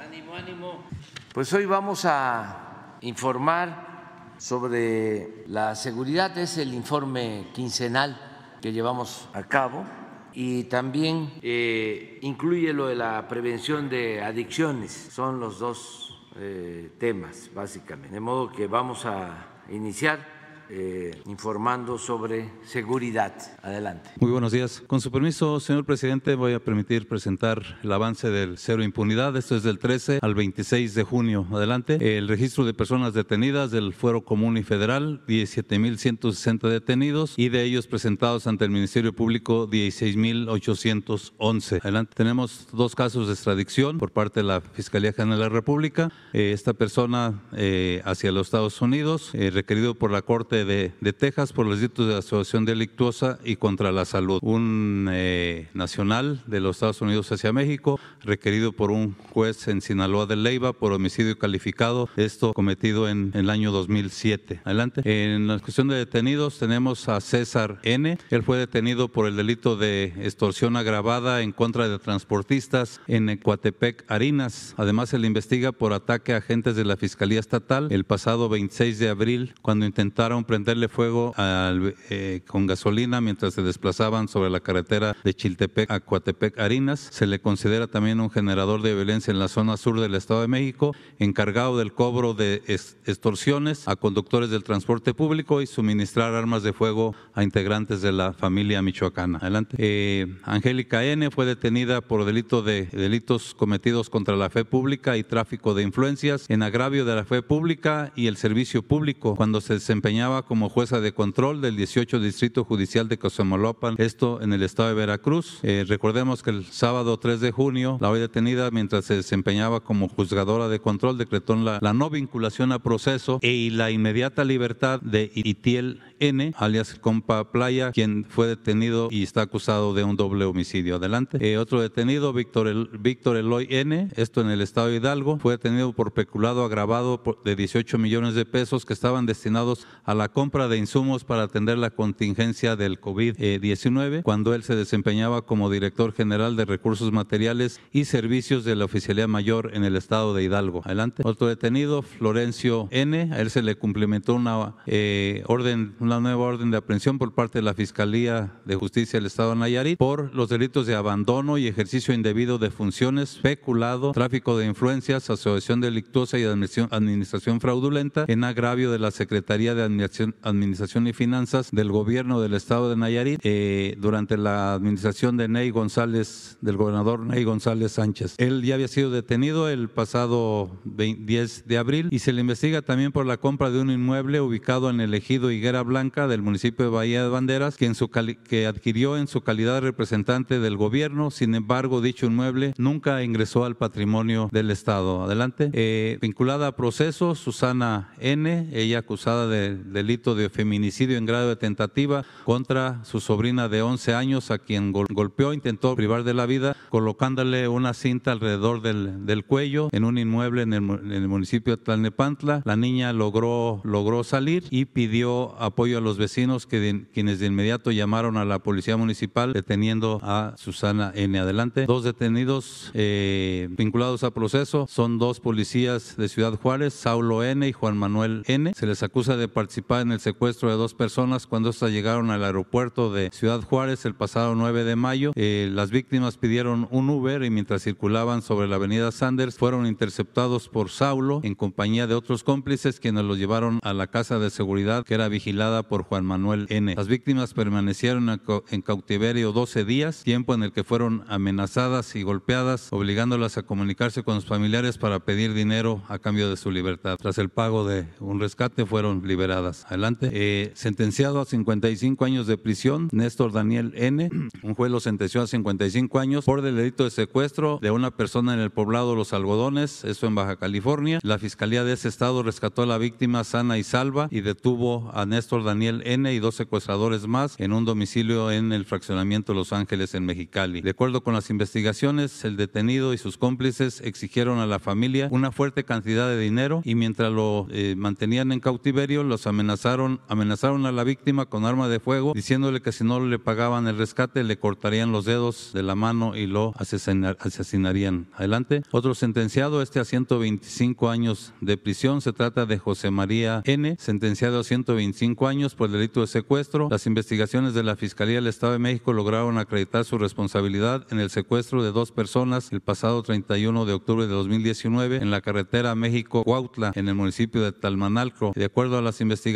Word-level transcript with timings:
Ánimo, 0.00 0.34
ánimo. 0.34 0.84
Pues 1.32 1.52
hoy 1.52 1.66
vamos 1.66 2.04
a 2.04 2.98
informar 3.00 4.34
sobre 4.38 5.44
la 5.46 5.74
seguridad, 5.74 6.36
es 6.38 6.58
el 6.58 6.74
informe 6.74 7.48
quincenal 7.54 8.18
que 8.60 8.72
llevamos 8.72 9.28
a 9.32 9.42
cabo 9.44 9.84
y 10.32 10.64
también 10.64 11.32
eh, 11.42 12.18
incluye 12.22 12.72
lo 12.72 12.86
de 12.86 12.96
la 12.96 13.26
prevención 13.28 13.88
de 13.88 14.22
adicciones, 14.22 14.92
son 14.92 15.38
los 15.38 15.58
dos 15.58 16.28
eh, 16.36 16.92
temas 16.98 17.50
básicamente. 17.54 18.14
De 18.14 18.20
modo 18.20 18.50
que 18.50 18.66
vamos 18.66 19.06
a 19.06 19.46
iniciar 19.70 20.33
eh, 20.70 21.20
informando 21.26 21.98
sobre 21.98 22.50
seguridad. 22.64 23.34
Adelante. 23.62 24.08
Muy 24.18 24.30
buenos 24.30 24.50
días. 24.50 24.82
Con 24.86 25.02
su 25.02 25.10
permiso, 25.10 25.60
señor 25.60 25.84
presidente, 25.84 26.36
voy 26.36 26.54
a 26.54 26.58
permitir 26.58 27.06
presentar 27.06 27.78
el 27.82 27.92
avance 27.92 28.30
del 28.30 28.56
cero 28.56 28.82
impunidad. 28.82 29.36
Esto 29.36 29.56
es 29.56 29.62
del 29.62 29.78
13 29.78 30.20
al 30.22 30.34
26 30.34 30.94
de 30.94 31.02
junio. 31.02 31.46
Adelante. 31.52 32.16
El 32.16 32.28
registro 32.28 32.64
de 32.64 32.72
personas 32.72 33.12
detenidas 33.12 33.72
del 33.72 33.92
Fuero 33.92 34.24
Común 34.24 34.56
y 34.56 34.62
Federal, 34.62 35.22
17.160 35.26 36.70
detenidos 36.70 37.34
y 37.36 37.50
de 37.50 37.62
ellos 37.62 37.86
presentados 37.86 38.46
ante 38.46 38.64
el 38.64 38.70
Ministerio 38.70 39.12
Público, 39.12 39.68
16.811. 39.68 41.80
Adelante. 41.82 42.14
Tenemos 42.16 42.68
dos 42.72 42.94
casos 42.94 43.26
de 43.26 43.34
extradición 43.34 43.98
por 43.98 44.12
parte 44.12 44.40
de 44.40 44.44
la 44.44 44.62
Fiscalía 44.62 45.12
General 45.12 45.38
de 45.38 45.44
la 45.44 45.50
República. 45.50 46.10
Eh, 46.32 46.52
esta 46.52 46.72
persona 46.72 47.42
eh, 47.52 48.00
hacia 48.06 48.32
los 48.32 48.46
Estados 48.46 48.80
Unidos, 48.80 49.32
requerido 49.34 49.94
por 49.94 50.10
la 50.10 50.22
Corte 50.22 50.53
de, 50.54 51.12
Texas 51.12 51.52
por 51.52 51.66
los 51.66 51.80
delitos 51.80 52.06
de 52.06 52.16
asociación 52.16 52.64
delictuosa 52.64 53.38
y 53.44 53.56
contra 53.56 53.90
la 53.92 54.04
salud. 54.04 54.38
Un 54.42 55.08
eh, 55.10 55.68
nacional 55.74 56.42
de 56.46 56.60
los 56.60 56.76
Estados 56.76 57.00
Unidos 57.00 57.32
hacia 57.32 57.52
México, 57.52 57.98
requerido 58.20 58.72
por 58.72 58.90
un 58.90 59.14
juez 59.14 59.68
en 59.68 59.80
Sinaloa 59.80 60.26
de 60.26 60.36
Leiva 60.36 60.72
por 60.72 60.92
homicidio 60.92 61.38
calificado, 61.38 62.08
esto 62.16 62.52
cometido 62.52 63.08
en, 63.08 63.32
el 63.34 63.50
año 63.50 63.72
2007. 63.72 64.60
Adelante. 64.64 65.02
En 65.04 65.46
la 65.48 65.58
cuestión 65.58 65.88
de 65.88 65.96
detenidos 65.96 66.58
tenemos 66.58 67.08
a 67.08 67.20
César 67.20 67.80
N. 67.82 68.18
Él 68.30 68.42
fue 68.42 68.58
detenido 68.58 69.08
por 69.08 69.26
el 69.26 69.36
delito 69.36 69.76
de 69.76 70.12
extorsión 70.18 70.76
agravada 70.76 71.42
en 71.42 71.52
contra 71.52 71.88
de 71.88 71.98
transportistas 71.98 73.00
en 73.06 73.28
Ecuatepec, 73.28 74.04
Harinas. 74.08 74.74
Además, 74.76 75.08
se 75.08 75.18
le 75.18 75.26
investiga 75.26 75.72
por 75.72 75.92
ataque 75.92 76.34
a 76.34 76.38
agentes 76.38 76.76
de 76.76 76.84
la 76.84 76.96
Fiscalía 76.96 77.40
Estatal 77.40 77.88
el 77.90 78.04
pasado 78.04 78.48
26 78.48 78.98
de 78.98 79.08
abril, 79.08 79.54
cuando 79.62 79.86
intentaron 79.86 80.43
prenderle 80.44 80.88
fuego 80.88 81.34
eh, 81.38 82.42
con 82.46 82.66
gasolina 82.66 83.20
mientras 83.20 83.54
se 83.54 83.62
desplazaban 83.62 84.28
sobre 84.28 84.50
la 84.50 84.60
carretera 84.60 85.16
de 85.24 85.34
Chiltepec 85.34 85.90
a 85.90 86.00
Coatepec 86.00 86.58
Harinas. 86.58 87.08
Se 87.12 87.26
le 87.26 87.40
considera 87.40 87.86
también 87.86 88.20
un 88.20 88.30
generador 88.30 88.82
de 88.82 88.94
violencia 88.94 89.30
en 89.30 89.38
la 89.38 89.48
zona 89.48 89.76
sur 89.76 90.00
del 90.00 90.14
Estado 90.14 90.40
de 90.40 90.48
México, 90.48 90.94
encargado 91.18 91.78
del 91.78 91.92
cobro 91.92 92.34
de 92.34 92.62
extorsiones 93.06 93.88
a 93.88 93.96
conductores 93.96 94.50
del 94.50 94.64
transporte 94.64 95.14
público 95.14 95.62
y 95.62 95.66
suministrar 95.66 96.34
armas 96.34 96.62
de 96.62 96.72
fuego 96.72 97.14
a 97.34 97.42
integrantes 97.42 98.02
de 98.02 98.12
la 98.12 98.32
familia 98.32 98.82
michoacana. 98.82 99.38
Adelante. 99.38 99.76
Eh, 99.78 100.26
Angélica 100.44 101.04
N. 101.04 101.30
fue 101.30 101.46
detenida 101.46 102.00
por 102.00 102.24
delito 102.24 102.62
de 102.62 102.86
delitos 102.86 103.54
cometidos 103.54 104.10
contra 104.10 104.36
la 104.36 104.50
fe 104.50 104.64
pública 104.64 105.16
y 105.16 105.24
tráfico 105.24 105.74
de 105.74 105.82
influencias 105.82 106.46
en 106.48 106.62
agravio 106.62 107.04
de 107.04 107.14
la 107.14 107.24
fe 107.24 107.42
pública 107.42 108.12
y 108.14 108.26
el 108.26 108.36
servicio 108.36 108.82
público 108.82 109.36
cuando 109.36 109.60
se 109.60 109.74
desempeñaba 109.74 110.33
como 110.42 110.68
jueza 110.68 111.00
de 111.00 111.12
control 111.12 111.60
del 111.60 111.76
18 111.76 112.20
Distrito 112.20 112.64
Judicial 112.64 113.08
de 113.08 113.18
Cosamaloapan, 113.18 113.94
esto 113.98 114.42
en 114.42 114.52
el 114.52 114.62
estado 114.62 114.90
de 114.90 114.94
Veracruz. 114.94 115.60
Eh, 115.62 115.84
recordemos 115.86 116.42
que 116.42 116.50
el 116.50 116.64
sábado 116.64 117.18
3 117.18 117.40
de 117.40 117.52
junio, 117.52 117.98
la 118.00 118.10
hoy 118.10 118.20
detenida 118.20 118.70
mientras 118.70 119.04
se 119.04 119.16
desempeñaba 119.16 119.80
como 119.80 120.08
juzgadora 120.08 120.68
de 120.68 120.80
control, 120.80 121.18
decretó 121.18 121.54
la, 121.56 121.78
la 121.80 121.92
no 121.92 122.10
vinculación 122.10 122.72
a 122.72 122.78
proceso 122.78 123.38
y 123.42 123.70
la 123.70 123.90
inmediata 123.90 124.44
libertad 124.44 125.00
de 125.00 125.30
Itiel 125.34 126.00
N, 126.20 126.52
alias 126.56 126.94
Compa 127.00 127.50
Playa, 127.52 127.92
quien 127.92 128.24
fue 128.28 128.46
detenido 128.46 129.08
y 129.10 129.22
está 129.22 129.42
acusado 129.42 129.94
de 129.94 130.04
un 130.04 130.16
doble 130.16 130.44
homicidio. 130.44 130.96
Adelante. 130.96 131.38
Eh, 131.40 131.58
otro 131.58 131.80
detenido, 131.80 132.32
Víctor, 132.32 132.68
El, 132.68 132.88
Víctor 132.98 133.36
Eloy 133.36 133.66
N, 133.70 134.08
esto 134.16 134.40
en 134.40 134.50
el 134.50 134.60
estado 134.60 134.88
de 134.88 134.96
Hidalgo, 134.96 135.38
fue 135.38 135.54
detenido 135.54 135.92
por 135.92 136.12
peculado 136.12 136.64
agravado 136.64 137.22
de 137.44 137.56
18 137.56 137.98
millones 137.98 138.34
de 138.34 138.44
pesos 138.44 138.84
que 138.84 138.92
estaban 138.92 139.26
destinados 139.26 139.86
a 140.04 140.14
la 140.14 140.23
compra 140.28 140.68
de 140.68 140.78
insumos 140.78 141.24
para 141.24 141.42
atender 141.42 141.78
la 141.78 141.90
contingencia 141.90 142.76
del 142.76 143.00
COVID-19 143.00 144.22
cuando 144.22 144.54
él 144.54 144.62
se 144.62 144.76
desempeñaba 144.76 145.42
como 145.42 145.70
director 145.70 146.12
general 146.12 146.56
de 146.56 146.64
recursos 146.64 147.12
materiales 147.12 147.80
y 147.92 148.04
servicios 148.04 148.64
de 148.64 148.76
la 148.76 148.84
Oficialía 148.84 149.26
Mayor 149.26 149.70
en 149.74 149.84
el 149.84 149.96
estado 149.96 150.34
de 150.34 150.44
Hidalgo. 150.44 150.82
Adelante. 150.84 151.22
Otro 151.24 151.46
detenido, 151.46 152.02
Florencio 152.02 152.88
N, 152.90 153.30
a 153.32 153.40
él 153.40 153.50
se 153.50 153.62
le 153.62 153.76
cumplimentó 153.76 154.34
una 154.34 154.74
eh, 154.86 155.42
orden, 155.46 155.94
una 156.00 156.20
nueva 156.20 156.44
orden 156.44 156.70
de 156.70 156.78
aprehensión 156.78 157.18
por 157.18 157.34
parte 157.34 157.58
de 157.58 157.62
la 157.62 157.74
Fiscalía 157.74 158.52
de 158.64 158.76
Justicia 158.76 159.18
del 159.18 159.26
Estado 159.26 159.50
de 159.50 159.56
Nayarit 159.56 159.98
por 159.98 160.34
los 160.34 160.48
delitos 160.48 160.86
de 160.86 160.94
abandono 160.94 161.58
y 161.58 161.66
ejercicio 161.66 162.14
indebido 162.14 162.58
de 162.58 162.70
funciones, 162.70 163.38
peculado, 163.42 164.12
tráfico 164.12 164.56
de 164.58 164.66
influencias, 164.66 165.30
asociación 165.30 165.80
delictuosa 165.80 166.38
y 166.38 166.44
administración 166.44 167.60
fraudulenta 167.60 168.24
en 168.28 168.44
agravio 168.44 168.90
de 168.90 168.98
la 168.98 169.10
Secretaría 169.10 169.74
de 169.74 169.82
Administración, 169.82 170.04
y 170.16 171.12
Finanzas 171.12 171.70
del 171.72 171.90
Gobierno 171.90 172.40
del 172.40 172.54
Estado 172.54 172.88
de 172.88 172.96
Nayarit 172.96 173.40
eh, 173.42 173.96
durante 173.98 174.36
la 174.36 174.74
administración 174.74 175.36
de 175.36 175.48
Ney 175.48 175.70
González, 175.70 176.56
del 176.60 176.76
gobernador 176.76 177.20
Ney 177.20 177.42
González 177.42 177.92
Sánchez. 177.92 178.36
Él 178.38 178.62
ya 178.62 178.76
había 178.76 178.86
sido 178.86 179.10
detenido 179.10 179.68
el 179.68 179.88
pasado 179.88 180.70
10 180.84 181.66
de 181.66 181.78
abril 181.78 182.08
y 182.10 182.20
se 182.20 182.32
le 182.32 182.42
investiga 182.42 182.82
también 182.82 183.10
por 183.10 183.26
la 183.26 183.38
compra 183.38 183.70
de 183.70 183.80
un 183.80 183.90
inmueble 183.90 184.40
ubicado 184.40 184.88
en 184.88 185.00
el 185.00 185.14
ejido 185.14 185.50
Higuera 185.50 185.82
Blanca 185.82 186.28
del 186.28 186.42
municipio 186.42 186.84
de 186.84 186.90
Bahía 186.92 187.22
de 187.24 187.28
Banderas, 187.28 187.76
que 187.76 188.66
adquirió 188.66 189.16
en 189.16 189.26
su 189.26 189.40
calidad 189.40 189.74
de 189.74 189.80
representante 189.80 190.60
del 190.60 190.76
gobierno. 190.76 191.30
Sin 191.32 191.54
embargo, 191.54 192.00
dicho 192.00 192.26
inmueble 192.26 192.74
nunca 192.78 193.22
ingresó 193.24 193.64
al 193.64 193.76
patrimonio 193.76 194.48
del 194.52 194.70
Estado. 194.70 195.24
Adelante. 195.24 195.70
Eh, 195.72 196.18
vinculada 196.20 196.68
a 196.68 196.76
proceso, 196.76 197.34
Susana 197.34 198.14
N., 198.20 198.68
ella 198.72 199.00
acusada 199.00 199.48
de 199.48 200.03
delito 200.04 200.34
de 200.34 200.50
feminicidio 200.50 201.16
en 201.16 201.24
grado 201.24 201.48
de 201.48 201.56
tentativa 201.56 202.26
contra 202.44 203.02
su 203.04 203.20
sobrina 203.20 203.70
de 203.70 203.80
11 203.80 204.14
años, 204.14 204.50
a 204.50 204.58
quien 204.58 204.92
golpeó, 204.92 205.54
intentó 205.54 205.96
privar 205.96 206.24
de 206.24 206.34
la 206.34 206.44
vida, 206.44 206.76
colocándole 206.90 207.68
una 207.68 207.94
cinta 207.94 208.32
alrededor 208.32 208.82
del, 208.82 209.44
cuello 209.46 209.88
en 209.92 210.04
un 210.04 210.18
inmueble 210.18 210.62
en 210.62 210.74
el, 210.74 211.28
municipio 211.28 211.76
de 211.76 211.82
Tlalnepantla. 211.82 212.62
La 212.66 212.76
niña 212.76 213.14
logró, 213.14 213.80
logró 213.84 214.24
salir 214.24 214.64
y 214.70 214.84
pidió 214.84 215.58
apoyo 215.60 215.98
a 215.98 216.00
los 216.02 216.18
vecinos, 216.18 216.66
que 216.66 217.06
quienes 217.14 217.38
de 217.38 217.46
inmediato 217.46 217.90
llamaron 217.90 218.36
a 218.36 218.44
la 218.44 218.58
policía 218.58 218.98
municipal 218.98 219.54
deteniendo 219.54 220.20
a 220.22 220.54
Susana 220.58 221.12
N. 221.14 221.38
Adelante. 221.38 221.86
Dos 221.86 222.04
detenidos 222.04 222.90
eh, 222.92 223.68
vinculados 223.70 224.22
a 224.22 224.32
proceso 224.32 224.86
son 224.88 225.18
dos 225.18 225.40
policías 225.40 226.16
de 226.18 226.28
Ciudad 226.28 226.58
Juárez, 226.60 226.92
Saulo 226.92 227.42
N. 227.42 227.66
y 227.66 227.72
Juan 227.72 227.96
Manuel 227.96 228.42
N. 228.46 228.74
Se 228.74 228.86
les 228.86 229.02
acusa 229.02 229.38
de 229.38 229.48
participar 229.48 229.93
en 230.00 230.12
el 230.12 230.20
secuestro 230.20 230.70
de 230.70 230.76
dos 230.76 230.94
personas 230.94 231.46
cuando 231.46 231.70
estas 231.70 231.90
llegaron 231.90 232.30
al 232.30 232.44
aeropuerto 232.44 233.12
de 233.12 233.30
Ciudad 233.32 233.60
Juárez 233.62 234.04
el 234.04 234.14
pasado 234.14 234.54
9 234.54 234.84
de 234.84 234.96
mayo. 234.96 235.32
Eh, 235.36 235.68
las 235.72 235.90
víctimas 235.90 236.36
pidieron 236.36 236.88
un 236.90 237.10
Uber 237.10 237.42
y 237.42 237.50
mientras 237.50 237.82
circulaban 237.82 238.42
sobre 238.42 238.68
la 238.68 238.76
avenida 238.76 239.12
Sanders 239.12 239.56
fueron 239.56 239.86
interceptados 239.86 240.68
por 240.68 240.90
Saulo 240.90 241.40
en 241.42 241.54
compañía 241.54 242.06
de 242.06 242.14
otros 242.14 242.44
cómplices 242.44 243.00
quienes 243.00 243.24
los 243.24 243.38
llevaron 243.38 243.80
a 243.82 243.92
la 243.92 244.06
casa 244.06 244.38
de 244.38 244.50
seguridad 244.50 245.04
que 245.04 245.14
era 245.14 245.28
vigilada 245.28 245.82
por 245.82 246.04
Juan 246.04 246.24
Manuel 246.24 246.66
N. 246.70 246.94
Las 246.94 247.08
víctimas 247.08 247.54
permanecieron 247.54 248.40
en 248.70 248.82
cautiverio 248.82 249.52
12 249.52 249.84
días, 249.84 250.22
tiempo 250.22 250.54
en 250.54 250.62
el 250.62 250.72
que 250.72 250.84
fueron 250.84 251.24
amenazadas 251.28 252.16
y 252.16 252.22
golpeadas, 252.22 252.88
obligándolas 252.92 253.58
a 253.58 253.62
comunicarse 253.62 254.22
con 254.22 254.36
sus 254.36 254.48
familiares 254.48 254.98
para 254.98 255.20
pedir 255.20 255.54
dinero 255.54 256.02
a 256.08 256.18
cambio 256.18 256.48
de 256.50 256.56
su 256.56 256.70
libertad. 256.70 257.16
Tras 257.20 257.38
el 257.38 257.48
pago 257.48 257.86
de 257.86 258.06
un 258.20 258.40
rescate 258.40 258.86
fueron 258.86 259.26
liberadas. 259.26 259.73
Adelante. 259.88 260.30
Eh, 260.32 260.72
sentenciado 260.74 261.40
a 261.40 261.44
55 261.44 262.24
años 262.24 262.46
de 262.46 262.56
prisión, 262.56 263.08
Néstor 263.12 263.52
Daniel 263.52 263.92
N. 263.96 264.30
Un 264.62 264.74
juez 264.74 264.90
lo 264.90 265.00
sentenció 265.00 265.42
a 265.42 265.46
55 265.46 266.18
años 266.18 266.44
por 266.44 266.62
delito 266.62 267.04
de 267.04 267.10
secuestro 267.10 267.78
de 267.82 267.90
una 267.90 268.10
persona 268.10 268.54
en 268.54 268.60
el 268.60 268.70
poblado 268.70 269.14
Los 269.14 269.32
Algodones, 269.32 270.04
eso 270.04 270.26
en 270.26 270.34
Baja 270.34 270.56
California. 270.56 271.18
La 271.22 271.38
fiscalía 271.38 271.84
de 271.84 271.94
ese 271.94 272.08
estado 272.08 272.42
rescató 272.42 272.82
a 272.82 272.86
la 272.86 272.98
víctima 272.98 273.44
sana 273.44 273.78
y 273.78 273.82
salva 273.82 274.28
y 274.30 274.40
detuvo 274.40 275.10
a 275.14 275.26
Néstor 275.26 275.64
Daniel 275.64 276.02
N. 276.04 276.32
y 276.32 276.38
dos 276.38 276.54
secuestradores 276.54 277.26
más 277.26 277.56
en 277.58 277.72
un 277.72 277.84
domicilio 277.84 278.50
en 278.50 278.72
el 278.72 278.84
fraccionamiento 278.84 279.54
Los 279.54 279.72
Ángeles 279.72 280.14
en 280.14 280.24
Mexicali. 280.26 280.80
De 280.80 280.90
acuerdo 280.90 281.22
con 281.22 281.34
las 281.34 281.50
investigaciones, 281.50 282.44
el 282.44 282.56
detenido 282.56 283.14
y 283.14 283.18
sus 283.18 283.38
cómplices 283.38 284.00
exigieron 284.00 284.58
a 284.58 284.66
la 284.66 284.78
familia 284.78 285.28
una 285.30 285.52
fuerte 285.52 285.84
cantidad 285.84 286.28
de 286.28 286.38
dinero 286.38 286.82
y 286.84 286.94
mientras 286.94 287.32
lo 287.32 287.66
eh, 287.70 287.94
mantenían 287.96 288.52
en 288.52 288.60
cautiverio, 288.60 289.22
los 289.22 289.46
amenazaron 289.46 289.63
amenazaron, 289.64 290.20
amenazaron 290.28 290.84
a 290.84 290.92
la 290.92 291.04
víctima 291.04 291.46
con 291.46 291.64
arma 291.64 291.88
de 291.88 291.98
fuego, 291.98 292.32
diciéndole 292.34 292.82
que 292.82 292.92
si 292.92 293.02
no 293.02 293.18
le 293.18 293.38
pagaban 293.38 293.88
el 293.88 293.96
rescate 293.96 294.44
le 294.44 294.58
cortarían 294.58 295.10
los 295.10 295.24
dedos 295.24 295.70
de 295.72 295.82
la 295.82 295.94
mano 295.94 296.36
y 296.36 296.46
lo 296.46 296.74
asesinarían. 296.76 298.26
Adelante. 298.34 298.82
Otro 298.90 299.14
sentenciado, 299.14 299.80
este 299.80 300.00
a 300.00 300.04
125 300.04 301.08
años 301.08 301.54
de 301.62 301.78
prisión, 301.78 302.20
se 302.20 302.34
trata 302.34 302.66
de 302.66 302.78
José 302.78 303.10
María 303.10 303.62
N., 303.64 303.96
sentenciado 303.98 304.60
a 304.60 304.64
125 304.64 305.48
años 305.48 305.74
por 305.74 305.86
el 305.86 305.94
delito 305.94 306.20
de 306.20 306.26
secuestro. 306.26 306.88
Las 306.90 307.06
investigaciones 307.06 307.72
de 307.72 307.82
la 307.82 307.96
Fiscalía 307.96 308.36
del 308.36 308.48
Estado 308.48 308.74
de 308.74 308.78
México 308.78 309.14
lograron 309.14 309.56
acreditar 309.56 310.04
su 310.04 310.18
responsabilidad 310.18 311.06
en 311.10 311.20
el 311.20 311.30
secuestro 311.30 311.82
de 311.82 311.92
dos 311.92 312.12
personas 312.12 312.70
el 312.70 312.82
pasado 312.82 313.22
31 313.22 313.86
de 313.86 313.92
octubre 313.94 314.26
de 314.26 314.32
2019 314.32 315.16
en 315.16 315.30
la 315.30 315.40
carretera 315.40 315.94
México-Cuautla, 315.94 316.92
en 316.94 317.08
el 317.08 317.14
municipio 317.14 317.62
de 317.62 317.72
Talmanalco. 317.72 318.52
De 318.54 318.66
acuerdo 318.66 318.98
a 318.98 319.02
las 319.02 319.22
investigaciones, 319.22 319.53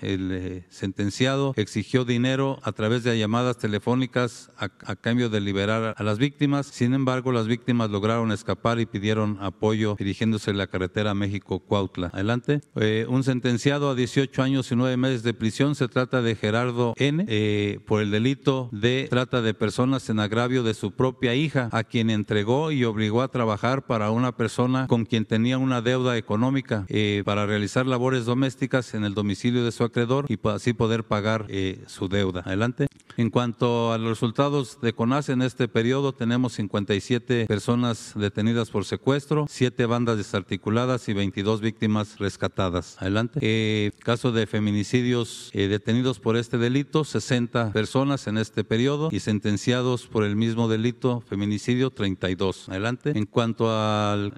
el 0.00 0.30
eh, 0.32 0.64
sentenciado 0.70 1.52
exigió 1.56 2.04
dinero 2.04 2.58
a 2.62 2.72
través 2.72 3.04
de 3.04 3.18
llamadas 3.18 3.58
telefónicas 3.58 4.50
a, 4.56 4.68
cambio 4.96 5.28
de 5.28 5.40
liberar 5.40 5.94
a 5.96 6.02
las 6.02 6.18
víctimas. 6.18 6.66
Sin 6.66 6.94
embargo, 6.94 7.30
las 7.30 7.46
víctimas 7.46 7.90
lograron 7.90 8.32
escapar 8.32 8.80
y 8.80 8.86
pidieron 8.86 9.38
apoyo 9.40 9.96
dirigiéndose 9.98 10.52
a 10.52 10.54
la 10.54 10.66
carretera 10.66 11.12
México-Cuautla. 11.14 12.10
Adelante. 12.12 12.60
Eh, 12.76 13.04
un 13.08 13.22
sentenciado 13.22 13.90
a 13.90 13.94
18 13.94 14.42
años 14.42 14.72
y 14.72 14.76
9 14.76 14.96
meses 14.96 15.22
de 15.22 15.34
prisión 15.34 15.74
se 15.74 15.88
trata 15.88 16.22
de 16.22 16.34
Gerardo 16.34 16.94
N. 16.96 17.26
Eh, 17.28 17.80
por 17.86 18.00
el 18.00 18.10
delito 18.10 18.70
de 18.72 19.08
trata 19.10 19.42
de 19.42 19.52
personas 19.52 20.08
en 20.08 20.20
agravio 20.20 20.62
de 20.62 20.74
su 20.74 20.92
propia 20.92 21.34
hija, 21.34 21.68
a 21.72 21.84
quien 21.84 22.08
entregó 22.08 22.72
y 22.72 22.84
obligó 22.84 23.22
a 23.22 23.28
trabajar 23.28 23.86
para 23.86 24.10
una 24.10 24.36
persona 24.36 24.86
con 24.86 25.04
quien 25.04 25.24
tenía 25.26 25.58
una 25.58 25.82
deuda 25.82 26.16
económica 26.16 26.86
eh, 26.88 27.22
para 27.24 27.46
realizar 27.46 27.86
labores 27.86 28.24
domésticas 28.24 28.94
en 28.94 29.04
el 29.04 29.14
domicilio 29.18 29.64
de 29.64 29.72
su 29.72 29.82
acreedor 29.82 30.26
y 30.28 30.38
así 30.48 30.72
poder 30.72 31.02
pagar 31.02 31.46
eh, 31.48 31.82
su 31.86 32.08
deuda. 32.08 32.42
Adelante. 32.46 32.86
En 33.16 33.30
cuanto 33.30 33.92
a 33.92 33.98
los 33.98 34.10
resultados 34.10 34.80
de 34.80 34.92
CONAS 34.92 35.28
en 35.28 35.42
este 35.42 35.66
periodo, 35.66 36.12
tenemos 36.12 36.52
57 36.52 37.46
personas 37.46 38.12
detenidas 38.14 38.70
por 38.70 38.84
secuestro, 38.84 39.46
7 39.48 39.86
bandas 39.86 40.18
desarticuladas 40.18 41.08
y 41.08 41.14
22 41.14 41.60
víctimas 41.60 42.18
rescatadas. 42.18 42.96
Adelante. 43.00 43.40
Eh, 43.42 43.90
caso 44.04 44.30
de 44.30 44.46
feminicidios 44.46 45.50
detenidos 45.52 46.20
por 46.20 46.36
este 46.36 46.58
delito, 46.58 47.02
60 47.02 47.72
personas 47.72 48.28
en 48.28 48.38
este 48.38 48.62
periodo 48.62 49.08
y 49.10 49.18
sentenciados 49.18 50.06
por 50.06 50.22
el 50.22 50.36
mismo 50.36 50.68
delito, 50.68 51.20
feminicidio, 51.28 51.90
32. 51.90 52.68
Adelante. 52.68 53.18
En 53.18 53.26
cuanto 53.26 53.68
al 53.68 54.32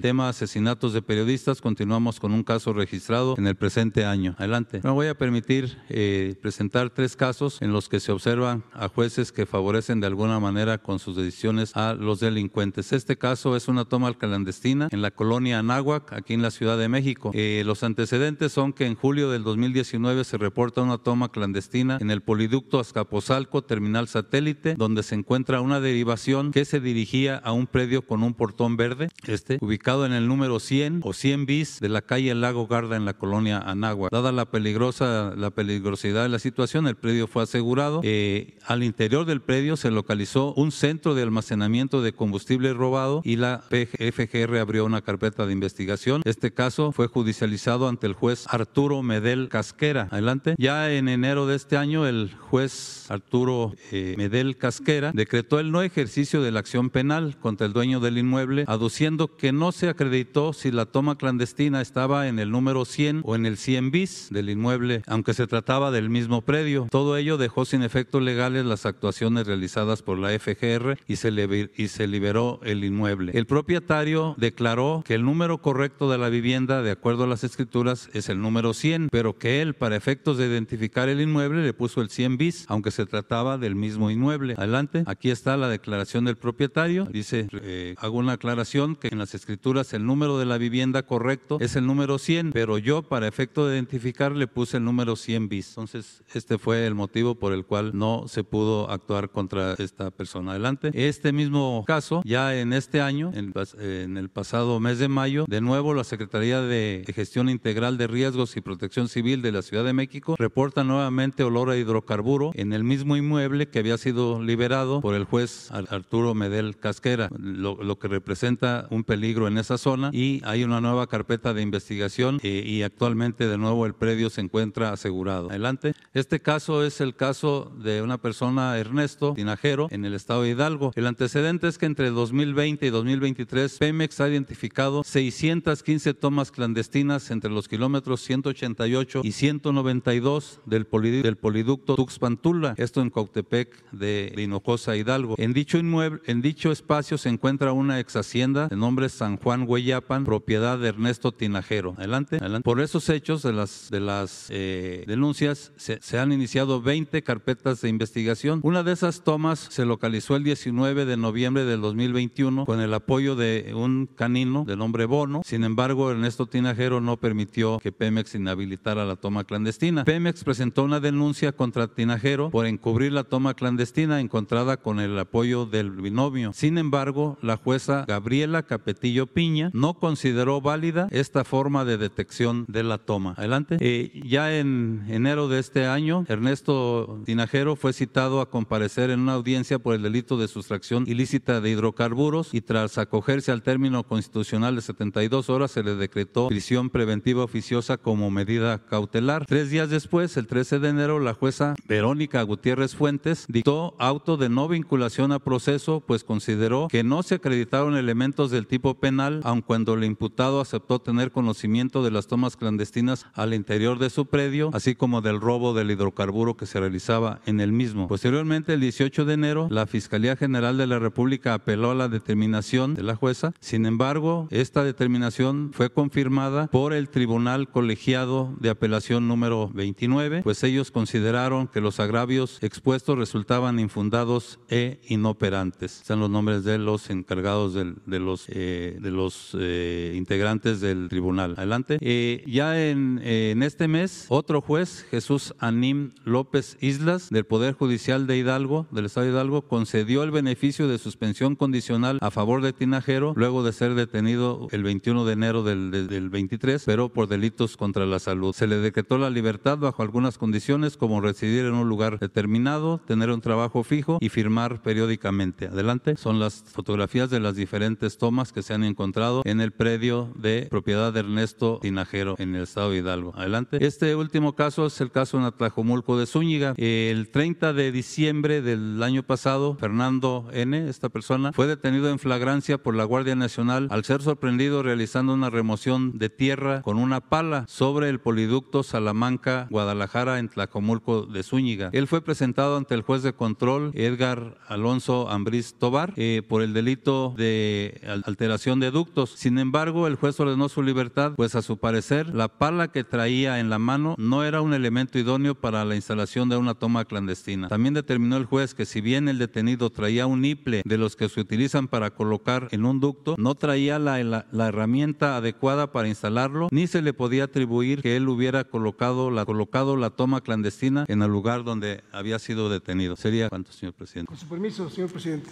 tema 0.00 0.28
asesinatos 0.28 0.92
de 0.92 1.02
periodistas, 1.02 1.60
continuamos 1.60 2.20
con 2.20 2.32
un 2.32 2.44
caso 2.44 2.72
registrado 2.72 3.34
en 3.36 3.48
el 3.48 3.56
presente 3.56 4.04
año. 4.04 4.19
Adelante. 4.28 4.80
Me 4.82 4.90
voy 4.90 5.06
a 5.06 5.14
permitir 5.14 5.78
eh, 5.88 6.34
presentar 6.40 6.90
tres 6.90 7.16
casos 7.16 7.60
en 7.62 7.72
los 7.72 7.88
que 7.88 8.00
se 8.00 8.12
observan 8.12 8.64
a 8.72 8.88
jueces 8.88 9.32
que 9.32 9.46
favorecen 9.46 10.00
de 10.00 10.06
alguna 10.06 10.38
manera 10.40 10.78
con 10.78 10.98
sus 10.98 11.16
decisiones 11.16 11.76
a 11.76 11.94
los 11.94 12.20
delincuentes. 12.20 12.92
Este 12.92 13.16
caso 13.16 13.56
es 13.56 13.68
una 13.68 13.84
toma 13.84 14.12
clandestina 14.14 14.88
en 14.90 15.02
la 15.02 15.10
colonia 15.10 15.58
Anáhuac, 15.58 16.12
aquí 16.12 16.34
en 16.34 16.42
la 16.42 16.50
Ciudad 16.50 16.78
de 16.78 16.88
México. 16.88 17.30
Eh, 17.34 17.62
los 17.64 17.82
antecedentes 17.82 18.52
son 18.52 18.72
que 18.72 18.86
en 18.86 18.94
julio 18.94 19.30
del 19.30 19.44
2019 19.44 20.24
se 20.24 20.38
reporta 20.38 20.82
una 20.82 20.98
toma 20.98 21.30
clandestina 21.30 21.98
en 22.00 22.10
el 22.10 22.22
poliducto 22.22 22.80
Azcapotzalco, 22.80 23.62
terminal 23.62 24.08
satélite, 24.08 24.74
donde 24.74 25.02
se 25.02 25.14
encuentra 25.14 25.60
una 25.60 25.80
derivación 25.80 26.50
que 26.50 26.64
se 26.64 26.80
dirigía 26.80 27.36
a 27.36 27.52
un 27.52 27.66
predio 27.66 28.02
con 28.06 28.22
un 28.22 28.34
portón 28.34 28.76
verde, 28.76 29.08
este, 29.26 29.58
ubicado 29.60 30.06
en 30.06 30.12
el 30.12 30.28
número 30.28 30.60
100 30.60 31.00
o 31.04 31.12
100 31.12 31.46
bis 31.46 31.80
de 31.80 31.88
la 31.88 32.02
calle 32.02 32.34
Lago 32.34 32.66
Garda 32.66 32.96
en 32.96 33.04
la 33.04 33.14
colonia 33.14 33.58
Anáhuac. 33.58 34.09
Dada 34.10 34.32
la 34.32 34.44
peligrosa, 34.44 35.34
la 35.36 35.50
peligrosidad 35.50 36.24
de 36.24 36.28
la 36.28 36.40
situación, 36.40 36.88
el 36.88 36.96
predio 36.96 37.28
fue 37.28 37.44
asegurado. 37.44 38.00
Eh, 38.02 38.58
al 38.66 38.82
interior 38.82 39.24
del 39.24 39.40
predio 39.40 39.76
se 39.76 39.92
localizó 39.92 40.52
un 40.54 40.72
centro 40.72 41.14
de 41.14 41.22
almacenamiento 41.22 42.02
de 42.02 42.12
combustible 42.12 42.74
robado 42.74 43.22
y 43.24 43.36
la 43.36 43.62
FGR 43.70 44.58
abrió 44.58 44.84
una 44.84 45.02
carpeta 45.02 45.46
de 45.46 45.52
investigación. 45.52 46.22
Este 46.24 46.52
caso 46.52 46.90
fue 46.90 47.06
judicializado 47.06 47.88
ante 47.88 48.08
el 48.08 48.14
juez 48.14 48.46
Arturo 48.48 49.02
Medel 49.02 49.48
Casquera. 49.48 50.08
Adelante. 50.10 50.56
Ya 50.58 50.90
en 50.92 51.08
enero 51.08 51.46
de 51.46 51.54
este 51.54 51.76
año, 51.76 52.04
el 52.06 52.32
juez 52.34 53.06
Arturo 53.10 53.74
eh, 53.92 54.14
Medel 54.18 54.56
Casquera 54.56 55.12
decretó 55.14 55.60
el 55.60 55.70
no 55.70 55.82
ejercicio 55.82 56.42
de 56.42 56.50
la 56.50 56.58
acción 56.58 56.90
penal 56.90 57.36
contra 57.38 57.66
el 57.66 57.72
dueño 57.72 58.00
del 58.00 58.18
inmueble, 58.18 58.64
aduciendo 58.66 59.36
que 59.36 59.52
no 59.52 59.70
se 59.70 59.88
acreditó 59.88 60.52
si 60.52 60.72
la 60.72 60.86
toma 60.86 61.16
clandestina 61.16 61.80
estaba 61.80 62.26
en 62.26 62.40
el 62.40 62.50
número 62.50 62.84
100 62.84 63.22
o 63.24 63.36
en 63.36 63.46
el 63.46 63.56
100 63.56 63.92
bis 64.00 64.28
del 64.30 64.48
inmueble, 64.48 65.02
aunque 65.06 65.34
se 65.34 65.46
trataba 65.46 65.90
del 65.90 66.08
mismo 66.08 66.40
predio. 66.40 66.86
Todo 66.90 67.18
ello 67.18 67.36
dejó 67.36 67.66
sin 67.66 67.82
efectos 67.82 68.22
legales 68.22 68.64
las 68.64 68.86
actuaciones 68.86 69.46
realizadas 69.46 70.00
por 70.00 70.18
la 70.18 70.30
FGR 70.38 70.96
y 71.06 71.16
se, 71.16 72.06
liberó 72.06 72.60
el 72.62 72.82
inmueble. 72.82 73.32
El 73.34 73.46
propietario 73.46 74.34
declaró 74.38 75.02
que 75.04 75.14
el 75.14 75.24
número 75.24 75.58
correcto 75.58 76.10
de 76.10 76.16
la 76.16 76.30
vivienda, 76.30 76.82
de 76.82 76.92
acuerdo 76.92 77.24
a 77.24 77.26
las 77.26 77.44
escrituras, 77.44 78.08
es 78.14 78.30
el 78.30 78.40
número 78.40 78.72
100, 78.72 79.08
pero 79.10 79.36
que 79.36 79.60
él, 79.60 79.74
para 79.74 79.96
efectos 79.96 80.38
de 80.38 80.46
identificar 80.46 81.10
el 81.10 81.20
inmueble, 81.20 81.62
le 81.62 81.74
puso 81.74 82.00
el 82.00 82.08
100 82.08 82.38
bis, 82.38 82.64
aunque 82.68 82.90
se 82.90 83.04
trataba 83.04 83.58
del 83.58 83.74
mismo 83.74 84.10
inmueble. 84.10 84.54
Adelante, 84.56 85.02
aquí 85.06 85.30
está 85.30 85.58
la 85.58 85.68
declaración 85.68 86.24
del 86.24 86.36
propietario. 86.36 87.04
Dice, 87.04 87.48
eh, 87.52 87.94
hago 87.98 88.16
una 88.16 88.32
aclaración 88.32 88.96
que 88.96 89.08
en 89.08 89.18
las 89.18 89.34
escrituras 89.34 89.92
el 89.92 90.06
número 90.06 90.38
de 90.38 90.46
la 90.46 90.56
vivienda 90.56 91.02
correcto 91.02 91.58
es 91.60 91.76
el 91.76 91.86
número 91.86 92.18
100, 92.18 92.52
pero 92.52 92.78
yo 92.78 93.02
para 93.02 93.28
efecto 93.28 93.66
de 93.66 93.78
identificar 93.90 94.32
le 94.32 94.46
puse 94.46 94.76
el 94.76 94.84
número 94.84 95.16
100 95.16 95.48
bis. 95.48 95.68
Entonces, 95.70 96.22
este 96.32 96.58
fue 96.58 96.86
el 96.86 96.94
motivo 96.94 97.34
por 97.34 97.52
el 97.52 97.64
cual 97.64 97.90
no 97.92 98.28
se 98.28 98.44
pudo 98.44 98.88
actuar 98.88 99.30
contra 99.30 99.74
esta 99.74 100.10
persona. 100.10 100.52
Adelante. 100.52 100.90
Este 100.94 101.32
mismo 101.32 101.84
caso, 101.86 102.22
ya 102.24 102.56
en 102.56 102.72
este 102.72 103.00
año, 103.00 103.32
en, 103.34 104.16
el 104.16 104.28
pasado 104.28 104.78
mes 104.78 104.98
de 104.98 105.08
mayo, 105.08 105.44
de 105.48 105.60
nuevo 105.60 105.92
la 105.94 106.04
Secretaría 106.04 106.60
de 106.60 107.04
Gestión 107.14 107.48
Integral 107.48 107.98
de 107.98 108.06
Riesgos 108.06 108.56
y 108.56 108.60
Protección 108.60 109.08
Civil 109.08 109.42
de 109.42 109.52
la 109.52 109.62
Ciudad 109.62 109.84
de 109.84 109.92
México 109.92 110.36
reporta 110.38 110.84
nuevamente 110.84 111.42
olor 111.42 111.70
a 111.70 111.76
hidrocarburo 111.76 112.52
en 112.54 112.72
el 112.72 112.84
mismo 112.84 113.16
inmueble 113.16 113.68
que 113.68 113.80
había 113.80 113.98
sido 113.98 114.40
liberado 114.42 115.00
por 115.00 115.14
el 115.14 115.24
juez 115.24 115.70
Arturo 115.72 116.34
Medel 116.34 116.76
Casquera, 116.76 117.28
lo, 117.36 117.98
que 117.98 118.08
representa 118.08 118.86
un 118.90 119.04
peligro 119.04 119.48
en 119.48 119.58
esa 119.58 119.78
zona 119.78 120.10
y 120.12 120.40
hay 120.44 120.64
una 120.64 120.80
nueva 120.80 121.06
carpeta 121.06 121.52
de 121.54 121.62
investigación 121.62 122.38
eh, 122.42 122.62
y 122.64 122.82
actualmente 122.82 123.46
de 123.46 123.58
nuevo 123.58 123.69
el 123.86 123.94
predio 123.94 124.30
se 124.30 124.40
encuentra 124.40 124.92
asegurado. 124.92 125.50
Adelante. 125.50 125.94
Este 126.12 126.40
caso 126.40 126.84
es 126.84 127.00
el 127.00 127.14
caso 127.14 127.72
de 127.82 128.02
una 128.02 128.18
persona, 128.18 128.78
Ernesto 128.78 129.34
Tinajero, 129.34 129.88
en 129.90 130.04
el 130.04 130.14
estado 130.14 130.42
de 130.42 130.50
Hidalgo. 130.50 130.92
El 130.96 131.06
antecedente 131.06 131.68
es 131.68 131.78
que 131.78 131.86
entre 131.86 132.10
2020 132.10 132.86
y 132.86 132.90
2023 132.90 133.78
Pemex 133.78 134.20
ha 134.20 134.28
identificado 134.28 135.02
615 135.04 136.14
tomas 136.14 136.50
clandestinas 136.50 137.30
entre 137.30 137.50
los 137.50 137.68
kilómetros 137.68 138.20
188 138.22 139.22
y 139.24 139.32
192 139.32 140.60
del, 140.66 140.86
del 141.22 141.36
poliducto 141.36 141.96
Tuxpan-Tula, 141.96 142.74
esto 142.76 143.00
en 143.00 143.10
Cautepec 143.10 143.90
de 143.92 144.32
Hinojosa, 144.36 144.96
Hidalgo. 144.96 145.34
En 145.38 145.52
dicho 145.52 145.78
inmueble, 145.78 146.20
en 146.26 146.42
dicho 146.42 146.72
espacio 146.72 147.18
se 147.18 147.28
encuentra 147.28 147.72
una 147.72 148.00
ex 148.00 148.16
hacienda 148.16 148.68
de 148.68 148.76
nombre 148.76 149.08
San 149.08 149.36
Juan 149.36 149.64
Hueyapan, 149.66 150.24
propiedad 150.24 150.78
de 150.78 150.88
Ernesto 150.88 151.32
Tinajero. 151.32 151.94
Adelante. 151.96 152.36
Adelante. 152.36 152.64
Por 152.64 152.80
esos 152.80 153.08
hechos 153.08 153.42
de 153.42 153.52
de 153.60 154.00
las 154.00 154.46
eh, 154.50 155.04
denuncias 155.06 155.72
se, 155.76 156.18
han 156.18 156.32
iniciado 156.32 156.80
20 156.80 157.22
carpetas 157.22 157.80
de 157.80 157.88
investigación. 157.88 158.60
Una 158.62 158.82
de 158.82 158.92
esas 158.92 159.22
tomas 159.22 159.58
se 159.70 159.84
localizó 159.84 160.36
el 160.36 160.44
19 160.44 161.04
de 161.04 161.16
noviembre 161.16 161.64
del 161.64 161.80
2021 161.80 162.64
con 162.64 162.80
el 162.80 162.94
apoyo 162.94 163.36
de 163.36 163.72
un 163.74 164.06
canino 164.06 164.64
de 164.64 164.76
nombre 164.76 165.04
Bono. 165.04 165.42
Sin 165.44 165.64
embargo, 165.64 166.10
Ernesto 166.10 166.46
Tinajero 166.46 167.00
no 167.00 167.18
permitió 167.18 167.78
que 167.78 167.92
Pemex 167.92 168.34
inhabilitara 168.34 169.04
la 169.04 169.16
toma 169.16 169.44
clandestina. 169.44 170.04
Pemex 170.04 170.42
presentó 170.44 170.84
una 170.84 171.00
denuncia 171.00 171.52
contra 171.52 171.88
Tinajero 171.88 172.50
por 172.50 172.66
encubrir 172.66 173.12
la 173.12 173.24
toma 173.24 173.54
clandestina 173.54 174.20
encontrada 174.20 174.78
con 174.78 175.00
el 175.00 175.18
apoyo 175.18 175.66
del 175.66 175.90
binomio. 175.90 176.52
Sin 176.54 176.78
embargo, 176.78 177.38
la 177.42 177.56
jueza 177.56 178.04
Gabriela 178.06 178.62
Capetillo 178.62 179.26
Piña 179.26 179.70
no 179.74 179.94
consideró 179.94 180.60
válida 180.60 181.08
esta 181.10 181.44
forma 181.44 181.84
de 181.84 181.98
detección 181.98 182.64
de 182.68 182.82
la 182.82 182.98
toma. 182.98 183.34
Eh, 183.80 184.22
ya 184.24 184.56
en 184.56 185.04
enero 185.08 185.48
de 185.48 185.58
este 185.58 185.86
año, 185.86 186.24
Ernesto 186.28 187.20
Tinajero 187.24 187.76
fue 187.76 187.92
citado 187.92 188.40
a 188.40 188.50
comparecer 188.50 189.10
en 189.10 189.20
una 189.20 189.34
audiencia 189.34 189.78
por 189.78 189.94
el 189.94 190.02
delito 190.02 190.36
de 190.36 190.48
sustracción 190.48 191.04
ilícita 191.08 191.60
de 191.60 191.70
hidrocarburos 191.70 192.54
y 192.54 192.60
tras 192.60 192.98
acogerse 192.98 193.50
al 193.50 193.62
término 193.62 194.04
constitucional 194.04 194.76
de 194.76 194.82
72 194.82 195.50
horas 195.50 195.72
se 195.72 195.82
le 195.82 195.96
decretó 195.96 196.48
prisión 196.48 196.90
preventiva 196.90 197.44
oficiosa 197.44 197.96
como 197.96 198.30
medida 198.30 198.84
cautelar. 198.86 199.46
Tres 199.46 199.70
días 199.70 199.90
después, 199.90 200.36
el 200.36 200.46
13 200.46 200.78
de 200.78 200.88
enero, 200.88 201.18
la 201.18 201.34
jueza 201.34 201.74
Verónica 201.86 202.42
Gutiérrez 202.42 202.94
Fuentes 202.94 203.46
dictó 203.48 203.94
auto 203.98 204.36
de 204.36 204.48
no 204.48 204.68
vinculación 204.68 205.32
a 205.32 205.38
proceso, 205.38 206.00
pues 206.06 206.24
consideró 206.24 206.88
que 206.88 207.02
no 207.02 207.22
se 207.22 207.36
acreditaron 207.36 207.96
elementos 207.96 208.50
del 208.50 208.66
tipo 208.66 208.94
penal, 208.94 209.40
aun 209.44 209.62
cuando 209.62 209.94
el 209.94 210.04
imputado 210.04 210.60
aceptó 210.60 211.00
tener 211.00 211.32
conocimiento 211.32 212.02
de 212.02 212.10
las 212.10 212.26
tomas 212.26 212.56
clandestinas 212.56 213.26
al 213.42 213.54
interior 213.54 213.98
de 213.98 214.10
su 214.10 214.26
predio, 214.26 214.70
así 214.72 214.94
como 214.94 215.20
del 215.20 215.40
robo 215.40 215.72
del 215.74 215.90
hidrocarburo 215.90 216.56
que 216.56 216.66
se 216.66 216.78
realizaba 216.78 217.40
en 217.46 217.60
el 217.60 217.72
mismo. 217.72 218.08
Posteriormente, 218.08 218.74
el 218.74 218.80
18 218.80 219.24
de 219.24 219.34
enero, 219.34 219.68
la 219.70 219.86
Fiscalía 219.86 220.36
General 220.36 220.76
de 220.76 220.86
la 220.86 220.98
República 220.98 221.54
apeló 221.54 221.90
a 221.90 221.94
la 221.94 222.08
determinación 222.08 222.94
de 222.94 223.02
la 223.02 223.16
jueza. 223.16 223.52
Sin 223.60 223.86
embargo, 223.86 224.46
esta 224.50 224.84
determinación 224.84 225.70
fue 225.72 225.90
confirmada 225.90 226.66
por 226.66 226.92
el 226.92 227.08
Tribunal 227.08 227.68
Colegiado 227.70 228.54
de 228.60 228.70
Apelación 228.70 229.28
número 229.28 229.70
29, 229.72 230.42
pues 230.42 230.62
ellos 230.62 230.90
consideraron 230.90 231.66
que 231.66 231.80
los 231.80 232.00
agravios 232.00 232.58
expuestos 232.62 233.16
resultaban 233.18 233.78
infundados 233.78 234.60
e 234.68 235.00
inoperantes. 235.08 236.02
Están 236.02 236.20
los 236.20 236.30
nombres 236.30 236.64
de 236.64 236.78
los 236.78 237.10
encargados 237.10 237.74
de 237.74 238.18
los, 238.18 238.46
eh, 238.48 238.98
de 239.00 239.10
los 239.10 239.56
eh, 239.58 240.14
integrantes 240.16 240.80
del 240.80 241.08
tribunal. 241.08 241.54
Adelante. 241.56 241.98
Eh, 242.00 242.44
ya 242.46 242.80
en, 242.88 243.20
en 243.30 243.62
este 243.62 243.86
mes, 243.86 244.26
otro 244.28 244.60
juez, 244.60 245.06
Jesús 245.08 245.54
Anim 245.60 246.10
López 246.24 246.76
Islas, 246.80 247.30
del 247.30 247.44
Poder 247.44 247.74
Judicial 247.74 248.26
de 248.26 248.36
Hidalgo, 248.36 248.88
del 248.90 249.06
Estado 249.06 249.26
de 249.26 249.32
Hidalgo, 249.32 249.62
concedió 249.62 250.24
el 250.24 250.32
beneficio 250.32 250.88
de 250.88 250.98
suspensión 250.98 251.54
condicional 251.54 252.18
a 252.22 252.32
favor 252.32 252.60
de 252.60 252.72
Tinajero 252.72 253.32
luego 253.36 253.62
de 253.62 253.72
ser 253.72 253.94
detenido 253.94 254.66
el 254.72 254.82
21 254.82 255.24
de 255.24 255.32
enero 255.32 255.62
del, 255.62 255.92
del 256.08 256.28
23, 256.28 256.82
pero 256.84 257.10
por 257.10 257.28
delitos 257.28 257.76
contra 257.76 258.04
la 258.04 258.18
salud. 258.18 258.52
Se 258.52 258.66
le 258.66 258.78
decretó 258.78 259.16
la 259.16 259.30
libertad 259.30 259.78
bajo 259.78 260.02
algunas 260.02 260.36
condiciones 260.36 260.96
como 260.96 261.20
residir 261.20 261.66
en 261.66 261.74
un 261.74 261.88
lugar 261.88 262.18
determinado, 262.18 263.00
tener 263.06 263.30
un 263.30 263.40
trabajo 263.40 263.84
fijo 263.84 264.18
y 264.20 264.28
firmar 264.28 264.82
periódicamente. 264.82 265.68
Adelante. 265.68 266.16
Son 266.16 266.40
las 266.40 266.64
fotografías 266.66 267.30
de 267.30 267.38
las 267.38 267.54
diferentes 267.54 268.18
tomas 268.18 268.52
que 268.52 268.62
se 268.62 268.74
han 268.74 268.82
encontrado 268.82 269.42
en 269.44 269.60
el 269.60 269.70
predio 269.70 270.32
de 270.34 270.66
propiedad 270.68 271.12
de 271.12 271.20
Ernesto 271.20 271.78
Tinajero 271.80 272.34
en 272.38 272.56
el 272.56 272.64
estado 272.64 272.90
de 272.90 272.98
Hidalgo. 272.98 273.19
Adelante. 273.34 273.84
Este 273.84 274.14
último 274.16 274.54
caso 274.54 274.86
es 274.86 275.00
el 275.00 275.10
caso 275.10 275.38
en 275.38 275.44
Atlajomulco 275.44 276.18
de 276.18 276.26
Zúñiga. 276.26 276.74
El 276.76 277.28
30 277.30 277.72
de 277.72 277.92
diciembre 277.92 278.62
del 278.62 279.02
año 279.02 279.22
pasado, 279.22 279.76
Fernando 279.76 280.48
N., 280.52 280.88
esta 280.88 281.08
persona, 281.08 281.52
fue 281.52 281.66
detenido 281.66 282.10
en 282.10 282.18
flagrancia 282.18 282.78
por 282.78 282.94
la 282.94 283.04
Guardia 283.04 283.34
Nacional 283.34 283.88
al 283.90 284.04
ser 284.04 284.22
sorprendido 284.22 284.82
realizando 284.82 285.34
una 285.34 285.50
remoción 285.50 286.18
de 286.18 286.30
tierra 286.30 286.82
con 286.82 286.96
una 286.96 287.20
pala 287.20 287.64
sobre 287.68 288.08
el 288.08 288.20
poliducto 288.20 288.82
Salamanca, 288.82 289.66
Guadalajara, 289.70 290.38
en 290.38 290.48
Tlacomulco 290.48 291.26
de 291.26 291.42
Zúñiga. 291.42 291.90
Él 291.92 292.06
fue 292.06 292.22
presentado 292.22 292.76
ante 292.76 292.94
el 292.94 293.02
juez 293.02 293.22
de 293.22 293.32
control, 293.32 293.90
Edgar 293.94 294.58
Alonso 294.68 295.28
Ambriz 295.28 295.74
Tobar, 295.74 296.12
eh, 296.16 296.42
por 296.48 296.62
el 296.62 296.72
delito 296.72 297.34
de 297.36 298.00
alteración 298.26 298.80
de 298.80 298.90
ductos. 298.90 299.30
Sin 299.36 299.58
embargo, 299.58 300.06
el 300.06 300.16
juez 300.16 300.38
ordenó 300.40 300.68
su 300.68 300.82
libertad, 300.82 301.32
pues 301.36 301.54
a 301.54 301.62
su 301.62 301.78
parecer, 301.78 302.34
la 302.34 302.48
pala 302.48 302.88
que 302.88 303.04
traía 303.10 303.60
en 303.60 303.68
la 303.68 303.78
mano 303.78 304.14
no 304.16 304.44
era 304.44 304.62
un 304.62 304.72
elemento 304.72 305.18
idóneo 305.18 305.54
para 305.54 305.84
la 305.84 305.96
instalación 305.96 306.48
de 306.48 306.56
una 306.56 306.74
toma 306.74 307.04
clandestina. 307.04 307.68
También 307.68 307.92
determinó 307.92 308.36
el 308.36 308.46
juez 308.46 308.74
que 308.74 308.86
si 308.86 309.00
bien 309.00 309.28
el 309.28 309.38
detenido 309.38 309.90
traía 309.90 310.26
un 310.26 310.40
niple 310.40 310.82
de 310.84 310.96
los 310.96 311.16
que 311.16 311.28
se 311.28 311.40
utilizan 311.40 311.88
para 311.88 312.10
colocar 312.10 312.68
en 312.70 312.86
un 312.86 313.00
ducto, 313.00 313.34
no 313.36 313.54
traía 313.54 313.98
la, 313.98 314.46
herramienta 314.68 315.36
adecuada 315.36 315.92
para 315.92 316.08
instalarlo, 316.08 316.68
ni 316.70 316.86
se 316.86 317.02
le 317.02 317.12
podía 317.12 317.44
atribuir 317.44 318.00
que 318.00 318.16
él 318.16 318.28
hubiera 318.28 318.64
colocado 318.64 319.30
la, 319.30 320.10
toma 320.10 320.40
clandestina 320.40 321.04
en 321.08 321.22
el 321.22 321.30
lugar 321.30 321.64
donde 321.64 322.02
había 322.12 322.38
sido 322.38 322.70
detenido. 322.70 323.16
¿Sería 323.16 323.48
cuánto, 323.48 323.72
señor 323.72 323.94
presidente? 323.94 324.28
Con 324.28 324.38
su 324.38 324.46
permiso, 324.46 324.88
señor 324.88 325.10
presidente. 325.10 325.50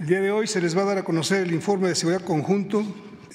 El 0.00 0.06
día 0.06 0.20
de 0.20 0.32
hoy 0.32 0.48
se 0.48 0.60
les 0.60 0.76
va 0.76 0.82
a 0.82 0.86
dar 0.86 0.98
a 0.98 1.04
conocer 1.04 1.46
el 1.46 1.54
informe 1.54 1.88
de 1.88 1.94
seguridad 1.94 2.24
conjunto 2.24 2.84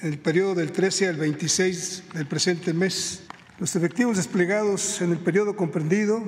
el 0.01 0.17
periodo 0.19 0.55
del 0.55 0.71
13 0.71 1.09
al 1.09 1.15
26 1.17 2.03
del 2.13 2.25
presente 2.25 2.73
mes. 2.73 3.23
Los 3.59 3.75
efectivos 3.75 4.15
desplegados 4.15 5.01
en 5.01 5.11
el 5.11 5.17
periodo 5.17 5.57
comprendido 5.57 6.23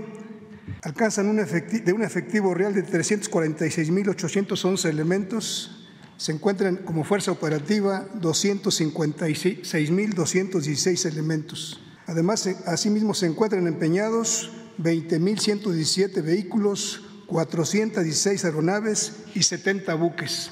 alcanzan 0.81 1.29
un 1.29 1.38
de 1.38 1.93
un 1.93 2.03
efectivo 2.03 2.53
real 2.53 2.73
de 2.73 2.85
346.811 2.85 4.89
elementos. 4.89 5.88
Se 6.17 6.33
encuentran 6.33 6.75
como 6.75 7.05
fuerza 7.05 7.31
operativa 7.31 8.05
256.216 8.19 11.05
elementos. 11.05 11.79
Además, 12.05 12.45
asimismo 12.65 13.13
se 13.13 13.27
encuentran 13.27 13.65
empeñados 13.65 14.51
20.117 14.79 16.21
vehículos, 16.21 17.01
416 17.27 18.43
aeronaves 18.43 19.13
y 19.33 19.43
70 19.43 19.95
buques. 19.95 20.51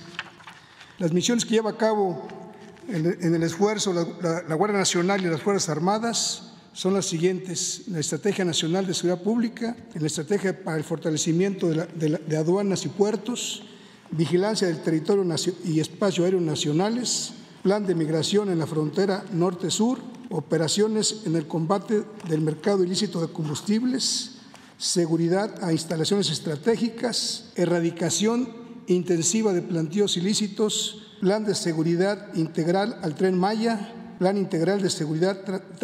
Las 0.98 1.12
misiones 1.12 1.44
que 1.44 1.56
lleva 1.56 1.72
a 1.72 1.78
cabo 1.78 2.26
en 2.88 3.36
el 3.36 3.44
esfuerzo 3.44 3.92
la 4.22 4.56
Guardia 4.56 4.80
Nacional 4.80 5.22
y 5.22 5.26
las 5.26 5.42
Fuerzas 5.42 5.68
Armadas 5.68 6.46
son 6.80 6.94
las 6.94 7.08
siguientes. 7.08 7.90
La 7.90 8.00
Estrategia 8.00 8.46
Nacional 8.46 8.88
de 8.88 8.94
Seguridad 8.94 9.22
Pública, 9.22 9.76
la 9.96 10.08
Estrategia 10.08 10.64
para 10.64 10.78
el 10.78 10.86
Fortalecimiento 10.86 11.68
de, 11.68 12.38
Aduanas 12.38 12.86
y 12.86 12.88
Puertos, 12.88 13.64
Vigilancia 14.12 14.66
del 14.66 14.82
Territorio 14.82 15.26
y 15.66 15.82
Espacio 15.82 16.24
Aéreo 16.24 16.40
Nacionales, 16.40 17.34
Plan 17.64 17.86
de 17.86 17.96
Migración 17.96 18.50
en 18.50 18.60
la 18.60 18.66
Frontera 18.66 19.26
Norte-Sur, 19.34 20.00
Operaciones 20.30 21.24
en 21.26 21.36
el 21.36 21.48
combate 21.48 22.06
del 22.30 22.40
mercado 22.40 22.82
ilícito 22.82 23.20
de 23.20 23.34
combustibles, 23.34 24.36
Seguridad 24.78 25.62
a 25.62 25.74
instalaciones 25.74 26.32
estratégicas, 26.32 27.52
Erradicación 27.58 28.54
intensiva 28.88 29.52
de 29.52 29.64
plantíos 29.64 30.16
ilícitos, 30.16 31.18
Plan 31.20 31.44
de 31.44 31.56
Seguridad 31.56 32.34
Integral 32.36 33.00
al 33.02 33.16
Tren 33.16 33.38
Maya, 33.38 33.99
Plan 34.20 34.36
Integral 34.36 34.82
de 34.82 34.90
Seguridad 34.90 35.40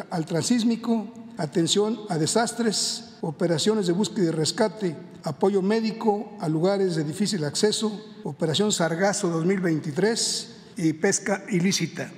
al 0.09 0.25
Transísmico, 0.25 1.07
atención 1.37 2.01
a 2.09 2.17
desastres, 2.17 3.15
operaciones 3.21 3.87
de 3.87 3.93
búsqueda 3.93 4.25
y 4.25 4.31
rescate, 4.31 4.97
apoyo 5.23 5.61
médico 5.61 6.35
a 6.41 6.49
lugares 6.49 6.97
de 6.97 7.05
difícil 7.05 7.45
acceso, 7.45 7.97
Operación 8.25 8.73
Sargazo 8.73 9.29
2023 9.29 10.55
y 10.75 10.91
pesca 10.91 11.45
ilícita, 11.49 12.11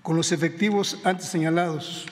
con 0.00 0.16
los 0.16 0.30
efectivos 0.30 0.98
antes 1.02 1.26
señalados. 1.26 2.06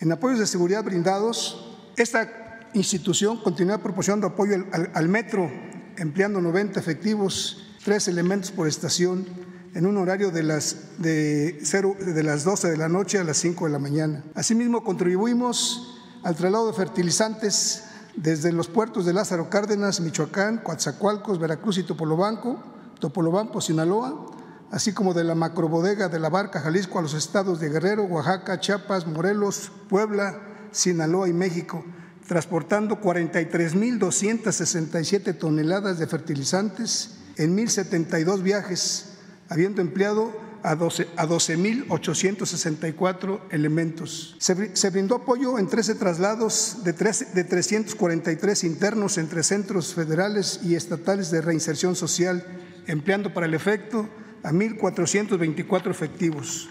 En 0.00 0.10
apoyos 0.10 0.40
de 0.40 0.48
seguridad 0.48 0.82
brindados, 0.82 1.64
esta 1.96 2.58
institución 2.74 3.36
continúa 3.36 3.78
proporcionando 3.78 4.26
apoyo 4.26 4.56
al, 4.72 4.90
al 4.92 5.08
metro, 5.08 5.48
empleando 5.96 6.40
90 6.40 6.80
efectivos, 6.80 7.76
tres 7.84 8.08
elementos 8.08 8.50
por 8.50 8.66
estación 8.66 9.49
en 9.74 9.86
un 9.86 9.96
horario 9.96 10.30
de 10.30 10.42
las, 10.42 10.76
de, 10.98 11.52
de 11.52 12.22
las 12.22 12.44
12 12.44 12.70
de 12.70 12.76
la 12.76 12.88
noche 12.88 13.18
a 13.18 13.24
las 13.24 13.36
5 13.38 13.66
de 13.66 13.70
la 13.70 13.78
mañana. 13.78 14.24
Asimismo, 14.34 14.82
contribuimos 14.82 16.00
al 16.22 16.36
traslado 16.36 16.66
de 16.66 16.74
fertilizantes 16.74 17.84
desde 18.16 18.52
los 18.52 18.68
puertos 18.68 19.06
de 19.06 19.12
Lázaro 19.12 19.48
Cárdenas, 19.48 20.00
Michoacán, 20.00 20.58
Coatzacoalcos, 20.58 21.38
Veracruz 21.38 21.78
y 21.78 21.84
Topolobampo, 21.84 22.60
Topolobampo, 22.98 23.60
Sinaloa, 23.60 24.26
así 24.70 24.92
como 24.92 25.14
de 25.14 25.24
la 25.24 25.34
macrobodega 25.34 26.08
de 26.08 26.18
la 26.18 26.28
Barca, 26.28 26.60
Jalisco, 26.60 26.98
a 26.98 27.02
los 27.02 27.14
estados 27.14 27.60
de 27.60 27.70
Guerrero, 27.70 28.04
Oaxaca, 28.04 28.60
Chiapas, 28.60 29.06
Morelos, 29.06 29.72
Puebla, 29.88 30.40
Sinaloa 30.72 31.28
y 31.28 31.32
México, 31.32 31.84
transportando 32.26 33.00
43.267 33.00 35.38
toneladas 35.38 35.98
de 35.98 36.06
fertilizantes 36.06 37.16
en 37.36 37.56
1.072 37.56 38.42
viajes 38.42 39.09
habiendo 39.50 39.82
empleado 39.82 40.32
a 40.62 40.74
12.864 40.76 43.40
elementos. 43.50 44.36
Se, 44.38 44.90
brindó 44.90 45.16
apoyo 45.16 45.58
en 45.58 45.68
13 45.68 45.96
traslados 45.96 46.78
de, 46.84 46.92
de 46.92 47.44
343 47.44 48.64
internos 48.64 49.18
entre 49.18 49.42
centros 49.42 49.92
federales 49.94 50.60
y 50.62 50.76
estatales 50.76 51.30
de 51.30 51.42
reinserción 51.42 51.94
social, 51.96 52.46
empleando 52.86 53.34
para 53.34 53.46
el 53.46 53.54
efecto 53.54 54.08
a 54.42 54.52
1.424 54.52 55.90
efectivos. 55.90 56.70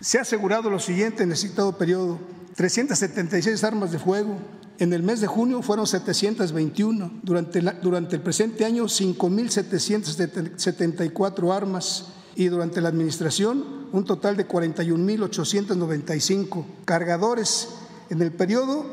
Se 0.00 0.18
ha 0.18 0.22
asegurado 0.22 0.68
lo 0.70 0.80
siguiente 0.80 1.22
en 1.22 1.32
el 1.32 1.36
citado 1.36 1.76
periodo, 1.76 2.18
376 2.56 3.62
armas 3.64 3.92
de 3.92 3.98
fuego, 3.98 4.38
en 4.82 4.92
el 4.92 5.02
mes 5.04 5.20
de 5.20 5.28
junio 5.28 5.62
fueron 5.62 5.86
721. 5.86 7.20
Durante, 7.22 7.60
durante 7.80 8.16
el 8.16 8.22
presente 8.22 8.64
año, 8.64 8.86
5.774 8.86 11.54
armas. 11.54 12.06
Y 12.34 12.46
durante 12.46 12.80
la 12.80 12.88
administración, 12.88 13.86
un 13.92 14.04
total 14.04 14.36
de 14.36 14.48
41.895. 14.48 16.64
Cargadores. 16.84 17.68
En 18.10 18.22
el 18.22 18.32
periodo 18.32 18.84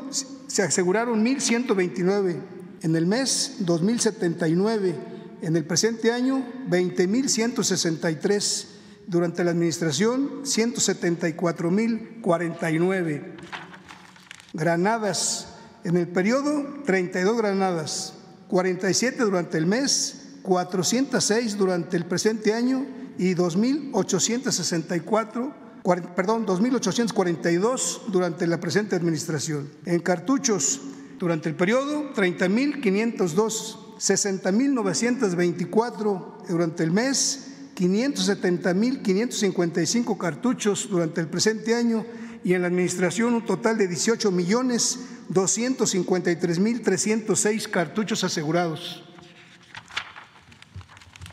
se 0.46 0.62
aseguraron 0.62 1.26
1.129. 1.26 2.40
En 2.82 2.94
el 2.94 3.06
mes, 3.06 3.56
2.079. 3.62 4.94
En 5.42 5.56
el 5.56 5.64
presente 5.64 6.12
año, 6.12 6.46
20.163. 6.68 8.66
Durante 9.08 9.42
la 9.42 9.50
administración, 9.50 10.44
174.049. 10.44 13.22
Granadas 14.52 15.49
en 15.84 15.96
el 15.96 16.08
periodo, 16.08 16.66
32 16.84 17.36
granadas, 17.36 18.14
47 18.48 19.22
durante 19.22 19.56
el 19.58 19.66
mes, 19.66 20.16
406 20.42 21.56
durante 21.56 21.96
el 21.96 22.06
presente 22.06 22.52
año 22.54 22.84
y 23.18 23.34
2.864 23.34 25.60
perdón, 26.14 26.46
2.842 26.46 28.02
durante 28.08 28.46
la 28.46 28.60
presente 28.60 28.94
administración. 28.96 29.70
En 29.86 30.00
cartuchos, 30.00 30.82
durante 31.18 31.48
el 31.48 31.54
periodo, 31.54 32.12
30.502, 32.14 33.96
60.924 33.98 36.48
durante 36.48 36.82
el 36.82 36.90
mes, 36.90 37.46
570.555 37.76 40.18
cartuchos 40.18 40.88
durante 40.90 41.20
el 41.20 41.28
presente 41.28 41.74
año 41.74 42.04
y 42.42 42.54
en 42.54 42.62
la 42.62 42.68
administración 42.68 43.34
un 43.34 43.44
total 43.44 43.76
de 43.78 43.88
18 43.88 44.30
millones 44.30 44.98
253.306 45.32 47.68
cartuchos 47.68 48.24
asegurados. 48.24 49.04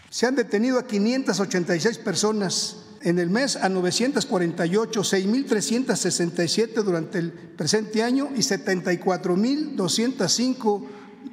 Se 0.10 0.25
han 0.25 0.36
detenido 0.36 0.80
a 0.80 0.88
586 0.88 1.98
personas 2.00 2.88
en 3.01 3.20
el 3.20 3.30
mes, 3.30 3.56
a 3.56 3.70
948, 3.70 5.01
6.367 5.01 6.84
durante 6.84 7.20
el 7.20 7.32
presente 7.32 8.01
año 8.04 8.30
y 8.36 8.39
74.205 8.39 10.84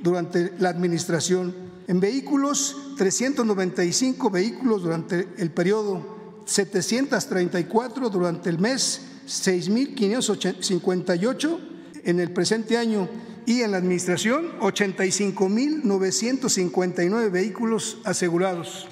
durante 0.02 0.52
la 0.58 0.68
administración. 0.68 1.72
En 1.86 2.00
vehículos, 2.00 2.76
395 2.96 4.30
vehículos 4.30 4.82
durante 4.82 5.28
el 5.38 5.50
periodo, 5.50 6.42
734 6.46 8.10
durante 8.10 8.50
el 8.50 8.58
mes, 8.58 9.00
6.558 9.26 11.58
en 12.04 12.20
el 12.20 12.30
presente 12.32 12.78
año 12.78 13.08
y 13.46 13.62
en 13.62 13.72
la 13.72 13.78
administración 13.78 14.60
85.959 14.60 17.30
vehículos 17.30 17.98
asegurados. 18.04 18.86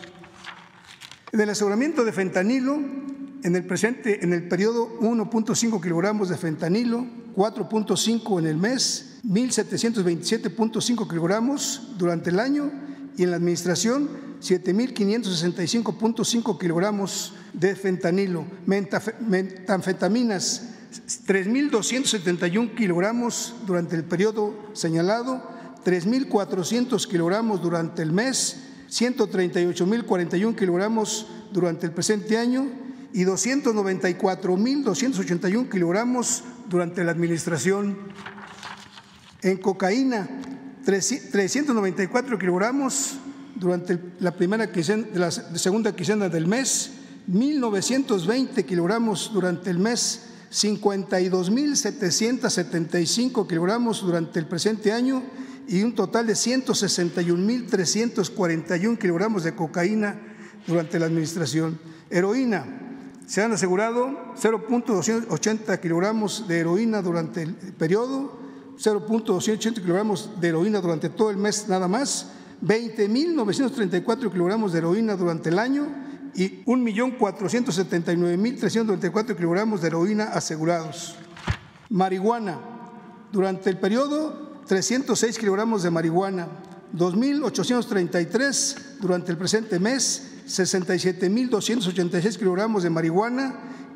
En 1.33 1.41
el 1.41 1.51
aseguramiento 1.51 2.05
de 2.05 2.13
fentanilo, 2.13 2.81
en 3.43 3.57
el 3.57 3.65
presente, 3.65 4.23
en 4.23 4.35
el 4.35 4.47
periodo 4.49 5.01
1.5 5.01 5.83
kilogramos 5.83 6.29
de 6.29 6.37
fentanilo, 6.37 7.07
4.5 7.35 8.39
en 8.39 8.47
el 8.47 8.59
mes, 8.59 9.19
1.727.5 9.27 11.09
kilogramos 11.09 11.95
durante 11.97 12.29
el 12.31 12.41
año 12.41 12.71
y 13.17 13.23
en 13.23 13.31
la 13.31 13.37
administración 13.37 14.11
7.565.5 14.43 16.59
kilogramos 16.59 17.33
de 17.55 17.75
fentanilo, 17.77 18.45
metanfetaminas 18.67 20.72
3.271 21.27 22.75
kilogramos 22.75 23.55
durante 23.67 23.97
el 23.97 24.05
periodo 24.05 24.55
señalado, 24.75 25.43
3.400 25.85 27.09
kilogramos 27.09 27.63
durante 27.63 28.03
el 28.03 28.13
mes, 28.13 28.59
138.041 28.91 30.55
kilogramos 30.55 31.27
durante 31.51 31.87
el 31.87 31.93
presente 31.93 32.37
año 32.37 32.69
y 33.13 33.25
294.281 33.25 35.71
kilogramos 35.71 36.45
durante 36.69 37.03
la 37.05 37.13
administración. 37.13 37.97
En 39.43 39.57
cocaína, 39.59 40.29
394 40.85 42.39
kilogramos 42.39 43.15
durante 43.55 43.99
la 44.21 44.33
primera 44.33 44.71
quincena, 44.71 45.07
la 45.15 45.31
segunda 45.31 45.97
quincena 45.97 46.29
del 46.29 46.47
mes, 46.47 46.91
1.920 47.31 48.65
kilogramos 48.65 49.31
durante 49.33 49.71
el 49.71 49.79
mes 49.79 50.32
52.775 50.53 53.49
kilogramos 53.49 54.03
durante 54.03 54.39
el 54.39 54.47
presente 54.47 54.93
año 54.93 55.25
y 55.67 55.83
un 55.83 55.95
total 55.95 56.27
de 56.27 56.35
161.341 56.35 58.99
kilogramos 58.99 59.45
de 59.45 59.55
cocaína 59.55 60.21
durante 60.67 60.99
la 60.99 61.07
administración. 61.07 61.79
Heroína, 62.11 62.67
se 63.27 63.43
han 63.43 63.53
asegurado 63.53 64.35
0.280 64.37 65.81
kilogramos 65.81 66.47
de 66.47 66.61
heroína 66.61 67.01
durante 67.01 67.41
el 67.43 67.55
periodo, 67.55 68.39
0.280 68.77 69.81
kilogramos 69.81 70.39
de 70.39 70.49
heroína 70.49 70.83
durante 70.83 71.09
todo 71.09 71.31
el 71.31 71.39
mes 71.39 71.67
nada 71.69 71.89
más, 71.89 72.27
20.934 72.63 74.31
kilogramos 74.31 74.73
de 74.73 74.81
heroína 74.81 75.17
durante 75.17 75.49
el 75.49 75.59
año 75.59 76.12
y 76.35 76.65
1.479.394 76.65 79.37
kilogramos 79.37 79.83
de 79.83 79.89
heroína 79.89 80.25
asegurados. 80.25 81.17
Marihuana. 81.91 82.59
Durante 83.31 83.69
el 83.71 83.79
periodo, 83.79 84.63
306 84.67 85.39
kilogramos 85.39 85.83
de 85.83 85.91
marihuana. 85.91 86.49
2.833 86.97 88.77
durante 89.01 89.33
el 89.33 89.39
presente 89.39 89.79
mes, 89.79 90.43
67.286 90.47 92.39
kilogramos 92.39 92.83
de 92.83 92.91
marihuana 92.91 93.55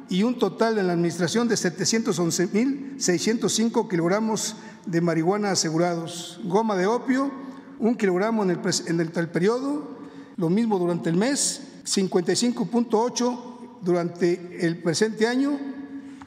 y 0.08 0.22
un 0.22 0.38
total 0.38 0.78
en 0.78 0.86
la 0.86 0.94
administración 0.94 1.48
de 1.48 1.56
711.605 1.56 3.88
kilogramos 3.88 4.54
de 4.86 5.00
marihuana 5.00 5.50
asegurados. 5.50 6.38
Goma 6.44 6.76
de 6.76 6.86
opio, 6.86 7.32
un 7.78 7.96
kilogramo 7.96 8.44
en 8.44 8.50
el, 8.50 8.60
en 8.86 9.00
el 9.00 9.10
periodo, 9.28 9.96
lo 10.36 10.48
mismo 10.48 10.78
durante 10.78 11.10
el 11.10 11.16
mes, 11.16 11.62
55.8 11.86 13.80
durante 13.82 14.66
el 14.66 14.82
presente 14.82 15.26
año 15.26 15.58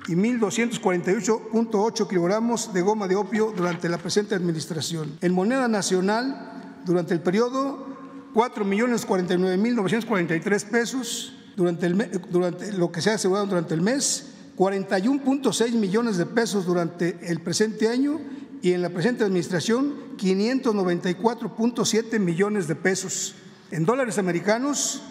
y 0.08 0.14
1.248.8 0.14 2.08
kilogramos 2.08 2.74
de 2.74 2.82
goma 2.82 3.08
de 3.08 3.16
opio 3.16 3.54
durante 3.56 3.88
la 3.90 4.00
presente 4.00 4.34
administración. 4.34 5.20
En 5.22 5.34
moneda 5.34 5.68
nacional, 5.68 6.80
durante 6.86 7.14
el 7.14 7.22
periodo, 7.22 7.86
4.049.943 8.34 10.70
pesos 10.70 11.34
durante, 11.56 11.86
el, 11.88 12.22
durante 12.32 12.74
lo 12.74 12.92
que 12.92 13.02
se 13.02 13.12
ha 13.12 13.16
asegurado 13.16 13.46
durante 13.46 13.74
el 13.74 13.82
mes, 13.82 14.34
41.6 14.58 15.72
millones 15.74 16.18
de 16.18 16.26
pesos 16.26 16.66
durante 16.66 17.20
el 17.30 17.42
presente 17.42 17.90
año 17.90 18.20
y 18.62 18.74
en 18.74 18.82
la 18.82 18.90
presente 18.90 19.24
administración 19.24 20.18
594.7 20.18 22.20
millones 22.20 22.68
de 22.68 22.76
pesos. 22.76 23.36
En 23.72 23.86
dólares 23.86 24.18
americanos, 24.18 25.02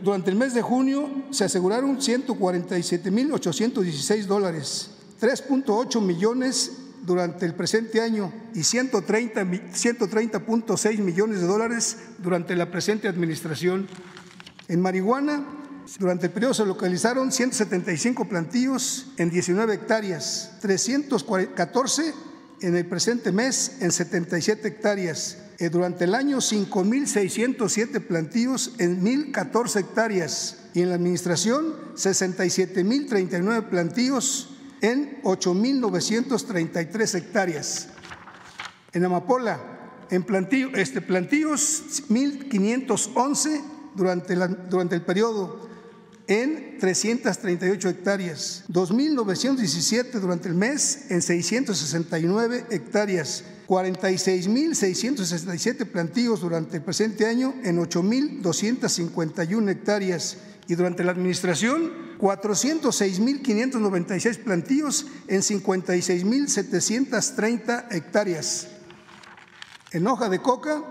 durante 0.00 0.30
el 0.30 0.36
mes 0.36 0.54
de 0.54 0.62
junio 0.62 1.10
se 1.30 1.44
aseguraron 1.44 1.98
147.816 1.98 4.26
dólares, 4.26 4.90
3.8 5.20 6.00
millones 6.00 6.72
durante 7.02 7.44
el 7.46 7.54
presente 7.54 8.00
año 8.00 8.32
y 8.54 8.60
130.6 8.60 10.98
millones 10.98 11.40
de 11.40 11.46
dólares 11.46 11.96
durante 12.18 12.54
la 12.56 12.70
presente 12.70 13.08
administración. 13.08 13.88
En 14.68 14.80
marihuana, 14.80 15.44
durante 15.98 16.26
el 16.26 16.32
periodo 16.32 16.54
se 16.54 16.64
localizaron 16.66 17.32
175 17.32 18.28
plantíos 18.28 19.08
en 19.16 19.30
19 19.30 19.74
hectáreas, 19.74 20.52
314 20.60 22.14
en 22.60 22.76
el 22.76 22.86
presente 22.86 23.32
mes 23.32 23.78
en 23.80 23.90
77 23.92 24.68
hectáreas 24.68 25.38
durante 25.70 26.04
el 26.04 26.14
año 26.14 26.38
5.607 26.38 28.06
plantíos 28.06 28.74
en 28.78 29.02
1.014 29.02 29.80
hectáreas 29.80 30.58
y 30.72 30.82
en 30.82 30.90
la 30.90 30.94
administración 30.94 31.74
67.039 31.96 33.68
plantíos 33.68 34.50
en 34.80 35.20
8.933 35.22 37.14
hectáreas. 37.16 37.88
En 38.92 39.04
Amapola, 39.04 39.60
en 40.10 40.22
plantío, 40.22 40.68
este, 40.74 41.00
plantíos 41.00 42.04
1.511 42.08 43.60
durante, 43.94 44.36
durante 44.70 44.94
el 44.94 45.02
periodo 45.02 45.68
en 46.28 46.78
338 46.78 47.88
hectáreas, 47.88 48.64
2.917 48.68 50.20
durante 50.20 50.48
el 50.48 50.54
mes 50.54 51.10
en 51.10 51.22
669 51.22 52.66
hectáreas, 52.70 53.44
46.667 53.68 55.86
plantíos 55.86 56.40
durante 56.40 56.78
el 56.78 56.82
presente 56.82 57.26
año 57.26 57.54
en 57.62 57.78
8.251 57.78 59.68
hectáreas 59.68 60.38
y 60.66 60.74
durante 60.74 61.04
la 61.04 61.12
administración 61.12 62.08
406.596 62.18 64.42
plantíos 64.42 65.04
en 65.26 65.42
56.730 65.42 67.88
hectáreas. 67.90 68.68
En 69.92 70.06
hoja 70.06 70.30
de 70.30 70.40
coca, 70.40 70.82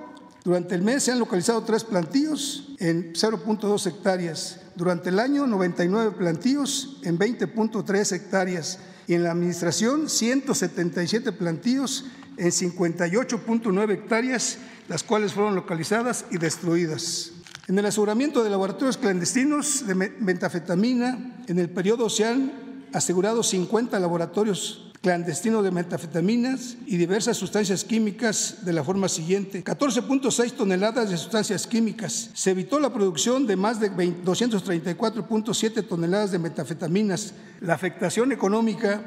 durante 0.44 0.76
el 0.76 0.84
mes 0.84 1.02
se 1.04 1.12
han 1.12 1.18
localizado 1.20 1.64
tres 1.64 1.84
plantíos 1.84 2.76
en 2.78 3.14
0.2 3.14 3.88
hectáreas. 3.88 4.60
Durante 4.76 5.10
el 5.10 5.20
año, 5.20 5.48
99 5.48 6.12
plantíos 6.16 7.02
en 7.04 7.18
20.3 7.18 8.16
hectáreas. 8.16 8.78
Y 9.08 9.16
en 9.16 9.24
la 9.24 9.32
administración, 9.32 10.08
177 10.10 11.32
plantíos 11.32 12.06
en 12.38 12.48
58.9 12.48 13.92
hectáreas, 13.92 14.60
las 14.88 15.04
cuales 15.04 15.34
fueron 15.34 15.56
localizadas 15.56 16.26
y 16.32 16.38
destruidas. 16.38 17.32
En 17.68 17.78
el 17.78 17.86
aseguramiento 17.86 18.44
de 18.44 18.50
laboratorios 18.50 18.98
clandestinos 18.98 19.86
de 19.86 19.96
metafetamina, 19.96 21.44
en 21.48 21.60
el 21.60 21.70
periodo 21.70 22.10
se 22.10 22.26
han 22.26 22.88
asegurado 22.94 23.44
50 23.44 24.00
laboratorios 24.00 24.88
clandestino 25.02 25.62
de 25.62 25.72
metafetaminas 25.72 26.78
y 26.86 26.98
diversas 26.98 27.38
sustancias 27.38 27.84
químicas 27.84 28.66
de 28.66 28.74
la 28.74 28.84
forma 28.84 29.08
siguiente. 29.08 29.64
14.6 29.64 30.52
toneladas 30.54 31.10
de 31.10 31.18
sustancias 31.18 31.68
químicas. 31.68 32.30
Se 32.34 32.52
evitó 32.52 32.80
la 32.80 32.94
producción 32.94 33.46
de 33.48 33.56
más 33.56 33.80
de 33.80 33.92
234.7 33.92 35.88
toneladas 35.88 36.32
de 36.32 36.40
metafetaminas. 36.40 37.34
La 37.62 37.74
afectación 37.74 38.32
económica 38.32 39.02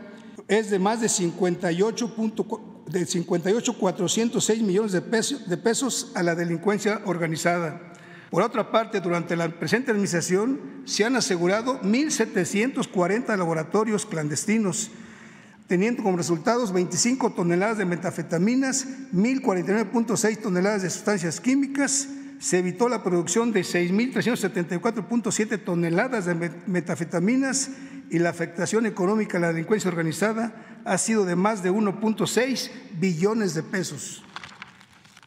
es 0.49 0.71
de 0.71 0.79
más 0.79 1.01
de 1.01 1.09
58 1.09 2.15
de 2.91 3.07
58.406 3.07 4.63
millones 4.63 4.93
de 4.93 5.01
pesos, 5.01 5.49
de 5.49 5.57
pesos 5.57 6.13
a 6.15 6.23
la 6.23 6.35
delincuencia 6.35 7.01
organizada. 7.05 7.81
Por 8.31 8.43
otra 8.43 8.71
parte, 8.71 9.01
durante 9.01 9.37
la 9.37 9.49
presente 9.49 9.91
administración 9.91 10.61
se 10.85 11.05
han 11.05 11.17
asegurado 11.17 11.81
1.740 11.83 13.37
laboratorios 13.37 14.07
clandestinos, 14.07 14.91
teniendo 15.67 16.03
como 16.03 16.17
resultados 16.17 16.73
25 16.73 17.33
toneladas 17.33 17.79
de 17.79 17.87
metafetaminas, 17.87 18.87
1.049.6 19.13 20.39
toneladas 20.39 20.83
de 20.83 20.91
sustancias 20.91 21.41
químicas, 21.41 22.09
se 22.41 22.59
evitó 22.59 22.89
la 22.89 23.03
producción 23.03 23.53
de 23.53 23.61
6.374.7 23.61 25.63
toneladas 25.63 26.25
de 26.25 26.51
metafetaminas 26.67 27.71
y 28.11 28.19
la 28.19 28.31
afectación 28.31 28.87
económica 28.87 29.39
a 29.39 29.41
la 29.41 29.49
delincuencia 29.49 29.91
organizada 29.91 30.70
ha 30.85 30.99
sido 30.99 31.25
de 31.25 31.37
más 31.37 31.63
de 31.63 31.71
1.6 31.71 32.71
billones 32.99 33.55
de 33.55 33.63
pesos. 33.63 34.23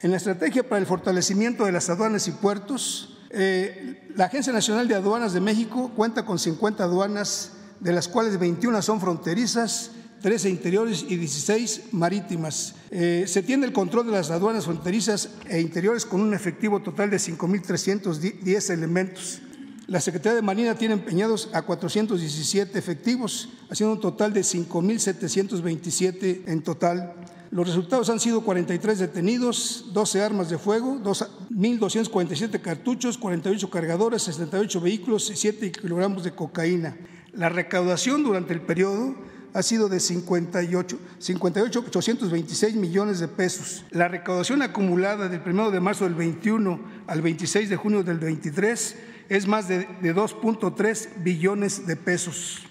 En 0.01 0.11
la 0.11 0.17
estrategia 0.17 0.67
para 0.67 0.79
el 0.79 0.85
fortalecimiento 0.85 1.65
de 1.65 1.71
las 1.71 1.89
aduanas 1.89 2.27
y 2.27 2.31
puertos, 2.31 3.17
eh, 3.29 4.09
la 4.15 4.25
Agencia 4.25 4.51
Nacional 4.51 4.87
de 4.87 4.95
Aduanas 4.95 5.33
de 5.33 5.39
México 5.39 5.91
cuenta 5.95 6.25
con 6.25 6.37
50 6.37 6.83
aduanas, 6.83 7.53
de 7.79 7.93
las 7.93 8.07
cuales 8.07 8.37
21 8.37 8.81
son 8.81 8.99
fronterizas, 8.99 9.91
13 10.21 10.49
interiores 10.49 11.05
y 11.07 11.17
16 11.17 11.93
marítimas. 11.93 12.75
Eh, 12.91 13.25
se 13.27 13.43
tiene 13.43 13.65
el 13.65 13.73
control 13.73 14.05
de 14.05 14.13
las 14.13 14.29
aduanas 14.29 14.65
fronterizas 14.65 15.29
e 15.49 15.59
interiores 15.59 16.05
con 16.05 16.21
un 16.21 16.33
efectivo 16.33 16.81
total 16.81 17.09
de 17.09 17.17
5.310 17.17 18.69
elementos. 18.69 19.41
La 19.87 19.99
Secretaría 19.99 20.37
de 20.37 20.41
Marina 20.41 20.75
tiene 20.75 20.93
empeñados 20.93 21.49
a 21.51 21.63
417 21.63 22.79
efectivos, 22.79 23.49
haciendo 23.69 23.95
un 23.95 24.01
total 24.01 24.31
de 24.31 24.41
5.727 24.41 26.43
en 26.47 26.63
total. 26.63 27.13
Los 27.51 27.67
resultados 27.67 28.09
han 28.09 28.21
sido 28.21 28.41
43 28.41 28.97
detenidos, 28.97 29.87
12 29.93 30.21
armas 30.21 30.49
de 30.49 30.57
fuego, 30.57 30.95
1.247 30.95 32.61
cartuchos, 32.61 33.17
48 33.17 33.69
cargadores, 33.69 34.23
68 34.23 34.79
vehículos 34.79 35.29
y 35.29 35.35
7 35.35 35.73
kilogramos 35.73 36.23
de 36.23 36.31
cocaína. 36.31 36.95
La 37.33 37.49
recaudación 37.49 38.23
durante 38.23 38.53
el 38.53 38.61
periodo 38.61 39.15
ha 39.53 39.61
sido 39.61 39.89
de 39.89 39.99
58, 39.99 40.97
58 41.19 41.83
826 41.87 42.75
millones 42.75 43.19
de 43.19 43.27
pesos. 43.27 43.83
La 43.91 44.07
recaudación 44.07 44.61
acumulada 44.61 45.27
del 45.27 45.41
1 45.45 45.71
de 45.71 45.79
marzo 45.79 46.05
del 46.05 46.15
21 46.15 46.79
al 47.05 47.21
26 47.21 47.69
de 47.69 47.75
junio 47.75 48.03
del 48.03 48.17
23 48.17 48.95
es 49.37 49.47
más 49.47 49.67
de, 49.67 49.87
de 50.01 50.15
2.3 50.15 51.23
billones 51.23 51.87
de 51.87 51.95
pesos. 51.95 52.61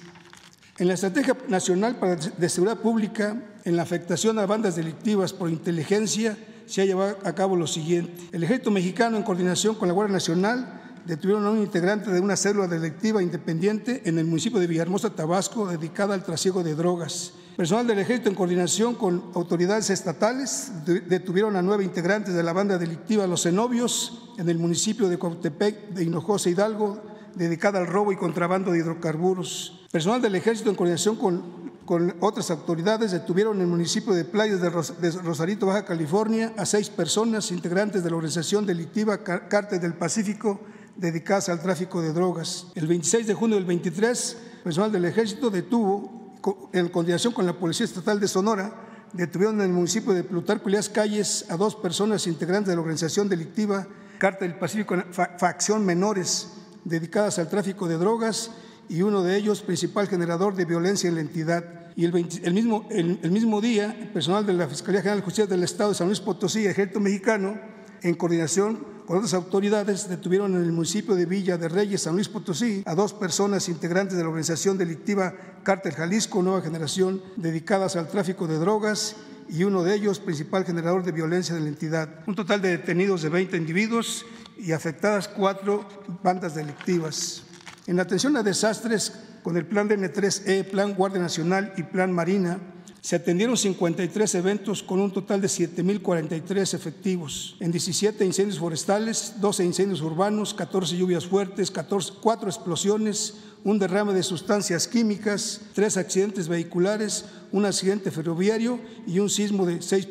En 0.81 0.87
la 0.87 0.95
Estrategia 0.95 1.37
Nacional 1.47 1.95
de 2.39 2.49
Seguridad 2.49 2.79
Pública, 2.79 3.39
en 3.65 3.75
la 3.75 3.83
afectación 3.83 4.39
a 4.39 4.47
bandas 4.47 4.75
delictivas 4.75 5.31
por 5.31 5.51
inteligencia, 5.51 6.35
se 6.65 6.81
ha 6.81 6.85
llevado 6.85 7.19
a 7.23 7.35
cabo 7.35 7.55
lo 7.55 7.67
siguiente. 7.67 8.19
El 8.31 8.43
Ejército 8.43 8.71
Mexicano, 8.71 9.15
en 9.15 9.21
coordinación 9.21 9.75
con 9.75 9.87
la 9.87 9.93
Guardia 9.93 10.13
Nacional, 10.13 10.81
detuvieron 11.05 11.45
a 11.45 11.51
un 11.51 11.59
integrante 11.59 12.09
de 12.09 12.19
una 12.19 12.35
célula 12.35 12.65
delictiva 12.67 13.21
independiente 13.21 14.01
en 14.05 14.17
el 14.17 14.25
municipio 14.25 14.59
de 14.59 14.65
Villahermosa, 14.65 15.11
Tabasco, 15.11 15.67
dedicada 15.67 16.15
al 16.15 16.23
trasiego 16.23 16.63
de 16.63 16.73
drogas. 16.73 17.33
Personal 17.55 17.85
del 17.85 17.99
ejército 17.99 18.29
en 18.29 18.35
coordinación 18.35 18.95
con 18.95 19.25
autoridades 19.35 19.91
estatales 19.91 20.71
detuvieron 21.07 21.57
a 21.57 21.61
nueve 21.61 21.83
integrantes 21.83 22.33
de 22.33 22.41
la 22.41 22.53
banda 22.53 22.79
delictiva 22.79 23.27
Los 23.27 23.43
Cenobios 23.43 24.31
en 24.39 24.49
el 24.49 24.57
municipio 24.57 25.09
de 25.09 25.19
Cuautepec 25.19 25.89
de 25.89 26.05
Hinojosa, 26.05 26.49
Hidalgo, 26.49 27.03
dedicada 27.35 27.77
al 27.77 27.85
robo 27.85 28.11
y 28.11 28.15
contrabando 28.15 28.71
de 28.71 28.79
hidrocarburos. 28.79 29.77
Personal 29.91 30.21
del 30.21 30.35
ejército 30.35 30.69
en 30.69 30.77
coordinación 30.77 31.17
con, 31.17 31.43
con 31.83 32.15
otras 32.21 32.49
autoridades 32.49 33.11
detuvieron 33.11 33.57
en 33.57 33.63
el 33.63 33.67
municipio 33.67 34.13
de 34.13 34.23
Playas 34.23 34.61
de, 34.61 35.11
Rosarito, 35.11 35.65
Baja 35.65 35.83
California, 35.83 36.53
a 36.55 36.65
seis 36.65 36.89
personas 36.89 37.51
integrantes 37.51 38.01
de 38.01 38.09
la 38.09 38.15
organización 38.15 38.65
delictiva 38.65 39.17
Cártel 39.21 39.81
del 39.81 39.95
Pacífico 39.95 40.61
dedicadas 40.95 41.49
al 41.49 41.61
tráfico 41.61 42.01
de 42.01 42.13
drogas. 42.13 42.67
El 42.75 42.87
26 42.87 43.27
de 43.27 43.33
junio 43.33 43.57
del 43.57 43.65
23, 43.65 44.37
personal 44.63 44.93
del 44.93 45.03
ejército 45.03 45.49
detuvo, 45.49 46.37
en 46.71 46.87
coordinación 46.87 47.33
con 47.33 47.45
la 47.45 47.59
Policía 47.59 47.85
Estatal 47.85 48.17
de 48.17 48.29
Sonora, 48.29 48.73
detuvieron 49.11 49.55
en 49.59 49.67
el 49.67 49.73
municipio 49.73 50.13
de 50.13 50.23
Plutarco 50.23 50.69
Elías 50.69 50.87
Calles 50.87 51.47
a 51.49 51.57
dos 51.57 51.75
personas 51.75 52.27
integrantes 52.27 52.69
de 52.69 52.75
la 52.75 52.81
organización 52.81 53.27
delictiva 53.27 53.85
Carta 54.19 54.45
del 54.45 54.55
Pacífico, 54.55 54.95
facción 55.11 55.85
menores, 55.85 56.47
dedicadas 56.85 57.39
al 57.39 57.49
tráfico 57.49 57.89
de 57.89 57.97
drogas 57.97 58.51
y 58.91 59.03
uno 59.03 59.23
de 59.23 59.37
ellos 59.37 59.61
principal 59.61 60.09
generador 60.09 60.53
de 60.53 60.65
violencia 60.65 61.07
en 61.07 61.15
la 61.15 61.21
entidad. 61.21 61.63
Y 61.95 62.03
el, 62.03 62.11
mismo, 62.53 62.87
el 62.89 63.31
mismo 63.31 63.61
día, 63.61 63.95
el 63.97 64.09
personal 64.09 64.45
de 64.45 64.51
la 64.51 64.67
Fiscalía 64.67 64.99
General 64.99 65.19
de 65.19 65.23
Justicia 65.23 65.47
del 65.47 65.63
Estado 65.63 65.91
de 65.91 65.95
San 65.95 66.07
Luis 66.07 66.19
Potosí, 66.19 66.65
Ejército 66.65 66.99
Mexicano, 66.99 67.57
en 68.01 68.15
coordinación 68.15 68.85
con 69.05 69.17
otras 69.17 69.33
autoridades, 69.33 70.09
detuvieron 70.09 70.55
en 70.55 70.63
el 70.63 70.73
municipio 70.73 71.15
de 71.15 71.25
Villa 71.25 71.57
de 71.57 71.69
Reyes, 71.69 72.01
San 72.01 72.15
Luis 72.15 72.27
Potosí, 72.27 72.83
a 72.85 72.93
dos 72.93 73.13
personas 73.13 73.69
integrantes 73.69 74.17
de 74.17 74.23
la 74.23 74.29
organización 74.29 74.77
delictiva 74.77 75.35
Cártel 75.63 75.93
Jalisco 75.93 76.43
Nueva 76.43 76.61
Generación, 76.61 77.21
dedicadas 77.37 77.95
al 77.95 78.09
tráfico 78.09 78.45
de 78.45 78.57
drogas 78.57 79.15
y 79.47 79.63
uno 79.63 79.83
de 79.83 79.95
ellos 79.95 80.19
principal 80.19 80.65
generador 80.65 81.03
de 81.03 81.13
violencia 81.13 81.55
de 81.55 81.61
la 81.61 81.69
entidad. 81.69 82.09
Un 82.27 82.35
total 82.35 82.61
de 82.61 82.69
detenidos 82.69 83.21
de 83.21 83.29
20 83.29 83.55
individuos 83.55 84.25
y 84.57 84.73
afectadas 84.73 85.29
cuatro 85.29 85.87
bandas 86.21 86.55
delictivas. 86.55 87.43
En 87.87 87.99
atención 87.99 88.37
a 88.37 88.43
desastres, 88.43 89.13
con 89.43 89.57
el 89.57 89.65
plan 89.65 89.89
DN3E, 89.89 90.65
Plan 90.65 90.93
Guardia 90.93 91.19
Nacional 91.19 91.73
y 91.77 91.83
Plan 91.83 92.11
Marina, 92.11 92.59
se 93.01 93.15
atendieron 93.15 93.57
53 93.57 94.35
eventos 94.35 94.83
con 94.83 94.99
un 94.99 95.11
total 95.11 95.41
de 95.41 95.47
7.043 95.47 96.75
efectivos, 96.75 97.57
en 97.59 97.71
17 97.71 98.23
incendios 98.23 98.59
forestales, 98.59 99.33
12 99.41 99.65
incendios 99.65 100.01
urbanos, 100.01 100.53
14 100.53 100.95
lluvias 100.95 101.25
fuertes, 101.25 101.71
14, 101.71 102.13
4 102.21 102.47
explosiones, 102.47 103.33
un 103.63 103.79
derrame 103.79 104.13
de 104.13 104.21
sustancias 104.21 104.87
químicas, 104.87 105.61
3 105.73 105.97
accidentes 105.97 106.47
vehiculares, 106.47 107.25
un 107.51 107.65
accidente 107.65 108.11
ferroviario 108.11 108.79
y 109.07 109.17
un 109.17 109.31
sismo 109.31 109.65
de 109.65 109.81
6 109.81 110.09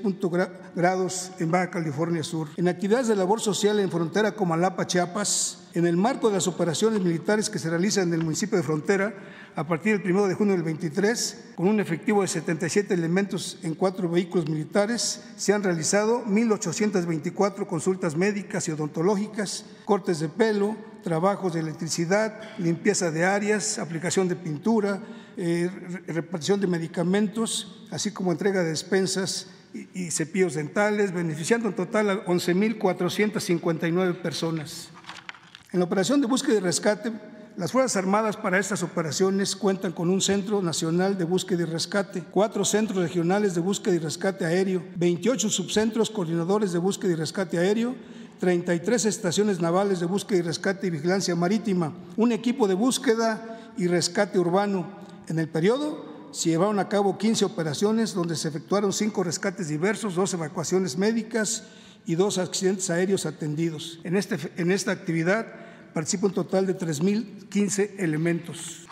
grados 0.74 1.30
en 1.38 1.52
Baja 1.52 1.70
California 1.70 2.24
Sur. 2.24 2.48
En 2.56 2.66
actividades 2.66 3.06
de 3.06 3.14
labor 3.14 3.40
social 3.40 3.78
en 3.78 3.90
frontera 3.90 4.32
Comalapa, 4.34 4.88
Chiapas, 4.88 5.59
en 5.74 5.86
el 5.86 5.96
marco 5.96 6.28
de 6.28 6.34
las 6.34 6.48
operaciones 6.48 7.00
militares 7.00 7.48
que 7.48 7.58
se 7.58 7.70
realizan 7.70 8.08
en 8.08 8.14
el 8.14 8.24
municipio 8.24 8.56
de 8.56 8.64
Frontera, 8.64 9.14
a 9.56 9.66
partir 9.66 10.00
del 10.00 10.12
1 10.12 10.28
de 10.28 10.34
junio 10.34 10.54
del 10.54 10.62
23, 10.62 11.52
con 11.56 11.68
un 11.68 11.80
efectivo 11.80 12.22
de 12.22 12.28
77 12.28 12.94
elementos 12.94 13.58
en 13.62 13.74
cuatro 13.74 14.08
vehículos 14.08 14.48
militares, 14.48 15.22
se 15.36 15.52
han 15.52 15.62
realizado 15.62 16.24
1.824 16.24 17.66
consultas 17.66 18.16
médicas 18.16 18.68
y 18.68 18.72
odontológicas, 18.72 19.64
cortes 19.84 20.20
de 20.20 20.28
pelo, 20.28 20.76
trabajos 21.02 21.54
de 21.54 21.60
electricidad, 21.60 22.40
limpieza 22.58 23.10
de 23.10 23.24
áreas, 23.24 23.78
aplicación 23.78 24.28
de 24.28 24.36
pintura, 24.36 25.02
eh, 25.36 25.70
repartición 26.06 26.60
de 26.60 26.66
medicamentos, 26.66 27.86
así 27.90 28.10
como 28.12 28.32
entrega 28.32 28.62
de 28.62 28.70
despensas 28.70 29.48
y, 29.72 29.88
y 29.94 30.10
cepillos 30.10 30.54
dentales, 30.54 31.12
beneficiando 31.12 31.68
en 31.68 31.74
total 31.74 32.10
a 32.10 32.24
11.459 32.24 34.20
personas. 34.20 34.90
En 35.72 35.78
la 35.78 35.84
operación 35.84 36.20
de 36.20 36.26
búsqueda 36.26 36.56
y 36.56 36.60
rescate 36.60 37.12
Las 37.56 37.70
Fuerzas 37.70 37.96
Armadas 37.96 38.36
para 38.36 38.58
estas 38.58 38.82
operaciones 38.82 39.54
cuentan 39.54 39.92
con 39.92 40.10
un 40.10 40.20
Centro 40.20 40.60
Nacional 40.62 41.16
de 41.16 41.22
Búsqueda 41.22 41.62
y 41.62 41.66
Rescate, 41.66 42.24
cuatro 42.28 42.64
centros 42.64 42.98
regionales 43.00 43.54
de 43.54 43.60
búsqueda 43.60 43.94
y 43.94 43.98
rescate 44.00 44.44
aéreo, 44.44 44.82
28 44.96 45.48
subcentros 45.48 46.10
coordinadores 46.10 46.72
de 46.72 46.80
búsqueda 46.80 47.12
y 47.12 47.14
rescate 47.14 47.58
aéreo, 47.58 47.94
33 48.40 49.04
estaciones 49.04 49.60
navales 49.60 50.00
de 50.00 50.06
búsqueda 50.06 50.40
y 50.40 50.42
rescate 50.42 50.88
y 50.88 50.90
vigilancia 50.90 51.36
marítima, 51.36 51.94
un 52.16 52.32
equipo 52.32 52.66
de 52.66 52.74
búsqueda 52.74 53.72
y 53.76 53.86
rescate 53.86 54.40
urbano. 54.40 54.88
En 55.28 55.38
el 55.38 55.48
periodo 55.48 56.04
se 56.32 56.48
llevaron 56.48 56.80
a 56.80 56.88
cabo 56.88 57.16
15 57.16 57.44
operaciones 57.44 58.12
donde 58.12 58.34
se 58.34 58.48
efectuaron 58.48 58.92
cinco 58.92 59.22
rescates 59.22 59.68
diversos, 59.68 60.16
dos 60.16 60.34
evacuaciones 60.34 60.98
médicas 60.98 61.62
y 62.06 62.14
dos 62.14 62.38
accidentes 62.38 62.90
aéreos 62.90 63.26
atendidos. 63.26 64.00
En, 64.04 64.16
este, 64.16 64.38
en 64.56 64.70
esta 64.70 64.92
actividad 64.92 65.46
participa 65.92 66.26
un 66.26 66.34
total 66.34 66.66
de 66.66 66.76
3.015 66.76 67.98
elementos. 67.98 68.86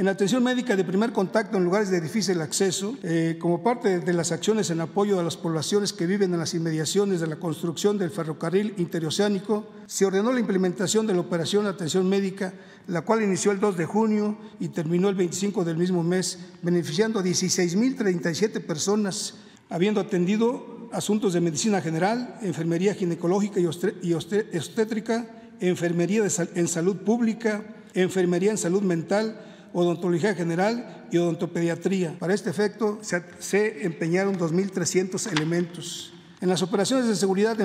En 0.00 0.08
atención 0.08 0.42
médica 0.42 0.76
de 0.76 0.84
primer 0.84 1.12
contacto 1.12 1.58
en 1.58 1.64
lugares 1.64 1.90
de 1.90 2.00
difícil 2.00 2.40
acceso, 2.40 2.96
eh, 3.02 3.36
como 3.38 3.62
parte 3.62 4.00
de 4.00 4.12
las 4.14 4.32
acciones 4.32 4.70
en 4.70 4.80
apoyo 4.80 5.20
a 5.20 5.22
las 5.22 5.36
poblaciones 5.36 5.92
que 5.92 6.06
viven 6.06 6.32
en 6.32 6.38
las 6.38 6.54
inmediaciones 6.54 7.20
de 7.20 7.26
la 7.26 7.36
construcción 7.36 7.98
del 7.98 8.10
ferrocarril 8.10 8.72
interoceánico, 8.78 9.68
se 9.86 10.06
ordenó 10.06 10.32
la 10.32 10.40
implementación 10.40 11.06
de 11.06 11.12
la 11.12 11.20
operación 11.20 11.66
atención 11.66 12.08
médica, 12.08 12.54
la 12.86 13.02
cual 13.02 13.22
inició 13.22 13.52
el 13.52 13.60
2 13.60 13.76
de 13.76 13.84
junio 13.84 14.38
y 14.58 14.68
terminó 14.68 15.10
el 15.10 15.16
25 15.16 15.64
del 15.64 15.76
mismo 15.76 16.02
mes, 16.02 16.38
beneficiando 16.62 17.18
a 17.18 17.22
16.037 17.22 18.64
personas, 18.64 19.34
habiendo 19.68 20.00
atendido 20.00 20.79
asuntos 20.92 21.32
de 21.32 21.40
medicina 21.40 21.80
general, 21.80 22.38
enfermería 22.42 22.94
ginecológica 22.94 23.60
y 23.60 24.14
obstétrica, 24.14 25.26
enfermería 25.60 26.22
en 26.54 26.68
salud 26.68 26.96
pública, 26.96 27.64
enfermería 27.94 28.50
en 28.50 28.58
salud 28.58 28.82
mental, 28.82 29.40
odontología 29.72 30.34
general 30.34 31.06
y 31.10 31.18
odontopediatría. 31.18 32.18
Para 32.18 32.34
este 32.34 32.50
efecto 32.50 32.98
se, 33.02 33.84
empeñaron 33.84 34.38
2.300 34.38 35.32
elementos. 35.32 36.12
En 36.40 36.48
las 36.48 36.62
operaciones 36.62 37.06
de 37.06 37.16
seguridad 37.16 37.58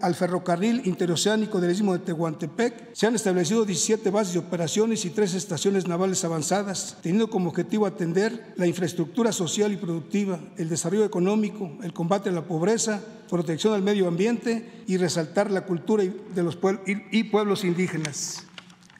al 0.00 0.14
ferrocarril 0.14 0.82
interoceánico 0.84 1.60
del 1.60 1.72
Istmo 1.72 1.94
de 1.94 2.04
Tehuantepec 2.04 2.94
se 2.94 3.08
han 3.08 3.16
establecido 3.16 3.64
17 3.64 4.10
bases 4.10 4.34
de 4.34 4.38
operaciones 4.38 5.04
y 5.04 5.10
tres 5.10 5.34
estaciones 5.34 5.88
navales 5.88 6.24
avanzadas, 6.24 6.98
teniendo 7.02 7.28
como 7.28 7.48
objetivo 7.48 7.84
atender 7.84 8.54
la 8.56 8.68
infraestructura 8.68 9.32
social 9.32 9.72
y 9.72 9.76
productiva, 9.76 10.38
el 10.56 10.68
desarrollo 10.68 11.04
económico, 11.04 11.72
el 11.82 11.92
combate 11.92 12.28
a 12.28 12.32
la 12.32 12.44
pobreza, 12.44 13.00
protección 13.28 13.74
al 13.74 13.82
medio 13.82 14.06
ambiente 14.06 14.84
y 14.86 14.98
resaltar 14.98 15.50
la 15.50 15.66
cultura 15.66 16.04
de 16.04 16.42
los 16.44 16.56
y 16.86 17.24
pueblos 17.24 17.64
indígenas. 17.64 18.44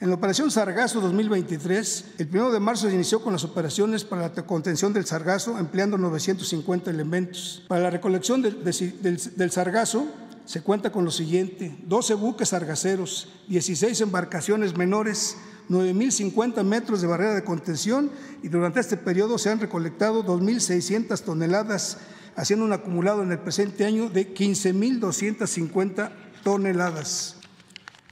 En 0.03 0.09
la 0.09 0.17
operación 0.17 0.51
Sargazo 0.51 1.01
2023, 1.01 2.15
el 2.19 2.29
1 2.29 2.51
de 2.51 2.59
marzo 2.59 2.89
se 2.89 2.95
inició 2.97 3.23
con 3.23 3.35
las 3.35 3.45
operaciones 3.45 4.03
para 4.03 4.23
la 4.35 4.47
contención 4.47 4.93
del 4.93 5.07
sargazo, 5.07 5.61
empleando 5.61 5.97
950 5.97 6.91
elementos. 6.91 7.63
Para 7.69 7.83
la 7.83 7.91
recolección 7.91 8.43
del, 8.43 8.65
del 8.65 9.51
sargazo, 9.53 10.09
se 10.45 10.61
cuenta 10.61 10.91
con 10.91 11.05
lo 11.05 11.13
siguiente: 11.13 11.77
12 11.87 12.15
buques 12.15 12.49
sargaceros, 12.49 13.29
16 13.47 14.01
embarcaciones 14.01 14.77
menores, 14.77 15.37
9.050 15.71 16.65
metros 16.65 17.01
de 17.01 17.07
barrera 17.07 17.35
de 17.35 17.45
contención 17.45 18.11
y 18.43 18.49
durante 18.49 18.81
este 18.81 18.97
periodo 18.97 19.39
se 19.39 19.51
han 19.51 19.61
recolectado 19.61 20.25
2.600 20.27 21.21
toneladas, 21.21 21.99
haciendo 22.35 22.65
un 22.65 22.73
acumulado 22.73 23.23
en 23.23 23.31
el 23.31 23.39
presente 23.39 23.85
año 23.85 24.11
de 24.11 24.35
15.250 24.35 26.11
toneladas. 26.43 27.37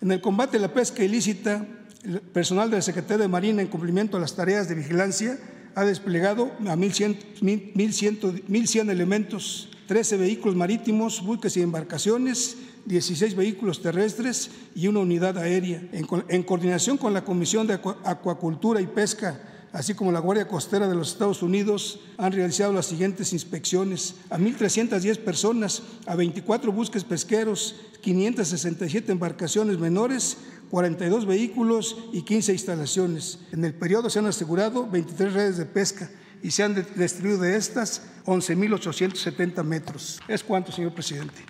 En 0.00 0.12
el 0.12 0.20
combate 0.20 0.56
a 0.56 0.60
la 0.60 0.72
pesca 0.72 1.02
ilícita, 1.02 1.66
el 2.04 2.20
personal 2.20 2.70
de 2.70 2.76
la 2.76 2.82
Secretaría 2.82 3.22
de 3.22 3.28
Marina, 3.28 3.62
en 3.62 3.68
cumplimiento 3.68 4.16
a 4.16 4.20
las 4.20 4.34
tareas 4.34 4.68
de 4.68 4.74
vigilancia, 4.74 5.38
ha 5.74 5.84
desplegado 5.84 6.52
a 6.66 6.76
1.100 6.76 8.90
elementos, 8.90 9.68
13 9.86 10.16
vehículos 10.16 10.56
marítimos, 10.56 11.22
buques 11.22 11.56
y 11.56 11.62
embarcaciones, 11.62 12.56
16 12.86 13.36
vehículos 13.36 13.82
terrestres 13.82 14.50
y 14.74 14.88
una 14.88 15.00
unidad 15.00 15.36
aérea. 15.38 15.82
En 15.92 16.42
coordinación 16.42 16.96
con 16.96 17.12
la 17.12 17.24
Comisión 17.24 17.66
de 17.66 17.74
Acuacultura 17.74 18.80
y 18.80 18.86
Pesca, 18.86 19.38
así 19.72 19.94
como 19.94 20.12
la 20.12 20.20
Guardia 20.20 20.48
Costera 20.48 20.88
de 20.88 20.94
los 20.94 21.12
Estados 21.12 21.42
Unidos, 21.42 22.00
han 22.18 22.32
realizado 22.32 22.72
las 22.72 22.86
siguientes 22.86 23.32
inspecciones 23.32 24.16
a 24.30 24.38
1.310 24.38 25.18
personas, 25.18 25.82
a 26.06 26.16
24 26.16 26.72
buques 26.72 27.04
pesqueros, 27.04 27.76
567 28.00 29.12
embarcaciones 29.12 29.78
menores, 29.78 30.36
42 30.70 31.26
vehículos 31.26 31.96
y 32.12 32.22
15 32.22 32.52
instalaciones. 32.52 33.38
En 33.52 33.64
el 33.64 33.74
periodo 33.74 34.08
se 34.08 34.18
han 34.18 34.26
asegurado 34.26 34.88
23 34.88 35.32
redes 35.32 35.56
de 35.56 35.66
pesca 35.66 36.10
y 36.42 36.50
se 36.50 36.62
han 36.62 36.74
destruido 36.94 37.38
de 37.38 37.56
estas 37.56 38.02
11.870 38.26 39.62
metros. 39.64 40.20
Es 40.28 40.42
cuanto, 40.42 40.72
señor 40.72 40.92
presidente. 40.94 41.42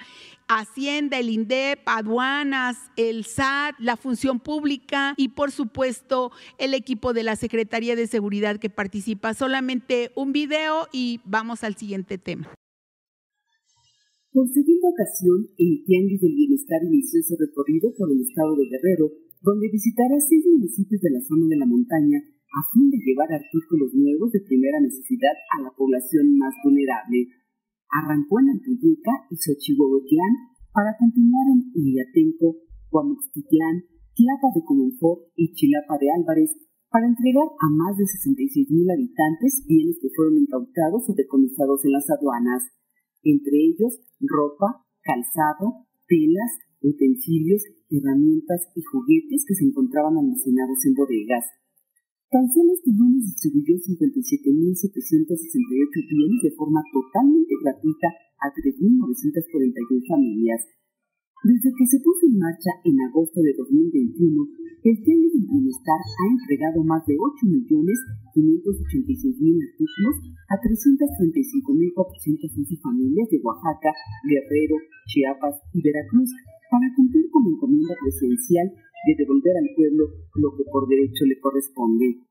Hacienda, 0.49 1.19
el 1.19 1.31
INDEP, 1.31 1.81
aduanas, 1.87 2.77
el 2.97 3.25
SAT, 3.25 3.75
la 3.81 3.97
función 3.97 4.39
pública 4.39 5.15
y 5.17 5.31
por 5.31 5.51
supuesto 5.51 6.31
el 6.59 6.75
equipo 6.75 7.13
de 7.13 7.25
la 7.25 7.35
Secretaría 7.35 7.97
de 7.97 8.07
Seguridad 8.07 8.59
que 8.59 8.71
participa. 8.71 9.35
Solamente 9.35 10.13
un 10.15 10.33
video 10.33 10.87
y 10.93 11.21
vamos 11.25 11.65
al 11.65 11.75
siguiente 11.75 12.17
tema. 12.19 12.49
Por 14.31 14.47
segunda 14.53 14.93
ocasión, 14.93 15.49
el 15.57 15.83
Tianguis 15.85 16.21
del 16.21 16.37
Bienestar 16.37 16.85
inició 16.85 17.23
su 17.25 17.35
recorrido 17.41 17.89
por 17.97 18.13
el 18.13 18.21
estado 18.21 18.55
de 18.55 18.69
Guerrero, 18.69 19.11
donde 19.41 19.73
visitará 19.73 20.21
seis 20.21 20.45
municipios 20.45 21.01
de 21.01 21.11
la 21.11 21.25
zona 21.25 21.49
de 21.49 21.57
la 21.57 21.67
montaña 21.67 22.21
a 22.21 22.61
fin 22.73 22.89
de 22.91 22.99
llevar 23.01 23.33
artículos 23.33 23.93
nuevos 23.95 24.31
de 24.33 24.41
primera 24.41 24.81
necesidad 24.81 25.35
a 25.59 25.63
la 25.63 25.71
población 25.73 26.37
más 26.39 26.55
vulnerable. 26.63 27.33
Arrancó 27.91 28.41
en 28.41 28.51
Antuyica 28.51 29.13
y 29.31 29.37
Xochihuahuetlán 29.37 30.57
para 30.73 30.97
continuar 30.99 31.47
en 31.55 31.71
Iliatenco, 31.75 32.57
Huamuxtitlán, 32.91 33.85
Tlapa 34.17 34.49
de 34.55 34.65
Comonfort 34.65 35.33
y 35.37 35.53
Chilapa 35.53 35.99
de 36.01 36.09
Álvarez 36.11 36.57
para 36.91 37.07
entregar 37.07 37.45
a 37.45 37.69
más 37.69 37.97
de 37.97 38.07
66 38.07 38.71
mil 38.71 38.89
habitantes 38.91 39.65
bienes 39.69 39.99
que 40.01 40.09
fueron 40.15 40.39
incautados 40.39 41.05
o 41.09 41.13
decomisados 41.13 41.85
en 41.85 41.93
las 41.93 42.09
aduanas, 42.09 42.73
entre 43.23 43.57
ellos 43.69 44.01
ropa, 44.21 44.87
calzado, 45.03 45.87
telas, 46.09 46.57
utensilios, 46.81 47.63
herramientas 47.91 48.71
y 48.75 48.83
juguetes 48.83 49.45
que 49.47 49.55
se 49.55 49.65
encontraban 49.65 50.17
almacenados 50.17 50.85
en 50.87 50.95
bodegas. 50.95 51.45
Tan 52.27 52.43
solo 52.51 52.75
este 52.75 52.91
distribuyó 52.91 53.79
57.768 53.79 54.83
bienes 56.11 56.43
de 56.43 56.51
forma 56.59 56.83
totalmente 56.91 57.55
gratuita 57.63 58.11
a 58.43 58.51
3.941 58.51 60.03
familias. 60.11 60.59
Desde 61.47 61.71
que 61.71 61.87
se 61.87 62.03
puso 62.03 62.27
en 62.27 62.43
marcha 62.43 62.83
en 62.83 62.99
agosto 62.99 63.39
de 63.39 63.55
2021, 63.55 64.43
el 64.43 64.97
Tianguis 65.07 65.39
del 65.39 65.47
Bienestar 65.47 66.03
ha 66.03 66.27
entregado 66.27 66.83
más 66.83 67.07
de 67.07 67.15
8.586.000 67.15 69.63
artículos 69.63 70.19
a 70.51 70.59
335.411 70.59 71.95
familias 72.83 73.31
de 73.31 73.39
Oaxaca, 73.39 73.95
Guerrero, 74.27 74.83
Chiapas 75.07 75.63
y 75.71 75.79
Veracruz 75.79 76.35
para 76.75 76.91
cumplir 76.99 77.31
con 77.31 77.47
la 77.47 77.55
encomienda 77.55 77.95
presidencial 78.03 78.67
de 79.05 79.13
devolver 79.19 79.55
al 79.61 79.71
pueblo 79.77 80.09
lo 80.41 80.49
que 80.57 80.65
por 80.65 80.89
derecho 80.89 81.29
le 81.29 81.39
corresponde. 81.41 82.25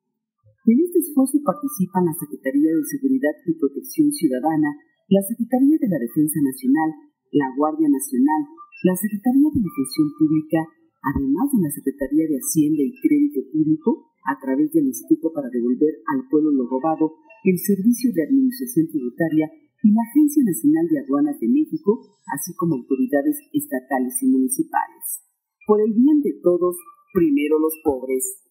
En 0.66 0.78
este 0.82 0.98
esfuerzo 0.98 1.38
participan 1.46 2.10
la 2.10 2.18
Secretaría 2.18 2.74
de 2.74 2.90
Seguridad 2.90 3.36
y 3.46 3.54
Protección 3.54 4.10
Ciudadana, 4.10 4.74
la 5.14 5.22
Secretaría 5.22 5.78
de 5.78 5.90
la 5.90 6.02
Defensa 6.02 6.42
Nacional, 6.42 6.90
la 7.30 7.54
Guardia 7.54 7.86
Nacional, 7.86 8.42
la 8.82 8.96
Secretaría 8.98 9.50
de 9.54 9.62
la 9.62 9.72
Pública, 10.18 10.60
además 11.06 11.54
de 11.54 11.62
la 11.62 11.70
Secretaría 11.70 12.26
de 12.26 12.42
Hacienda 12.42 12.82
y 12.82 12.98
Crédito 12.98 13.46
Público, 13.54 14.10
a 14.26 14.34
través 14.42 14.74
del 14.74 14.90
Instituto 14.90 15.30
para 15.30 15.54
devolver 15.54 16.02
al 16.10 16.26
pueblo 16.30 16.50
lo 16.50 16.66
robado, 16.66 17.14
el 17.46 17.58
Servicio 17.62 18.10
de 18.14 18.26
Administración 18.26 18.90
Tributaria 18.90 19.46
y 19.86 19.94
la 19.94 20.02
Agencia 20.02 20.42
Nacional 20.42 20.90
de 20.90 21.00
Aduanas 21.06 21.38
de 21.40 21.48
México, 21.48 22.02
así 22.26 22.58
como 22.58 22.82
autoridades 22.82 23.38
estatales 23.54 24.18
y 24.24 24.28
municipales. 24.34 25.22
Por 25.66 25.82
el 25.82 25.94
bien 25.94 26.22
de 26.22 26.34
todos, 26.44 26.76
primero 27.14 27.60
los 27.60 27.74
pobres. 27.84 28.42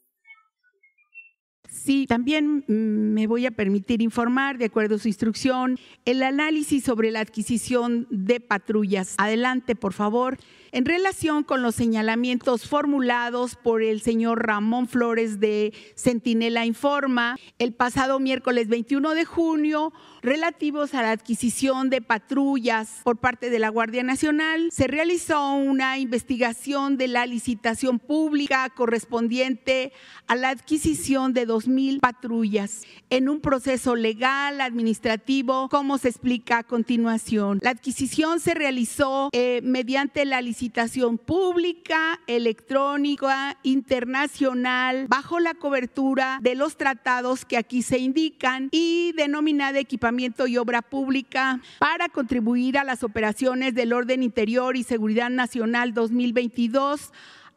Sí, 1.68 2.07
también 2.07 2.64
mm, 2.68 3.12
me 3.14 3.27
voy 3.27 3.46
a 3.46 3.50
permitir 3.50 4.00
informar, 4.00 4.59
de 4.59 4.66
acuerdo 4.66 4.94
a 4.94 4.98
su 4.98 5.09
instrucción, 5.09 5.77
el 6.05 6.22
análisis 6.22 6.85
sobre 6.85 7.11
la 7.11 7.20
adquisición 7.20 8.07
de 8.11 8.40
patrullas. 8.40 9.16
Adelante, 9.18 9.74
por 9.74 9.92
favor 9.92 10.38
en 10.74 10.87
relación 10.87 11.44
con 11.44 11.62
los 11.62 11.76
señalamientos 11.76 12.66
formulados 12.68 13.54
por 13.54 13.80
el 13.80 14.02
señor 14.02 14.44
Ramón 14.44 14.88
Flores 14.88 15.38
de 15.38 15.72
Centinela 15.96 16.66
Informa 16.66 17.37
el 17.60 17.72
pasado 17.72 18.18
miércoles 18.18 18.66
21 18.66 19.14
de 19.14 19.24
junio 19.24 19.92
relativos 20.20 20.92
a 20.94 21.02
la 21.02 21.12
adquisición 21.12 21.90
de 21.90 22.02
patrullas 22.02 23.02
por 23.04 23.18
parte 23.18 23.50
de 23.50 23.60
la 23.60 23.68
Guardia 23.68 24.02
Nacional. 24.02 24.70
Se 24.72 24.88
realizó 24.88 25.52
una 25.52 25.98
investigación 25.98 26.96
de 26.96 27.06
la 27.06 27.24
licitación 27.26 28.00
pública 28.00 28.68
correspondiente 28.70 29.92
a 30.26 30.34
la 30.34 30.48
adquisición 30.48 31.34
de 31.34 31.46
2.000 31.46 32.00
patrullas 32.00 32.82
en 33.10 33.28
un 33.28 33.40
proceso 33.40 33.94
legal, 33.94 34.60
administrativo, 34.60 35.68
como 35.68 35.98
se 35.98 36.08
explica 36.08 36.58
a 36.58 36.62
continuación. 36.64 37.60
La 37.62 37.70
adquisición 37.70 38.40
se 38.40 38.54
realizó 38.54 39.28
eh, 39.32 39.60
mediante 39.62 40.24
la 40.24 40.42
licitación 40.42 40.63
licitación 40.64 41.18
pública, 41.18 42.20
electrónica, 42.27 43.59
internacional, 43.64 45.05
bajo 45.09 45.38
la 45.38 45.53
cobertura 45.53 46.38
de 46.40 46.55
los 46.55 46.79
tratados 46.79 47.44
que 47.44 47.59
aquí 47.59 47.83
se 47.83 47.98
indican 47.98 48.70
y 48.72 49.12
denominada 49.14 49.79
equipamiento 49.79 50.46
y 50.46 50.57
obra 50.57 50.81
pública 50.81 51.61
para 51.81 52.09
contribuir 52.09 52.79
a 52.79 52.85
las 52.85 53.05
operaciones 53.05 53.74
del 53.74 53.92
orden 53.92 54.22
interior 54.22 54.74
y 54.79 54.85
seguridad 54.85 55.29
nacional 55.29 55.92
2022 55.92 57.12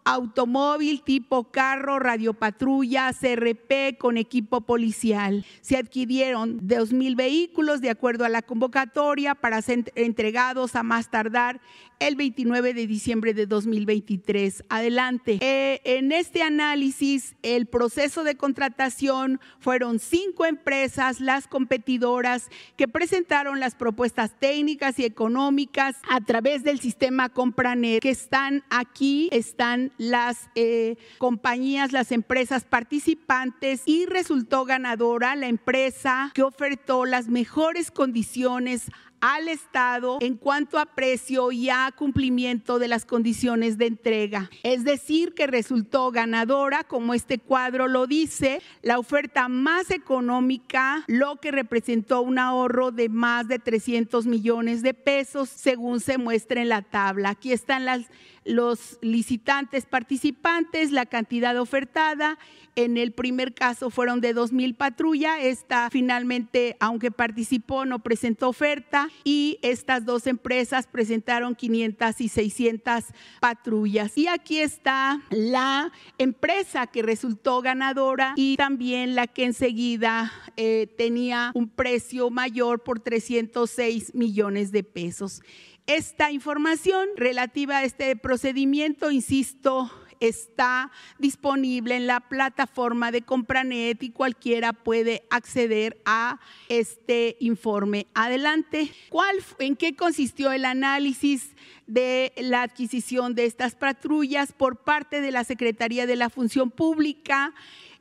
automóvil 0.07 1.01
tipo 1.01 1.51
carro, 1.51 1.99
radiopatrulla, 1.99 3.11
CRP 3.11 3.97
con 3.97 4.15
equipo 4.15 4.61
policial. 4.61 5.45
Se 5.59 5.75
adquirieron 5.75 6.61
2.000 6.61 7.15
vehículos 7.17 7.81
de 7.81 7.89
acuerdo 7.89 8.23
a 8.23 8.29
la 8.29 8.41
convocatoria 8.41 9.35
para 9.35 9.61
ser 9.61 9.91
entregados 9.95 10.75
a 10.75 10.83
más 10.83 11.11
tardar 11.11 11.59
el 11.99 12.15
29 12.15 12.73
de 12.73 12.87
diciembre 12.87 13.33
de 13.33 13.47
2023. 13.47 14.63
Adelante. 14.69 15.39
Eh, 15.41 15.81
en 15.83 16.11
este 16.11 16.43
análisis, 16.43 17.35
el 17.41 17.65
proceso 17.65 18.23
de 18.23 18.35
contratación 18.35 19.39
fueron 19.59 19.99
cinco 19.99 20.45
empresas, 20.45 21.19
las 21.19 21.47
competidoras, 21.47 22.49
que 22.75 22.87
presentaron 22.87 23.59
las 23.59 23.75
propuestas 23.75 24.37
técnicas 24.39 24.99
y 24.99 25.05
económicas 25.05 25.95
a 26.09 26.21
través 26.21 26.63
del 26.63 26.79
sistema 26.79 27.29
Compranet, 27.29 28.01
que 28.01 28.09
están 28.09 28.63
aquí, 28.69 29.29
están 29.31 29.91
las 29.97 30.49
eh, 30.55 30.97
compañías, 31.17 31.91
las 31.91 32.11
empresas 32.11 32.63
participantes 32.63 33.83
y 33.85 34.05
resultó 34.05 34.65
ganadora 34.65 35.35
la 35.35 35.47
empresa 35.47 36.31
que 36.33 36.43
ofertó 36.43 37.05
las 37.05 37.27
mejores 37.27 37.91
condiciones 37.91 38.91
al 39.21 39.47
Estado 39.47 40.19
en 40.21 40.35
cuanto 40.35 40.77
a 40.79 40.85
precio 40.85 41.51
y 41.51 41.69
a 41.69 41.91
cumplimiento 41.95 42.79
de 42.79 42.87
las 42.87 43.05
condiciones 43.05 43.77
de 43.77 43.87
entrega. 43.87 44.49
Es 44.63 44.83
decir, 44.83 45.33
que 45.33 45.47
resultó 45.47 46.11
ganadora, 46.11 46.83
como 46.83 47.13
este 47.13 47.39
cuadro 47.39 47.87
lo 47.87 48.07
dice, 48.07 48.61
la 48.81 48.99
oferta 48.99 49.47
más 49.47 49.91
económica, 49.91 51.03
lo 51.07 51.37
que 51.37 51.51
representó 51.51 52.21
un 52.21 52.39
ahorro 52.39 52.91
de 52.91 53.09
más 53.09 53.47
de 53.47 53.59
300 53.59 54.25
millones 54.25 54.81
de 54.83 54.93
pesos, 54.93 55.49
según 55.49 55.99
se 55.99 56.17
muestra 56.17 56.61
en 56.61 56.69
la 56.69 56.81
tabla. 56.81 57.29
Aquí 57.29 57.51
están 57.51 57.85
los 58.45 58.97
licitantes 59.01 59.85
participantes, 59.85 60.91
la 60.91 61.05
cantidad 61.05 61.59
ofertada. 61.59 62.37
En 62.75 62.97
el 62.97 63.11
primer 63.11 63.53
caso 63.55 63.89
fueron 63.89 64.21
de 64.21 64.35
2.000 64.35 64.75
patrullas. 64.75 65.39
Esta 65.41 65.89
finalmente, 65.89 66.77
aunque 66.79 67.09
participó, 67.11 67.85
no 67.85 67.99
presentó 67.99 68.49
oferta 68.49 69.09
y 69.23 69.59
estas 69.61 70.05
dos 70.05 70.27
empresas 70.27 70.87
presentaron 70.87 71.55
500 71.55 72.21
y 72.21 72.29
600 72.29 73.03
patrullas. 73.39 74.17
Y 74.17 74.27
aquí 74.27 74.59
está 74.59 75.21
la 75.29 75.91
empresa 76.17 76.87
que 76.87 77.01
resultó 77.01 77.61
ganadora 77.61 78.33
y 78.35 78.55
también 78.57 79.15
la 79.15 79.27
que 79.27 79.45
enseguida 79.45 80.31
eh, 80.55 80.87
tenía 80.97 81.51
un 81.53 81.69
precio 81.69 82.29
mayor 82.29 82.83
por 82.83 82.99
306 82.99 84.15
millones 84.15 84.71
de 84.71 84.83
pesos. 84.83 85.41
Esta 85.87 86.31
información 86.31 87.07
relativa 87.15 87.77
a 87.77 87.83
este 87.85 88.15
procedimiento, 88.17 89.09
insisto, 89.09 89.89
está 90.19 90.91
disponible 91.19 91.95
en 91.95 92.07
la 92.07 92.19
plataforma 92.21 93.11
de 93.11 93.21
Compranet 93.21 94.01
y 94.03 94.09
cualquiera 94.09 94.73
puede 94.73 95.23
acceder 95.29 96.01
a 96.05 96.39
este 96.69 97.37
informe. 97.39 98.07
Adelante. 98.13 98.91
¿Cuál, 99.09 99.37
¿En 99.59 99.75
qué 99.75 99.95
consistió 99.95 100.51
el 100.51 100.65
análisis 100.65 101.55
de 101.85 102.33
la 102.37 102.63
adquisición 102.63 103.35
de 103.35 103.45
estas 103.45 103.75
patrullas 103.75 104.51
por 104.51 104.83
parte 104.83 105.21
de 105.21 105.31
la 105.31 105.43
Secretaría 105.43 106.05
de 106.05 106.15
la 106.15 106.29
Función 106.29 106.71
Pública? 106.71 107.53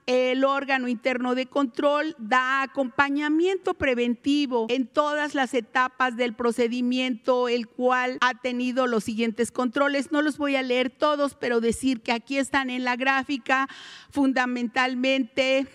El 0.07 0.45
órgano 0.45 0.87
interno 0.87 1.35
de 1.35 1.47
control 1.47 2.15
da 2.19 2.63
acompañamiento 2.63 3.75
preventivo 3.75 4.67
en 4.71 4.87
todas 4.87 5.35
las 5.35 5.53
etapas 5.53 6.17
del 6.17 6.35
procedimiento, 6.35 7.49
el 7.49 7.67
cual 7.67 8.19
ha 8.21 8.35
tenido 8.35 8.87
los 8.87 9.03
siguientes 9.03 9.51
controles. 9.51 10.13
No 10.13 10.23
los 10.23 10.39
voy 10.39 10.55
a 10.55 10.63
leer 10.63 10.91
todos, 10.91 11.35
pero 11.35 11.61
decir 11.61 12.03
que 12.03 12.13
aquí 12.13 12.39
están 12.39 12.71
en 12.71 12.85
la 12.85 12.95
gráfica 12.95 13.69
fundamentalmente 14.11 15.67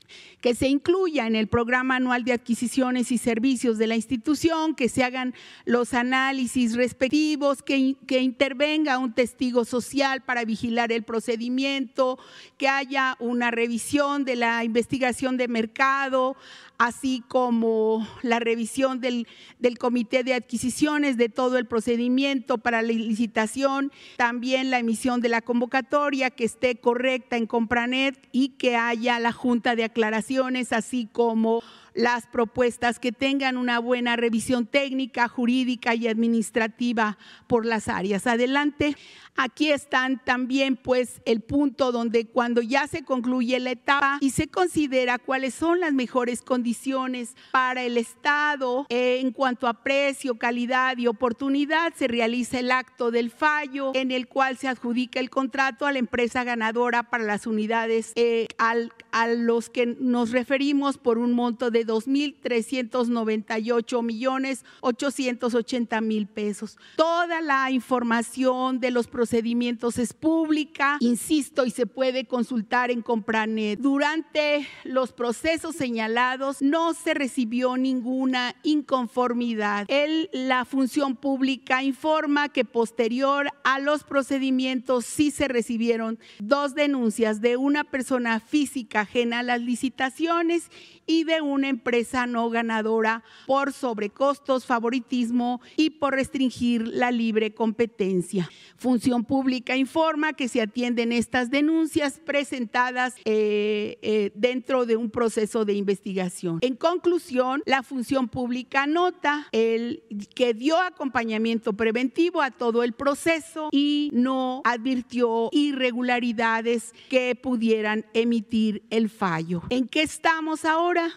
que 0.42 0.56
se 0.56 0.68
incluya 0.68 1.28
en 1.28 1.36
el 1.36 1.48
programa 1.48 1.98
anual 1.98 2.24
de 2.24 2.34
adquisiciones 2.34 3.12
y 3.12 3.18
servicios 3.18 3.78
de 3.78 3.88
la 3.88 3.96
institución, 3.96 4.76
que 4.76 4.90
se 4.90 5.04
hagan 5.04 5.36
los 5.66 5.94
análisis 5.94 6.76
respectivos, 6.76 7.62
que, 7.62 7.96
que 8.08 8.22
intervenga 8.22 8.98
un 8.98 9.14
testigo 9.14 9.66
social 9.66 10.22
para 10.22 10.44
vigilar 10.44 10.92
el 10.92 11.04
procedimiento, 11.04 12.18
que 12.58 12.68
haya 12.68 13.16
una 13.20 13.52
revisión 13.52 14.21
de 14.26 14.36
la 14.36 14.64
investigación 14.64 15.38
de 15.38 15.48
mercado, 15.48 16.36
así 16.78 17.24
como 17.28 18.08
la 18.24 18.40
revisión 18.40 19.00
del, 19.02 19.28
del, 19.60 19.78
comité 19.78 20.24
de 20.24 20.34
adquisiciones 20.34 21.18
de 21.18 21.30
todo 21.30 21.58
el 21.58 21.66
procedimiento 21.66 22.58
para 22.58 22.82
la 22.82 22.92
licitación, 22.92 23.92
también 24.18 24.72
la 24.72 24.80
emisión 24.80 25.22
de 25.22 25.30
la 25.30 25.42
convocatoria 25.42 26.32
que 26.32 26.46
esté 26.46 26.76
correcta 26.78 27.38
en 27.38 27.46
Compranet 27.46 28.18
y 28.32 28.50
que 28.50 28.76
haya 28.76 29.20
la 29.20 29.32
junta 29.32 29.76
de 29.76 29.84
aclaraciones, 29.84 30.74
así 30.74 31.08
como 31.12 31.62
las 31.94 32.28
propuestas 32.28 33.00
que 33.00 33.12
tengan 33.12 33.58
una 33.58 33.80
buena 33.80 34.16
revisión 34.16 34.66
técnica, 34.66 35.28
jurídica 35.28 35.96
y 35.96 36.08
administrativa 36.08 37.18
por 37.48 37.66
las 37.66 37.88
áreas. 37.88 38.28
Adelante. 38.28 38.96
Aquí 39.38 39.72
están 39.72 40.22
también 40.24 40.76
pues 40.76 41.22
el 41.26 41.40
punto 41.40 41.92
donde 41.92 42.28
cuando 42.28 42.62
ya 42.62 42.88
se 42.88 43.04
concluye 43.04 43.60
la 43.60 43.72
etapa 43.72 44.18
y 44.20 44.32
se 44.32 44.50
considera 44.50 45.20
cuáles 45.20 45.54
son 45.54 45.80
las 45.80 45.94
mejores 45.94 46.42
condiciones 46.42 47.36
para 47.52 47.82
el 47.84 47.98
Estado 47.98 48.86
en 48.90 49.32
cuanto 49.32 49.68
a 49.68 49.84
precio, 49.84 50.38
calidad 50.38 50.98
y 50.98 51.08
oportunidad, 51.08 51.94
se 51.96 52.08
realiza 52.08 52.60
el 52.60 52.72
acto 52.72 53.10
del 53.10 53.32
fallo 53.32 53.92
en 53.96 54.12
el 54.12 54.28
cual 54.28 54.58
se 54.58 54.68
adjudica 54.68 55.20
el 55.20 55.30
contrato 55.30 55.86
a 55.86 55.94
la 55.94 56.00
empresa 56.00 56.44
ganadora 56.44 57.04
para 57.04 57.24
las 57.24 57.48
unidades 57.48 58.12
eh, 58.16 58.48
al, 58.58 58.92
a 59.12 59.28
los 59.28 59.70
que 59.70 59.98
nos 60.00 60.32
referimos 60.32 60.98
por 60.98 61.18
un 61.18 61.34
monto 61.34 61.72
de 61.72 61.86
2.398 61.86 64.04
millones 64.04 64.66
880 64.82 66.02
mil 66.02 66.28
pesos. 66.28 66.78
Toda 66.96 67.42
la 67.42 67.72
información 67.72 68.80
de 68.80 68.92
los 68.92 69.08
procedimientos 69.08 69.98
es 69.98 70.14
pública, 70.14 70.98
insisto, 71.00 71.66
y 71.66 71.72
se 71.72 71.86
puede 71.86 72.26
consultar 72.26 72.92
en 72.92 73.02
Compranet. 73.02 73.80
Durante 73.80 74.68
los 74.84 75.12
procesos 75.12 75.76
señalados 75.76 76.62
no 76.62 76.94
se 76.94 77.14
recibió 77.14 77.78
ninguna 77.78 78.56
inconformidad. 78.64 79.86
El, 79.88 80.30
la 80.34 80.66
función 80.66 81.16
pública 81.16 81.84
informa 81.84 82.50
que 82.50 82.66
posterior 82.66 83.48
a 83.64 83.80
los 83.80 84.04
procedimientos 84.04 85.06
sí 85.06 85.32
se 85.32 85.48
recibieron 85.48 86.20
dos 86.40 86.76
denuncias 86.76 87.42
de 87.42 87.58
una 87.58 87.84
persona 87.84 88.40
física 88.40 89.01
ajena 89.02 89.40
a 89.40 89.44
las 89.44 89.62
licitaciones 89.62 90.70
y 91.06 91.24
de 91.24 91.42
una 91.42 91.70
empresa 91.70 92.26
no 92.26 92.50
ganadora 92.50 93.24
por 93.48 93.74
sobrecostos, 93.74 94.66
favoritismo 94.66 95.62
y 95.76 95.92
por 95.92 96.14
restringir 96.14 96.88
la 96.88 97.12
libre 97.12 97.54
competencia. 97.54 98.50
Función 98.78 99.26
Pública 99.26 99.76
informa 99.76 100.34
que 100.34 100.48
se 100.48 100.62
atienden 100.62 101.12
estas 101.12 101.52
denuncias 101.52 102.20
presentadas 102.20 103.16
eh, 103.26 103.98
eh, 104.02 104.32
dentro 104.36 104.86
de 104.86 104.96
un 104.96 105.10
proceso 105.10 105.66
de 105.66 105.74
investigación. 105.74 106.60
En 106.62 106.76
conclusión, 106.76 107.62
la 107.66 107.84
Función 107.84 108.28
Pública 108.28 108.88
nota 108.88 109.48
el, 109.52 110.04
que 110.34 110.54
dio 110.54 110.78
acompañamiento 110.78 111.74
preventivo 111.74 112.42
a 112.42 112.52
todo 112.52 112.84
el 112.84 112.94
proceso 112.94 113.70
y 113.72 114.10
no 114.14 114.62
advirtió 114.64 115.50
irregularidades 115.52 116.94
que 117.10 117.36
pudieran 117.36 118.06
emitir 118.14 118.84
el 118.92 119.10
fallo. 119.10 119.64
¿En 119.70 119.88
qué 119.88 120.04
estamos 120.04 120.64
ahora? 120.66 121.10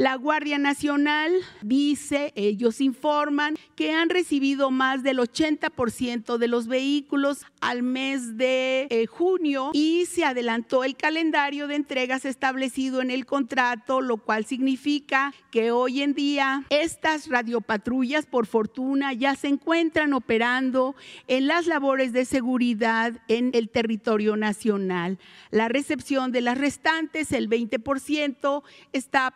La 0.00 0.14
Guardia 0.14 0.56
Nacional 0.56 1.30
dice, 1.60 2.32
ellos 2.34 2.80
informan 2.80 3.58
que 3.76 3.92
han 3.92 4.08
recibido 4.08 4.70
más 4.70 5.02
del 5.02 5.18
80% 5.18 6.38
de 6.38 6.48
los 6.48 6.68
vehículos 6.68 7.44
al 7.60 7.82
mes 7.82 8.38
de 8.38 8.86
eh, 8.88 9.04
junio 9.04 9.72
y 9.74 10.06
se 10.06 10.24
adelantó 10.24 10.84
el 10.84 10.96
calendario 10.96 11.66
de 11.66 11.74
entregas 11.74 12.24
establecido 12.24 13.02
en 13.02 13.10
el 13.10 13.26
contrato, 13.26 14.00
lo 14.00 14.16
cual 14.16 14.46
significa 14.46 15.34
que 15.50 15.70
hoy 15.70 16.00
en 16.00 16.14
día 16.14 16.64
estas 16.70 17.28
radiopatrullas, 17.28 18.24
por 18.24 18.46
fortuna, 18.46 19.12
ya 19.12 19.34
se 19.34 19.48
encuentran 19.48 20.14
operando 20.14 20.96
en 21.28 21.46
las 21.46 21.66
labores 21.66 22.14
de 22.14 22.24
seguridad 22.24 23.20
en 23.28 23.50
el 23.52 23.68
territorio 23.68 24.38
nacional. 24.38 25.18
La 25.50 25.68
recepción 25.68 26.32
de 26.32 26.40
las 26.40 26.56
restantes, 26.56 27.32
el 27.32 27.50
20%, 27.50 28.62
está 28.94 29.30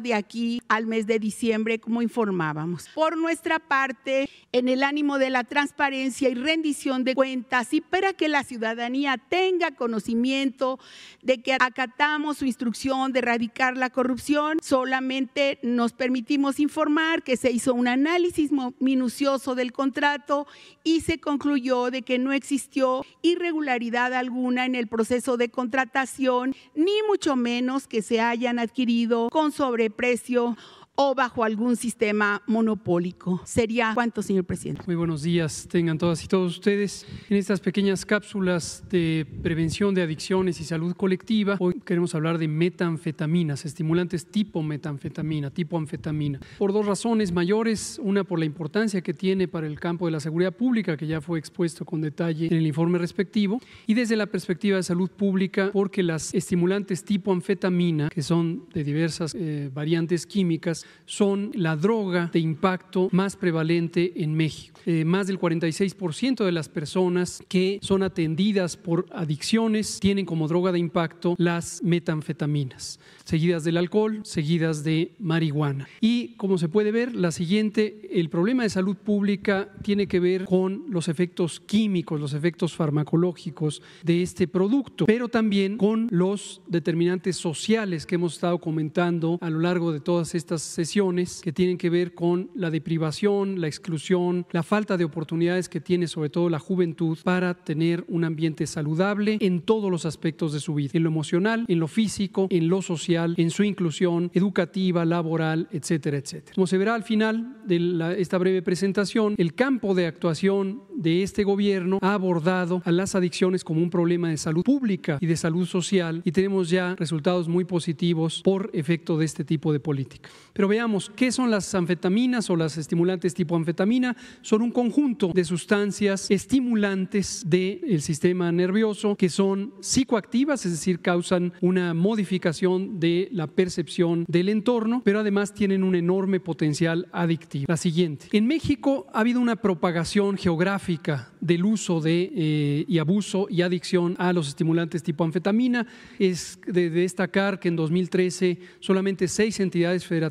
de 0.00 0.14
aquí 0.14 0.60
al 0.68 0.86
mes 0.86 1.06
de 1.06 1.20
diciembre, 1.20 1.78
como 1.78 2.02
informábamos. 2.02 2.88
Por 2.92 3.16
nuestra 3.16 3.60
parte, 3.60 4.28
en 4.52 4.68
el 4.68 4.82
ánimo 4.82 5.18
de 5.18 5.30
la 5.30 5.44
transparencia 5.44 6.28
y 6.28 6.34
rendición 6.34 7.04
de 7.04 7.14
cuentas 7.14 7.72
y 7.72 7.80
para 7.80 8.12
que 8.12 8.28
la 8.28 8.42
ciudadanía 8.42 9.16
tenga 9.16 9.70
conocimiento 9.70 10.80
de 11.22 11.40
que 11.40 11.52
acatamos 11.52 12.38
su 12.38 12.46
instrucción 12.46 13.12
de 13.12 13.20
erradicar 13.20 13.76
la 13.76 13.90
corrupción, 13.90 14.58
solamente 14.60 15.60
nos 15.62 15.92
permitimos 15.92 16.58
informar 16.58 17.22
que 17.22 17.36
se 17.36 17.52
hizo 17.52 17.72
un 17.72 17.86
análisis 17.86 18.50
minucioso 18.80 19.54
del 19.54 19.72
contrato 19.72 20.48
y 20.82 21.02
se 21.02 21.20
concluyó 21.20 21.92
de 21.92 22.02
que 22.02 22.18
no 22.18 22.32
existió 22.32 23.04
irregularidad 23.22 24.14
alguna 24.14 24.66
en 24.66 24.74
el 24.74 24.88
proceso 24.88 25.36
de 25.36 25.48
contratación, 25.48 26.56
ni 26.74 26.92
mucho 27.08 27.36
menos 27.36 27.86
que 27.86 28.02
se 28.02 28.20
hayan 28.20 28.58
adquirido 28.58 29.28
con 29.30 29.49
sobreprecio 29.52 30.56
o 31.02 31.14
bajo 31.14 31.44
algún 31.44 31.76
sistema 31.76 32.42
monopólico. 32.46 33.40
¿Sería 33.46 33.92
cuánto, 33.94 34.20
señor 34.20 34.44
presidente? 34.44 34.82
Muy 34.84 34.96
buenos 34.96 35.22
días, 35.22 35.66
tengan 35.66 35.96
todas 35.96 36.22
y 36.22 36.28
todos 36.28 36.52
ustedes. 36.52 37.06
En 37.30 37.38
estas 37.38 37.58
pequeñas 37.58 38.04
cápsulas 38.04 38.84
de 38.90 39.26
prevención 39.42 39.94
de 39.94 40.02
adicciones 40.02 40.60
y 40.60 40.64
salud 40.64 40.94
colectiva, 40.94 41.56
hoy 41.58 41.80
queremos 41.86 42.14
hablar 42.14 42.36
de 42.36 42.48
metanfetaminas, 42.48 43.64
estimulantes 43.64 44.26
tipo 44.26 44.62
metanfetamina, 44.62 45.48
tipo 45.48 45.78
anfetamina, 45.78 46.38
por 46.58 46.74
dos 46.74 46.84
razones 46.84 47.32
mayores. 47.32 47.98
Una, 48.02 48.22
por 48.24 48.38
la 48.38 48.44
importancia 48.44 49.00
que 49.00 49.14
tiene 49.14 49.48
para 49.48 49.66
el 49.66 49.80
campo 49.80 50.04
de 50.04 50.12
la 50.12 50.20
seguridad 50.20 50.54
pública, 50.54 50.98
que 50.98 51.06
ya 51.06 51.22
fue 51.22 51.38
expuesto 51.38 51.86
con 51.86 52.02
detalle 52.02 52.48
en 52.48 52.52
el 52.52 52.66
informe 52.66 52.98
respectivo, 52.98 53.58
y 53.86 53.94
desde 53.94 54.16
la 54.16 54.26
perspectiva 54.26 54.76
de 54.76 54.82
salud 54.82 55.10
pública, 55.10 55.70
porque 55.72 56.02
las 56.02 56.34
estimulantes 56.34 57.04
tipo 57.04 57.32
anfetamina, 57.32 58.10
que 58.10 58.22
son 58.22 58.66
de 58.74 58.84
diversas 58.84 59.34
eh, 59.34 59.70
variantes 59.72 60.26
químicas, 60.26 60.84
son 61.06 61.50
la 61.54 61.76
droga 61.76 62.30
de 62.32 62.38
impacto 62.38 63.08
más 63.10 63.34
prevalente 63.36 64.22
en 64.22 64.34
México. 64.34 64.80
Eh, 64.86 65.04
más 65.04 65.26
del 65.26 65.38
46% 65.38 66.44
de 66.44 66.52
las 66.52 66.68
personas 66.68 67.42
que 67.48 67.78
son 67.82 68.02
atendidas 68.02 68.76
por 68.76 69.06
adicciones 69.12 69.98
tienen 70.00 70.24
como 70.24 70.48
droga 70.48 70.72
de 70.72 70.78
impacto 70.78 71.34
las 71.36 71.82
metanfetaminas, 71.82 72.98
seguidas 73.24 73.64
del 73.64 73.76
alcohol, 73.76 74.20
seguidas 74.24 74.84
de 74.84 75.12
marihuana. 75.18 75.88
Y 76.00 76.34
como 76.36 76.58
se 76.58 76.68
puede 76.68 76.92
ver, 76.92 77.14
la 77.14 77.32
siguiente, 77.32 78.08
el 78.12 78.30
problema 78.30 78.62
de 78.62 78.70
salud 78.70 78.96
pública 78.96 79.68
tiene 79.82 80.06
que 80.06 80.20
ver 80.20 80.44
con 80.44 80.84
los 80.88 81.08
efectos 81.08 81.60
químicos, 81.60 82.20
los 82.20 82.34
efectos 82.34 82.74
farmacológicos 82.74 83.82
de 84.02 84.22
este 84.22 84.48
producto, 84.48 85.06
pero 85.06 85.28
también 85.28 85.76
con 85.76 86.08
los 86.10 86.62
determinantes 86.68 87.36
sociales 87.36 88.06
que 88.06 88.14
hemos 88.14 88.34
estado 88.34 88.58
comentando 88.58 89.38
a 89.40 89.50
lo 89.50 89.60
largo 89.60 89.92
de 89.92 90.00
todas 90.00 90.34
estas 90.34 90.78
sesiones 90.80 91.42
que 91.42 91.52
tienen 91.52 91.76
que 91.76 91.90
ver 91.90 92.14
con 92.14 92.50
la 92.54 92.70
deprivación, 92.70 93.60
la 93.60 93.66
exclusión, 93.66 94.46
la 94.50 94.62
falta 94.62 94.96
de 94.96 95.04
oportunidades 95.04 95.68
que 95.68 95.78
tiene 95.78 96.06
sobre 96.06 96.30
todo 96.30 96.48
la 96.48 96.58
juventud 96.58 97.18
para 97.22 97.52
tener 97.52 98.02
un 98.08 98.24
ambiente 98.24 98.66
saludable 98.66 99.36
en 99.42 99.60
todos 99.60 99.90
los 99.90 100.06
aspectos 100.06 100.54
de 100.54 100.60
su 100.60 100.72
vida, 100.74 100.92
en 100.94 101.02
lo 101.02 101.10
emocional, 101.10 101.66
en 101.68 101.80
lo 101.80 101.86
físico, 101.86 102.46
en 102.48 102.68
lo 102.68 102.80
social, 102.80 103.34
en 103.36 103.50
su 103.50 103.62
inclusión 103.62 104.30
educativa, 104.32 105.04
laboral, 105.04 105.68
etcétera, 105.70 106.16
etcétera. 106.16 106.54
Como 106.54 106.66
se 106.66 106.78
verá 106.78 106.94
al 106.94 107.02
final 107.02 107.58
de 107.66 108.16
esta 108.18 108.38
breve 108.38 108.62
presentación, 108.62 109.34
el 109.36 109.52
campo 109.54 109.94
de 109.94 110.06
actuación 110.06 110.82
de 110.94 111.22
este 111.22 111.44
gobierno 111.44 111.98
ha 112.00 112.14
abordado 112.14 112.80
a 112.86 112.90
las 112.90 113.14
adicciones 113.14 113.64
como 113.64 113.82
un 113.82 113.90
problema 113.90 114.30
de 114.30 114.38
salud 114.38 114.62
pública 114.62 115.18
y 115.20 115.26
de 115.26 115.36
salud 115.36 115.66
social 115.66 116.22
y 116.24 116.32
tenemos 116.32 116.70
ya 116.70 116.96
resultados 116.96 117.48
muy 117.48 117.66
positivos 117.66 118.40
por 118.42 118.70
efecto 118.72 119.18
de 119.18 119.26
este 119.26 119.44
tipo 119.44 119.72
de 119.72 119.80
política. 119.80 120.30
Pero 120.52 120.68
veamos, 120.70 121.12
¿qué 121.14 121.30
son 121.30 121.50
las 121.50 121.74
anfetaminas 121.74 122.48
o 122.48 122.56
las 122.56 122.78
estimulantes 122.78 123.34
tipo 123.34 123.56
anfetamina? 123.56 124.16
Son 124.40 124.62
un 124.62 124.70
conjunto 124.70 125.32
de 125.34 125.44
sustancias 125.44 126.30
estimulantes 126.30 127.44
del 127.46 128.00
sistema 128.00 128.50
nervioso 128.50 129.16
que 129.16 129.28
son 129.28 129.74
psicoactivas, 129.80 130.64
es 130.64 130.72
decir, 130.72 131.00
causan 131.00 131.52
una 131.60 131.92
modificación 131.92 132.98
de 132.98 133.28
la 133.32 133.46
percepción 133.46 134.24
del 134.28 134.48
entorno, 134.48 135.02
pero 135.04 135.20
además 135.20 135.52
tienen 135.52 135.82
un 135.84 135.94
enorme 135.94 136.40
potencial 136.40 137.08
adictivo. 137.12 137.66
La 137.68 137.76
siguiente. 137.76 138.26
En 138.32 138.46
México 138.46 139.06
ha 139.12 139.20
habido 139.20 139.40
una 139.40 139.56
propagación 139.56 140.38
geográfica 140.38 141.32
del 141.40 141.64
uso 141.64 142.00
de, 142.00 142.30
eh, 142.34 142.84
y 142.86 142.98
abuso 142.98 143.46
y 143.50 143.62
adicción 143.62 144.14
a 144.18 144.32
los 144.32 144.48
estimulantes 144.48 145.02
tipo 145.02 145.24
anfetamina. 145.24 145.86
Es 146.18 146.60
de 146.66 146.90
destacar 146.90 147.58
que 147.58 147.68
en 147.68 147.76
2013 147.76 148.58
solamente 148.78 149.26
seis 149.28 149.58
entidades 149.60 150.06
federativas 150.06 150.30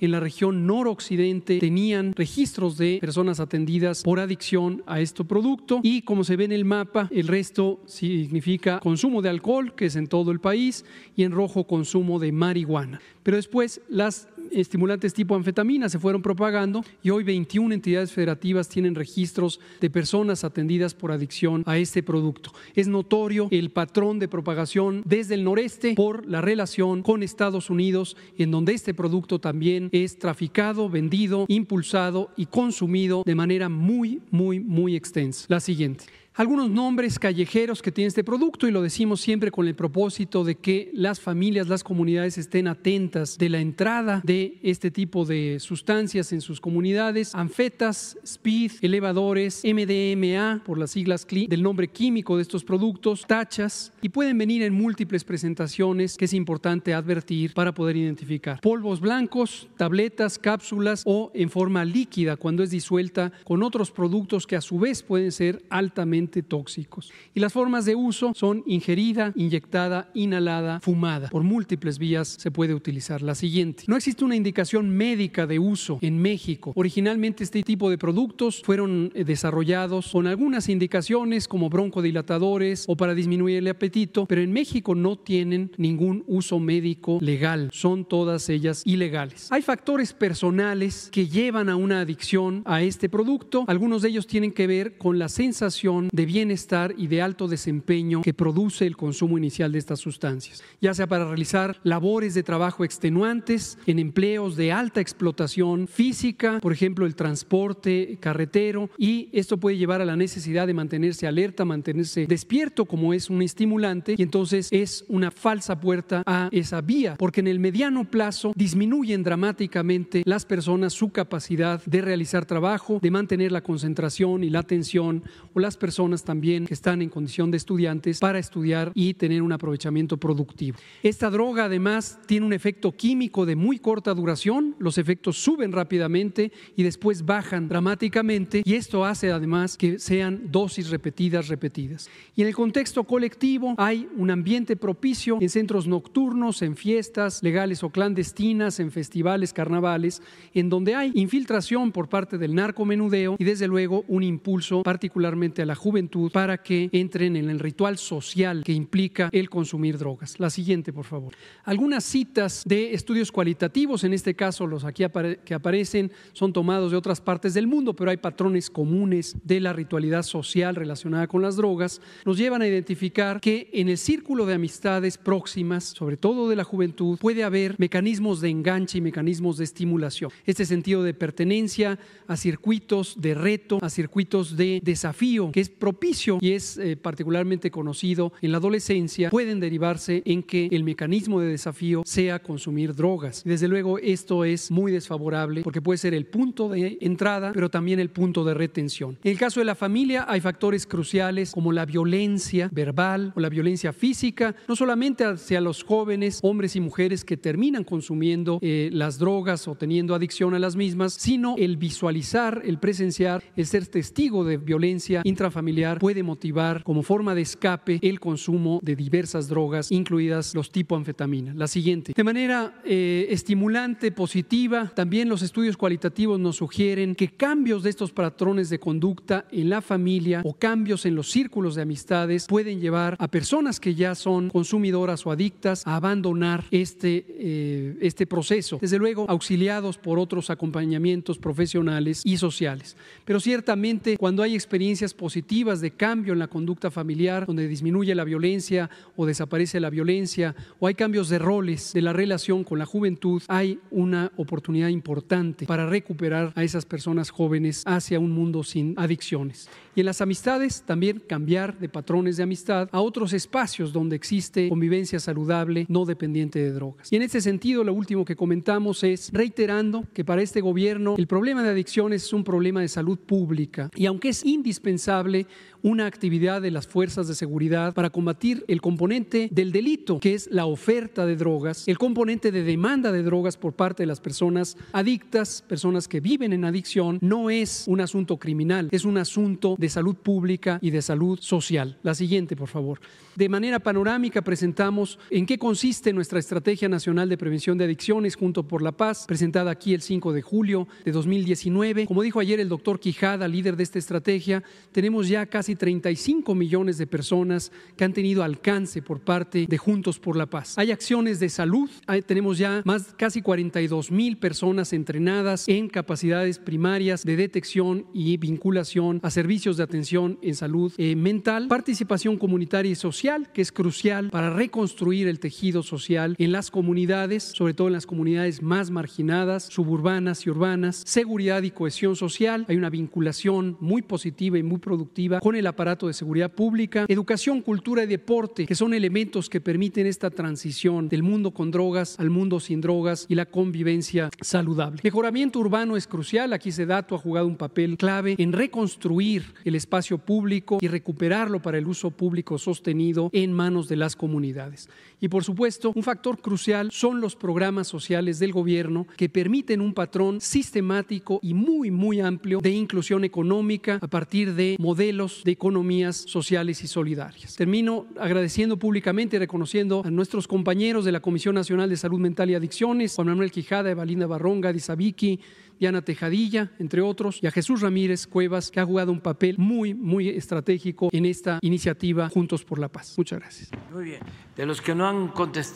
en 0.00 0.10
la 0.10 0.20
región 0.20 0.66
noroccidente 0.66 1.58
tenían 1.58 2.12
registros 2.14 2.78
de 2.78 2.98
personas 3.00 3.40
atendidas 3.40 4.02
por 4.02 4.20
adicción 4.20 4.82
a 4.86 5.00
este 5.00 5.24
producto 5.24 5.80
y 5.82 6.02
como 6.02 6.24
se 6.24 6.36
ve 6.36 6.44
en 6.44 6.52
el 6.52 6.64
mapa, 6.64 7.08
el 7.10 7.28
resto 7.28 7.80
significa 7.86 8.80
consumo 8.80 9.22
de 9.22 9.28
alcohol, 9.28 9.74
que 9.74 9.86
es 9.86 9.96
en 9.96 10.06
todo 10.06 10.30
el 10.30 10.40
país, 10.40 10.84
y 11.16 11.24
en 11.24 11.32
rojo 11.32 11.66
consumo 11.66 12.18
de 12.18 12.32
marihuana. 12.32 13.00
Pero 13.22 13.36
después 13.36 13.80
las 13.88 14.28
estimulantes 14.50 15.14
tipo 15.14 15.34
anfetamina 15.34 15.88
se 15.88 15.98
fueron 15.98 16.22
propagando 16.22 16.84
y 17.02 17.10
hoy 17.10 17.24
21 17.24 17.74
entidades 17.74 18.12
federativas 18.12 18.68
tienen 18.68 18.94
registros 18.94 19.60
de 19.80 19.90
personas 19.90 20.44
atendidas 20.44 20.94
por 20.94 21.12
adicción 21.12 21.62
a 21.66 21.78
este 21.78 22.02
producto. 22.02 22.52
Es 22.74 22.88
notorio 22.88 23.48
el 23.50 23.70
patrón 23.70 24.18
de 24.18 24.28
propagación 24.28 25.02
desde 25.04 25.34
el 25.34 25.44
noreste 25.44 25.94
por 25.94 26.26
la 26.26 26.40
relación 26.40 27.02
con 27.02 27.22
Estados 27.22 27.70
Unidos, 27.70 28.16
en 28.38 28.50
donde 28.50 28.74
este 28.74 28.94
producto 28.94 29.38
también 29.38 29.88
es 29.92 30.18
traficado, 30.18 30.88
vendido, 30.88 31.46
impulsado 31.48 32.30
y 32.36 32.46
consumido 32.46 33.22
de 33.24 33.34
manera 33.34 33.68
muy, 33.68 34.20
muy, 34.30 34.60
muy 34.60 34.96
extensa. 34.96 35.46
La 35.48 35.60
siguiente 35.60 36.04
algunos 36.36 36.68
nombres 36.68 37.20
callejeros 37.20 37.80
que 37.80 37.92
tiene 37.92 38.08
este 38.08 38.24
producto 38.24 38.66
y 38.66 38.72
lo 38.72 38.82
decimos 38.82 39.20
siempre 39.20 39.52
con 39.52 39.68
el 39.68 39.76
propósito 39.76 40.42
de 40.42 40.56
que 40.56 40.90
las 40.92 41.20
familias, 41.20 41.68
las 41.68 41.84
comunidades 41.84 42.38
estén 42.38 42.66
atentas 42.66 43.38
de 43.38 43.48
la 43.48 43.60
entrada 43.60 44.20
de 44.24 44.58
este 44.62 44.90
tipo 44.90 45.24
de 45.24 45.58
sustancias 45.60 46.32
en 46.32 46.40
sus 46.40 46.60
comunidades. 46.60 47.36
Anfetas, 47.36 48.18
speed, 48.24 48.72
elevadores, 48.82 49.62
MDMA, 49.64 50.64
por 50.64 50.76
las 50.76 50.90
siglas 50.90 51.24
del 51.24 51.62
nombre 51.62 51.86
químico 51.86 52.34
de 52.34 52.42
estos 52.42 52.64
productos, 52.64 53.24
tachas 53.28 53.92
y 54.02 54.08
pueden 54.08 54.36
venir 54.36 54.62
en 54.62 54.74
múltiples 54.74 55.22
presentaciones 55.22 56.16
que 56.16 56.24
es 56.24 56.32
importante 56.32 56.94
advertir 56.94 57.54
para 57.54 57.72
poder 57.72 57.96
identificar. 57.96 58.60
Polvos 58.60 59.00
blancos, 59.00 59.68
tabletas, 59.76 60.40
cápsulas 60.40 61.04
o 61.06 61.30
en 61.32 61.48
forma 61.48 61.84
líquida 61.84 62.36
cuando 62.36 62.64
es 62.64 62.70
disuelta 62.70 63.30
con 63.44 63.62
otros 63.62 63.92
productos 63.92 64.48
que 64.48 64.56
a 64.56 64.60
su 64.60 64.80
vez 64.80 65.04
pueden 65.04 65.30
ser 65.30 65.62
altamente 65.70 66.23
tóxicos. 66.42 67.12
Y 67.34 67.40
las 67.40 67.52
formas 67.52 67.84
de 67.84 67.94
uso 67.94 68.32
son 68.34 68.62
ingerida, 68.66 69.32
inyectada, 69.36 70.10
inhalada, 70.14 70.80
fumada. 70.80 71.28
Por 71.28 71.42
múltiples 71.42 71.98
vías 71.98 72.28
se 72.28 72.50
puede 72.50 72.74
utilizar. 72.74 73.22
La 73.22 73.34
siguiente. 73.34 73.84
No 73.86 73.96
existe 73.96 74.24
una 74.24 74.36
indicación 74.36 74.90
médica 74.90 75.46
de 75.46 75.58
uso 75.58 75.98
en 76.00 76.20
México. 76.20 76.72
Originalmente 76.74 77.44
este 77.44 77.62
tipo 77.62 77.90
de 77.90 77.98
productos 77.98 78.62
fueron 78.64 79.12
eh, 79.14 79.24
desarrollados 79.24 80.10
con 80.12 80.26
algunas 80.26 80.68
indicaciones 80.68 81.48
como 81.48 81.68
broncodilatadores 81.68 82.84
o 82.88 82.96
para 82.96 83.14
disminuir 83.14 83.58
el 83.58 83.68
apetito, 83.68 84.26
pero 84.26 84.40
en 84.42 84.52
México 84.52 84.94
no 84.94 85.16
tienen 85.16 85.70
ningún 85.76 86.24
uso 86.26 86.58
médico 86.58 87.18
legal. 87.20 87.70
Son 87.72 88.04
todas 88.04 88.48
ellas 88.48 88.82
ilegales. 88.84 89.50
Hay 89.50 89.62
factores 89.62 90.12
personales 90.12 91.08
que 91.12 91.26
llevan 91.26 91.68
a 91.68 91.76
una 91.76 92.00
adicción 92.00 92.62
a 92.64 92.82
este 92.82 93.08
producto. 93.08 93.64
Algunos 93.66 94.02
de 94.02 94.08
ellos 94.08 94.26
tienen 94.26 94.52
que 94.52 94.66
ver 94.66 94.98
con 94.98 95.18
la 95.18 95.28
sensación 95.28 96.08
de 96.14 96.26
bienestar 96.26 96.94
y 96.96 97.08
de 97.08 97.20
alto 97.20 97.48
desempeño 97.48 98.22
que 98.22 98.32
produce 98.32 98.86
el 98.86 98.96
consumo 98.96 99.36
inicial 99.36 99.72
de 99.72 99.80
estas 99.80 99.98
sustancias, 99.98 100.62
ya 100.80 100.94
sea 100.94 101.08
para 101.08 101.24
realizar 101.24 101.80
labores 101.82 102.34
de 102.34 102.44
trabajo 102.44 102.84
extenuantes 102.84 103.78
en 103.84 103.98
empleos 103.98 104.54
de 104.54 104.70
alta 104.70 105.00
explotación 105.00 105.88
física, 105.88 106.60
por 106.60 106.72
ejemplo 106.72 107.04
el 107.04 107.16
transporte 107.16 108.16
carretero, 108.20 108.90
y 108.96 109.28
esto 109.32 109.58
puede 109.58 109.76
llevar 109.76 110.02
a 110.02 110.04
la 110.04 110.14
necesidad 110.14 110.68
de 110.68 110.74
mantenerse 110.74 111.26
alerta, 111.26 111.64
mantenerse 111.64 112.26
despierto 112.26 112.84
como 112.84 113.12
es 113.12 113.28
un 113.28 113.42
estimulante, 113.42 114.14
y 114.16 114.22
entonces 114.22 114.68
es 114.70 115.04
una 115.08 115.32
falsa 115.32 115.80
puerta 115.80 116.22
a 116.26 116.48
esa 116.52 116.80
vía, 116.80 117.16
porque 117.18 117.40
en 117.40 117.48
el 117.48 117.58
mediano 117.58 118.08
plazo 118.08 118.52
disminuyen 118.54 119.24
dramáticamente 119.24 120.22
las 120.26 120.46
personas 120.46 120.92
su 120.92 121.08
capacidad 121.10 121.84
de 121.86 122.02
realizar 122.02 122.46
trabajo, 122.46 123.00
de 123.02 123.10
mantener 123.10 123.50
la 123.50 123.64
concentración 123.64 124.44
y 124.44 124.50
la 124.50 124.60
atención, 124.60 125.24
o 125.54 125.58
las 125.58 125.76
personas 125.76 126.03
también 126.12 126.66
que 126.66 126.74
están 126.74 127.00
en 127.02 127.08
condición 127.08 127.50
de 127.50 127.56
estudiantes 127.56 128.18
para 128.18 128.38
estudiar 128.38 128.92
y 128.94 129.14
tener 129.14 129.42
un 129.42 129.52
aprovechamiento 129.52 130.18
productivo. 130.18 130.76
Esta 131.02 131.30
droga 131.30 131.64
además 131.64 132.18
tiene 132.26 132.46
un 132.46 132.52
efecto 132.52 132.92
químico 132.92 133.46
de 133.46 133.56
muy 133.56 133.78
corta 133.78 134.12
duración, 134.14 134.76
los 134.78 134.98
efectos 134.98 135.38
suben 135.38 135.72
rápidamente 135.72 136.52
y 136.76 136.82
después 136.82 137.24
bajan 137.24 137.68
dramáticamente 137.68 138.62
y 138.64 138.74
esto 138.74 139.04
hace 139.04 139.32
además 139.32 139.76
que 139.76 139.98
sean 139.98 140.50
dosis 140.50 140.90
repetidas, 140.90 141.48
repetidas. 141.48 142.08
Y 142.36 142.42
en 142.42 142.48
el 142.48 142.54
contexto 142.54 143.04
colectivo 143.04 143.74
hay 143.78 144.08
un 144.16 144.30
ambiente 144.30 144.76
propicio 144.76 145.38
en 145.40 145.48
centros 145.48 145.86
nocturnos, 145.86 146.62
en 146.62 146.76
fiestas 146.76 147.42
legales 147.42 147.82
o 147.82 147.90
clandestinas, 147.90 148.80
en 148.80 148.90
festivales, 148.90 149.52
carnavales, 149.52 150.22
en 150.52 150.68
donde 150.68 150.94
hay 150.94 151.12
infiltración 151.14 151.92
por 151.92 152.08
parte 152.08 152.36
del 152.36 152.54
narcomenudeo 152.54 153.36
y 153.38 153.44
desde 153.44 153.68
luego 153.68 154.04
un 154.08 154.22
impulso 154.22 154.82
particularmente 154.82 155.62
a 155.62 155.66
la 155.66 155.74
juventud 155.74 155.93
para 156.32 156.62
que 156.62 156.88
entren 156.92 157.36
en 157.36 157.48
el 157.48 157.60
ritual 157.60 157.98
social 157.98 158.62
que 158.64 158.72
implica 158.72 159.28
el 159.32 159.48
consumir 159.48 159.96
drogas. 159.96 160.38
La 160.40 160.50
siguiente, 160.50 160.92
por 160.92 161.04
favor. 161.04 161.34
Algunas 161.64 162.04
citas 162.04 162.62
de 162.66 162.94
estudios 162.94 163.30
cualitativos, 163.30 164.02
en 164.04 164.12
este 164.12 164.34
caso 164.34 164.66
los 164.66 164.84
aquí 164.84 165.04
que 165.44 165.54
aparecen, 165.54 166.10
son 166.32 166.52
tomados 166.52 166.90
de 166.90 166.96
otras 166.96 167.20
partes 167.20 167.54
del 167.54 167.66
mundo, 167.66 167.94
pero 167.94 168.10
hay 168.10 168.16
patrones 168.16 168.70
comunes 168.70 169.36
de 169.44 169.60
la 169.60 169.72
ritualidad 169.72 170.22
social 170.22 170.74
relacionada 170.74 171.26
con 171.26 171.42
las 171.42 171.56
drogas, 171.56 172.00
nos 172.24 172.38
llevan 172.38 172.62
a 172.62 172.66
identificar 172.66 173.40
que 173.40 173.70
en 173.72 173.88
el 173.88 173.98
círculo 173.98 174.46
de 174.46 174.54
amistades 174.54 175.18
próximas, 175.18 175.84
sobre 175.84 176.16
todo 176.16 176.48
de 176.48 176.56
la 176.56 176.64
juventud, 176.64 177.18
puede 177.18 177.44
haber 177.44 177.76
mecanismos 177.78 178.40
de 178.40 178.48
enganche 178.48 178.98
y 178.98 179.00
mecanismos 179.00 179.58
de 179.58 179.64
estimulación. 179.64 180.30
Este 180.44 180.64
sentido 180.64 181.02
de 181.02 181.14
pertenencia 181.14 181.98
a 182.26 182.36
circuitos 182.36 183.20
de 183.20 183.34
reto, 183.34 183.78
a 183.80 183.90
circuitos 183.90 184.56
de 184.56 184.80
desafío, 184.82 185.52
que 185.52 185.60
es 185.60 185.68
propicio 185.84 186.38
y 186.40 186.52
es 186.52 186.78
eh, 186.78 186.96
particularmente 186.96 187.70
conocido 187.70 188.32
en 188.40 188.52
la 188.52 188.56
adolescencia, 188.56 189.28
pueden 189.28 189.60
derivarse 189.60 190.22
en 190.24 190.42
que 190.42 190.66
el 190.72 190.82
mecanismo 190.82 191.42
de 191.42 191.48
desafío 191.48 192.00
sea 192.06 192.38
consumir 192.38 192.94
drogas. 192.94 193.42
Desde 193.44 193.68
luego 193.68 193.98
esto 193.98 194.46
es 194.46 194.70
muy 194.70 194.90
desfavorable 194.90 195.60
porque 195.60 195.82
puede 195.82 195.98
ser 195.98 196.14
el 196.14 196.24
punto 196.24 196.70
de 196.70 196.96
entrada, 197.02 197.52
pero 197.52 197.68
también 197.68 198.00
el 198.00 198.08
punto 198.08 198.44
de 198.44 198.54
retención. 198.54 199.18
En 199.22 199.32
el 199.32 199.38
caso 199.38 199.60
de 199.60 199.66
la 199.66 199.74
familia 199.74 200.24
hay 200.26 200.40
factores 200.40 200.86
cruciales 200.86 201.52
como 201.52 201.70
la 201.70 201.84
violencia 201.84 202.70
verbal 202.72 203.34
o 203.36 203.40
la 203.40 203.50
violencia 203.50 203.92
física, 203.92 204.56
no 204.66 204.76
solamente 204.76 205.24
hacia 205.24 205.60
los 205.60 205.82
jóvenes, 205.82 206.38
hombres 206.42 206.76
y 206.76 206.80
mujeres 206.80 207.26
que 207.26 207.36
terminan 207.36 207.84
consumiendo 207.84 208.58
eh, 208.62 208.88
las 208.90 209.18
drogas 209.18 209.68
o 209.68 209.74
teniendo 209.74 210.14
adicción 210.14 210.54
a 210.54 210.58
las 210.58 210.76
mismas, 210.76 211.12
sino 211.12 211.56
el 211.58 211.76
visualizar, 211.76 212.62
el 212.64 212.78
presenciar, 212.78 213.44
el 213.54 213.66
ser 213.66 213.86
testigo 213.86 214.44
de 214.44 214.56
violencia 214.56 215.20
intrafamiliar 215.24 215.73
puede 215.98 216.22
motivar 216.22 216.82
como 216.82 217.02
forma 217.02 217.34
de 217.34 217.42
escape 217.42 217.98
el 218.02 218.20
consumo 218.20 218.80
de 218.82 218.96
diversas 218.96 219.48
drogas, 219.48 219.90
incluidas 219.90 220.54
los 220.54 220.70
tipo 220.70 220.96
anfetamina. 220.96 221.52
La 221.54 221.66
siguiente. 221.66 222.12
De 222.14 222.24
manera 222.24 222.80
eh, 222.84 223.26
estimulante, 223.30 224.12
positiva, 224.12 224.92
también 224.94 225.28
los 225.28 225.42
estudios 225.42 225.76
cualitativos 225.76 226.38
nos 226.38 226.56
sugieren 226.56 227.14
que 227.14 227.28
cambios 227.28 227.82
de 227.82 227.90
estos 227.90 228.12
patrones 228.12 228.70
de 228.70 228.78
conducta 228.78 229.46
en 229.50 229.70
la 229.70 229.80
familia 229.80 230.42
o 230.44 230.54
cambios 230.54 231.06
en 231.06 231.14
los 231.14 231.30
círculos 231.30 231.74
de 231.74 231.82
amistades 231.82 232.46
pueden 232.46 232.80
llevar 232.80 233.16
a 233.18 233.28
personas 233.28 233.80
que 233.80 233.94
ya 233.94 234.14
son 234.14 234.50
consumidoras 234.50 235.26
o 235.26 235.30
adictas 235.30 235.86
a 235.86 235.96
abandonar 235.96 236.64
este, 236.70 237.26
eh, 237.28 237.98
este 238.00 238.26
proceso. 238.26 238.78
Desde 238.80 238.98
luego, 238.98 239.26
auxiliados 239.28 239.98
por 239.98 240.18
otros 240.18 240.50
acompañamientos 240.50 241.38
profesionales 241.38 242.22
y 242.24 242.36
sociales. 242.36 242.96
Pero 243.24 243.40
ciertamente, 243.40 244.16
cuando 244.16 244.42
hay 244.42 244.54
experiencias 244.54 245.14
positivas, 245.14 245.44
de 245.64 245.90
cambio 245.92 246.34
en 246.34 246.38
la 246.38 246.48
conducta 246.48 246.90
familiar, 246.90 247.46
donde 247.46 247.66
disminuye 247.66 248.14
la 248.14 248.24
violencia 248.24 248.90
o 249.16 249.24
desaparece 249.24 249.80
la 249.80 249.88
violencia, 249.88 250.54
o 250.78 250.86
hay 250.86 250.94
cambios 250.94 251.30
de 251.30 251.38
roles 251.38 251.94
de 251.94 252.02
la 252.02 252.12
relación 252.12 252.64
con 252.64 252.78
la 252.78 252.84
juventud, 252.84 253.42
hay 253.48 253.80
una 253.90 254.30
oportunidad 254.36 254.88
importante 254.88 255.64
para 255.64 255.86
recuperar 255.86 256.52
a 256.54 256.62
esas 256.62 256.84
personas 256.84 257.30
jóvenes 257.30 257.82
hacia 257.86 258.20
un 258.20 258.32
mundo 258.32 258.62
sin 258.62 258.94
adicciones. 258.98 259.68
Y 259.94 260.00
en 260.00 260.06
las 260.06 260.20
amistades 260.20 260.82
también 260.82 261.20
cambiar 261.20 261.78
de 261.78 261.88
patrones 261.88 262.36
de 262.36 262.42
amistad 262.42 262.88
a 262.90 263.00
otros 263.00 263.32
espacios 263.32 263.92
donde 263.92 264.16
existe 264.16 264.68
convivencia 264.68 265.20
saludable, 265.20 265.86
no 265.88 266.04
dependiente 266.04 266.58
de 266.58 266.72
drogas. 266.72 267.12
Y 267.12 267.16
en 267.16 267.22
ese 267.22 267.40
sentido, 267.40 267.84
lo 267.84 267.94
último 267.94 268.24
que 268.24 268.36
comentamos 268.36 269.04
es 269.04 269.30
reiterando 269.32 270.04
que 270.12 270.24
para 270.24 270.42
este 270.42 270.60
gobierno 270.60 271.14
el 271.16 271.26
problema 271.26 271.62
de 271.62 271.70
adicciones 271.70 272.24
es 272.24 272.32
un 272.32 272.44
problema 272.44 272.80
de 272.80 272.88
salud 272.88 273.18
pública 273.18 273.90
y 273.94 274.06
aunque 274.06 274.30
es 274.30 274.44
indispensable 274.44 275.46
una 275.84 276.06
actividad 276.06 276.62
de 276.62 276.70
las 276.70 276.86
fuerzas 276.86 277.28
de 277.28 277.34
seguridad 277.34 277.92
para 277.92 278.08
combatir 278.08 278.64
el 278.68 278.80
componente 278.80 279.50
del 279.52 279.70
delito, 279.70 280.18
que 280.18 280.32
es 280.32 280.48
la 280.50 280.64
oferta 280.64 281.26
de 281.26 281.36
drogas, 281.36 281.86
el 281.86 281.98
componente 281.98 282.50
de 282.50 282.62
demanda 282.62 283.12
de 283.12 283.22
drogas 283.22 283.58
por 283.58 283.74
parte 283.74 284.02
de 284.02 284.06
las 284.06 284.18
personas 284.18 284.78
adictas, 284.92 285.62
personas 285.68 286.08
que 286.08 286.20
viven 286.20 286.54
en 286.54 286.64
adicción, 286.64 287.18
no 287.20 287.50
es 287.50 287.84
un 287.86 288.00
asunto 288.00 288.38
criminal, 288.38 288.88
es 288.92 289.04
un 289.04 289.18
asunto 289.18 289.76
de 289.78 289.90
salud 289.90 290.16
pública 290.16 290.78
y 290.80 290.90
de 290.90 291.02
salud 291.02 291.38
social. 291.38 291.98
La 292.02 292.14
siguiente, 292.14 292.56
por 292.56 292.68
favor. 292.68 292.98
De 293.36 293.50
manera 293.50 293.78
panorámica 293.78 294.40
presentamos 294.40 295.18
en 295.28 295.44
qué 295.44 295.58
consiste 295.58 296.14
nuestra 296.14 296.38
Estrategia 296.38 296.88
Nacional 296.88 297.28
de 297.28 297.36
Prevención 297.36 297.76
de 297.76 297.84
Adicciones 297.84 298.36
junto 298.36 298.66
por 298.66 298.80
la 298.80 298.92
paz, 298.92 299.26
presentada 299.26 299.70
aquí 299.70 299.92
el 299.92 300.00
5 300.00 300.32
de 300.32 300.40
julio 300.40 300.88
de 301.04 301.12
2019. 301.12 302.06
Como 302.06 302.22
dijo 302.22 302.40
ayer 302.40 302.58
el 302.58 302.70
doctor 302.70 302.98
Quijada, 302.98 303.46
líder 303.48 303.76
de 303.76 303.82
esta 303.82 303.98
estrategia, 303.98 304.62
tenemos 304.92 305.28
ya 305.28 305.44
casi 305.44 305.73
35 305.76 306.54
millones 306.54 306.98
de 306.98 307.06
personas 307.06 307.72
que 307.96 308.04
han 308.04 308.12
tenido 308.12 308.42
alcance 308.42 309.02
por 309.02 309.20
parte 309.20 309.66
de 309.68 309.78
Juntos 309.78 310.18
por 310.18 310.36
la 310.36 310.46
Paz. 310.46 310.78
Hay 310.78 310.90
acciones 310.90 311.40
de 311.40 311.48
salud, 311.48 311.90
tenemos 312.26 312.58
ya 312.58 312.82
más 312.84 313.14
casi 313.16 313.42
42 313.42 314.10
mil 314.10 314.38
personas 314.38 314.92
entrenadas 314.92 315.68
en 315.68 315.88
capacidades 315.88 316.58
primarias 316.58 317.24
de 317.24 317.36
detección 317.36 318.06
y 318.12 318.36
vinculación 318.36 319.20
a 319.22 319.30
servicios 319.30 319.76
de 319.76 319.82
atención 319.82 320.38
en 320.42 320.54
salud 320.54 320.92
eh, 320.98 321.16
mental, 321.16 321.68
participación 321.68 322.36
comunitaria 322.38 322.92
y 322.92 322.94
social 322.94 323.50
que 323.52 323.62
es 323.62 323.72
crucial 323.72 324.30
para 324.30 324.50
reconstruir 324.50 325.28
el 325.28 325.40
tejido 325.40 325.82
social 325.82 326.34
en 326.38 326.52
las 326.52 326.70
comunidades, 326.70 327.42
sobre 327.42 327.74
todo 327.74 327.88
en 327.88 327.94
las 327.94 328.06
comunidades 328.06 328.62
más 328.62 328.90
marginadas, 328.90 329.64
suburbanas 329.64 330.46
y 330.46 330.50
urbanas, 330.50 331.02
seguridad 331.06 331.62
y 331.62 331.70
cohesión 331.70 332.16
social, 332.16 332.64
hay 332.68 332.76
una 332.76 332.90
vinculación 332.90 333.76
muy 333.80 334.02
positiva 334.02 334.58
y 334.58 334.62
muy 334.62 334.78
productiva 334.78 335.40
con 335.40 335.56
el 335.56 335.63
aparato 335.66 336.06
de 336.06 336.12
seguridad 336.12 336.52
pública, 336.52 337.06
educación, 337.08 337.62
cultura 337.62 338.04
y 338.04 338.06
deporte, 338.06 338.66
que 338.66 338.74
son 338.74 338.94
elementos 338.94 339.48
que 339.48 339.60
permiten 339.60 340.06
esta 340.06 340.30
transición 340.30 341.08
del 341.08 341.22
mundo 341.22 341.52
con 341.52 341.70
drogas 341.70 342.18
al 342.18 342.30
mundo 342.30 342.60
sin 342.60 342.80
drogas 342.80 343.26
y 343.28 343.34
la 343.34 343.46
convivencia 343.46 344.30
saludable. 344.40 345.00
Mejoramiento 345.02 345.58
urbano 345.58 345.96
es 345.96 346.06
crucial, 346.06 346.52
aquí 346.52 346.70
dato 346.84 347.14
ha 347.14 347.18
jugado 347.18 347.46
un 347.46 347.56
papel 347.56 347.96
clave 347.96 348.34
en 348.38 348.52
reconstruir 348.52 349.54
el 349.64 349.74
espacio 349.76 350.18
público 350.18 350.78
y 350.80 350.88
recuperarlo 350.88 351.62
para 351.62 351.78
el 351.78 351.86
uso 351.86 352.10
público 352.10 352.58
sostenido 352.58 353.30
en 353.32 353.52
manos 353.52 353.88
de 353.88 353.96
las 353.96 354.16
comunidades. 354.16 354.88
Y 355.20 355.28
por 355.28 355.44
supuesto, 355.44 355.92
un 355.94 356.02
factor 356.02 356.40
crucial 356.40 356.90
son 356.90 357.20
los 357.20 357.36
programas 357.36 357.86
sociales 357.86 358.38
del 358.38 358.52
gobierno 358.52 359.06
que 359.16 359.28
permiten 359.28 359.80
un 359.80 359.94
patrón 359.94 360.40
sistemático 360.40 361.38
y 361.42 361.54
muy, 361.54 361.90
muy 361.90 362.20
amplio 362.20 362.60
de 362.60 362.70
inclusión 362.70 363.24
económica 363.24 363.98
a 364.02 364.08
partir 364.08 364.54
de 364.54 364.76
modelos 364.78 365.42
de 365.44 365.53
economías 365.54 366.16
sociales 366.16 366.82
y 366.84 366.86
solidarias. 366.86 367.56
Termino 367.56 368.06
agradeciendo 368.18 368.78
públicamente 368.78 369.36
y 369.36 369.38
reconociendo 369.38 370.02
a 370.04 370.10
nuestros 370.10 370.46
compañeros 370.46 371.04
de 371.04 371.12
la 371.12 371.20
Comisión 371.20 371.54
Nacional 371.54 371.88
de 371.88 371.96
Salud 371.96 372.20
Mental 372.20 372.50
y 372.50 372.54
Adicciones, 372.54 373.14
Juan 373.14 373.28
Manuel 373.28 373.50
Quijada, 373.50 373.90
Evalinda 373.90 374.26
Barronga, 374.26 374.72
Disabiki, 374.72 375.40
Diana 375.78 376.02
Tejadilla, 376.02 376.70
entre 376.78 377.00
otros, 377.00 377.40
y 377.42 377.46
a 377.46 377.50
Jesús 377.50 377.80
Ramírez 377.80 378.26
Cuevas, 378.26 378.70
que 378.70 378.80
ha 378.80 378.84
jugado 378.84 379.10
un 379.10 379.20
papel 379.20 379.56
muy, 379.58 379.94
muy 379.94 380.28
estratégico 380.28 381.08
en 381.12 381.26
esta 381.26 381.58
iniciativa 381.62 382.28
Juntos 382.28 382.64
por 382.64 382.78
la 382.78 382.88
Paz. 382.88 383.14
Muchas 383.16 383.40
gracias. 383.40 383.70
Muy 383.92 384.04
bien. 384.04 384.20
De 384.56 384.66
los 384.66 384.80
que 384.80 384.94
no 384.94 385.08
han 385.08 385.32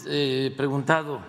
eh, 0.07 0.53
preguntado. 0.57 1.21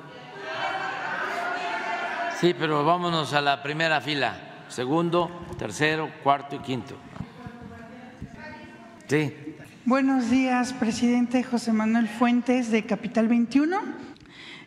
Sí, 2.39 2.55
pero 2.57 2.85
vámonos 2.85 3.33
a 3.33 3.41
la 3.41 3.61
primera 3.61 3.99
fila. 3.99 4.65
Segundo, 4.69 5.29
tercero, 5.57 6.09
cuarto 6.23 6.55
y 6.55 6.59
quinto. 6.59 6.95
Buenos 9.85 10.29
días, 10.29 10.71
presidente 10.73 11.41
José 11.41 11.73
Manuel 11.73 12.07
Fuentes 12.07 12.69
de 12.69 12.85
Capital 12.85 13.27
21. 13.27 13.75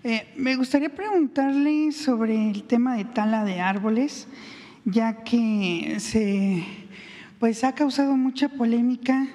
Eh, 0.02 0.26
me 0.36 0.56
gustaría 0.56 0.88
preguntarle 0.88 1.92
sobre 1.92 2.50
el 2.50 2.64
tema 2.64 2.96
de 2.96 3.04
tala 3.04 3.44
de 3.44 3.60
árboles, 3.60 4.26
ya 4.84 5.22
que 5.22 5.98
se 6.00 6.64
pues 7.38 7.62
ha 7.62 7.76
causado 7.76 8.16
mucha 8.16 8.48
polémica 8.48 9.28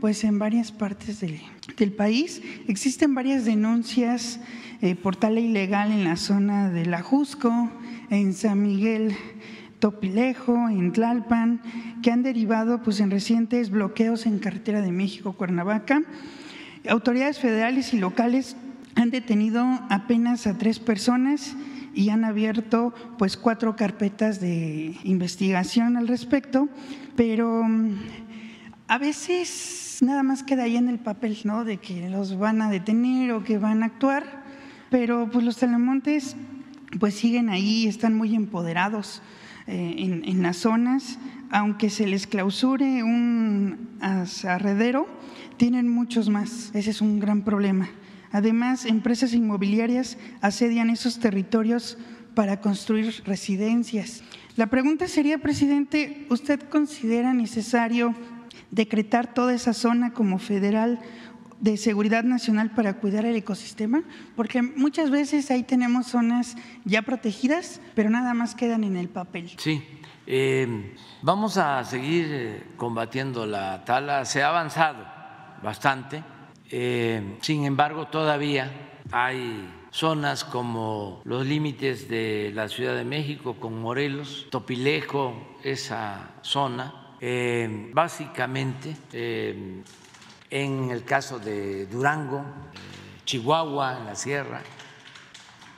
pues 0.00 0.24
en 0.24 0.38
varias 0.38 0.72
partes 0.72 1.20
del, 1.20 1.92
país. 1.92 2.40
Existen 2.66 3.14
varias 3.14 3.44
denuncias 3.44 4.40
eh, 4.80 4.94
por 4.94 5.14
tala 5.14 5.40
ilegal 5.40 5.92
en 5.92 6.04
la 6.04 6.16
zona 6.16 6.70
de 6.70 6.86
La 6.86 7.02
Jusco, 7.02 7.70
en 8.08 8.32
San 8.32 8.62
Miguel 8.62 9.14
Topilejo, 9.84 10.70
en 10.70 10.92
Tlalpan, 10.92 11.60
que 12.02 12.10
han 12.10 12.22
derivado 12.22 12.82
pues, 12.82 13.00
en 13.00 13.10
recientes 13.10 13.68
bloqueos 13.68 14.24
en 14.24 14.38
carretera 14.38 14.80
de 14.80 14.90
México-Cuernavaca. 14.90 16.02
Autoridades 16.88 17.38
federales 17.38 17.92
y 17.92 17.98
locales 17.98 18.56
han 18.94 19.10
detenido 19.10 19.62
apenas 19.90 20.46
a 20.46 20.56
tres 20.56 20.78
personas 20.78 21.54
y 21.92 22.08
han 22.08 22.24
abierto 22.24 22.94
pues 23.18 23.36
cuatro 23.36 23.76
carpetas 23.76 24.40
de 24.40 24.96
investigación 25.04 25.98
al 25.98 26.08
respecto, 26.08 26.70
pero 27.14 27.62
mm, 27.62 27.92
a 28.88 28.96
veces 28.96 29.98
nada 30.00 30.22
más 30.22 30.42
queda 30.42 30.62
ahí 30.62 30.78
en 30.78 30.88
el 30.88 30.98
papel, 30.98 31.36
¿no? 31.44 31.66
De 31.66 31.76
que 31.76 32.08
los 32.08 32.38
van 32.38 32.62
a 32.62 32.70
detener 32.70 33.32
o 33.32 33.44
que 33.44 33.58
van 33.58 33.82
a 33.82 33.86
actuar, 33.86 34.44
pero 34.88 35.28
pues 35.30 35.44
los 35.44 35.58
telemontes 35.58 36.36
pues 36.98 37.16
siguen 37.16 37.50
ahí, 37.50 37.86
están 37.86 38.14
muy 38.14 38.34
empoderados 38.34 39.20
en, 39.66 40.22
en, 40.24 40.42
las 40.42 40.58
zonas, 40.58 41.18
aunque 41.50 41.90
se 41.90 42.06
les 42.06 42.26
clausure 42.26 43.02
un 43.02 43.88
arredero, 44.46 45.08
tienen 45.56 45.88
muchos 45.88 46.28
más, 46.28 46.70
ese 46.74 46.90
es 46.90 47.00
un 47.00 47.20
gran 47.20 47.42
problema. 47.42 47.88
Además, 48.32 48.84
empresas 48.84 49.32
inmobiliarias 49.32 50.18
asedian 50.40 50.90
esos 50.90 51.20
territorios 51.20 51.96
para 52.34 52.60
construir 52.60 53.22
residencias. 53.24 54.22
La 54.56 54.66
pregunta 54.66 55.08
sería, 55.08 55.38
presidente, 55.38 56.26
¿usted 56.30 56.60
considera 56.60 57.32
necesario 57.32 58.14
decretar 58.70 59.32
toda 59.32 59.54
esa 59.54 59.72
zona 59.72 60.12
como 60.12 60.38
federal 60.38 60.98
de 61.64 61.78
seguridad 61.78 62.24
nacional 62.24 62.70
para 62.72 62.98
cuidar 62.98 63.24
el 63.24 63.36
ecosistema? 63.36 64.02
Porque 64.36 64.60
muchas 64.60 65.10
veces 65.10 65.50
ahí 65.50 65.62
tenemos 65.62 66.08
zonas 66.08 66.56
ya 66.84 67.00
protegidas, 67.00 67.80
pero 67.94 68.10
nada 68.10 68.34
más 68.34 68.54
quedan 68.54 68.84
en 68.84 68.98
el 68.98 69.08
papel. 69.08 69.50
Sí, 69.56 69.82
eh, 70.26 70.94
vamos 71.22 71.56
a 71.56 71.82
seguir 71.84 72.26
eh, 72.28 72.62
combatiendo 72.76 73.46
la 73.46 73.82
tala. 73.86 74.26
Se 74.26 74.42
ha 74.42 74.50
avanzado 74.50 75.06
bastante 75.62 76.22
eh, 76.70 77.36
sin 77.40 77.64
embargo, 77.64 78.08
todavía 78.08 78.70
hay 79.12 79.66
zonas 79.90 80.44
como 80.44 81.22
los 81.24 81.46
límites 81.46 82.08
de 82.08 82.50
la 82.52 82.68
Ciudad 82.68 82.96
de 82.96 83.04
México 83.04 83.56
con 83.60 83.80
Morelos, 83.80 84.48
Topilejo, 84.50 85.56
esa 85.62 86.30
zona, 86.42 87.16
básicamente 87.92 88.96
en 90.54 90.92
el 90.92 91.02
caso 91.02 91.40
de 91.40 91.86
Durango, 91.86 92.44
Chihuahua, 93.24 93.98
en 93.98 94.06
la 94.06 94.14
sierra, 94.14 94.60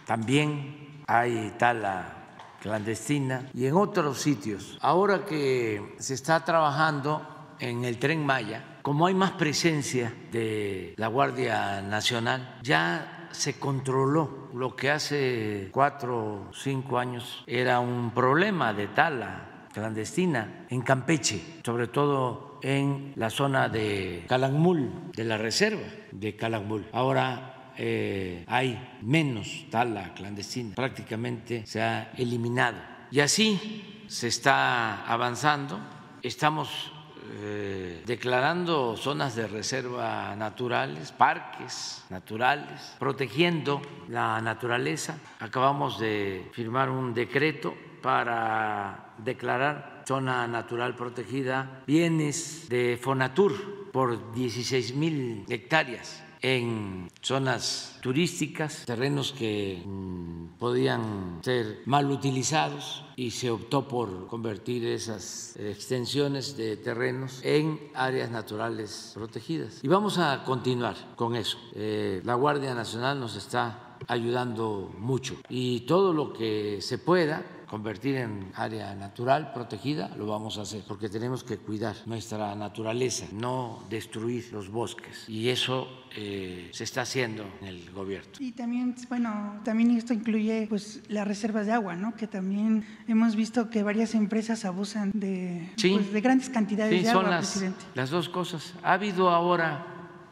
también 0.05 1.03
hay 1.07 1.55
tala 1.59 2.37
clandestina 2.61 3.49
y 3.55 3.65
en 3.65 3.75
otros 3.75 4.19
sitios. 4.19 4.77
Ahora 4.83 5.25
que 5.25 5.95
se 5.99 6.13
está 6.13 6.45
trabajando 6.45 7.27
en 7.59 7.87
el 7.87 7.99
tren 7.99 8.27
Maya, 8.27 8.81
como 8.83 9.07
hay 9.07 9.15
más 9.15 9.31
presencia 9.33 10.13
de 10.31 10.93
la 10.99 11.07
Guardia 11.07 11.81
Nacional, 11.81 12.59
ya 12.63 13.31
se 13.31 13.59
controló 13.59 14.51
lo 14.53 14.77
que 14.77 14.91
hace 14.91 15.71
cuatro 15.73 16.49
o 16.49 16.51
cinco 16.53 16.99
años 16.99 17.45
era 17.47 17.81
un 17.81 18.11
problema 18.11 18.75
de 18.75 18.89
tala 18.89 19.69
clandestina 19.73 20.67
en 20.69 20.83
Campeche, 20.83 21.61
sobre 21.65 21.89
todo 21.89 22.56
en 22.67 23.13
la 23.15 23.31
zona 23.31 23.69
de 23.69 24.25
Calakmul, 24.27 25.13
de 25.15 25.25
la 25.25 25.39
reserva 25.39 25.87
de 26.11 26.35
Calakmul. 26.35 26.85
Ahora 26.93 27.73
eh, 27.79 28.45
hay 28.49 28.99
menos 29.03 29.67
tala 29.71 30.13
clandestina, 30.15 30.75
prácticamente 30.75 31.65
se 31.65 31.81
ha 31.81 32.11
eliminado. 32.17 32.79
Y 33.13 33.21
así 33.21 34.05
se 34.09 34.27
está 34.27 35.07
avanzando, 35.07 35.79
estamos 36.25 36.91
eh, 37.39 38.03
declarando 38.05 38.97
zonas 38.97 39.37
de 39.37 39.47
reserva 39.47 40.35
naturales, 40.35 41.13
parques 41.13 42.05
naturales, 42.11 42.97
protegiendo 42.99 43.81
la 44.09 44.41
naturaleza. 44.41 45.19
Acabamos 45.39 46.01
de 46.01 46.51
firmar 46.53 46.91
un 46.91 47.15
decreto 47.15 47.77
para 48.03 49.15
declarar 49.19 49.96
zona 50.07 50.47
natural 50.47 50.95
protegida 50.95 51.83
bienes 51.87 52.69
de 52.69 52.99
Fonatur 53.01 53.91
por 53.93 54.33
16 54.33 54.95
mil 54.95 55.45
hectáreas 55.49 56.23
en 56.43 57.11
zonas 57.23 57.99
turísticas, 58.03 58.85
terrenos 58.87 59.33
que 59.33 59.83
mm, 59.85 60.59
podían 60.59 61.41
ser 61.43 61.83
mal 61.87 62.09
utilizados 62.09 63.05
y 63.17 63.33
se 63.33 63.51
optó 63.51 63.89
por 63.89 64.29
convertir 64.29 64.87
esas 64.87 65.57
extensiones 65.57 66.57
de 66.57 66.77
terrenos 66.77 67.41
en 67.43 67.81
áreas 67.95 68.31
naturales 68.31 69.11
protegidas. 69.15 69.81
Y 69.83 69.89
vamos 69.89 70.19
a 70.19 70.45
continuar 70.45 70.95
con 71.17 71.35
eso. 71.35 71.59
Eh, 71.75 72.21
la 72.23 72.35
Guardia 72.35 72.75
Nacional 72.75 73.19
nos 73.19 73.35
está 73.35 73.97
ayudando 74.07 74.93
mucho 74.99 75.37
y 75.49 75.81
todo 75.81 76.13
lo 76.13 76.33
que 76.33 76.79
se 76.81 76.99
pueda 76.99 77.56
convertir 77.67 78.17
en 78.17 78.53
área 78.55 78.95
natural 78.95 79.53
protegida, 79.53 80.09
lo 80.17 80.27
vamos 80.27 80.59
a 80.59 80.63
hacer, 80.63 80.83
porque 80.87 81.09
tenemos 81.09 81.43
que 81.45 81.59
cuidar 81.59 81.97
nuestra 82.07 82.55
naturaleza, 82.55 83.27
no 83.33 83.85
destruir 83.91 84.53
los 84.53 84.71
bosques. 84.71 85.29
Y 85.29 85.49
eso 85.49 85.89
eh, 86.15 86.71
se 86.73 86.85
está 86.85 87.03
haciendo 87.03 87.45
en 87.61 87.67
el 87.67 87.91
gobierno. 87.91 88.31
Y 88.39 88.53
también, 88.53 88.95
bueno, 89.09 89.61
también 89.65 89.91
esto 89.91 90.15
incluye 90.15 90.67
pues 90.69 91.01
las 91.09 91.27
reservas 91.27 91.67
de 91.67 91.73
agua, 91.73 91.97
¿no? 91.97 92.15
Que 92.15 92.27
también 92.27 92.87
hemos 93.09 93.35
visto 93.37 93.69
que 93.69 93.83
varias 93.83 94.15
empresas 94.15 94.65
abusan 94.65 95.11
de, 95.15 95.69
pues, 95.81 96.13
de 96.13 96.21
grandes 96.21 96.51
cantidades 96.51 97.03
de 97.03 97.09
agua, 97.09 97.25
las, 97.25 97.51
presidente. 97.51 97.85
Las 97.95 98.11
dos 98.11 98.29
cosas. 98.29 98.75
Ha 98.83 98.93
habido 98.93 99.31
ahora 99.31 99.87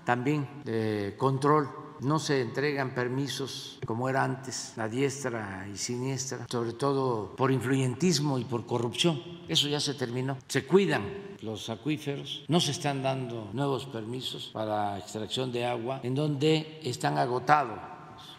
también 0.04 0.46
eh, 0.66 1.14
control 1.18 1.83
no 2.00 2.18
se 2.18 2.40
entregan 2.40 2.94
permisos 2.94 3.78
como 3.86 4.08
era 4.08 4.24
antes, 4.24 4.76
a 4.78 4.88
diestra 4.88 5.68
y 5.72 5.76
siniestra, 5.76 6.46
sobre 6.50 6.72
todo 6.72 7.34
por 7.36 7.50
influyentismo 7.50 8.38
y 8.38 8.44
por 8.44 8.66
corrupción. 8.66 9.20
Eso 9.48 9.68
ya 9.68 9.80
se 9.80 9.94
terminó. 9.94 10.38
Se 10.48 10.66
cuidan 10.66 11.04
los 11.42 11.68
acuíferos, 11.68 12.44
no 12.48 12.60
se 12.60 12.70
están 12.70 13.02
dando 13.02 13.50
nuevos 13.52 13.86
permisos 13.86 14.50
para 14.52 14.98
extracción 14.98 15.52
de 15.52 15.66
agua 15.66 16.00
en 16.02 16.14
donde 16.14 16.80
están 16.82 17.18
agotados 17.18 17.78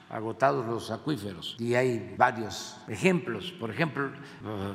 agotados 0.09 0.65
los 0.65 0.91
acuíferos 0.91 1.55
y 1.59 1.75
hay 1.75 2.15
varios 2.17 2.77
ejemplos. 2.87 3.51
Por 3.59 3.69
ejemplo, 3.69 4.11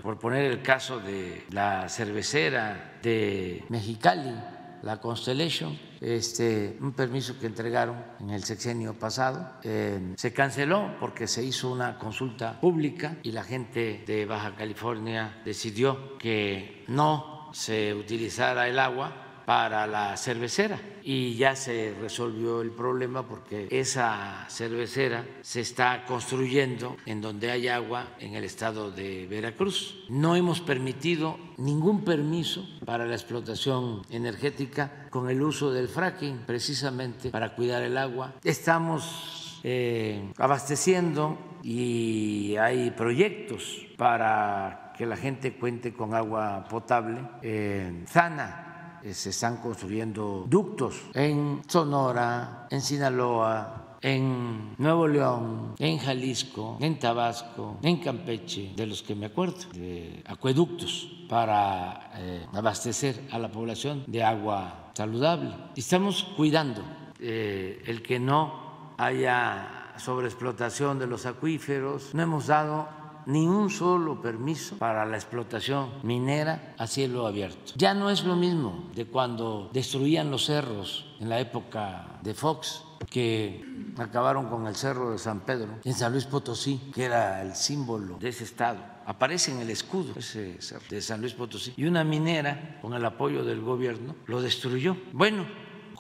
por 0.02 0.18
poner 0.18 0.44
el 0.44 0.62
caso 0.62 0.98
de 1.00 1.46
la 1.50 1.88
cervecera 1.88 2.98
de 3.02 3.64
Mexicali, 3.68 4.34
la 4.82 5.00
Constellation, 5.00 5.78
este, 6.00 6.78
un 6.80 6.92
permiso 6.92 7.38
que 7.38 7.46
entregaron 7.46 8.02
en 8.20 8.30
el 8.30 8.44
sexenio 8.44 8.94
pasado. 8.94 9.58
Eh, 9.62 10.14
se 10.16 10.32
canceló 10.32 10.96
porque 10.98 11.26
se 11.26 11.44
hizo 11.44 11.70
una 11.70 11.98
consulta 11.98 12.60
pública 12.60 13.18
y 13.22 13.32
la 13.32 13.44
gente 13.44 14.02
de 14.06 14.24
Baja 14.26 14.54
California 14.56 15.40
decidió 15.44 16.16
que 16.18 16.84
no 16.88 17.50
se 17.52 17.94
utilizara 17.94 18.68
el 18.68 18.78
agua 18.78 19.19
para 19.44 19.86
la 19.86 20.16
cervecera 20.16 20.78
y 21.02 21.34
ya 21.36 21.56
se 21.56 21.94
resolvió 22.00 22.60
el 22.60 22.70
problema 22.70 23.26
porque 23.26 23.68
esa 23.70 24.46
cervecera 24.48 25.24
se 25.42 25.60
está 25.60 26.04
construyendo 26.04 26.96
en 27.06 27.20
donde 27.20 27.50
hay 27.50 27.68
agua 27.68 28.14
en 28.18 28.34
el 28.34 28.44
estado 28.44 28.90
de 28.90 29.26
Veracruz. 29.26 30.04
No 30.08 30.36
hemos 30.36 30.60
permitido 30.60 31.38
ningún 31.58 32.04
permiso 32.04 32.64
para 32.84 33.06
la 33.06 33.14
explotación 33.14 34.02
energética 34.10 35.08
con 35.10 35.30
el 35.30 35.42
uso 35.42 35.72
del 35.72 35.88
fracking 35.88 36.44
precisamente 36.46 37.30
para 37.30 37.54
cuidar 37.54 37.82
el 37.82 37.96
agua. 37.96 38.34
Estamos 38.44 39.60
eh, 39.62 40.32
abasteciendo 40.38 41.38
y 41.62 42.56
hay 42.56 42.90
proyectos 42.92 43.86
para 43.96 44.92
que 44.96 45.06
la 45.06 45.16
gente 45.16 45.54
cuente 45.54 45.92
con 45.92 46.14
agua 46.14 46.66
potable 46.68 47.20
eh, 47.42 48.04
sana 48.06 48.69
se 49.12 49.30
están 49.30 49.58
construyendo 49.58 50.46
ductos 50.48 51.02
en 51.14 51.62
Sonora, 51.66 52.66
en 52.70 52.80
Sinaloa, 52.80 53.96
en 54.02 54.74
Nuevo 54.78 55.06
León, 55.06 55.74
en 55.78 55.98
Jalisco, 55.98 56.78
en 56.80 56.98
Tabasco, 56.98 57.78
en 57.82 57.98
Campeche, 57.98 58.72
de 58.74 58.86
los 58.86 59.02
que 59.02 59.14
me 59.14 59.26
acuerdo, 59.26 59.68
de 59.74 60.22
acueductos 60.26 61.26
para 61.28 62.10
eh, 62.16 62.46
abastecer 62.52 63.28
a 63.30 63.38
la 63.38 63.50
población 63.50 64.04
de 64.06 64.22
agua 64.22 64.90
saludable. 64.94 65.54
Estamos 65.76 66.24
cuidando 66.36 66.82
eh, 67.18 67.82
el 67.86 68.02
que 68.02 68.18
no 68.18 68.94
haya 68.96 69.92
sobreexplotación 69.96 70.98
de 70.98 71.06
los 71.06 71.26
acuíferos. 71.26 72.14
No 72.14 72.22
hemos 72.22 72.46
dado 72.46 72.88
ni 73.26 73.46
un 73.46 73.70
solo 73.70 74.20
permiso 74.20 74.76
para 74.76 75.04
la 75.04 75.16
explotación 75.16 75.90
minera 76.02 76.74
a 76.78 76.86
cielo 76.86 77.26
abierto. 77.26 77.72
Ya 77.76 77.94
no 77.94 78.10
es 78.10 78.24
lo 78.24 78.36
mismo 78.36 78.90
de 78.94 79.06
cuando 79.06 79.70
destruían 79.72 80.30
los 80.30 80.46
cerros 80.46 81.16
en 81.20 81.28
la 81.28 81.40
época 81.40 82.18
de 82.22 82.34
Fox, 82.34 82.84
que 83.08 83.64
acabaron 83.98 84.48
con 84.48 84.66
el 84.66 84.76
cerro 84.76 85.10
de 85.10 85.18
San 85.18 85.40
Pedro 85.40 85.68
en 85.84 85.94
San 85.94 86.12
Luis 86.12 86.26
Potosí, 86.26 86.90
que 86.94 87.04
era 87.04 87.42
el 87.42 87.54
símbolo 87.54 88.18
de 88.18 88.28
ese 88.28 88.44
estado. 88.44 88.78
Aparece 89.06 89.52
en 89.52 89.58
el 89.60 89.70
escudo 89.70 90.14
de 90.14 91.00
San 91.00 91.20
Luis 91.20 91.34
Potosí. 91.34 91.72
Y 91.76 91.84
una 91.84 92.04
minera, 92.04 92.78
con 92.80 92.94
el 92.94 93.04
apoyo 93.04 93.44
del 93.44 93.60
gobierno, 93.60 94.14
lo 94.26 94.40
destruyó. 94.40 94.96
Bueno, 95.12 95.44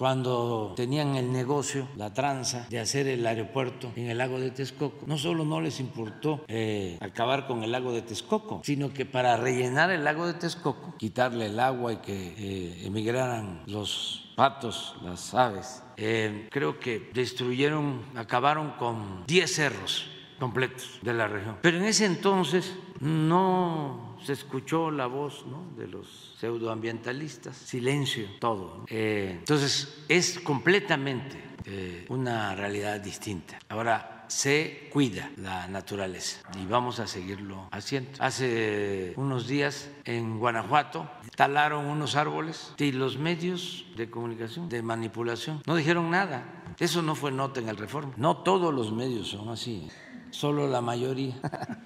cuando 0.00 0.72
tenían 0.76 1.16
el 1.16 1.30
negocio, 1.30 1.86
la 1.94 2.14
tranza 2.14 2.66
de 2.70 2.80
hacer 2.80 3.06
el 3.06 3.26
aeropuerto 3.26 3.92
en 3.96 4.08
el 4.08 4.16
lago 4.16 4.40
de 4.40 4.50
Texcoco, 4.50 5.04
no 5.06 5.18
solo 5.18 5.44
no 5.44 5.60
les 5.60 5.78
importó 5.78 6.42
eh, 6.48 6.96
acabar 7.02 7.46
con 7.46 7.62
el 7.64 7.70
lago 7.70 7.92
de 7.92 8.00
Texcoco, 8.00 8.62
sino 8.64 8.94
que 8.94 9.04
para 9.04 9.36
rellenar 9.36 9.90
el 9.90 10.02
lago 10.02 10.26
de 10.26 10.32
Texcoco, 10.32 10.96
quitarle 10.96 11.44
el 11.48 11.60
agua 11.60 11.92
y 11.92 11.96
que 11.98 12.34
eh, 12.38 12.86
emigraran 12.86 13.60
los 13.66 14.32
patos, 14.36 14.96
las 15.02 15.34
aves, 15.34 15.82
eh, 15.98 16.48
creo 16.50 16.80
que 16.80 17.10
destruyeron, 17.12 18.00
acabaron 18.16 18.70
con 18.78 19.26
10 19.26 19.54
cerros 19.54 20.06
completos 20.38 20.98
de 21.02 21.12
la 21.12 21.28
región. 21.28 21.58
Pero 21.60 21.76
en 21.76 21.84
ese 21.84 22.06
entonces 22.06 22.74
no 23.00 24.16
se 24.24 24.32
escuchó 24.32 24.90
la 24.90 25.06
voz 25.06 25.44
de 25.76 25.88
los 25.88 26.29
pseudoambientalistas, 26.40 27.54
silencio, 27.54 28.26
todo. 28.38 28.84
Eh, 28.88 29.36
entonces 29.38 30.04
es 30.08 30.38
completamente 30.40 31.36
eh, 31.66 32.06
una 32.08 32.54
realidad 32.54 32.98
distinta. 32.98 33.58
Ahora 33.68 34.24
se 34.28 34.88
cuida 34.90 35.30
la 35.36 35.68
naturaleza 35.68 36.40
y 36.58 36.64
vamos 36.64 36.98
a 36.98 37.06
seguirlo 37.06 37.68
haciendo. 37.72 38.10
Hace 38.20 39.12
unos 39.16 39.48
días 39.48 39.90
en 40.04 40.38
Guanajuato 40.38 41.10
talaron 41.36 41.86
unos 41.86 42.16
árboles 42.16 42.72
y 42.78 42.92
los 42.92 43.18
medios 43.18 43.84
de 43.96 44.08
comunicación, 44.08 44.68
de 44.68 44.82
manipulación, 44.82 45.62
no 45.66 45.76
dijeron 45.76 46.10
nada. 46.10 46.44
Eso 46.78 47.02
no 47.02 47.14
fue 47.14 47.32
nota 47.32 47.60
en 47.60 47.68
el 47.68 47.76
Reforma. 47.76 48.14
No 48.16 48.38
todos 48.38 48.72
los 48.72 48.92
medios 48.92 49.28
son 49.28 49.50
así 49.50 49.90
solo 50.30 50.68
la 50.68 50.80
mayoría. 50.80 51.34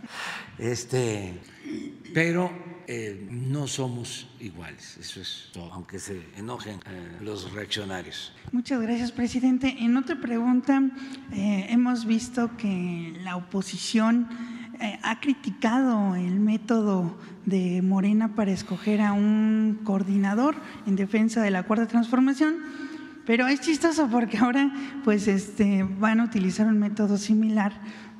este, 0.58 1.40
pero 2.12 2.50
eh, 2.86 3.26
no 3.30 3.66
somos 3.66 4.28
iguales, 4.40 4.98
eso 4.98 5.20
es 5.20 5.48
todo, 5.52 5.72
aunque 5.72 5.98
se 5.98 6.22
enojen 6.36 6.80
eh, 6.86 7.18
los 7.20 7.50
reaccionarios. 7.52 8.32
Muchas 8.52 8.80
gracias, 8.80 9.10
presidente. 9.10 9.74
En 9.80 9.96
otra 9.96 10.20
pregunta, 10.20 10.82
eh, 11.32 11.66
hemos 11.70 12.04
visto 12.04 12.56
que 12.56 13.18
la 13.22 13.36
oposición 13.36 14.28
ha 15.02 15.20
criticado 15.20 16.16
el 16.16 16.40
método 16.40 17.16
de 17.46 17.80
Morena 17.80 18.34
para 18.34 18.50
escoger 18.50 19.00
a 19.00 19.12
un 19.12 19.80
coordinador 19.84 20.56
en 20.84 20.96
defensa 20.96 21.42
de 21.42 21.52
la 21.52 21.62
cuarta 21.62 21.86
transformación. 21.86 22.56
Pero 23.26 23.46
es 23.46 23.60
chistoso 23.60 24.08
porque 24.10 24.38
ahora 24.38 24.70
pues 25.02 25.28
este, 25.28 25.82
van 25.82 26.20
a 26.20 26.24
utilizar 26.24 26.66
un 26.66 26.78
método 26.78 27.16
similar 27.16 27.72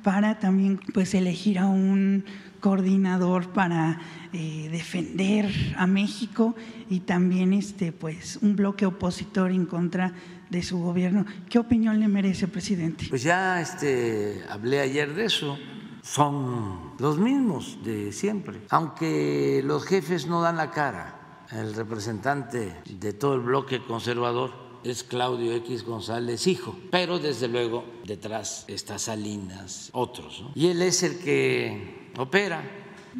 para 0.03 0.39
también 0.39 0.79
pues 0.93 1.13
elegir 1.13 1.59
a 1.59 1.67
un 1.67 2.25
coordinador 2.59 3.49
para 3.49 3.99
eh, 4.33 4.69
defender 4.71 5.51
a 5.77 5.85
México 5.85 6.55
y 6.89 7.01
también 7.01 7.53
este 7.53 7.91
pues 7.91 8.39
un 8.41 8.55
bloque 8.55 8.87
opositor 8.87 9.51
en 9.51 9.65
contra 9.67 10.13
de 10.49 10.63
su 10.63 10.79
gobierno. 10.79 11.25
¿Qué 11.49 11.59
opinión 11.59 11.99
le 11.99 12.07
merece, 12.07 12.47
presidente? 12.47 13.05
Pues 13.09 13.21
ya 13.21 13.61
este 13.61 14.43
hablé 14.49 14.79
ayer 14.79 15.13
de 15.13 15.25
eso. 15.25 15.57
Son 16.01 16.91
los 16.99 17.17
mismos 17.17 17.79
de 17.83 18.11
siempre, 18.11 18.61
aunque 18.69 19.61
los 19.63 19.85
jefes 19.85 20.27
no 20.27 20.41
dan 20.41 20.57
la 20.57 20.71
cara. 20.71 21.45
El 21.51 21.75
representante 21.75 22.75
de 22.89 23.13
todo 23.13 23.35
el 23.35 23.41
bloque 23.41 23.83
conservador 23.83 24.64
es 24.85 25.03
Claudio 25.03 25.51
X 25.55 25.83
González 25.83 26.45
hijo, 26.45 26.77
pero 26.91 27.17
desde 27.17 27.47
luego 27.47 27.83
detrás 28.05 28.65
está 28.67 28.99
Salinas, 28.99 29.89
otros. 29.93 30.43
Y 30.53 30.67
él 30.67 30.81
es 30.83 31.01
el 31.01 31.17
que 31.17 32.11
opera 32.17 32.63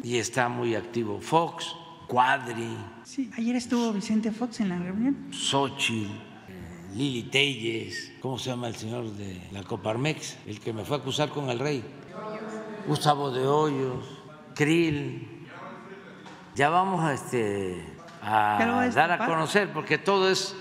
y 0.02 0.16
está 0.18 0.48
muy 0.48 0.76
activo 0.76 1.20
Fox 1.20 1.74
Cuadri. 2.06 2.76
Sí, 3.02 3.30
ayer 3.36 3.56
estuvo 3.56 3.92
Vicente 3.92 4.30
Fox 4.30 4.60
en 4.60 4.68
la 4.68 4.78
reunión. 4.78 5.28
Xochitl, 5.32 6.08
Lili 6.94 7.24
Telles, 7.24 8.12
¿cómo 8.20 8.38
se 8.38 8.50
llama 8.50 8.68
el 8.68 8.76
señor 8.76 9.10
de 9.12 9.48
la 9.50 9.64
Coparmex? 9.64 10.36
El 10.46 10.60
que 10.60 10.72
me 10.72 10.84
fue 10.84 10.98
a 10.98 11.00
acusar 11.00 11.30
con 11.30 11.50
el 11.50 11.58
rey. 11.58 11.82
Gustavo 12.86 13.32
de 13.32 13.44
Hoyos, 13.44 14.04
Krill. 14.54 15.44
Ya 16.54 16.70
vamos 16.70 17.04
a, 17.04 17.12
este, 17.12 17.84
a 18.22 18.88
dar 18.94 19.10
a 19.10 19.26
conocer, 19.26 19.72
porque 19.72 19.98
todo 19.98 20.30
es 20.30 20.54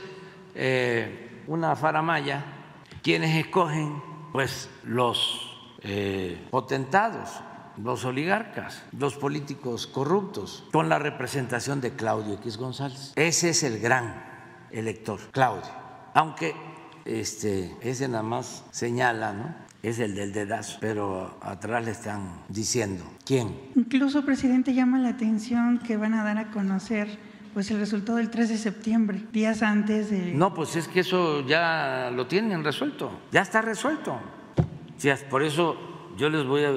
eh, 0.56 1.43
una 1.47 1.76
faramaya. 1.76 2.43
Quienes 3.03 3.36
escogen, 3.36 4.01
pues 4.32 4.70
los 4.84 5.58
eh, 5.84 6.47
potentados 6.49 7.41
los 7.78 8.06
oligarcas, 8.06 8.84
los 8.97 9.16
políticos 9.16 9.88
corruptos, 9.88 10.64
con 10.72 10.89
la 10.89 10.99
representación 10.99 11.82
de 11.82 11.95
Claudio 11.95 12.36
X 12.36 12.58
González. 12.58 13.14
Ese 13.16 13.49
es 13.49 13.64
el 13.64 13.80
gran 13.80 14.24
elector, 14.72 15.20
Claudio. 15.32 15.70
Aunque 16.14 16.56
este, 17.06 17.76
ese 17.82 18.08
nada 18.08 18.24
más 18.24 18.64
señala, 18.72 19.34
¿no? 19.34 19.56
Es 19.84 19.99
el 19.99 20.16
del 20.16 20.34
dedazo, 20.34 20.80
pero 20.82 21.38
atrás 21.41 21.86
le 21.86 21.91
están 21.91 22.41
diciendo. 22.49 23.03
¿Quién? 23.24 23.56
Incluso, 23.76 24.26
presidente, 24.26 24.74
llama 24.74 24.97
la 24.97 25.10
atención 25.10 25.78
que 25.78 25.95
van 25.95 26.16
a 26.16 26.24
dar 26.24 26.39
a 26.39 26.49
conocer 26.49 27.20
pues 27.56 27.72
el 27.72 27.80
resultado 27.80 28.18
del 28.18 28.30
3 28.30 28.49
de 28.49 28.58
septiembre, 28.58 29.22
días 29.32 29.64
antes 29.64 30.10
de... 30.10 30.34
No, 30.34 30.53
pues 30.53 30.76
es 30.76 30.89
que 30.89 30.99
eso 30.99 31.39
ya 31.47 32.12
lo 32.14 32.28
tienen 32.28 32.66
resuelto, 32.66 33.10
ya 33.32 33.43
está 33.43 33.62
resuelto. 33.62 34.20
Por 35.30 35.41
eso 35.41 35.78
yo 36.18 36.30
les 36.30 36.45
voy 36.45 36.66
a 36.66 36.74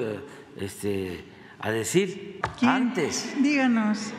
este, 0.55 1.25
a 1.59 1.69
decir 1.69 2.39
antes. 2.61 3.35
Díganos. 3.43 4.13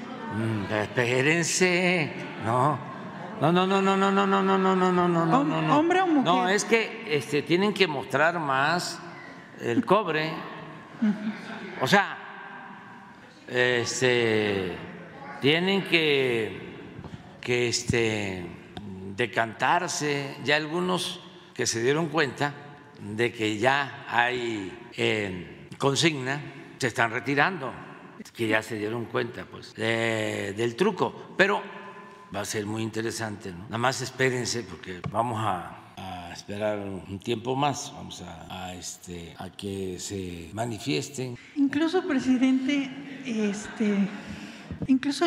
espérense, 0.71 2.13
no. 2.45 2.79
No, 3.41 3.53
no, 3.53 3.67
no, 3.67 3.81
no, 3.81 3.97
no, 3.97 4.13
no, 4.13 4.27
no, 4.27 4.43
no, 4.43 4.59
no, 4.59 4.77
no, 4.77 4.93
no, 4.93 5.09
no, 5.09 5.45
no, 5.45 5.63
no. 5.63 5.79
¿Hombre 5.79 6.03
o 6.03 6.07
mujer? 6.09 6.25
No, 6.25 6.47
es 6.47 6.67
que 6.67 7.07
este, 7.09 7.41
tienen 7.41 7.73
que 7.73 7.87
mostrar 7.87 8.39
más 8.39 9.01
el 9.63 9.83
cobre. 9.87 10.31
O 11.81 11.87
sea, 11.87 12.19
este, 13.49 14.90
tienen 15.41 15.83
que, 15.85 16.59
que 17.41 17.69
este, 17.69 18.45
decantarse. 19.17 20.37
Ya 20.45 20.57
algunos 20.57 21.21
que 21.55 21.67
se 21.67 21.83
dieron 21.83 22.09
cuenta 22.09 22.55
de 23.01 23.33
que 23.33 23.59
ya 23.59 24.05
hay 24.09 24.73
consigna 25.79 26.41
se 26.79 26.87
están 26.87 27.11
retirando, 27.11 27.73
que 28.35 28.49
ya 28.49 28.63
se 28.63 28.77
dieron 28.77 29.07
cuenta 29.07 29.45
pues 29.45 29.75
del 29.75 30.77
truco, 30.77 31.35
pero 31.37 31.63
va 32.35 32.41
a 32.41 32.45
ser 32.45 32.67
muy 32.67 32.83
interesante, 32.83 33.51
¿no? 33.51 33.65
Nada 33.65 33.79
más 33.79 34.01
espérense 34.01 34.63
porque 34.63 35.01
vamos 35.11 35.39
a, 35.43 35.77
esperar 36.33 36.79
un 36.79 37.19
tiempo 37.19 37.57
más, 37.57 37.93
vamos 37.93 38.23
a, 38.23 38.73
este, 38.75 39.35
a 39.37 39.51
que 39.51 39.99
se 39.99 40.49
manifiesten. 40.53 41.37
Incluso, 41.57 42.07
presidente, 42.07 42.89
este, 43.27 44.09
incluso 44.87 45.27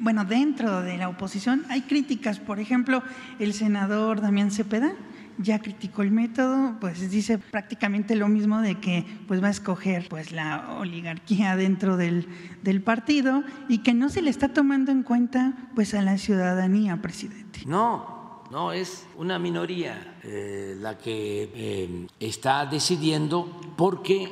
bueno, 0.00 0.24
dentro 0.24 0.82
de 0.82 0.98
la 0.98 1.08
oposición 1.08 1.64
hay 1.68 1.82
críticas, 1.82 2.38
por 2.38 2.58
ejemplo, 2.58 3.02
el 3.38 3.54
senador 3.54 4.20
Damián 4.20 4.50
Cepeda 4.50 4.94
ya 5.38 5.60
criticó 5.60 6.02
el 6.02 6.10
método, 6.10 6.76
pues 6.80 7.10
dice 7.10 7.38
prácticamente 7.38 8.16
lo 8.16 8.28
mismo 8.28 8.60
de 8.60 8.78
que 8.80 9.04
pues 9.26 9.42
va 9.42 9.48
a 9.48 9.50
escoger 9.50 10.08
pues 10.08 10.32
la 10.32 10.76
oligarquía 10.78 11.56
dentro 11.56 11.96
del, 11.96 12.28
del 12.62 12.82
partido 12.82 13.42
y 13.68 13.78
que 13.78 13.94
no 13.94 14.08
se 14.08 14.22
le 14.22 14.30
está 14.30 14.52
tomando 14.52 14.92
en 14.92 15.02
cuenta 15.02 15.54
pues 15.74 15.94
a 15.94 16.02
la 16.02 16.18
ciudadanía, 16.18 17.00
presidente. 17.00 17.60
No, 17.66 18.42
no, 18.50 18.72
es 18.72 19.06
una 19.16 19.38
minoría 19.38 20.18
eh, 20.22 20.76
la 20.78 20.98
que 20.98 21.50
eh, 21.54 22.06
está 22.20 22.66
decidiendo 22.66 23.60
porque 23.76 24.28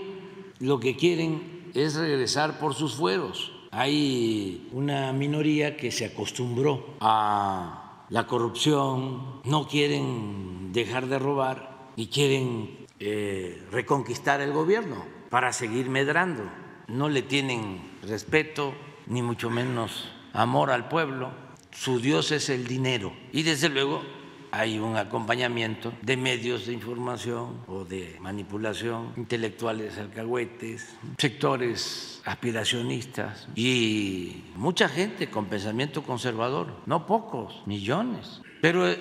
lo 0.58 0.78
que 0.78 0.96
quieren 0.96 1.70
es 1.74 1.94
regresar 1.94 2.58
por 2.58 2.74
sus 2.74 2.94
fueros. 2.94 3.52
Hay 3.72 4.68
una 4.72 5.12
minoría 5.12 5.76
que 5.76 5.92
se 5.92 6.06
acostumbró 6.06 6.96
a 7.00 8.04
la 8.08 8.26
corrupción, 8.26 9.40
no 9.44 9.68
quieren 9.68 10.72
dejar 10.72 11.06
de 11.06 11.20
robar 11.20 11.92
y 11.94 12.08
quieren 12.08 12.86
eh, 12.98 13.64
reconquistar 13.70 14.40
el 14.40 14.52
gobierno 14.52 15.04
para 15.28 15.52
seguir 15.52 15.88
medrando. 15.88 16.42
No 16.88 17.08
le 17.08 17.22
tienen 17.22 17.80
respeto, 18.02 18.74
ni 19.06 19.22
mucho 19.22 19.50
menos 19.50 20.10
amor 20.32 20.72
al 20.72 20.88
pueblo. 20.88 21.30
Su 21.70 22.00
Dios 22.00 22.32
es 22.32 22.50
el 22.50 22.66
dinero. 22.66 23.12
Y 23.32 23.44
desde 23.44 23.68
luego 23.68 24.02
hay 24.53 24.78
un 24.78 24.96
acompañamiento 24.96 25.92
de 26.03 26.16
medios 26.16 26.66
de 26.66 26.72
información 26.72 27.62
o 27.66 27.84
de 27.84 28.16
manipulación, 28.20 29.12
intelectuales 29.16 29.98
alcahuetes, 29.98 30.96
sectores 31.18 32.20
aspiracionistas 32.24 33.48
y 33.55 34.44
mucha 34.57 34.88
gente 34.88 35.30
con 35.30 35.46
pensamiento 35.46 36.03
conservador, 36.03 36.74
no 36.86 37.07
pocos, 37.07 37.62
millones. 37.66 38.40
Pero 38.61 38.88
eh, 38.88 38.98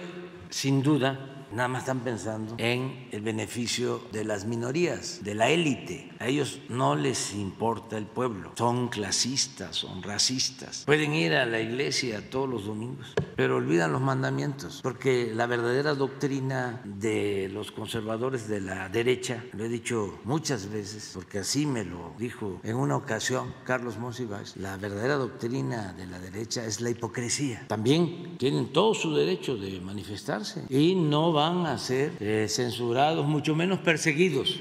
sin 0.50 0.82
duda 0.82 1.39
nada 1.52 1.68
más 1.68 1.84
están 1.84 2.00
pensando 2.00 2.56
en 2.58 3.08
el 3.12 3.22
beneficio 3.22 4.02
de 4.12 4.24
las 4.24 4.45
minorías, 4.45 5.24
de 5.24 5.36
la 5.36 5.50
élite. 5.50 6.12
A 6.20 6.28
ellos 6.28 6.62
no 6.70 6.95
les 6.95 7.34
importa 7.34 7.97
el 7.97 8.06
pueblo, 8.06 8.52
son 8.58 8.89
clasistas, 8.89 9.76
son 9.76 10.04
racistas. 10.04 10.84
Pueden 10.86 11.14
ir 11.14 11.34
a 11.34 11.45
la 11.45 11.60
iglesia 11.60 12.30
todos 12.30 12.50
los 12.50 12.66
domingos, 12.66 13.14
pero 13.36 13.58
olvidan 13.58 13.91
los 13.91 14.02
mandamientos, 14.02 14.82
porque 14.84 15.32
la 15.34 15.47
verdadera 15.47 15.95
doctrina 15.95 16.82
de 16.84 17.50
los 17.52 17.72
conservadores 17.72 18.47
de 18.47 18.62
la 18.62 18.89
derecha, 18.89 19.43
lo 19.54 19.66
he 19.66 19.70
dicho 19.70 20.20
muchas 20.24 20.70
veces, 20.70 21.12
porque 21.14 21.39
así 21.39 21.66
me 21.66 21.86
lo 21.86 22.14
dijo 22.18 22.60
en 22.64 22.76
una 22.76 22.95
ocasión 22.95 23.54
Carlos 23.64 23.97
Monsiváis, 23.97 24.58
la 24.58 24.78
verdadera 24.78 25.16
doctrina 25.16 25.93
de 25.93 26.08
la 26.08 26.20
derecha 26.20 26.66
es 26.66 26.82
la 26.82 26.89
hipocresía. 26.89 27.66
También 27.68 28.38
tienen 28.38 28.72
todo 28.74 28.93
su 28.93 29.16
derecho 29.16 29.56
de 29.56 29.80
manifestarse 29.80 30.64
y 30.70 30.95
no 30.95 31.34
van 31.40 31.66
a 31.66 31.78
ser 31.78 32.12
eh, 32.20 32.48
censurados, 32.50 33.26
mucho 33.26 33.56
menos 33.56 33.80
perseguidos, 33.80 34.60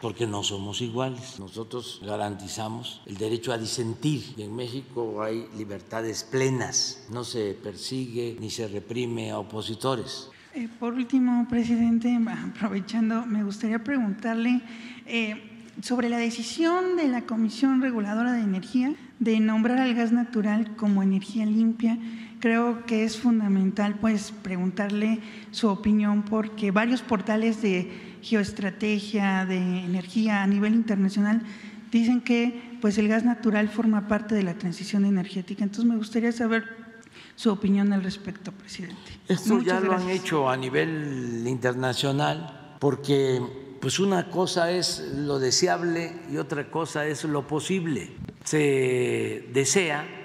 porque 0.00 0.26
no 0.26 0.42
somos 0.42 0.80
iguales. 0.80 1.38
Nosotros 1.38 2.00
garantizamos 2.04 3.00
el 3.06 3.16
derecho 3.16 3.52
a 3.52 3.58
disentir 3.58 4.34
y 4.36 4.42
en 4.42 4.56
México 4.56 5.22
hay 5.22 5.46
libertades 5.56 6.24
plenas, 6.24 7.06
no 7.12 7.22
se 7.22 7.54
persigue 7.54 8.36
ni 8.40 8.50
se 8.50 8.66
reprime 8.66 9.30
a 9.30 9.38
opositores. 9.38 10.28
Eh, 10.54 10.68
por 10.80 10.94
último, 10.94 11.46
presidente, 11.48 12.18
aprovechando, 12.56 13.24
me 13.24 13.44
gustaría 13.44 13.78
preguntarle 13.84 14.62
eh, 15.06 15.40
sobre 15.80 16.08
la 16.08 16.18
decisión 16.18 16.96
de 16.96 17.06
la 17.06 17.22
Comisión 17.22 17.80
Reguladora 17.80 18.32
de 18.32 18.40
Energía 18.40 18.96
de 19.20 19.38
nombrar 19.38 19.78
al 19.78 19.94
gas 19.94 20.10
natural 20.10 20.74
como 20.74 21.04
energía 21.04 21.46
limpia 21.46 21.96
creo 22.46 22.86
que 22.86 23.02
es 23.02 23.18
fundamental 23.18 23.96
pues 24.00 24.32
preguntarle 24.44 25.18
su 25.50 25.66
opinión 25.66 26.22
porque 26.22 26.70
varios 26.70 27.02
portales 27.02 27.60
de 27.60 27.90
geoestrategia, 28.22 29.44
de 29.46 29.56
energía 29.56 30.44
a 30.44 30.46
nivel 30.46 30.74
internacional 30.74 31.42
dicen 31.90 32.20
que 32.20 32.78
pues 32.80 32.98
el 32.98 33.08
gas 33.08 33.24
natural 33.24 33.68
forma 33.68 34.06
parte 34.06 34.36
de 34.36 34.44
la 34.44 34.54
transición 34.54 35.04
energética. 35.06 35.64
Entonces 35.64 35.86
me 35.86 35.96
gustaría 35.96 36.30
saber 36.30 36.68
su 37.34 37.50
opinión 37.50 37.92
al 37.92 38.04
respecto, 38.04 38.52
presidente. 38.52 38.94
Esto 39.26 39.60
ya 39.60 39.80
lo 39.80 39.94
han 39.94 40.08
hecho 40.08 40.48
a 40.48 40.56
nivel 40.56 41.42
internacional 41.48 42.76
porque 42.78 43.42
pues 43.80 43.98
una 43.98 44.30
cosa 44.30 44.70
es 44.70 45.00
lo 45.16 45.40
deseable 45.40 46.12
y 46.30 46.36
otra 46.36 46.70
cosa 46.70 47.08
es 47.08 47.24
lo 47.24 47.44
posible. 47.48 48.12
Se 48.44 49.48
desea 49.52 50.15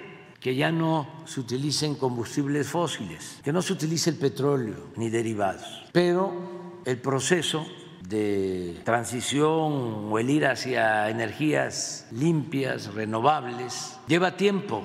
que 0.42 0.56
ya 0.56 0.72
no 0.72 1.06
se 1.24 1.40
utilicen 1.40 1.94
combustibles 1.94 2.66
fósiles, 2.66 3.38
que 3.44 3.52
no 3.52 3.62
se 3.62 3.72
utilice 3.72 4.10
el 4.10 4.16
petróleo 4.16 4.88
ni 4.96 5.08
derivados. 5.08 5.84
Pero 5.92 6.80
el 6.84 6.98
proceso 6.98 7.64
de 8.08 8.80
transición 8.84 10.10
o 10.10 10.18
el 10.18 10.28
ir 10.28 10.46
hacia 10.46 11.08
energías 11.08 12.08
limpias, 12.10 12.92
renovables, 12.92 13.98
lleva 14.08 14.36
tiempo 14.36 14.82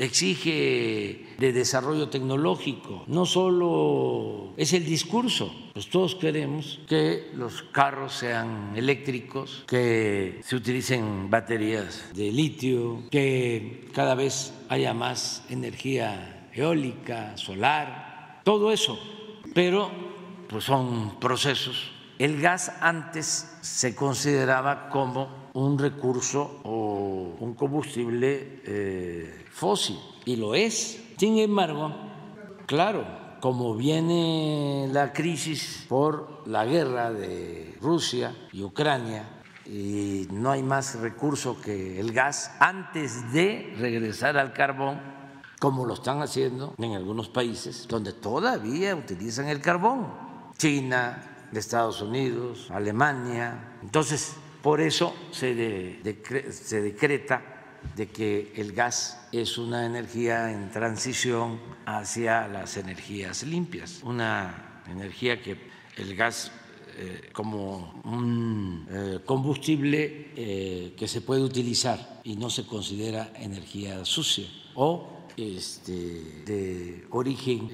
exige 0.00 1.26
de 1.38 1.52
desarrollo 1.52 2.08
tecnológico, 2.08 3.04
no 3.06 3.26
solo 3.26 4.54
es 4.56 4.72
el 4.72 4.84
discurso, 4.84 5.54
pues 5.72 5.88
todos 5.88 6.14
queremos 6.14 6.80
que 6.88 7.30
los 7.34 7.62
carros 7.62 8.14
sean 8.14 8.72
eléctricos, 8.74 9.64
que 9.68 10.40
se 10.42 10.56
utilicen 10.56 11.30
baterías 11.30 12.10
de 12.14 12.32
litio, 12.32 13.02
que 13.10 13.88
cada 13.92 14.14
vez 14.14 14.54
haya 14.68 14.94
más 14.94 15.44
energía 15.50 16.48
eólica, 16.54 17.36
solar, 17.36 18.40
todo 18.44 18.72
eso, 18.72 18.98
pero 19.54 19.90
pues 20.48 20.64
son 20.64 21.20
procesos. 21.20 21.92
El 22.18 22.40
gas 22.40 22.72
antes 22.80 23.56
se 23.60 23.94
consideraba 23.94 24.88
como 24.90 25.50
un 25.54 25.78
recurso 25.78 26.60
o 26.64 27.36
un 27.40 27.54
combustible 27.54 28.60
eh, 28.64 29.39
fósil, 29.60 30.00
y 30.24 30.36
lo 30.36 30.54
es. 30.54 30.98
Sin 31.18 31.38
embargo, 31.38 31.94
claro, 32.64 33.04
como 33.40 33.74
viene 33.74 34.88
la 34.90 35.12
crisis 35.12 35.84
por 35.86 36.48
la 36.48 36.64
guerra 36.64 37.12
de 37.12 37.76
Rusia 37.82 38.34
y 38.52 38.62
Ucrania, 38.62 39.28
y 39.66 40.26
no 40.32 40.50
hay 40.50 40.62
más 40.62 40.98
recurso 40.98 41.60
que 41.60 42.00
el 42.00 42.12
gas, 42.12 42.56
antes 42.58 43.32
de 43.34 43.74
regresar 43.78 44.38
al 44.38 44.54
carbón, 44.54 44.98
como 45.60 45.84
lo 45.84 45.92
están 45.92 46.22
haciendo 46.22 46.74
en 46.78 46.94
algunos 46.94 47.28
países 47.28 47.86
donde 47.86 48.14
todavía 48.14 48.96
utilizan 48.96 49.48
el 49.48 49.60
carbón, 49.60 50.06
China, 50.56 51.48
Estados 51.52 52.00
Unidos, 52.00 52.70
Alemania. 52.70 53.76
Entonces, 53.82 54.36
por 54.62 54.80
eso 54.80 55.14
se, 55.30 56.00
se 56.50 56.80
decreta 56.80 57.49
de 57.96 58.08
que 58.08 58.52
el 58.56 58.72
gas 58.72 59.28
es 59.32 59.58
una 59.58 59.86
energía 59.86 60.52
en 60.52 60.70
transición 60.70 61.60
hacia 61.86 62.48
las 62.48 62.76
energías 62.76 63.42
limpias, 63.42 64.00
una 64.02 64.82
energía 64.88 65.40
que 65.42 65.56
el 65.96 66.16
gas 66.16 66.52
eh, 67.02 67.30
como 67.32 68.02
un 68.04 68.86
eh, 68.90 69.20
combustible 69.24 70.32
eh, 70.36 70.94
que 70.96 71.08
se 71.08 71.20
puede 71.20 71.42
utilizar 71.42 72.20
y 72.24 72.36
no 72.36 72.50
se 72.50 72.66
considera 72.66 73.32
energía 73.36 74.04
sucia 74.04 74.46
o 74.74 75.28
este, 75.36 76.42
de 76.44 77.06
origen 77.10 77.68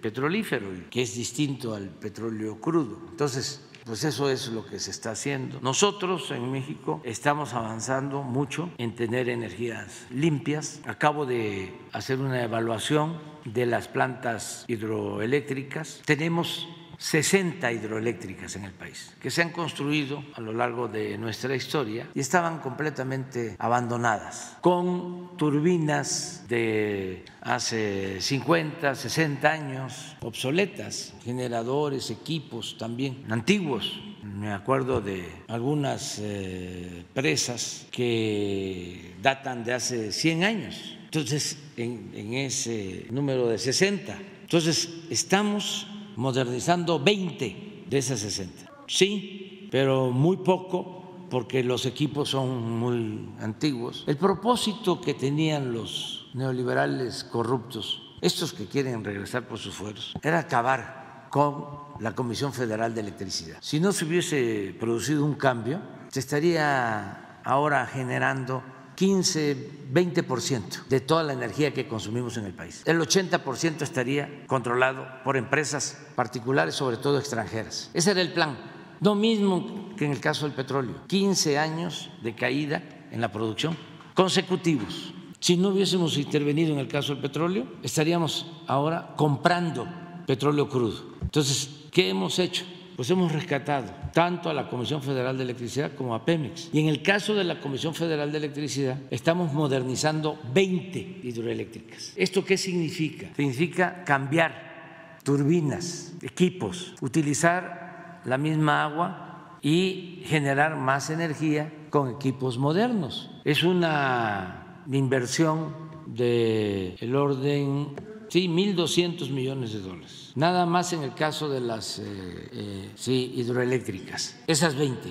petrolífero, 0.00 0.66
que 0.90 1.02
es 1.02 1.14
distinto 1.14 1.74
al 1.74 1.88
petróleo 1.88 2.60
crudo. 2.60 2.98
Entonces, 3.10 3.63
pues 3.84 4.04
eso 4.04 4.30
es 4.30 4.48
lo 4.48 4.64
que 4.64 4.78
se 4.78 4.90
está 4.90 5.10
haciendo. 5.10 5.60
Nosotros 5.60 6.30
en 6.30 6.50
México 6.50 7.00
estamos 7.04 7.54
avanzando 7.54 8.22
mucho 8.22 8.70
en 8.78 8.94
tener 8.94 9.28
energías 9.28 10.06
limpias. 10.10 10.80
Acabo 10.86 11.26
de 11.26 11.78
hacer 11.92 12.18
una 12.20 12.42
evaluación 12.42 13.18
de 13.44 13.66
las 13.66 13.88
plantas 13.88 14.64
hidroeléctricas. 14.68 16.00
Tenemos 16.06 16.68
60 16.98 17.72
hidroeléctricas 17.72 18.56
en 18.56 18.64
el 18.64 18.72
país 18.72 19.14
que 19.20 19.30
se 19.30 19.42
han 19.42 19.50
construido 19.50 20.22
a 20.34 20.40
lo 20.40 20.52
largo 20.52 20.88
de 20.88 21.16
nuestra 21.18 21.54
historia 21.54 22.08
y 22.14 22.20
estaban 22.20 22.58
completamente 22.58 23.56
abandonadas, 23.58 24.56
con 24.60 25.36
turbinas 25.36 26.44
de 26.48 27.24
hace 27.40 28.20
50, 28.20 28.94
60 28.94 29.50
años, 29.50 30.16
obsoletas, 30.20 31.14
generadores, 31.24 32.10
equipos 32.10 32.76
también 32.78 33.24
antiguos. 33.30 34.00
Me 34.22 34.52
acuerdo 34.52 35.00
de 35.00 35.26
algunas 35.48 36.18
eh, 36.20 37.04
presas 37.12 37.86
que 37.90 39.14
datan 39.22 39.64
de 39.64 39.74
hace 39.74 40.12
100 40.12 40.44
años. 40.44 40.98
Entonces, 41.04 41.58
en, 41.76 42.10
en 42.14 42.34
ese 42.34 43.06
número 43.10 43.48
de 43.48 43.58
60. 43.58 44.18
Entonces, 44.42 44.88
estamos 45.10 45.86
modernizando 46.16 46.98
20 46.98 47.86
de 47.88 47.98
esas 47.98 48.20
60. 48.20 48.70
Sí, 48.86 49.68
pero 49.70 50.10
muy 50.10 50.38
poco 50.38 51.26
porque 51.30 51.64
los 51.64 51.86
equipos 51.86 52.30
son 52.30 52.78
muy 52.78 53.28
antiguos. 53.40 54.04
El 54.06 54.16
propósito 54.16 55.00
que 55.00 55.14
tenían 55.14 55.72
los 55.72 56.30
neoliberales 56.34 57.24
corruptos, 57.24 58.02
estos 58.20 58.52
que 58.52 58.66
quieren 58.66 59.04
regresar 59.04 59.48
por 59.48 59.58
sus 59.58 59.74
fueros, 59.74 60.14
era 60.22 60.38
acabar 60.38 61.28
con 61.30 61.66
la 62.00 62.14
Comisión 62.14 62.52
Federal 62.52 62.94
de 62.94 63.00
Electricidad. 63.00 63.56
Si 63.60 63.80
no 63.80 63.92
se 63.92 64.04
hubiese 64.04 64.76
producido 64.78 65.24
un 65.24 65.34
cambio, 65.34 65.80
se 66.08 66.20
estaría 66.20 67.40
ahora 67.42 67.86
generando 67.86 68.62
15, 68.94 69.70
20% 69.92 70.86
de 70.88 71.00
toda 71.00 71.22
la 71.22 71.32
energía 71.32 71.72
que 71.72 71.86
consumimos 71.86 72.36
en 72.36 72.44
el 72.44 72.52
país. 72.52 72.82
El 72.86 73.00
80% 73.00 73.82
estaría 73.82 74.46
controlado 74.46 75.06
por 75.24 75.36
empresas 75.36 75.98
particulares, 76.14 76.74
sobre 76.74 76.96
todo 76.96 77.18
extranjeras. 77.18 77.90
Ese 77.94 78.12
era 78.12 78.20
el 78.20 78.32
plan. 78.32 78.56
Lo 79.00 79.14
mismo 79.14 79.90
que 79.96 80.04
en 80.04 80.12
el 80.12 80.20
caso 80.20 80.46
del 80.46 80.54
petróleo. 80.54 80.94
15 81.06 81.58
años 81.58 82.10
de 82.22 82.34
caída 82.34 82.82
en 83.10 83.20
la 83.20 83.30
producción 83.30 83.76
consecutivos. 84.14 85.12
Si 85.40 85.56
no 85.56 85.68
hubiésemos 85.68 86.16
intervenido 86.16 86.72
en 86.72 86.78
el 86.78 86.88
caso 86.88 87.12
del 87.12 87.22
petróleo, 87.22 87.66
estaríamos 87.82 88.46
ahora 88.66 89.12
comprando 89.16 89.86
petróleo 90.26 90.68
crudo. 90.68 91.16
Entonces, 91.20 91.68
¿qué 91.90 92.08
hemos 92.08 92.38
hecho? 92.38 92.64
Pues 92.96 93.10
hemos 93.10 93.32
rescatado 93.32 93.86
tanto 94.12 94.48
a 94.48 94.54
la 94.54 94.68
Comisión 94.68 95.02
Federal 95.02 95.36
de 95.36 95.44
Electricidad 95.44 95.92
como 95.94 96.14
a 96.14 96.24
Pemex. 96.24 96.70
Y 96.72 96.80
en 96.80 96.88
el 96.88 97.02
caso 97.02 97.34
de 97.34 97.44
la 97.44 97.60
Comisión 97.60 97.94
Federal 97.94 98.30
de 98.30 98.38
Electricidad, 98.38 98.98
estamos 99.10 99.52
modernizando 99.52 100.38
20 100.52 101.20
hidroeléctricas. 101.22 102.12
¿Esto 102.16 102.44
qué 102.44 102.56
significa? 102.56 103.28
Significa 103.36 104.04
cambiar 104.04 105.18
turbinas, 105.24 106.14
equipos, 106.22 106.94
utilizar 107.00 108.20
la 108.24 108.38
misma 108.38 108.84
agua 108.84 109.58
y 109.62 110.22
generar 110.26 110.76
más 110.76 111.10
energía 111.10 111.72
con 111.90 112.10
equipos 112.10 112.58
modernos. 112.58 113.30
Es 113.44 113.62
una 113.62 114.82
inversión 114.90 115.74
del 116.06 116.96
el 117.00 117.16
orden, 117.16 117.94
sí, 118.34 118.48
1.200 118.48 119.30
millones 119.30 119.72
de 119.74 119.78
dólares 119.78 120.32
nada 120.34 120.66
más 120.66 120.92
en 120.92 121.04
el 121.04 121.14
caso 121.14 121.48
de 121.48 121.60
las 121.60 122.00
eh, 122.00 122.02
eh, 122.04 122.90
sí, 122.96 123.32
hidroeléctricas, 123.36 124.40
esas 124.48 124.74
20. 124.74 125.08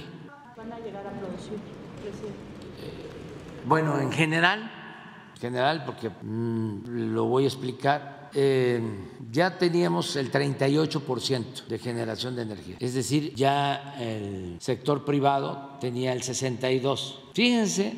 ¿Van 0.58 0.74
a 0.74 0.80
llegar 0.80 1.08
a 1.08 1.12
producir, 1.12 1.54
eh, 1.54 1.60
bueno, 3.66 3.98
en 3.98 4.12
general, 4.12 4.70
general, 5.40 5.86
porque 5.86 6.10
mm, 6.10 7.14
lo 7.14 7.24
voy 7.24 7.46
a 7.46 7.48
explicar, 7.48 8.12
ya 9.32 9.58
teníamos 9.58 10.18
el 10.18 10.30
38% 10.30 11.68
de 11.68 11.80
generación 11.80 12.36
de 12.36 12.42
energía, 12.42 12.76
es 12.82 12.94
decir, 12.94 13.34
ya 13.36 13.96
el 14.02 14.58
sector 14.60 15.06
privado 15.06 15.78
tenía 15.80 16.12
el 16.12 16.24
62%. 16.24 17.32
Fíjense 17.34 17.94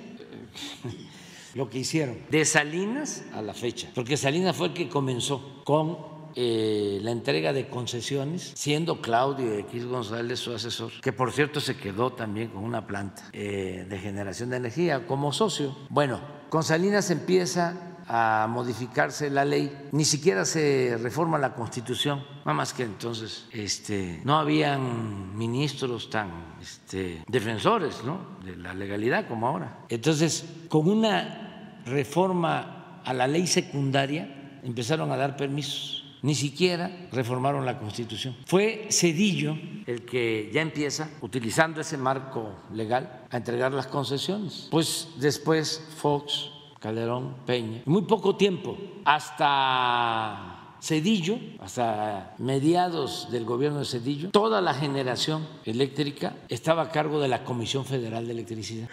lo 1.56 1.70
que 1.70 1.80
hicieron. 1.80 2.18
De 2.30 2.46
Salinas 2.46 3.24
a 3.34 3.42
la 3.42 3.54
fecha, 3.54 3.90
porque 3.96 4.18
Salinas 4.18 4.56
fue 4.56 4.68
el 4.68 4.74
que 4.74 4.88
comenzó 4.88 5.64
con 5.64 5.98
eh, 6.36 7.00
la 7.02 7.12
entrega 7.12 7.54
de 7.54 7.70
concesiones, 7.70 8.52
siendo 8.56 9.02
Claudio 9.02 9.54
X 9.60 9.86
González 9.86 10.38
su 10.38 10.54
asesor, 10.54 10.92
que 11.02 11.14
por 11.14 11.32
cierto 11.32 11.62
se 11.62 11.78
quedó 11.78 12.12
también 12.12 12.50
con 12.50 12.64
una 12.64 12.86
planta 12.86 13.24
eh, 13.32 13.86
de 13.90 14.00
generación 14.00 14.50
de 14.50 14.58
energía 14.58 15.08
como 15.08 15.32
socio. 15.32 15.76
Bueno, 15.90 16.20
con 16.50 16.64
Salinas 16.64 17.10
empieza 17.10 17.96
a 18.08 18.48
modificarse 18.50 19.30
la 19.30 19.46
ley, 19.46 19.90
ni 19.94 20.04
siquiera 20.06 20.44
se 20.46 20.98
reforma 21.02 21.40
la 21.40 21.56
constitución, 21.56 22.24
nada 22.40 22.54
más 22.54 22.74
que 22.74 22.84
entonces 22.84 23.48
este, 23.52 24.22
no 24.26 24.38
habían 24.38 25.36
ministros 25.36 26.10
tan 26.10 26.58
este, 26.62 27.24
defensores 27.28 28.02
de 28.44 28.58
la 28.58 28.74
legalidad 28.74 29.28
como 29.28 29.48
ahora. 29.48 29.86
Entonces, 29.90 30.46
con 30.70 30.88
una 30.88 31.45
reforma 31.86 33.02
a 33.04 33.14
la 33.14 33.28
ley 33.28 33.48
secundaria, 33.48 34.60
empezaron 34.64 35.12
a 35.12 35.18
dar 35.18 35.38
permisos 35.38 36.06
ni 36.26 36.34
siquiera 36.34 37.08
reformaron 37.12 37.68
la 37.68 37.78
Constitución. 37.78 38.36
Fue 38.48 38.88
Cedillo 38.90 39.56
el 39.86 40.06
que 40.06 40.50
ya 40.52 40.62
empieza, 40.62 41.12
utilizando 41.22 41.82
ese 41.82 41.98
marco 41.98 42.52
legal, 42.74 43.26
a 43.30 43.38
entregar 43.38 43.72
las 43.74 43.86
concesiones. 43.86 44.68
Pues 44.72 45.10
después 45.18 45.88
Fox, 45.98 46.50
Calderón, 46.80 47.36
Peña. 47.46 47.84
Muy 47.86 48.02
poco 48.04 48.36
tiempo, 48.36 48.76
hasta 49.06 50.78
Cedillo, 50.82 51.38
hasta 51.60 52.34
mediados 52.40 53.28
del 53.30 53.46
gobierno 53.46 53.78
de 53.78 53.86
Cedillo, 53.86 54.32
toda 54.32 54.62
la 54.62 54.74
generación 54.74 55.48
eléctrica 55.64 56.36
estaba 56.50 56.82
a 56.82 56.90
cargo 56.90 57.20
de 57.20 57.28
la 57.28 57.44
Comisión 57.44 57.86
Federal 57.86 58.26
de 58.26 58.34
Electricidad. 58.34 58.90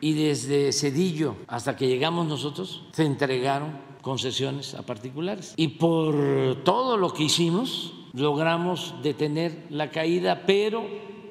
Y 0.00 0.14
desde 0.14 0.72
Cedillo 0.72 1.36
hasta 1.48 1.76
que 1.76 1.88
llegamos 1.88 2.26
nosotros, 2.26 2.84
se 2.92 3.04
entregaron 3.04 3.78
concesiones 4.02 4.74
a 4.74 4.82
particulares. 4.82 5.54
Y 5.56 5.68
por 5.68 6.62
todo 6.64 6.96
lo 6.96 7.12
que 7.12 7.24
hicimos, 7.24 7.92
logramos 8.12 8.94
detener 9.02 9.66
la 9.70 9.90
caída, 9.90 10.44
pero 10.46 10.86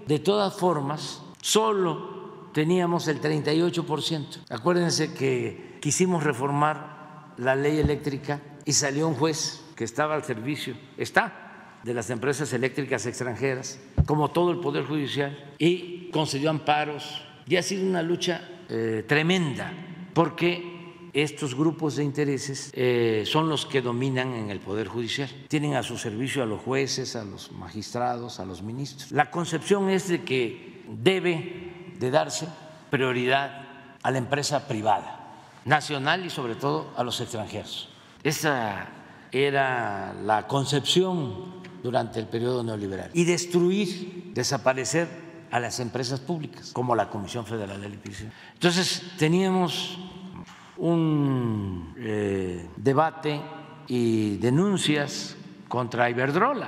de 0.08 0.20
todas 0.20 0.54
formas, 0.56 1.22
solo 1.42 2.50
teníamos 2.54 3.08
el 3.08 3.22
38%. 3.22 4.26
Acuérdense 4.50 5.14
que 5.14 5.78
quisimos 5.82 6.24
reformar 6.24 7.34
la 7.38 7.56
ley 7.56 7.80
eléctrica 7.80 8.42
y 8.66 8.74
salió 8.74 9.08
un 9.08 9.16
juez 9.16 9.64
que 9.76 9.84
estaba 9.84 10.16
al 10.16 10.24
servicio, 10.24 10.76
está, 10.98 11.80
de 11.84 11.94
las 11.94 12.10
empresas 12.10 12.52
eléctricas 12.54 13.06
extranjeras, 13.06 13.80
como 14.06 14.32
todo 14.32 14.52
el 14.52 14.60
Poder 14.60 14.86
Judicial, 14.86 15.54
y 15.58 16.10
concedió 16.12 16.50
amparos. 16.50 17.22
Y 17.48 17.58
ha 17.58 17.62
sido 17.62 17.86
una 17.86 18.02
lucha 18.02 18.42
eh, 18.70 19.04
tremenda, 19.08 19.72
porque 20.14 20.76
estos 21.14 21.56
grupos 21.56 21.96
de 21.96 22.04
intereses 22.04 22.72
eh, 22.74 23.24
son 23.26 23.48
los 23.48 23.66
que 23.66 23.82
dominan 23.82 24.34
en 24.34 24.50
el 24.50 24.60
Poder 24.60 24.88
Judicial. 24.88 25.30
Tienen 25.48 25.76
a 25.76 25.84
su 25.84 25.98
servicio 25.98 26.44
a 26.44 26.46
los 26.46 26.62
jueces, 26.62 27.16
a 27.16 27.24
los 27.24 27.54
magistrados, 27.54 28.40
a 28.40 28.46
los 28.46 28.62
ministros. 28.62 29.12
La 29.12 29.32
concepción 29.32 29.90
es 29.90 30.10
de 30.10 30.24
que 30.24 30.84
debe 30.90 31.94
de 31.98 32.12
darse 32.12 32.48
prioridad 32.90 33.66
a 34.04 34.12
la 34.12 34.18
empresa 34.18 34.68
privada, 34.68 35.40
nacional 35.64 36.26
y 36.26 36.30
sobre 36.30 36.56
todo 36.56 36.92
a 36.98 37.04
los 37.04 37.22
extranjeros. 37.22 37.90
Esa 38.24 38.88
era 39.32 40.14
la 40.14 40.48
concepción 40.48 41.62
durante 41.82 42.20
el 42.20 42.28
periodo 42.28 42.64
neoliberal. 42.64 43.12
Y 43.14 43.24
destruir, 43.24 44.32
desaparecer 44.34 45.25
a 45.56 45.60
las 45.62 45.80
empresas 45.80 46.20
públicas, 46.20 46.72
como 46.74 46.96
la 46.96 47.10
Comisión 47.10 47.46
Federal 47.46 47.80
de 47.80 47.88
Electricidad. 47.88 48.30
Entonces 48.56 49.02
teníamos 49.18 49.98
un 50.76 51.94
eh, 51.98 52.68
debate 52.76 53.40
y 53.88 54.36
denuncias 54.36 55.38
contra 55.70 56.10
Iberdrola, 56.10 56.68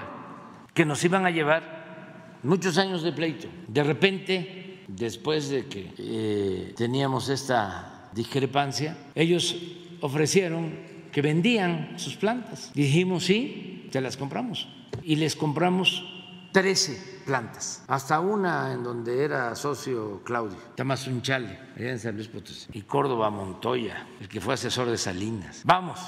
que 0.73 0.85
nos 0.85 1.03
iban 1.03 1.25
a 1.25 1.31
llevar 1.31 2.37
muchos 2.43 2.77
años 2.77 3.03
de 3.03 3.11
pleito. 3.11 3.49
De 3.67 3.83
repente, 3.83 4.85
después 4.87 5.49
de 5.49 5.65
que 5.65 5.93
eh, 5.97 6.73
teníamos 6.77 7.27
esta 7.27 8.09
discrepancia, 8.13 8.95
ellos 9.15 9.53
ofrecieron 9.99 10.71
que 11.11 11.21
vendían 11.21 11.99
sus 11.99 12.15
plantas. 12.15 12.71
Dijimos, 12.73 13.25
sí, 13.25 13.89
te 13.91 13.99
las 13.99 14.15
compramos. 14.15 14.69
Y 15.03 15.17
les 15.17 15.35
compramos 15.35 16.16
13 16.51 17.21
plantas, 17.25 17.83
hasta 17.87 18.19
una 18.19 18.73
en 18.73 18.83
donde 18.83 19.23
era 19.23 19.55
socio 19.55 20.21
Claudio, 20.23 20.57
Tamazunchale, 20.75 21.59
allá 21.75 21.91
en 21.91 21.99
San 21.99 22.15
Luis 22.15 22.27
Potosí, 22.27 22.67
y 22.73 22.81
Córdoba 22.83 23.29
Montoya, 23.29 24.07
el 24.19 24.27
que 24.27 24.39
fue 24.39 24.53
asesor 24.53 24.89
de 24.89 24.97
Salinas. 24.97 25.61
Vamos, 25.65 25.99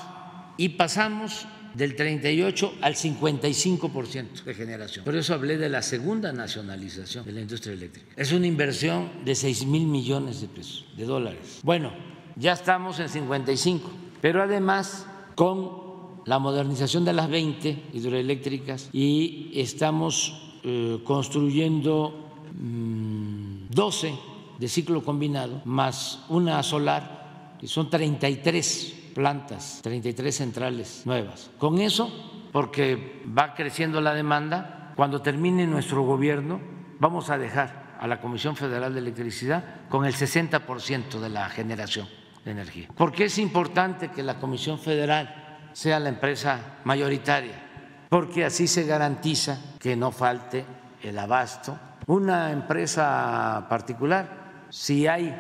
y 0.58 0.70
pasamos 0.70 1.48
del 1.74 1.96
38 1.96 2.76
al 2.82 2.96
55% 2.96 4.44
de 4.44 4.54
generación. 4.54 5.06
Por 5.06 5.16
eso 5.16 5.34
hablé 5.34 5.58
de 5.58 5.70
la 5.70 5.82
segunda 5.82 6.32
nacionalización 6.32 7.26
de 7.26 7.32
la 7.32 7.42
industria 7.42 7.74
eléctrica. 7.74 8.08
Es 8.16 8.32
una 8.32 8.48
inversión 8.48 9.10
de 9.24 9.36
6 9.36 9.66
mil 9.66 9.86
millones 9.86 10.42
de 10.42 10.48
pesos, 10.48 10.88
de 10.98 11.06
dólares. 11.06 11.60
Bueno, 11.64 11.94
ya 12.36 12.54
estamos 12.54 13.00
en 13.00 13.10
55, 13.10 13.90
pero 14.22 14.42
además 14.42 15.06
con 15.36 15.89
la 16.30 16.38
modernización 16.38 17.04
de 17.04 17.12
las 17.12 17.28
20 17.28 17.86
hidroeléctricas 17.92 18.92
y 18.94 19.52
estamos 19.56 20.60
eh, 20.64 21.00
construyendo 21.04 22.30
12 22.54 24.12
mm, 24.12 24.60
de 24.60 24.68
ciclo 24.68 25.04
combinado 25.04 25.64
más 25.66 26.24
una 26.30 26.62
solar, 26.62 27.56
que 27.60 27.66
son 27.68 27.90
33 27.90 29.12
plantas, 29.16 29.80
33 29.82 30.36
centrales 30.36 31.02
nuevas. 31.06 31.50
Con 31.58 31.80
eso, 31.80 32.14
porque 32.52 33.24
va 33.36 33.56
creciendo 33.56 34.00
la 34.00 34.14
demanda, 34.14 34.94
cuando 34.96 35.24
termine 35.24 35.66
nuestro 35.66 36.04
gobierno 36.04 36.62
vamos 37.00 37.32
a 37.32 37.40
dejar 37.40 37.98
a 38.00 38.06
la 38.06 38.22
Comisión 38.22 38.56
Federal 38.56 38.94
de 38.94 39.00
Electricidad 39.00 39.88
con 39.90 40.06
el 40.06 40.14
60% 40.14 41.20
de 41.20 41.30
la 41.30 41.50
generación 41.50 42.08
de 42.46 42.52
energía. 42.52 42.88
Porque 42.96 43.26
es 43.26 43.40
importante 43.40 44.12
que 44.12 44.22
la 44.22 44.40
Comisión 44.40 44.78
Federal 44.78 45.39
sea 45.74 46.00
la 46.00 46.10
empresa 46.10 46.60
mayoritaria, 46.84 48.08
porque 48.10 48.46
así 48.46 48.68
se 48.68 48.86
garantiza 48.86 49.60
que 49.80 49.96
no 49.96 50.12
falte 50.12 50.66
el 51.04 51.18
abasto. 51.18 51.78
Una 52.08 52.52
empresa 52.52 53.66
particular, 53.70 54.68
si 54.70 55.08
hay 55.08 55.36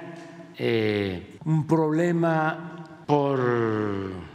eh, 0.58 1.40
un 1.46 1.66
problema 1.66 2.86
por 3.06 3.40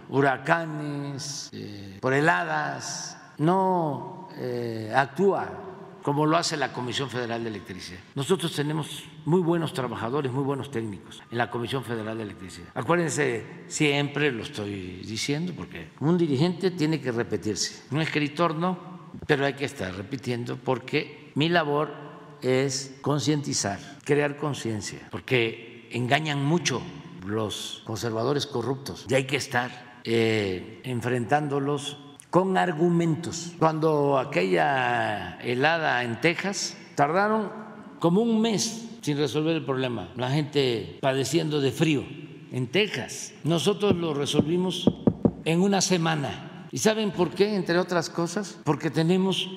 huracanes, 0.08 1.50
eh, 1.52 1.98
por 2.00 2.12
heladas, 2.12 3.16
no 3.38 4.28
eh, 4.36 4.92
actúa 4.94 5.73
como 6.04 6.26
lo 6.26 6.36
hace 6.36 6.58
la 6.58 6.70
Comisión 6.70 7.08
Federal 7.08 7.42
de 7.42 7.48
Electricidad. 7.48 7.98
Nosotros 8.14 8.52
tenemos 8.52 9.04
muy 9.24 9.40
buenos 9.40 9.72
trabajadores, 9.72 10.30
muy 10.30 10.44
buenos 10.44 10.70
técnicos 10.70 11.22
en 11.30 11.38
la 11.38 11.50
Comisión 11.50 11.82
Federal 11.82 12.18
de 12.18 12.24
Electricidad. 12.24 12.68
Acuérdense, 12.74 13.64
siempre 13.68 14.30
lo 14.30 14.42
estoy 14.42 15.00
diciendo, 15.06 15.54
porque 15.56 15.92
un 16.00 16.18
dirigente 16.18 16.70
tiene 16.72 17.00
que 17.00 17.10
repetirse, 17.10 17.84
un 17.90 18.02
escritor 18.02 18.54
no, 18.54 18.78
pero 19.26 19.46
hay 19.46 19.54
que 19.54 19.64
estar 19.64 19.94
repitiendo 19.94 20.58
porque 20.58 21.32
mi 21.36 21.48
labor 21.48 21.94
es 22.42 22.98
concientizar, 23.00 23.80
crear 24.04 24.36
conciencia, 24.36 25.08
porque 25.10 25.88
engañan 25.90 26.44
mucho 26.44 26.82
los 27.26 27.82
conservadores 27.86 28.46
corruptos 28.46 29.06
y 29.08 29.14
hay 29.14 29.24
que 29.24 29.36
estar 29.36 30.00
eh, 30.04 30.82
enfrentándolos 30.84 31.96
con 32.34 32.58
argumentos. 32.58 33.52
Cuando 33.60 34.18
aquella 34.18 35.38
helada 35.40 36.02
en 36.02 36.20
Texas 36.20 36.76
tardaron 36.96 37.48
como 38.00 38.22
un 38.22 38.40
mes 38.40 38.98
sin 39.02 39.18
resolver 39.18 39.54
el 39.54 39.64
problema, 39.64 40.08
la 40.16 40.28
gente 40.30 40.98
padeciendo 41.00 41.60
de 41.60 41.70
frío 41.70 42.02
en 42.50 42.66
Texas. 42.72 43.34
Nosotros 43.44 43.94
lo 43.94 44.14
resolvimos 44.14 44.90
en 45.44 45.60
una 45.60 45.80
semana. 45.80 46.66
¿Y 46.72 46.78
saben 46.78 47.12
por 47.12 47.30
qué? 47.30 47.54
Entre 47.54 47.78
otras 47.78 48.10
cosas, 48.10 48.58
porque 48.64 48.90
tenemos 48.90 49.48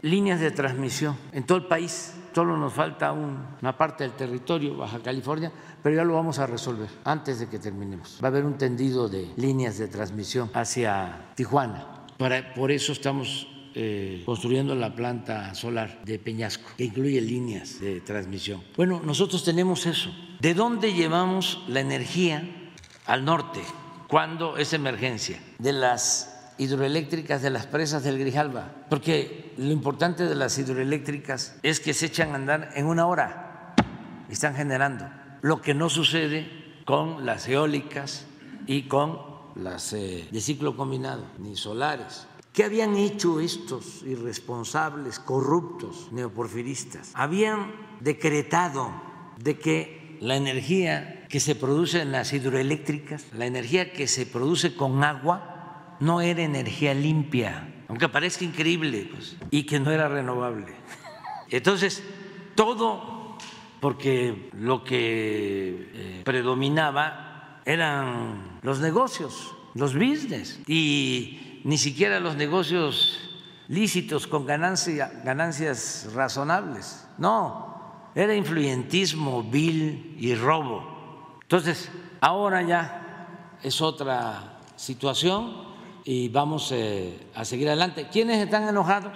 líneas 0.00 0.40
de 0.40 0.50
transmisión 0.50 1.14
en 1.32 1.44
todo 1.44 1.58
el 1.58 1.66
país. 1.66 2.14
Solo 2.34 2.56
nos 2.56 2.72
falta 2.72 3.12
una 3.12 3.76
parte 3.76 4.04
del 4.04 4.14
territorio, 4.14 4.78
Baja 4.78 5.00
California, 5.00 5.52
pero 5.82 5.94
ya 5.94 6.04
lo 6.04 6.14
vamos 6.14 6.38
a 6.38 6.46
resolver 6.46 6.88
antes 7.04 7.38
de 7.40 7.48
que 7.50 7.58
terminemos. 7.58 8.18
Va 8.22 8.28
a 8.28 8.30
haber 8.30 8.46
un 8.46 8.56
tendido 8.56 9.10
de 9.10 9.30
líneas 9.36 9.76
de 9.76 9.88
transmisión 9.88 10.48
hacia 10.54 11.32
Tijuana. 11.34 11.97
Por 12.54 12.70
eso 12.70 12.92
estamos 12.92 13.46
eh, 13.74 14.22
construyendo 14.26 14.74
la 14.74 14.94
planta 14.94 15.54
solar 15.54 16.00
de 16.04 16.18
Peñasco, 16.18 16.70
que 16.76 16.84
incluye 16.84 17.20
líneas 17.20 17.80
de 17.80 18.00
transmisión. 18.00 18.62
Bueno, 18.76 19.00
nosotros 19.04 19.44
tenemos 19.44 19.86
eso. 19.86 20.10
¿De 20.40 20.52
dónde 20.52 20.94
llevamos 20.94 21.62
la 21.68 21.80
energía 21.80 22.42
al 23.06 23.24
norte 23.24 23.60
cuando 24.08 24.56
es 24.56 24.72
emergencia? 24.72 25.38
De 25.58 25.72
las 25.72 26.54
hidroeléctricas 26.58 27.40
de 27.40 27.50
las 27.50 27.66
presas 27.66 28.02
del 28.02 28.18
Grijalba, 28.18 28.72
porque 28.90 29.52
lo 29.56 29.70
importante 29.70 30.24
de 30.24 30.34
las 30.34 30.58
hidroeléctricas 30.58 31.56
es 31.62 31.78
que 31.78 31.94
se 31.94 32.06
echan 32.06 32.32
a 32.32 32.34
andar 32.34 32.70
en 32.74 32.86
una 32.86 33.06
hora, 33.06 33.74
están 34.28 34.56
generando 34.56 35.08
lo 35.40 35.62
que 35.62 35.74
no 35.74 35.88
sucede 35.88 36.50
con 36.84 37.24
las 37.24 37.48
eólicas 37.48 38.26
y 38.66 38.82
con 38.82 39.27
las 39.54 39.92
eh, 39.92 40.28
de 40.30 40.40
ciclo 40.40 40.76
combinado, 40.76 41.24
ni 41.38 41.56
solares. 41.56 42.26
¿Qué 42.52 42.64
habían 42.64 42.96
hecho 42.96 43.40
estos 43.40 44.02
irresponsables, 44.02 45.18
corruptos, 45.18 46.08
neoporfiristas? 46.12 47.12
Habían 47.14 47.72
decretado 48.00 48.90
de 49.36 49.58
que 49.58 50.18
la 50.20 50.36
energía 50.36 51.26
que 51.28 51.40
se 51.40 51.54
produce 51.54 52.00
en 52.00 52.10
las 52.10 52.32
hidroeléctricas, 52.32 53.26
la 53.32 53.46
energía 53.46 53.92
que 53.92 54.08
se 54.08 54.26
produce 54.26 54.74
con 54.74 55.04
agua, 55.04 55.96
no 56.00 56.20
era 56.20 56.42
energía 56.42 56.94
limpia, 56.94 57.84
aunque 57.88 58.08
parezca 58.08 58.44
increíble, 58.44 59.08
pues, 59.12 59.36
y 59.50 59.64
que 59.64 59.78
no 59.80 59.90
era 59.90 60.08
renovable. 60.08 60.74
Entonces, 61.50 62.02
todo 62.54 63.36
porque 63.80 64.50
lo 64.52 64.84
que 64.84 65.90
eh, 65.92 66.22
predominaba 66.24 67.27
eran 67.68 68.60
los 68.62 68.80
negocios, 68.80 69.54
los 69.74 69.92
business, 69.92 70.58
y 70.66 71.60
ni 71.64 71.76
siquiera 71.76 72.18
los 72.18 72.34
negocios 72.34 73.18
lícitos 73.68 74.26
con 74.26 74.46
ganancias 74.46 76.14
razonables. 76.14 77.06
No, 77.18 78.10
era 78.14 78.34
influyentismo, 78.34 79.42
vil 79.42 80.16
y 80.18 80.34
robo. 80.34 81.36
Entonces, 81.42 81.90
ahora 82.22 82.62
ya 82.62 83.58
es 83.62 83.82
otra 83.82 84.60
situación 84.76 85.68
y 86.04 86.30
vamos 86.30 86.72
eh, 86.72 87.28
a 87.34 87.44
seguir 87.44 87.68
adelante. 87.68 88.08
¿Quiénes 88.10 88.38
están 88.38 88.66
enojados? 88.66 89.12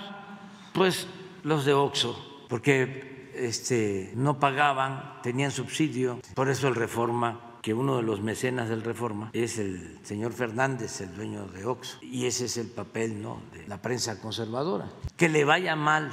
Pues 0.74 1.07
los 1.43 1.65
de 1.65 1.73
Oxo, 1.73 2.45
porque 2.51 3.31
este, 3.35 4.12
no 4.15 4.39
pagaban, 4.39 5.23
tenían 5.23 5.53
subsidio, 5.53 6.20
por 6.35 6.51
eso 6.51 6.69
el 6.69 6.74
Reforma 6.74 7.52
que 7.62 7.72
uno 7.72 7.97
de 7.97 8.02
los 8.02 8.20
mecenas 8.20 8.68
del 8.68 8.82
Reforma 8.82 9.30
es 9.32 9.59
el 9.59 9.98
señor 10.02 10.32
Fernández, 10.32 11.01
el 11.01 11.14
dueño 11.14 11.47
de 11.47 11.64
Oxo, 11.64 11.98
y 12.02 12.26
ese 12.26 12.47
es 12.47 12.56
el 12.56 12.66
papel 12.66 13.22
¿no? 13.22 13.40
de 13.52 13.66
la 13.68 13.80
prensa 13.80 14.20
conservadora. 14.20 14.90
Que 15.16 15.28
le 15.28 15.44
vaya 15.44 15.76
mal 15.76 16.10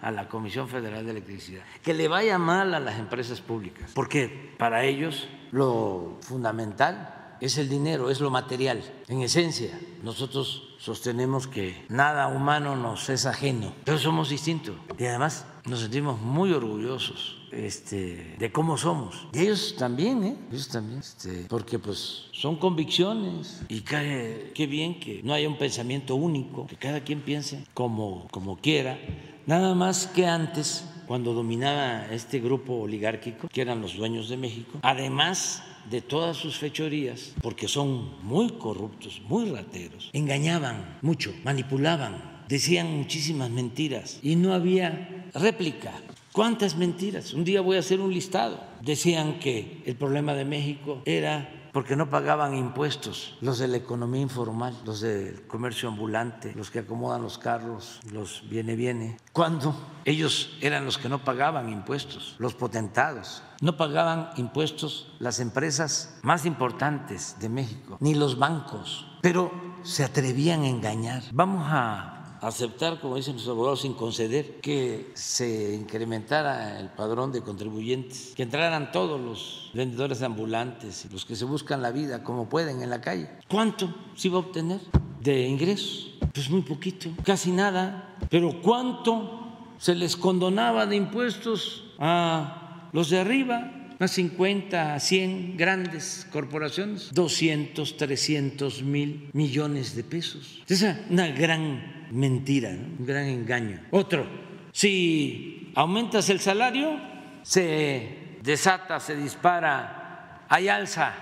a 0.00 0.10
la 0.12 0.28
Comisión 0.28 0.68
Federal 0.68 1.04
de 1.04 1.10
Electricidad, 1.10 1.64
que 1.82 1.92
le 1.92 2.06
vaya 2.06 2.38
mal 2.38 2.72
a 2.72 2.80
las 2.80 2.98
empresas 3.00 3.40
públicas, 3.40 3.90
porque 3.94 4.54
para 4.58 4.84
ellos 4.84 5.28
lo 5.50 6.18
fundamental 6.20 7.36
es 7.40 7.58
el 7.58 7.68
dinero, 7.68 8.08
es 8.08 8.20
lo 8.20 8.30
material. 8.30 8.82
En 9.08 9.22
esencia, 9.22 9.76
nosotros 10.04 10.76
sostenemos 10.78 11.48
que 11.48 11.84
nada 11.88 12.28
humano 12.28 12.76
nos 12.76 13.08
es 13.10 13.26
ajeno, 13.26 13.74
pero 13.84 13.98
somos 13.98 14.28
distintos. 14.28 14.76
Y 14.96 15.06
además 15.06 15.44
nos 15.64 15.80
sentimos 15.80 16.20
muy 16.20 16.52
orgullosos 16.52 17.41
este, 17.52 18.36
de 18.38 18.52
cómo 18.52 18.76
somos. 18.76 19.28
Y 19.32 19.40
ellos 19.40 19.76
también, 19.78 20.24
¿eh? 20.24 20.36
Ellos 20.50 20.68
también, 20.68 21.00
este, 21.00 21.46
porque 21.48 21.78
pues 21.78 22.26
son 22.32 22.56
convicciones 22.56 23.62
y 23.68 23.80
qué 23.82 24.66
bien 24.68 24.98
que 25.00 25.22
no 25.22 25.34
haya 25.34 25.48
un 25.48 25.58
pensamiento 25.58 26.14
único, 26.16 26.66
que 26.66 26.76
cada 26.76 27.00
quien 27.00 27.20
piense 27.20 27.64
como, 27.74 28.28
como 28.30 28.56
quiera. 28.56 28.98
Nada 29.46 29.74
más 29.74 30.06
que 30.06 30.26
antes 30.26 30.84
cuando 31.06 31.34
dominaba 31.34 32.06
este 32.10 32.40
grupo 32.40 32.74
oligárquico, 32.74 33.48
que 33.48 33.60
eran 33.60 33.82
los 33.82 33.96
dueños 33.96 34.28
de 34.28 34.36
México, 34.36 34.78
además 34.82 35.62
de 35.90 36.00
todas 36.00 36.36
sus 36.36 36.56
fechorías, 36.56 37.34
porque 37.42 37.68
son 37.68 38.22
muy 38.22 38.50
corruptos, 38.50 39.20
muy 39.28 39.50
rateros, 39.50 40.10
engañaban 40.12 40.98
mucho, 41.02 41.34
manipulaban, 41.44 42.44
decían 42.48 42.96
muchísimas 42.96 43.50
mentiras 43.50 44.20
y 44.22 44.36
no 44.36 44.54
había 44.54 45.28
réplica. 45.34 45.92
¿Cuántas 46.32 46.76
mentiras? 46.76 47.34
Un 47.34 47.44
día 47.44 47.60
voy 47.60 47.76
a 47.76 47.80
hacer 47.80 48.00
un 48.00 48.12
listado. 48.12 48.58
Decían 48.80 49.38
que 49.38 49.82
el 49.84 49.96
problema 49.96 50.32
de 50.32 50.46
México 50.46 51.02
era 51.04 51.62
porque 51.74 51.96
no 51.96 52.08
pagaban 52.10 52.54
impuestos 52.54 53.36
los 53.40 53.58
de 53.58 53.68
la 53.68 53.78
economía 53.78 54.20
informal, 54.20 54.76
los 54.84 55.00
del 55.00 55.46
comercio 55.46 55.88
ambulante, 55.88 56.52
los 56.54 56.70
que 56.70 56.80
acomodan 56.80 57.22
los 57.22 57.38
carros, 57.38 58.00
los 58.10 58.44
viene 58.48 58.76
viene. 58.76 59.16
Cuando 59.32 59.74
ellos 60.04 60.56
eran 60.60 60.84
los 60.84 60.98
que 60.98 61.08
no 61.08 61.24
pagaban 61.24 61.70
impuestos, 61.70 62.36
los 62.38 62.54
potentados. 62.54 63.42
No 63.60 63.76
pagaban 63.76 64.30
impuestos 64.36 65.14
las 65.18 65.38
empresas 65.38 66.18
más 66.22 66.46
importantes 66.46 67.36
de 67.40 67.48
México, 67.48 67.96
ni 68.00 68.14
los 68.14 68.38
bancos, 68.38 69.06
pero 69.20 69.50
se 69.82 70.04
atrevían 70.04 70.62
a 70.62 70.68
engañar. 70.68 71.22
Vamos 71.32 71.66
a 71.68 72.11
aceptar, 72.42 73.00
como 73.00 73.16
dicen 73.16 73.36
los 73.36 73.46
abogados, 73.46 73.82
sin 73.82 73.94
conceder 73.94 74.60
que 74.60 75.12
se 75.14 75.74
incrementara 75.74 76.80
el 76.80 76.88
padrón 76.90 77.30
de 77.30 77.40
contribuyentes, 77.40 78.32
que 78.34 78.42
entraran 78.42 78.90
todos 78.90 79.20
los 79.20 79.70
vendedores 79.72 80.22
ambulantes 80.22 81.06
los 81.12 81.24
que 81.24 81.36
se 81.36 81.44
buscan 81.44 81.80
la 81.80 81.92
vida 81.92 82.24
como 82.24 82.48
pueden 82.48 82.82
en 82.82 82.90
la 82.90 83.00
calle. 83.00 83.30
¿Cuánto 83.48 83.94
se 84.16 84.28
iba 84.28 84.38
a 84.38 84.40
obtener 84.40 84.80
de 85.20 85.46
ingresos? 85.46 86.14
Pues 86.34 86.50
muy 86.50 86.62
poquito, 86.62 87.10
casi 87.24 87.52
nada. 87.52 88.16
Pero 88.28 88.60
¿cuánto 88.60 89.76
se 89.78 89.94
les 89.94 90.16
condonaba 90.16 90.86
de 90.86 90.96
impuestos 90.96 91.84
a 91.98 92.88
los 92.92 93.08
de 93.08 93.20
arriba? 93.20 93.78
unas 94.00 94.10
50 94.10 94.94
a 94.96 94.98
100 94.98 95.56
grandes 95.56 96.26
corporaciones, 96.32 97.10
200, 97.14 97.96
300 97.96 98.82
mil 98.82 99.30
millones 99.32 99.94
de 99.94 100.02
pesos. 100.02 100.60
Es 100.66 100.84
una 101.08 101.28
gran 101.28 102.01
mentira, 102.12 102.70
un 102.70 103.04
gran 103.06 103.24
engaño. 103.24 103.80
Otro, 103.90 104.26
si 104.72 105.72
aumentas 105.74 106.28
el 106.28 106.40
salario, 106.40 106.98
se 107.42 108.38
desata, 108.42 109.00
se 109.00 109.16
dispara, 109.16 110.46
hay 110.48 110.68
alza 110.68 111.14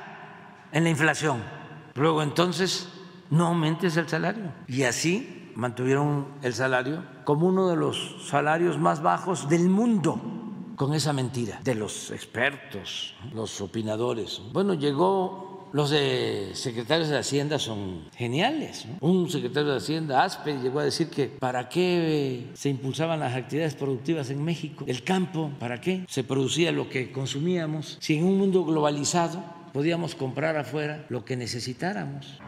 en 0.73 0.85
la 0.85 0.91
inflación. 0.91 1.43
Luego 1.95 2.23
entonces 2.23 2.89
no 3.31 3.47
aumentes 3.47 3.97
el 3.97 4.09
salario. 4.09 4.53
Y 4.67 4.83
así 4.83 5.53
mantuvieron 5.55 6.29
el 6.43 6.55
salario 6.55 7.05
como 7.25 7.47
uno 7.47 7.69
de 7.69 7.77
los 7.77 8.27
salarios 8.29 8.79
más 8.79 9.03
bajos 9.03 9.49
del 9.49 9.69
mundo 9.69 10.21
con 10.77 10.95
esa 10.95 11.13
mentira 11.13 11.61
de 11.63 11.75
los 11.75 12.11
expertos, 12.11 13.15
los 13.35 13.61
opinadores. 13.61 14.41
Bueno, 14.53 14.75
llegó 14.75 15.50
los 15.73 15.91
de 15.91 16.51
secretarios 16.55 17.09
de 17.09 17.19
Hacienda 17.19 17.59
son 17.59 18.09
geniales. 18.17 18.87
Un 19.01 19.31
secretario 19.31 19.71
de 19.71 19.79
Hacienda, 19.79 20.25
Aspe, 20.25 20.59
llegó 20.59 20.81
a 20.81 20.85
decir 20.85 21.09
que 21.09 21.27
para 21.27 21.69
qué 21.69 22.49
se 22.55 22.69
impulsaban 22.69 23.21
las 23.21 23.35
actividades 23.35 23.75
productivas 23.75 24.31
en 24.31 24.43
México, 24.43 24.85
el 24.87 25.05
campo, 25.05 25.51
para 25.59 25.81
qué 25.81 26.05
se 26.09 26.25
producía 26.25 26.73
lo 26.73 26.89
que 26.89 27.13
consumíamos, 27.13 27.99
si 28.01 28.17
en 28.17 28.25
un 28.25 28.39
mundo 28.39 28.65
globalizado 28.65 29.43
podíamos 29.73 30.15
comprar 30.15 30.57
afuera 30.57 31.07
lo 31.09 31.25
que 31.25 31.37
necesitáramos. 31.37 32.41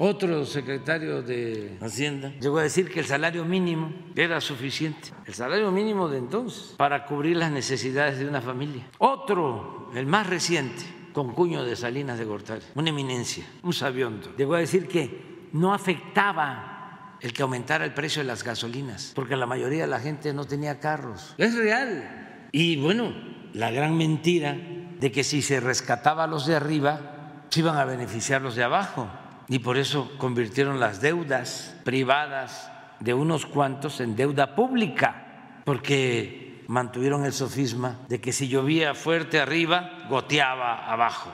Otro 0.00 0.46
secretario 0.46 1.22
de 1.22 1.76
Hacienda 1.80 2.32
llegó 2.40 2.58
a 2.58 2.62
decir 2.62 2.88
que 2.88 3.00
el 3.00 3.06
salario 3.06 3.44
mínimo 3.44 3.92
era 4.14 4.40
suficiente, 4.40 5.10
el 5.26 5.34
salario 5.34 5.72
mínimo 5.72 6.08
de 6.08 6.18
entonces, 6.18 6.74
para 6.76 7.04
cubrir 7.04 7.36
las 7.36 7.50
necesidades 7.50 8.20
de 8.20 8.28
una 8.28 8.40
familia. 8.40 8.86
Otro, 8.98 9.90
el 9.96 10.06
más 10.06 10.28
reciente, 10.28 10.84
con 11.12 11.34
cuño 11.34 11.64
de 11.64 11.76
Salinas 11.76 12.18
de 12.18 12.24
Gortari, 12.24 12.62
una 12.74 12.90
eminencia, 12.90 13.44
un 13.62 13.72
sabiondo, 13.72 14.34
llegó 14.36 14.54
a 14.54 14.60
decir 14.60 14.88
que 14.88 15.48
no 15.52 15.72
afectaba 15.72 17.16
el 17.20 17.32
que 17.32 17.42
aumentara 17.42 17.84
el 17.84 17.94
precio 17.94 18.22
de 18.22 18.28
las 18.28 18.44
gasolinas, 18.44 19.12
porque 19.14 19.36
la 19.36 19.46
mayoría 19.46 19.82
de 19.82 19.88
la 19.88 20.00
gente 20.00 20.32
no 20.32 20.44
tenía 20.44 20.78
carros. 20.78 21.34
Es 21.38 21.54
real. 21.54 22.48
Y 22.52 22.76
bueno, 22.76 23.12
la 23.54 23.70
gran 23.70 23.96
mentira 23.96 24.56
de 25.00 25.12
que 25.12 25.24
si 25.24 25.42
se 25.42 25.60
rescataba 25.60 26.24
a 26.24 26.26
los 26.26 26.46
de 26.46 26.56
arriba, 26.56 27.44
se 27.48 27.60
iban 27.60 27.76
a 27.76 27.84
beneficiar 27.84 28.42
los 28.42 28.54
de 28.54 28.64
abajo 28.64 29.08
y 29.48 29.60
por 29.60 29.78
eso 29.78 30.10
convirtieron 30.18 30.80
las 30.80 31.00
deudas 31.00 31.76
privadas 31.84 32.70
de 33.00 33.14
unos 33.14 33.46
cuantos 33.46 34.00
en 34.00 34.16
deuda 34.16 34.54
pública, 34.54 35.62
porque 35.64 36.47
mantuvieron 36.68 37.24
el 37.24 37.32
sofisma 37.32 37.96
de 38.08 38.20
que 38.20 38.32
si 38.32 38.46
llovía 38.46 38.94
fuerte 38.94 39.40
arriba, 39.40 40.06
goteaba 40.08 40.90
abajo, 40.90 41.30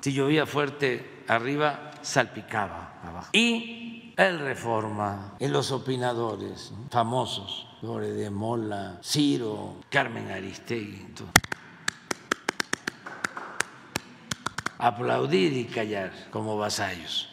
si 0.00 0.12
llovía 0.12 0.46
fuerte 0.46 1.24
arriba, 1.28 1.90
salpicaba 2.02 3.00
abajo. 3.04 3.28
Y 3.32 4.14
el 4.16 4.38
Reforma, 4.38 5.34
y 5.38 5.48
los 5.48 5.72
opinadores 5.72 6.72
famosos, 6.90 7.66
Lore 7.82 8.12
de 8.12 8.30
Mola, 8.30 9.00
Ciro, 9.02 9.76
Carmen 9.90 10.30
Aristegui, 10.30 11.04
aplaudir 14.78 15.52
y 15.52 15.64
callar 15.64 16.12
como 16.30 16.56
vasallos. 16.56 17.28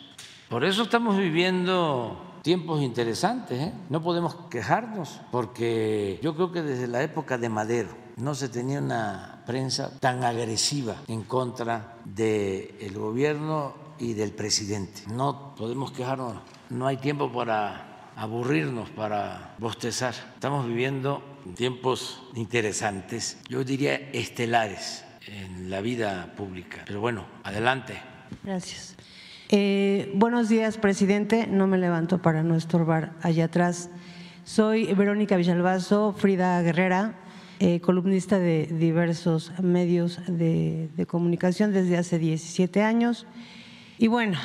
Por 0.50 0.66
eso 0.66 0.84
estamos 0.84 1.18
viviendo 1.18 2.33
tiempos 2.44 2.82
interesantes, 2.82 3.60
¿eh? 3.60 3.74
no 3.90 4.04
podemos 4.04 4.36
quejarnos, 4.52 5.22
porque 5.32 6.20
yo 6.22 6.36
creo 6.36 6.52
que 6.52 6.62
desde 6.62 6.88
la 6.88 7.02
época 7.02 7.38
de 7.38 7.50
Madero 7.50 7.90
no 8.18 8.36
se 8.36 8.50
tenía 8.50 8.80
una 8.80 9.42
prensa 9.48 9.98
tan 10.00 10.24
agresiva 10.24 10.98
en 11.08 11.24
contra 11.24 11.98
del 12.06 12.94
gobierno 12.94 13.74
y 13.98 14.14
del 14.14 14.34
presidente. 14.34 15.04
No 15.08 15.56
podemos 15.56 15.94
quejarnos, 15.94 16.36
no 16.70 16.86
hay 16.86 16.98
tiempo 16.98 17.32
para 17.32 18.12
aburrirnos, 18.18 18.90
para 18.90 19.56
bostezar. 19.58 20.14
Estamos 20.36 20.68
viviendo 20.68 21.24
tiempos 21.56 22.24
interesantes, 22.36 23.38
yo 23.48 23.64
diría 23.64 23.96
estelares 23.96 25.06
en 25.28 25.70
la 25.70 25.80
vida 25.80 26.34
pública. 26.36 26.84
Pero 26.86 27.00
bueno, 27.00 27.26
adelante. 27.44 28.02
Gracias. 28.44 28.93
Eh, 29.56 30.12
buenos 30.16 30.50
días, 30.50 30.80
presidente. 30.80 31.46
No 31.46 31.68
me 31.68 31.78
levanto 31.78 32.24
para 32.24 32.42
no 32.42 32.56
estorbar 32.56 33.14
allá 33.22 33.46
atrás. 33.46 33.92
Soy 34.46 34.92
Verónica 34.96 35.38
Villalbazo, 35.38 36.12
Frida 36.18 36.60
Guerrera, 36.64 37.20
eh, 37.60 37.80
columnista 37.80 38.40
de 38.40 38.66
diversos 38.66 39.52
medios 39.62 40.20
de, 40.26 40.90
comunicación 41.08 41.72
desde 41.72 41.98
hace 42.00 42.18
17 42.18 42.82
años. 42.82 43.28
Y 44.00 44.08
bueno, 44.08 44.40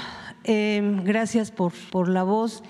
eh, 0.44 0.82
gracias 1.04 1.52
por, 1.52 1.72
por 1.90 2.10
la 2.10 2.22
voz 2.22 2.62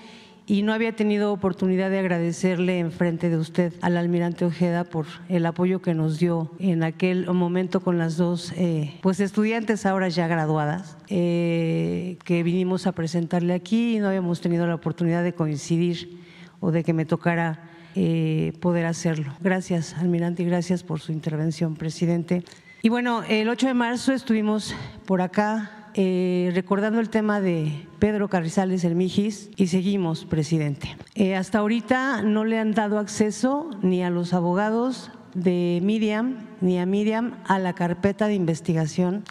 y 0.49 0.63
no 0.63 0.73
había 0.73 0.95
tenido 0.95 1.31
oportunidad 1.31 1.91
de 1.91 1.99
agradecerle 1.99 2.79
en 2.79 2.91
frente 2.91 3.29
de 3.29 3.37
usted 3.37 3.71
al 3.81 3.97
almirante 3.97 4.45
Ojeda 4.45 4.83
por 4.83 5.05
el 5.29 5.45
apoyo 5.45 5.79
que 5.83 5.93
nos 5.93 6.17
dio 6.17 6.49
en 6.57 6.81
aquel 6.81 7.31
momento 7.31 7.81
con 7.81 7.99
las 7.99 8.17
dos 8.17 8.51
eh, 8.57 8.97
pues 9.01 9.19
estudiantes 9.19 9.85
ahora 9.85 10.09
ya 10.09 10.27
graduadas 10.27 10.97
eh, 11.07 12.17
que 12.23 12.41
vinimos 12.41 12.87
a 12.87 12.93
presentarle 12.93 13.53
aquí 13.53 13.95
y 13.95 13.99
no 13.99 14.07
habíamos 14.07 14.41
tenido 14.41 14.65
la 14.65 14.73
oportunidad 14.73 15.23
de 15.23 15.33
coincidir 15.33 16.17
o 16.59 16.71
de 16.71 16.83
que 16.83 16.93
me 16.93 17.05
tocara 17.05 17.69
eh, 17.95 18.53
poder 18.59 18.87
hacerlo. 18.87 19.33
Gracias, 19.41 19.93
almirante, 19.97 20.41
y 20.41 20.45
gracias 20.47 20.83
por 20.83 20.99
su 20.99 21.11
intervención, 21.11 21.75
presidente. 21.75 22.43
Y 22.81 22.89
bueno, 22.89 23.23
el 23.27 23.49
8 23.49 23.67
de 23.67 23.73
marzo 23.75 24.13
estuvimos 24.13 24.75
por 25.05 25.21
acá 25.21 25.78
eh, 25.95 26.51
recordando 26.53 26.99
el 26.99 27.09
tema 27.09 27.41
de 27.41 27.87
Pedro 27.99 28.29
Carrizales 28.29 28.83
el 28.83 28.99
y 28.99 29.67
seguimos, 29.67 30.25
presidente. 30.25 30.95
Eh, 31.15 31.35
hasta 31.35 31.59
ahorita 31.59 32.21
no 32.21 32.45
le 32.45 32.59
han 32.59 32.73
dado 32.73 32.99
acceso 32.99 33.69
ni 33.81 34.03
a 34.03 34.09
los 34.09 34.33
abogados 34.33 35.11
de 35.33 35.79
Miriam 35.81 36.47
ni 36.61 36.79
a 36.79 36.85
Miriam 36.85 37.35
a 37.45 37.59
la 37.59 37.73
carpeta 37.73 38.27
de 38.27 38.35
investigación. 38.35 39.23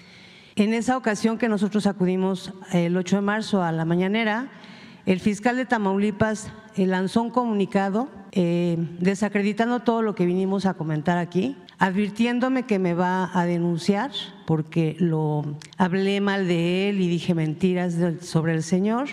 En 0.56 0.74
esa 0.74 0.96
ocasión 0.96 1.38
que 1.38 1.48
nosotros 1.48 1.86
acudimos 1.86 2.52
el 2.72 2.96
8 2.96 3.16
de 3.16 3.22
marzo 3.22 3.62
a 3.62 3.70
la 3.72 3.84
mañanera, 3.84 4.50
el 5.06 5.20
fiscal 5.20 5.56
de 5.56 5.66
Tamaulipas 5.66 6.50
eh, 6.76 6.86
lanzó 6.86 7.22
un 7.22 7.30
comunicado 7.30 8.08
desacreditando 9.00 9.80
todo 9.80 10.02
lo 10.02 10.14
que 10.14 10.26
vinimos 10.26 10.64
a 10.64 10.74
comentar 10.74 11.18
aquí 11.18 11.56
advirtiéndome 11.78 12.64
que 12.64 12.78
me 12.78 12.94
va 12.94 13.30
a 13.32 13.46
denunciar 13.46 14.10
porque 14.46 14.96
lo 14.98 15.44
hablé 15.76 16.20
mal 16.20 16.48
de 16.48 16.88
él 16.88 17.00
y 17.00 17.08
dije 17.08 17.34
mentiras 17.34 17.96
sobre 18.20 18.54
el 18.54 18.62
Señor. 18.62 19.08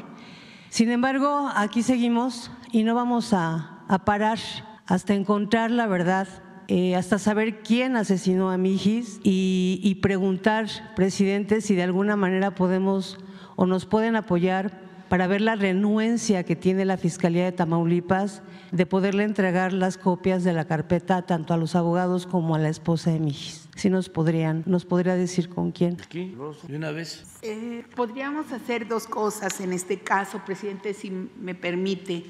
Sin 0.69 0.89
embargo, 0.89 1.49
aquí 1.55 1.83
seguimos 1.83 2.51
y 2.71 2.83
no 2.83 2.95
vamos 2.95 3.33
a, 3.33 3.71
parar 4.03 4.39
hasta 4.87 5.13
encontrar 5.13 5.69
la 5.71 5.87
verdad, 5.87 6.27
eh, 6.67 6.95
hasta 6.95 7.19
saber 7.19 7.61
quién 7.61 7.95
asesinó 7.95 8.49
a 8.49 8.57
Mijis 8.57 9.19
y, 9.23 9.79
y 9.83 9.95
preguntar, 9.95 10.67
presidente, 10.95 11.61
si 11.61 11.75
de 11.75 11.83
alguna 11.83 12.15
manera 12.15 12.55
podemos 12.55 13.19
o 13.55 13.65
nos 13.65 13.85
pueden 13.85 14.15
apoyar 14.15 14.84
para 15.15 15.27
ver 15.27 15.39
la 15.39 15.55
renuencia 15.55 16.43
que 16.43 16.57
tiene 16.57 16.83
la 16.83 16.97
Fiscalía 16.97 17.45
de 17.45 17.53
Tamaulipas 17.53 18.41
de 18.73 18.85
poderle 18.85 19.23
entregar 19.23 19.71
las 19.71 19.97
copias 19.97 20.43
de 20.43 20.51
la 20.51 20.65
carpeta 20.65 21.21
tanto 21.21 21.53
a 21.53 21.57
los 21.57 21.73
abogados 21.77 22.27
como 22.27 22.53
a 22.53 22.59
la 22.59 22.67
esposa 22.67 23.11
de 23.11 23.21
Mijis. 23.21 23.69
Si 23.77 23.89
nos 23.89 24.09
podrían, 24.09 24.63
nos 24.65 24.83
podría 24.83 25.15
decir 25.15 25.47
con 25.47 25.71
quién. 25.71 25.95
Aquí, 26.03 26.35
de 26.67 26.75
una 26.75 26.91
vez. 26.91 27.23
Eh, 27.43 27.85
podríamos 27.95 28.51
hacer 28.51 28.89
dos 28.89 29.07
cosas 29.07 29.61
en 29.61 29.71
este 29.71 29.99
caso, 29.99 30.41
presidente, 30.45 30.93
si 30.93 31.11
me 31.11 31.55
permite. 31.55 32.25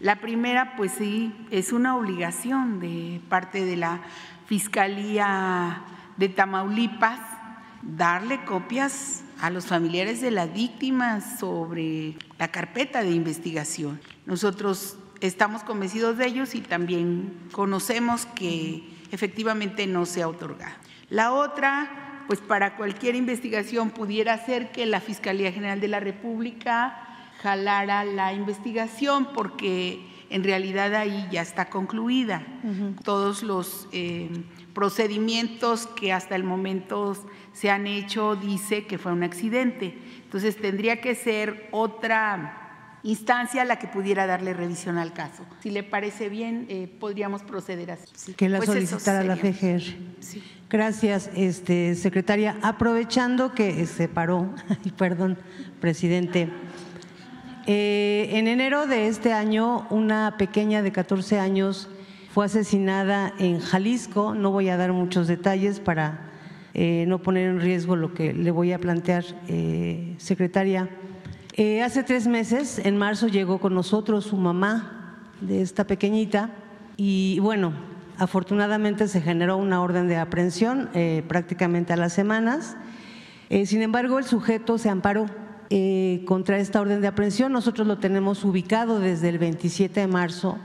La 0.00 0.20
primera, 0.20 0.74
pues 0.76 0.94
sí, 0.98 1.32
es 1.52 1.72
una 1.72 1.96
obligación 1.96 2.80
de 2.80 3.20
parte 3.28 3.64
de 3.64 3.76
la 3.76 4.02
Fiscalía 4.46 5.84
de 6.16 6.28
Tamaulipas 6.28 7.20
darle 7.82 8.44
copias 8.44 9.22
a 9.40 9.50
los 9.50 9.66
familiares 9.66 10.20
de 10.20 10.30
las 10.30 10.52
víctimas 10.52 11.38
sobre 11.38 12.14
la 12.38 12.48
carpeta 12.48 13.02
de 13.02 13.10
investigación. 13.10 14.00
Nosotros 14.24 14.96
estamos 15.20 15.62
convencidos 15.62 16.16
de 16.16 16.26
ellos 16.26 16.54
y 16.54 16.60
también 16.60 17.32
conocemos 17.52 18.26
que 18.26 18.82
efectivamente 19.12 19.86
no 19.86 20.06
se 20.06 20.22
ha 20.22 20.28
otorgado. 20.28 20.74
La 21.10 21.32
otra, 21.32 22.24
pues 22.26 22.40
para 22.40 22.76
cualquier 22.76 23.14
investigación 23.14 23.90
pudiera 23.90 24.44
ser 24.44 24.72
que 24.72 24.86
la 24.86 25.00
Fiscalía 25.00 25.52
General 25.52 25.80
de 25.80 25.88
la 25.88 26.00
República 26.00 27.02
jalara 27.42 28.04
la 28.04 28.32
investigación 28.32 29.28
porque 29.34 30.04
en 30.30 30.42
realidad 30.42 30.94
ahí 30.94 31.28
ya 31.30 31.42
está 31.42 31.70
concluida. 31.70 32.44
Todos 33.04 33.42
los 33.42 33.88
eh, 33.92 34.28
procedimientos 34.74 35.86
que 35.86 36.12
hasta 36.12 36.34
el 36.34 36.42
momento 36.42 37.14
se 37.56 37.70
han 37.70 37.86
hecho 37.86 38.36
dice 38.36 38.84
que 38.84 38.98
fue 38.98 39.12
un 39.12 39.22
accidente. 39.22 39.96
Entonces 40.24 40.56
tendría 40.56 41.00
que 41.00 41.14
ser 41.14 41.68
otra 41.70 42.98
instancia 43.02 43.64
la 43.64 43.78
que 43.78 43.86
pudiera 43.86 44.26
darle 44.26 44.52
revisión 44.52 44.98
al 44.98 45.14
caso. 45.14 45.46
Si 45.62 45.70
le 45.70 45.82
parece 45.82 46.28
bien, 46.28 46.66
eh, 46.68 46.86
podríamos 47.00 47.42
proceder 47.42 47.92
así. 47.92 48.34
Que 48.34 48.50
la 48.50 48.58
pues 48.58 48.68
solicitara 48.68 49.24
la 49.24 49.36
FGR. 49.36 49.82
Gracias, 50.68 51.30
este, 51.34 51.94
secretaria. 51.94 52.58
Aprovechando 52.60 53.54
que 53.54 53.86
se 53.86 54.08
paró, 54.08 54.54
perdón, 54.98 55.38
presidente. 55.80 56.50
Eh, 57.66 58.28
en 58.32 58.48
enero 58.48 58.86
de 58.86 59.08
este 59.08 59.32
año, 59.32 59.86
una 59.88 60.36
pequeña 60.36 60.82
de 60.82 60.92
14 60.92 61.38
años 61.38 61.88
fue 62.34 62.44
asesinada 62.44 63.32
en 63.38 63.60
Jalisco. 63.60 64.34
No 64.34 64.50
voy 64.50 64.68
a 64.68 64.76
dar 64.76 64.92
muchos 64.92 65.26
detalles 65.26 65.80
para 65.80 66.25
eh, 66.78 67.06
no 67.08 67.22
poner 67.22 67.48
en 67.48 67.60
riesgo 67.60 67.96
lo 67.96 68.12
que 68.12 68.34
le 68.34 68.50
voy 68.50 68.72
a 68.72 68.78
plantear, 68.78 69.24
secretaria. 70.18 70.90
Eh, 71.58 71.82
hace 71.82 72.02
tres 72.02 72.26
meses, 72.26 72.78
en 72.84 72.98
marzo, 72.98 73.28
llegó 73.28 73.58
con 73.60 73.74
nosotros 73.74 74.26
su 74.26 74.36
mamá 74.36 75.22
de 75.40 75.62
esta 75.62 75.86
pequeñita 75.86 76.50
y 76.98 77.38
bueno, 77.40 77.72
afortunadamente 78.18 79.08
se 79.08 79.22
generó 79.22 79.56
una 79.56 79.80
orden 79.80 80.06
de 80.06 80.18
aprehensión 80.18 80.90
eh, 80.92 81.24
prácticamente 81.26 81.94
a 81.94 81.96
las 81.96 82.12
semanas. 82.12 82.76
Eh, 83.48 83.64
sin 83.64 83.80
embargo, 83.80 84.18
el 84.18 84.26
sujeto 84.26 84.76
se 84.76 84.90
amparó 84.90 85.24
contra 86.26 86.58
esta 86.58 86.80
orden 86.82 87.00
de 87.00 87.08
aprehensión. 87.08 87.52
Nosotros 87.52 87.86
lo 87.86 87.98
tenemos 87.98 88.44
ubicado 88.44 89.00
desde 89.00 89.30
el 89.30 89.38
27 89.38 90.00
de 90.00 90.06
marzo. 90.06 90.58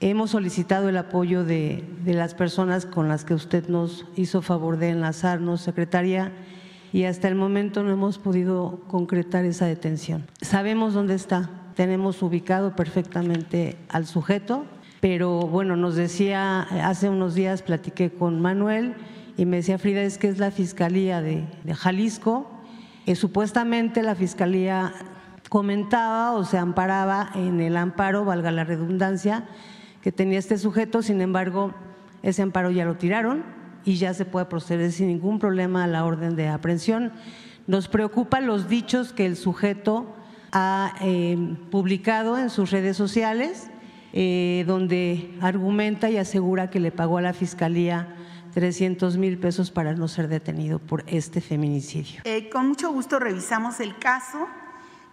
Hemos 0.00 0.30
solicitado 0.30 0.88
el 0.88 0.96
apoyo 0.96 1.44
de, 1.44 1.84
de 2.04 2.14
las 2.14 2.34
personas 2.34 2.84
con 2.86 3.08
las 3.08 3.24
que 3.24 3.34
usted 3.34 3.68
nos 3.68 4.06
hizo 4.16 4.42
favor 4.42 4.76
de 4.78 4.90
enlazarnos, 4.90 5.60
secretaria 5.60 6.32
y 6.94 7.04
hasta 7.04 7.26
el 7.26 7.34
momento 7.34 7.82
no 7.82 7.90
hemos 7.90 8.18
podido 8.18 8.80
concretar 8.86 9.44
esa 9.44 9.66
detención. 9.66 10.26
Sabemos 10.40 10.94
dónde 10.94 11.14
está, 11.16 11.50
tenemos 11.74 12.22
ubicado 12.22 12.76
perfectamente 12.76 13.76
al 13.88 14.06
sujeto, 14.06 14.64
pero 15.00 15.40
bueno, 15.40 15.74
nos 15.74 15.96
decía, 15.96 16.62
hace 16.62 17.08
unos 17.08 17.34
días 17.34 17.62
platiqué 17.62 18.10
con 18.10 18.40
Manuel 18.40 18.94
y 19.36 19.44
me 19.44 19.56
decía 19.56 19.76
Frida, 19.76 20.02
es 20.02 20.18
que 20.18 20.28
es 20.28 20.38
la 20.38 20.52
Fiscalía 20.52 21.20
de, 21.20 21.46
Jalisco, 21.74 22.48
que 23.04 23.16
supuestamente 23.16 24.02
la 24.02 24.14
Fiscalía 24.14 24.94
comentaba 25.48 26.32
o 26.32 26.44
se 26.44 26.58
amparaba 26.58 27.30
en 27.34 27.60
el 27.60 27.76
amparo, 27.76 28.24
valga 28.24 28.52
la 28.52 28.62
redundancia, 28.62 29.46
que 30.04 30.12
tenía 30.12 30.38
este 30.38 30.58
sujeto, 30.58 31.00
sin 31.00 31.22
embargo, 31.22 31.72
ese 32.22 32.42
amparo 32.42 32.70
ya 32.70 32.84
lo 32.84 32.98
tiraron 32.98 33.42
y 33.86 33.96
ya 33.96 34.12
se 34.12 34.26
puede 34.26 34.44
proceder 34.44 34.92
sin 34.92 35.08
ningún 35.08 35.38
problema 35.38 35.82
a 35.82 35.86
la 35.86 36.04
orden 36.04 36.36
de 36.36 36.48
aprehensión. 36.48 37.10
Nos 37.66 37.88
preocupan 37.88 38.46
los 38.46 38.68
dichos 38.68 39.14
que 39.14 39.24
el 39.24 39.34
sujeto 39.34 40.14
ha 40.52 40.92
eh, 41.00 41.56
publicado 41.70 42.36
en 42.36 42.50
sus 42.50 42.70
redes 42.70 42.98
sociales, 42.98 43.70
eh, 44.12 44.64
donde 44.66 45.34
argumenta 45.40 46.10
y 46.10 46.18
asegura 46.18 46.68
que 46.68 46.80
le 46.80 46.92
pagó 46.92 47.16
a 47.16 47.22
la 47.22 47.32
Fiscalía 47.32 48.14
300 48.52 49.16
mil 49.16 49.38
pesos 49.38 49.70
para 49.70 49.94
no 49.94 50.06
ser 50.06 50.28
detenido 50.28 50.80
por 50.80 51.02
este 51.06 51.40
feminicidio. 51.40 52.20
Eh, 52.24 52.50
con 52.50 52.68
mucho 52.68 52.92
gusto 52.92 53.18
revisamos 53.18 53.80
el 53.80 53.96
caso. 53.98 54.48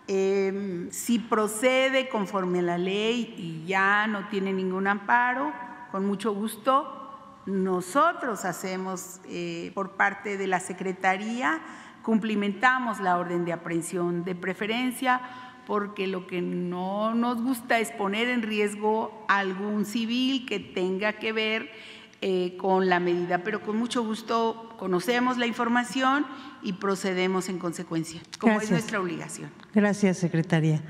Si 0.08 1.20
procede 1.20 2.10
conforme 2.10 2.60
a 2.60 2.64
la 2.64 2.78
ley 2.78 3.34
y 3.38 3.66
ya 3.66 4.08
no 4.08 4.28
tiene 4.28 4.52
ningún 4.52 4.88
amparo, 4.88 5.54
con 5.92 6.06
mucho 6.06 6.34
gusto 6.34 6.98
nosotros 7.46 8.46
hacemos 8.46 9.20
eh, 9.26 9.72
por 9.74 9.92
parte 9.92 10.38
de 10.38 10.48
la 10.48 10.60
Secretaría, 10.60 11.60
cumplimentamos 12.04 13.00
la 13.00 13.18
orden 13.18 13.46
de 13.46 13.54
aprehensión 13.54 14.24
de 14.24 14.36
preferencia 14.36 15.22
porque 15.66 16.08
lo 16.08 16.28
que 16.28 16.42
no 16.42 17.14
nos 17.14 17.42
gusta 17.42 17.80
es 17.80 17.92
poner 17.92 18.28
en 18.28 18.42
riesgo 18.42 19.26
algún 19.28 19.86
civil 19.86 20.46
que 20.46 20.60
tenga 20.60 21.14
que 21.14 21.32
ver 21.32 21.72
eh, 22.22 22.56
con 22.58 22.88
la 22.88 23.00
medida, 23.00 23.40
pero 23.44 23.62
con 23.62 23.78
mucho 23.78 24.04
gusto 24.04 24.70
conocemos 24.78 25.38
la 25.38 25.48
información 25.48 26.26
y 26.64 26.74
procedemos 26.74 27.50
en 27.50 27.60
consecuencia, 27.60 28.22
como 28.40 28.62
es 28.62 28.72
nuestra 28.72 29.00
obligación. 29.00 29.50
Gracias, 29.74 30.18
secretaria. 30.18 30.82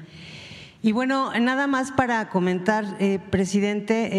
Y 0.82 0.92
bueno, 0.92 1.32
nada 1.40 1.68
más 1.68 1.92
para 1.92 2.30
comentar, 2.30 2.98
eh, 3.00 3.20
presidente, 3.30 4.10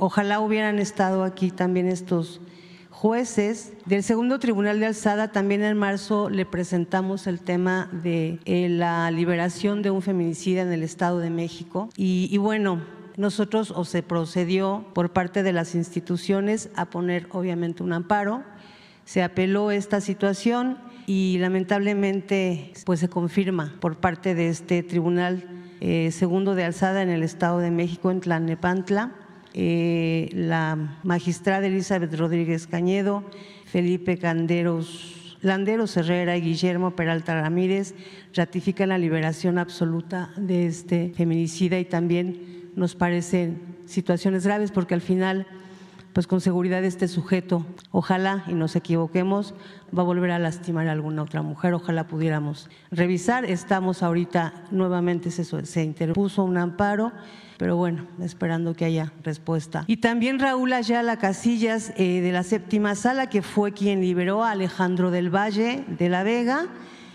Ojalá 0.00 0.38
hubieran 0.38 0.78
estado 0.78 1.24
aquí 1.24 1.50
también 1.50 1.88
estos 1.88 2.40
jueces. 2.88 3.72
Del 3.84 4.04
segundo 4.04 4.38
tribunal 4.38 4.78
de 4.78 4.86
alzada 4.86 5.32
también 5.32 5.64
en 5.64 5.76
marzo 5.76 6.30
le 6.30 6.46
presentamos 6.46 7.26
el 7.26 7.40
tema 7.40 7.90
de 7.90 8.38
eh, 8.44 8.68
la 8.68 9.10
liberación 9.10 9.82
de 9.82 9.90
un 9.90 10.00
feminicida 10.00 10.62
en 10.62 10.72
el 10.72 10.84
Estado 10.84 11.18
de 11.18 11.30
México. 11.30 11.88
Y, 11.96 12.28
y 12.30 12.38
bueno, 12.38 12.80
nosotros 13.18 13.72
o 13.76 13.84
se 13.84 14.02
procedió 14.02 14.86
por 14.94 15.12
parte 15.12 15.42
de 15.42 15.52
las 15.52 15.74
instituciones 15.74 16.70
a 16.74 16.86
poner 16.86 17.26
obviamente 17.32 17.82
un 17.82 17.92
amparo. 17.92 18.42
Se 19.04 19.22
apeló 19.22 19.70
esta 19.70 20.00
situación 20.00 20.78
y 21.06 21.36
lamentablemente 21.38 22.72
pues 22.86 23.00
se 23.00 23.08
confirma 23.08 23.74
por 23.80 23.96
parte 23.96 24.34
de 24.34 24.48
este 24.48 24.82
tribunal 24.82 25.44
eh, 25.80 26.10
segundo 26.12 26.54
de 26.54 26.64
alzada 26.64 27.02
en 27.02 27.10
el 27.10 27.22
Estado 27.22 27.58
de 27.58 27.70
México 27.70 28.10
en 28.10 28.20
Tlanepantla 28.20 29.12
eh, 29.54 30.28
la 30.34 30.98
magistrada 31.02 31.66
Elizabeth 31.66 32.14
Rodríguez 32.14 32.66
Cañedo, 32.66 33.24
Felipe 33.64 34.18
Canderos, 34.18 35.36
Landeros 35.40 35.96
Herrera 35.96 36.36
y 36.36 36.42
Guillermo 36.42 36.92
Peralta 36.92 37.40
Ramírez 37.40 37.94
ratifican 38.34 38.90
la 38.90 38.98
liberación 38.98 39.58
absoluta 39.58 40.30
de 40.36 40.66
este 40.66 41.12
feminicida 41.16 41.78
y 41.78 41.86
también 41.86 42.57
nos 42.76 42.94
parecen 42.94 43.76
situaciones 43.86 44.44
graves 44.44 44.70
porque 44.70 44.94
al 44.94 45.00
final 45.00 45.46
pues 46.12 46.26
con 46.26 46.40
seguridad 46.40 46.82
este 46.84 47.06
sujeto, 47.06 47.64
ojalá 47.92 48.42
y 48.48 48.54
nos 48.54 48.74
equivoquemos, 48.74 49.54
va 49.96 50.02
a 50.02 50.06
volver 50.06 50.32
a 50.32 50.38
lastimar 50.40 50.88
a 50.88 50.92
alguna 50.92 51.22
otra 51.22 51.42
mujer, 51.42 51.74
ojalá 51.74 52.08
pudiéramos 52.08 52.68
revisar. 52.90 53.44
Estamos 53.44 54.02
ahorita 54.02 54.64
nuevamente, 54.72 55.30
se, 55.30 55.44
se 55.44 55.84
interpuso 55.84 56.42
un 56.42 56.56
amparo 56.56 57.12
pero 57.58 57.76
bueno, 57.76 58.06
esperando 58.22 58.72
que 58.72 58.84
haya 58.84 59.12
respuesta. 59.24 59.84
Y 59.88 59.96
también 59.96 60.38
Raúl 60.38 60.72
Ayala 60.72 61.18
Casillas 61.18 61.92
eh, 61.96 62.20
de 62.20 62.30
la 62.30 62.44
séptima 62.44 62.94
sala, 62.94 63.28
que 63.28 63.42
fue 63.42 63.72
quien 63.72 64.00
liberó 64.00 64.44
a 64.44 64.52
Alejandro 64.52 65.10
del 65.10 65.28
Valle 65.28 65.84
de 65.88 66.08
la 66.08 66.22
Vega. 66.22 66.68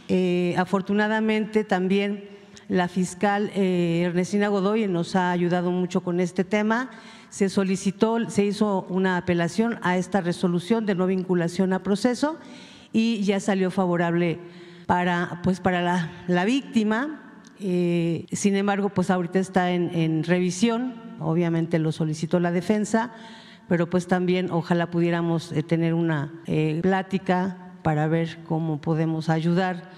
Eh, 0.10 0.54
afortunadamente 0.58 1.64
también 1.64 2.33
la 2.74 2.88
fiscal 2.88 3.52
eh, 3.54 4.02
Ernestina 4.04 4.48
Godoy 4.48 4.88
nos 4.88 5.16
ha 5.16 5.30
ayudado 5.30 5.70
mucho 5.70 6.02
con 6.02 6.20
este 6.20 6.44
tema. 6.44 6.90
Se 7.30 7.48
solicitó, 7.48 8.32
se 8.32 8.46
hizo 8.46 8.88
una 8.90 9.18
apelación 9.18 9.78
a 9.84 9.96
esta 9.98 10.22
resolución 10.22 10.88
de 10.88 10.96
no 10.96 11.06
vinculación 11.06 11.72
a 11.72 11.84
proceso 11.84 12.40
y 12.92 13.22
ya 13.22 13.40
salió 13.40 13.70
favorable 13.70 14.40
para, 14.88 15.40
pues 15.44 15.60
para 15.60 16.10
la, 16.28 16.46
víctima, 16.46 17.38
eh, 17.60 18.26
sin 18.32 18.56
embargo, 18.56 18.90
pues 18.90 19.12
ahorita 19.12 19.38
está 19.38 19.70
en, 19.70 20.24
revisión, 20.24 20.96
obviamente 21.20 21.78
lo 21.78 21.92
solicitó 21.92 22.40
la 22.40 22.52
defensa, 22.52 23.12
pero 23.68 23.88
pues 23.88 24.08
también 24.08 24.50
ojalá 24.50 24.90
pudiéramos 24.90 25.52
eh, 25.52 25.62
tener 25.62 25.94
una 25.94 26.42
eh, 26.48 26.80
plática 26.82 27.76
para 27.84 28.08
ver 28.08 28.40
cómo 28.48 28.82
podemos 28.82 29.30
ayudar 29.30 29.92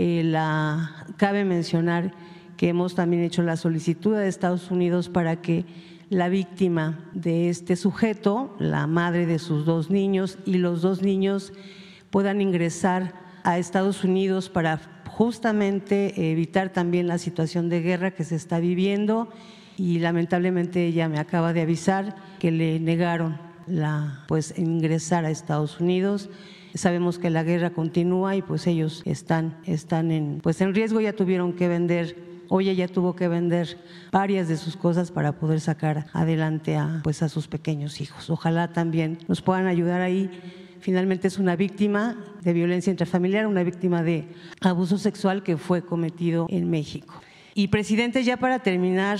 eh, 0.00 0.22
la, 0.22 1.06
cabe 1.16 1.44
mencionar 1.44 2.12
que 2.56 2.68
hemos 2.68 2.94
también 2.94 3.24
hecho 3.24 3.42
la 3.42 3.56
solicitud 3.56 4.14
de 4.16 4.28
Estados 4.28 4.70
Unidos 4.70 5.08
para 5.08 5.42
que 5.42 5.64
la 6.08 6.28
víctima 6.28 7.10
de 7.14 7.48
este 7.48 7.74
sujeto, 7.74 8.54
la 8.60 8.86
madre 8.86 9.26
de 9.26 9.40
sus 9.40 9.66
dos 9.66 9.90
niños 9.90 10.38
y 10.46 10.58
los 10.58 10.82
dos 10.82 11.02
niños 11.02 11.52
puedan 12.10 12.40
ingresar 12.40 13.12
a 13.42 13.58
Estados 13.58 14.04
Unidos 14.04 14.48
para 14.48 14.80
justamente 15.08 16.30
evitar 16.30 16.68
también 16.68 17.08
la 17.08 17.18
situación 17.18 17.68
de 17.68 17.82
guerra 17.82 18.12
que 18.12 18.22
se 18.22 18.36
está 18.36 18.60
viviendo 18.60 19.28
y 19.76 19.98
lamentablemente 19.98 20.86
ella 20.86 21.08
me 21.08 21.18
acaba 21.18 21.52
de 21.52 21.62
avisar 21.62 22.14
que 22.38 22.52
le 22.52 22.78
negaron 22.78 23.36
la 23.66 24.24
pues 24.28 24.56
ingresar 24.56 25.24
a 25.24 25.30
Estados 25.30 25.80
Unidos. 25.80 26.30
Sabemos 26.74 27.18
que 27.18 27.30
la 27.30 27.42
guerra 27.42 27.70
continúa 27.70 28.36
y 28.36 28.42
pues 28.42 28.66
ellos 28.66 29.02
están, 29.04 29.56
están 29.64 30.10
en, 30.10 30.40
pues 30.42 30.60
en 30.60 30.74
riesgo, 30.74 31.00
ya 31.00 31.12
tuvieron 31.12 31.52
que 31.52 31.68
vender 31.68 32.28
Hoy 32.50 32.70
ella 32.70 32.88
tuvo 32.88 33.14
que 33.14 33.28
vender 33.28 33.78
varias 34.10 34.48
de 34.48 34.56
sus 34.56 34.74
cosas 34.74 35.10
para 35.10 35.32
poder 35.32 35.60
sacar 35.60 36.06
adelante 36.14 36.76
a, 36.76 37.00
pues 37.04 37.22
a 37.22 37.28
sus 37.28 37.46
pequeños 37.46 38.00
hijos. 38.00 38.30
Ojalá 38.30 38.72
también 38.72 39.18
nos 39.28 39.42
puedan 39.42 39.66
ayudar 39.66 40.00
ahí. 40.00 40.30
Finalmente 40.80 41.28
es 41.28 41.38
una 41.38 41.56
víctima 41.56 42.16
de 42.42 42.54
violencia 42.54 42.90
intrafamiliar, 42.90 43.46
una 43.46 43.62
víctima 43.64 44.02
de 44.02 44.28
abuso 44.62 44.96
sexual 44.96 45.42
que 45.42 45.58
fue 45.58 45.82
cometido 45.82 46.46
en 46.48 46.70
México. 46.70 47.20
Y 47.54 47.68
presidente, 47.68 48.24
ya 48.24 48.38
para 48.38 48.60
terminar, 48.60 49.18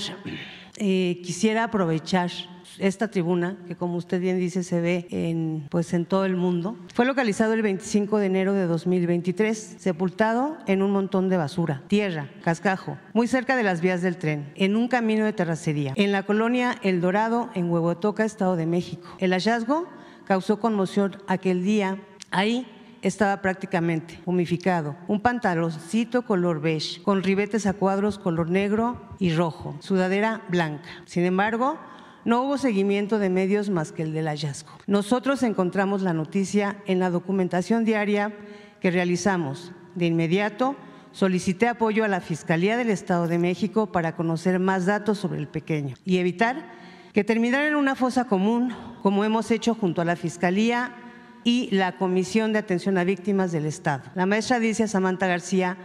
eh, 0.77 1.21
quisiera 1.23 1.65
aprovechar 1.65 2.31
esta 2.79 3.09
tribuna, 3.09 3.57
que 3.67 3.75
como 3.75 3.95
usted 3.95 4.19
bien 4.19 4.39
dice 4.39 4.63
se 4.63 4.81
ve 4.81 5.07
en, 5.11 5.67
pues 5.69 5.93
en 5.93 6.05
todo 6.05 6.25
el 6.25 6.35
mundo, 6.35 6.77
fue 6.93 7.05
localizado 7.05 7.53
el 7.53 7.61
25 7.61 8.17
de 8.17 8.25
enero 8.25 8.53
de 8.53 8.65
2023, 8.65 9.75
sepultado 9.77 10.57
en 10.65 10.81
un 10.81 10.91
montón 10.91 11.29
de 11.29 11.37
basura, 11.37 11.83
tierra, 11.87 12.29
cascajo, 12.43 12.97
muy 13.13 13.27
cerca 13.27 13.55
de 13.55 13.63
las 13.63 13.81
vías 13.81 14.01
del 14.01 14.17
tren, 14.17 14.51
en 14.55 14.75
un 14.75 14.87
camino 14.87 15.25
de 15.25 15.33
terracería, 15.33 15.93
en 15.95 16.11
la 16.11 16.23
colonia 16.23 16.75
El 16.81 17.01
Dorado, 17.01 17.49
en 17.53 17.69
Huehuetoca, 17.69 18.25
Estado 18.25 18.55
de 18.55 18.65
México. 18.65 19.07
El 19.19 19.31
hallazgo 19.31 19.87
causó 20.25 20.59
conmoción 20.59 21.17
aquel 21.27 21.63
día. 21.63 21.97
Ahí 22.31 22.67
estaba 23.01 23.41
prácticamente 23.41 24.19
humificado. 24.25 24.95
Un 25.07 25.21
pantaloncito 25.21 26.23
color 26.23 26.61
beige, 26.61 27.01
con 27.01 27.23
ribetes 27.23 27.65
a 27.65 27.73
cuadros 27.73 28.19
color 28.19 28.49
negro 28.49 29.01
y 29.19 29.33
rojo, 29.33 29.75
sudadera 29.79 30.43
blanca. 30.49 30.89
Sin 31.05 31.25
embargo, 31.25 31.79
no 32.25 32.43
hubo 32.43 32.57
seguimiento 32.57 33.19
de 33.19 33.29
medios 33.29 33.69
más 33.69 33.91
que 33.91 34.03
el 34.03 34.13
del 34.13 34.27
hallazgo. 34.27 34.71
Nosotros 34.87 35.43
encontramos 35.43 36.01
la 36.01 36.13
noticia 36.13 36.77
en 36.85 36.99
la 36.99 37.09
documentación 37.09 37.85
diaria 37.85 38.33
que 38.81 38.91
realizamos. 38.91 39.71
De 39.95 40.05
inmediato, 40.05 40.75
solicité 41.11 41.67
apoyo 41.67 42.03
a 42.03 42.07
la 42.07 42.21
Fiscalía 42.21 42.77
del 42.77 42.89
Estado 42.89 43.27
de 43.27 43.39
México 43.39 43.91
para 43.91 44.15
conocer 44.15 44.59
más 44.59 44.85
datos 44.85 45.17
sobre 45.17 45.39
el 45.39 45.47
pequeño 45.47 45.95
y 46.05 46.17
evitar 46.17 46.71
que 47.13 47.23
terminara 47.23 47.67
en 47.67 47.75
una 47.75 47.95
fosa 47.95 48.25
común, 48.25 48.73
como 49.01 49.25
hemos 49.25 49.49
hecho 49.51 49.73
junto 49.73 50.01
a 50.01 50.05
la 50.05 50.15
Fiscalía 50.15 50.95
y 51.43 51.69
la 51.71 51.97
Comisión 51.97 52.53
de 52.53 52.59
Atención 52.59 52.97
a 52.97 53.03
Víctimas 53.03 53.51
del 53.51 53.65
Estado. 53.65 54.03
La 54.13 54.25
maestra 54.25 54.59
dice 54.59 54.87
Samantha 54.87 55.25
García 55.25 55.77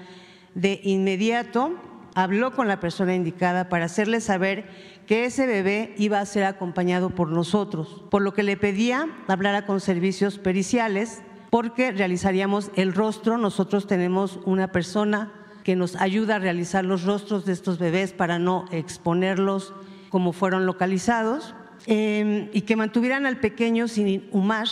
de 0.55 0.81
inmediato 0.85 1.75
habló 2.15 2.53
con 2.53 2.69
la 2.69 2.81
persona 2.81 3.15
indicada 3.15 3.69
para 3.69 3.87
hacerle 3.87 4.21
saber 4.21 4.67
que 5.07 5.25
ese 5.25 5.47
bebé 5.47 5.95
iba 5.99 6.21
a 6.21 6.27
ser 6.27 6.45
acompañado 6.45 7.11
por 7.11 7.29
nosotros, 7.29 8.05
por 8.11 8.23
lo 8.23 8.33
que 8.33 8.43
le 8.43 8.57
pedía 8.57 9.09
hablar 9.29 9.67
con 9.67 9.81
servicios 9.81 10.39
periciales 10.39 11.23
porque 11.51 11.93
realizaríamos 11.93 12.71
el 12.75 12.95
rostro. 12.95 13.39
Nosotros 13.39 13.87
tenemos 13.87 14.41
una 14.45 14.73
persona 14.73 15.33
que 15.63 15.77
nos 15.77 15.97
ayuda 15.97 16.37
a 16.37 16.39
realizar 16.39 16.85
los 16.85 17.05
rostros 17.05 17.45
de 17.45 17.53
estos 17.53 17.79
bebés 17.79 18.13
para 18.13 18.39
no 18.39 18.65
exponerlos 18.71 19.73
como 20.11 20.33
fueron 20.33 20.67
localizados 20.67 21.55
em, 21.87 22.49
y 22.53 22.63
que 22.63 22.77
mantuvieran 22.77 23.27
al 23.27 23.39
pequeño 23.41 23.89
sin 23.89 24.09
inhumar, 24.09 24.69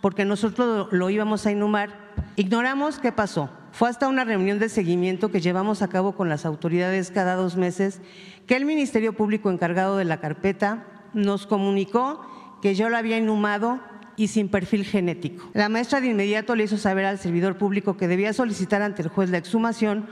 porque 0.00 0.24
nosotros 0.24 0.88
lo 0.92 1.10
íbamos 1.10 1.46
a 1.46 1.52
inhumar. 1.52 2.12
Ignoramos 2.36 2.98
qué 2.98 3.12
pasó. 3.12 3.48
Fue 3.74 3.88
hasta 3.88 4.06
una 4.06 4.22
reunión 4.22 4.60
de 4.60 4.68
seguimiento 4.68 5.32
que 5.32 5.40
llevamos 5.40 5.82
a 5.82 5.88
cabo 5.88 6.14
con 6.14 6.28
las 6.28 6.46
autoridades 6.46 7.10
cada 7.10 7.34
dos 7.34 7.56
meses 7.56 8.00
que 8.46 8.54
el 8.54 8.66
Ministerio 8.66 9.14
Público 9.14 9.50
encargado 9.50 9.96
de 9.96 10.04
la 10.04 10.20
carpeta 10.20 10.86
nos 11.12 11.48
comunicó 11.48 12.24
que 12.62 12.76
yo 12.76 12.88
lo 12.88 12.96
había 12.96 13.18
inhumado 13.18 13.80
y 14.14 14.28
sin 14.28 14.48
perfil 14.48 14.84
genético. 14.84 15.50
La 15.54 15.68
maestra 15.68 16.00
de 16.00 16.06
inmediato 16.06 16.54
le 16.54 16.62
hizo 16.62 16.78
saber 16.78 17.04
al 17.04 17.18
servidor 17.18 17.58
público 17.58 17.96
que 17.96 18.06
debía 18.06 18.32
solicitar 18.32 18.80
ante 18.80 19.02
el 19.02 19.08
juez 19.08 19.30
la 19.30 19.38
exhumación, 19.38 20.06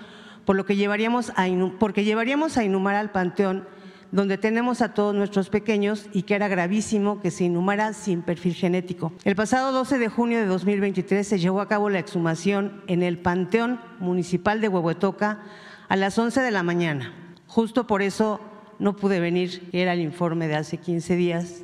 por 0.45 0.57
lo 0.57 0.67
que 0.67 0.75
llevaríamos 0.75 1.31
a 1.37 1.47
porque 1.79 2.03
llevaríamos 2.03 2.59
a 2.59 2.65
inhumar 2.65 2.97
al 2.97 3.13
panteón 3.13 3.69
donde 4.13 4.37
tenemos 4.37 4.83
a 4.83 4.93
todos 4.93 5.15
nuestros 5.15 5.49
pequeños 5.49 6.07
y 6.13 6.23
que 6.23 6.35
era 6.35 6.47
gravísimo 6.47 7.21
que 7.21 7.31
se 7.31 7.45
inhumara 7.45 7.95
sin 7.95 8.21
perfil 8.21 8.55
genético. 8.55 9.13
El 9.25 9.35
pasado 9.35 9.73
12 9.73 9.99
de 9.99 10.09
junio 10.09 10.39
de 10.39 10.47
2023 10.47 11.27
se 11.27 11.39
llevó 11.39 11.63
a 11.63 11.69
cabo 11.69 11.89
la 11.89 11.99
exhumación 11.99 12.83
en 12.87 13.03
el 13.03 13.19
Panteón 13.19 13.81
Municipal 13.99 14.61
de 14.61 14.69
Huehuetoca 14.69 15.41
a 15.89 15.97
las 15.97 16.19
11 16.19 16.43
de 16.43 16.51
la 16.51 16.63
mañana. 16.63 17.15
Justo 17.47 17.87
por 17.87 18.03
eso 18.03 18.41
no 18.79 18.97
pude 18.97 19.19
venir, 19.19 19.69
era 19.73 19.95
el 19.95 20.01
informe 20.01 20.47
de 20.47 20.57
hace 20.57 20.77
15 20.77 21.17
días. 21.17 21.63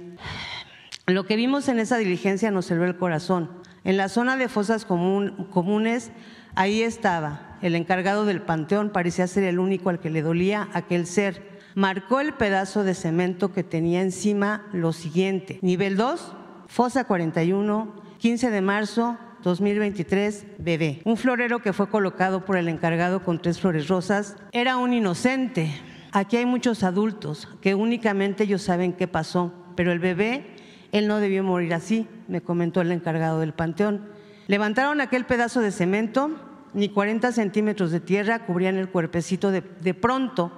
Lo 1.06 1.26
que 1.26 1.36
vimos 1.36 1.68
en 1.68 1.78
esa 1.78 1.98
diligencia 1.98 2.50
nos 2.50 2.66
cerró 2.66 2.86
el 2.86 2.96
corazón. 2.96 3.50
En 3.84 3.96
la 3.96 4.08
zona 4.08 4.36
de 4.36 4.48
fosas 4.48 4.86
comunes, 4.86 6.12
ahí 6.54 6.82
estaba. 6.82 7.58
El 7.60 7.74
encargado 7.74 8.24
del 8.24 8.42
panteón 8.42 8.90
parecía 8.90 9.26
ser 9.26 9.44
el 9.44 9.58
único 9.58 9.90
al 9.90 10.00
que 10.00 10.10
le 10.10 10.22
dolía 10.22 10.68
aquel 10.72 11.06
ser 11.06 11.47
marcó 11.78 12.18
el 12.18 12.32
pedazo 12.32 12.82
de 12.82 12.92
cemento 12.92 13.52
que 13.52 13.62
tenía 13.62 14.02
encima 14.02 14.66
lo 14.72 14.92
siguiente. 14.92 15.60
Nivel 15.62 15.96
2, 15.96 16.34
fosa 16.66 17.04
41, 17.04 17.94
15 18.18 18.50
de 18.50 18.60
marzo 18.60 19.16
2023, 19.44 20.44
bebé. 20.58 21.00
Un 21.04 21.16
florero 21.16 21.60
que 21.60 21.72
fue 21.72 21.88
colocado 21.88 22.44
por 22.44 22.56
el 22.56 22.66
encargado 22.68 23.22
con 23.22 23.40
tres 23.40 23.60
flores 23.60 23.86
rosas 23.86 24.34
era 24.50 24.76
un 24.76 24.92
inocente. 24.92 25.72
Aquí 26.10 26.36
hay 26.36 26.46
muchos 26.46 26.82
adultos 26.82 27.46
que 27.60 27.76
únicamente 27.76 28.42
ellos 28.42 28.62
saben 28.62 28.92
qué 28.92 29.06
pasó, 29.06 29.52
pero 29.76 29.92
el 29.92 30.00
bebé, 30.00 30.56
él 30.90 31.06
no 31.06 31.20
debió 31.20 31.44
morir 31.44 31.74
así, 31.74 32.08
me 32.26 32.40
comentó 32.40 32.80
el 32.80 32.90
encargado 32.90 33.38
del 33.38 33.54
panteón. 33.54 34.08
Levantaron 34.48 35.00
aquel 35.00 35.26
pedazo 35.26 35.60
de 35.60 35.70
cemento, 35.70 36.40
ni 36.74 36.88
40 36.88 37.30
centímetros 37.30 37.92
de 37.92 38.00
tierra 38.00 38.46
cubrían 38.46 38.78
el 38.78 38.88
cuerpecito 38.88 39.52
de, 39.52 39.60
de 39.60 39.94
pronto 39.94 40.50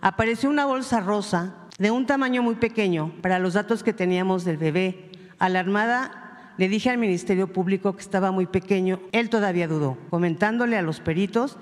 apareció 0.00 0.50
una 0.50 0.66
bolsa 0.66 1.00
rosa 1.00 1.54
de 1.78 1.90
un 1.90 2.06
tamaño 2.06 2.42
muy 2.42 2.56
pequeño 2.56 3.12
para 3.22 3.38
los 3.38 3.54
datos 3.54 3.82
que 3.82 3.92
teníamos 3.92 4.44
del 4.44 4.56
bebé. 4.56 5.10
Alarmada, 5.38 6.52
le 6.56 6.68
dije 6.68 6.90
al 6.90 6.98
Ministerio 6.98 7.52
Público 7.52 7.94
que 7.94 8.02
estaba 8.02 8.32
muy 8.32 8.46
pequeño. 8.46 9.00
Él 9.12 9.30
todavía 9.30 9.68
dudó, 9.68 9.96
comentándole 10.10 10.76
a 10.76 10.82
los 10.82 11.00
peritos 11.00 11.56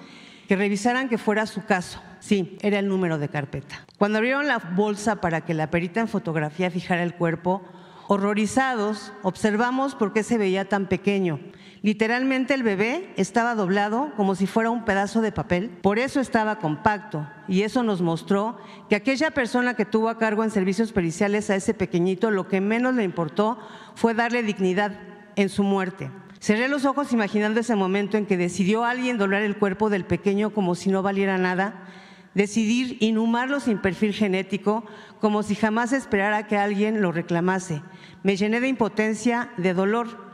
que 0.48 0.56
revisaran 0.56 1.08
que 1.08 1.18
fuera 1.18 1.46
su 1.46 1.64
caso. 1.64 2.00
Sí, 2.20 2.56
era 2.62 2.78
el 2.78 2.88
número 2.88 3.18
de 3.18 3.28
carpeta. 3.28 3.84
Cuando 3.98 4.18
abrieron 4.18 4.46
la 4.46 4.58
bolsa 4.58 5.20
para 5.20 5.42
que 5.42 5.54
la 5.54 5.70
perita 5.70 6.00
en 6.00 6.08
fotografía 6.08 6.70
fijara 6.70 7.02
el 7.02 7.14
cuerpo, 7.14 7.62
horrorizados, 8.08 9.12
observamos 9.22 9.94
por 9.94 10.12
qué 10.12 10.22
se 10.22 10.38
veía 10.38 10.68
tan 10.68 10.86
pequeño. 10.86 11.40
Literalmente 11.86 12.52
el 12.52 12.64
bebé 12.64 13.12
estaba 13.16 13.54
doblado 13.54 14.12
como 14.16 14.34
si 14.34 14.48
fuera 14.48 14.70
un 14.70 14.84
pedazo 14.84 15.20
de 15.20 15.30
papel, 15.30 15.68
por 15.68 16.00
eso 16.00 16.18
estaba 16.18 16.58
compacto 16.58 17.28
y 17.46 17.62
eso 17.62 17.84
nos 17.84 18.02
mostró 18.02 18.58
que 18.88 18.96
aquella 18.96 19.30
persona 19.30 19.74
que 19.74 19.84
tuvo 19.84 20.08
a 20.08 20.18
cargo 20.18 20.42
en 20.42 20.50
servicios 20.50 20.90
periciales 20.90 21.48
a 21.48 21.54
ese 21.54 21.74
pequeñito 21.74 22.32
lo 22.32 22.48
que 22.48 22.60
menos 22.60 22.96
le 22.96 23.04
importó 23.04 23.56
fue 23.94 24.14
darle 24.14 24.42
dignidad 24.42 24.98
en 25.36 25.48
su 25.48 25.62
muerte. 25.62 26.10
Cerré 26.40 26.66
los 26.66 26.84
ojos 26.86 27.12
imaginando 27.12 27.60
ese 27.60 27.76
momento 27.76 28.16
en 28.16 28.26
que 28.26 28.36
decidió 28.36 28.84
alguien 28.84 29.16
doblar 29.16 29.42
el 29.42 29.56
cuerpo 29.56 29.88
del 29.88 30.04
pequeño 30.04 30.52
como 30.52 30.74
si 30.74 30.90
no 30.90 31.02
valiera 31.02 31.38
nada, 31.38 31.84
decidir 32.34 32.96
inhumarlo 32.98 33.60
sin 33.60 33.78
perfil 33.78 34.12
genético 34.12 34.84
como 35.20 35.44
si 35.44 35.54
jamás 35.54 35.92
esperara 35.92 36.48
que 36.48 36.56
alguien 36.56 37.00
lo 37.00 37.12
reclamase. 37.12 37.80
Me 38.24 38.34
llené 38.34 38.58
de 38.58 38.66
impotencia, 38.66 39.52
de 39.56 39.72
dolor 39.72 40.25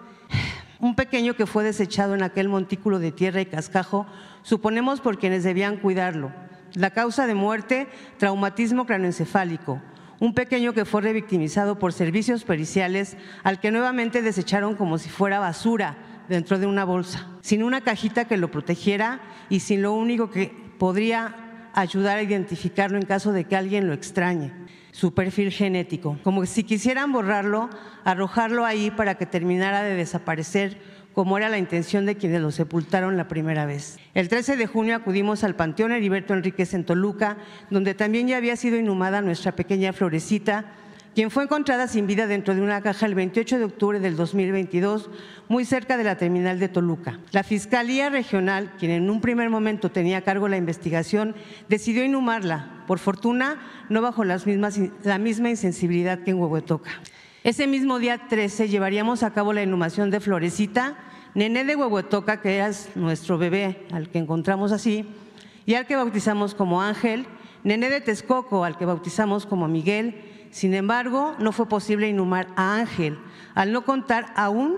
un 0.82 0.96
pequeño 0.96 1.34
que 1.34 1.46
fue 1.46 1.62
desechado 1.62 2.16
en 2.16 2.24
aquel 2.24 2.48
montículo 2.48 2.98
de 2.98 3.12
tierra 3.12 3.40
y 3.40 3.46
cascajo, 3.46 4.04
suponemos 4.42 5.00
por 5.00 5.16
quienes 5.16 5.44
debían 5.44 5.76
cuidarlo. 5.76 6.32
La 6.74 6.90
causa 6.90 7.28
de 7.28 7.36
muerte, 7.36 7.86
traumatismo 8.18 8.84
craneoencefálico. 8.84 9.80
Un 10.18 10.34
pequeño 10.34 10.72
que 10.72 10.84
fue 10.84 11.00
revictimizado 11.02 11.78
por 11.78 11.92
servicios 11.92 12.42
periciales, 12.42 13.16
al 13.44 13.60
que 13.60 13.70
nuevamente 13.70 14.22
desecharon 14.22 14.74
como 14.74 14.98
si 14.98 15.08
fuera 15.08 15.38
basura 15.38 15.98
dentro 16.28 16.58
de 16.58 16.66
una 16.66 16.84
bolsa, 16.84 17.28
sin 17.42 17.62
una 17.62 17.82
cajita 17.82 18.24
que 18.24 18.36
lo 18.36 18.50
protegiera 18.50 19.20
y 19.48 19.60
sin 19.60 19.82
lo 19.82 19.92
único 19.92 20.30
que 20.30 20.52
podría 20.78 21.70
ayudar 21.74 22.18
a 22.18 22.22
identificarlo 22.22 22.98
en 22.98 23.06
caso 23.06 23.32
de 23.32 23.44
que 23.44 23.54
alguien 23.54 23.86
lo 23.86 23.92
extrañe 23.92 24.61
su 24.92 25.14
perfil 25.14 25.50
genético, 25.50 26.18
como 26.22 26.46
si 26.46 26.62
quisieran 26.62 27.12
borrarlo, 27.12 27.68
arrojarlo 28.04 28.64
ahí 28.64 28.90
para 28.92 29.16
que 29.16 29.26
terminara 29.26 29.82
de 29.82 29.96
desaparecer 29.96 30.78
como 31.14 31.36
era 31.36 31.48
la 31.48 31.58
intención 31.58 32.06
de 32.06 32.16
quienes 32.16 32.40
lo 32.40 32.50
sepultaron 32.50 33.16
la 33.16 33.28
primera 33.28 33.66
vez. 33.66 33.98
El 34.14 34.28
13 34.28 34.56
de 34.56 34.66
junio 34.66 34.96
acudimos 34.96 35.44
al 35.44 35.56
Panteón 35.56 35.92
Heriberto 35.92 36.34
Enríquez 36.34 36.72
en 36.74 36.84
Toluca, 36.84 37.36
donde 37.70 37.94
también 37.94 38.28
ya 38.28 38.36
había 38.36 38.56
sido 38.56 38.76
inhumada 38.78 39.20
nuestra 39.20 39.52
pequeña 39.52 39.92
Florecita, 39.92 40.66
quien 41.14 41.30
fue 41.30 41.44
encontrada 41.44 41.88
sin 41.88 42.06
vida 42.06 42.26
dentro 42.26 42.54
de 42.54 42.62
una 42.62 42.80
caja 42.80 43.06
el 43.06 43.14
28 43.14 43.58
de 43.58 43.64
octubre 43.64 44.00
del 44.00 44.16
2022, 44.16 45.10
muy 45.48 45.64
cerca 45.64 45.96
de 45.98 46.04
la 46.04 46.16
terminal 46.16 46.58
de 46.58 46.68
Toluca. 46.68 47.18
La 47.32 47.42
Fiscalía 47.42 48.08
Regional, 48.08 48.72
quien 48.78 48.92
en 48.92 49.10
un 49.10 49.20
primer 49.20 49.50
momento 49.50 49.90
tenía 49.90 50.18
a 50.18 50.22
cargo 50.22 50.48
la 50.48 50.56
investigación, 50.56 51.34
decidió 51.68 52.04
inhumarla. 52.04 52.84
Por 52.86 52.98
fortuna, 52.98 53.60
no 53.90 54.00
bajo 54.00 54.24
las 54.24 54.46
mismas, 54.46 54.78
la 55.04 55.18
misma 55.18 55.50
insensibilidad 55.50 56.20
que 56.20 56.30
en 56.30 56.38
Huehuetoca. 56.38 56.90
Ese 57.44 57.66
mismo 57.66 57.98
día 57.98 58.28
13 58.28 58.68
llevaríamos 58.68 59.22
a 59.22 59.32
cabo 59.32 59.52
la 59.52 59.62
inhumación 59.62 60.10
de 60.10 60.20
Florecita, 60.20 60.96
nené 61.34 61.64
de 61.64 61.76
Huehuetoca, 61.76 62.40
que 62.40 62.56
era 62.56 62.70
nuestro 62.94 63.36
bebé, 63.36 63.86
al 63.92 64.08
que 64.08 64.18
encontramos 64.18 64.72
así, 64.72 65.04
y 65.66 65.74
al 65.74 65.86
que 65.86 65.96
bautizamos 65.96 66.54
como 66.54 66.80
Ángel, 66.80 67.26
nené 67.64 67.90
de 67.90 68.00
Texcoco, 68.00 68.64
al 68.64 68.78
que 68.78 68.86
bautizamos 68.86 69.44
como 69.44 69.68
Miguel, 69.68 70.31
sin 70.52 70.74
embargo, 70.74 71.34
no 71.38 71.50
fue 71.50 71.66
posible 71.66 72.08
inhumar 72.08 72.46
a 72.56 72.76
Ángel, 72.76 73.18
al 73.54 73.72
no 73.72 73.84
contar 73.84 74.32
aún 74.36 74.76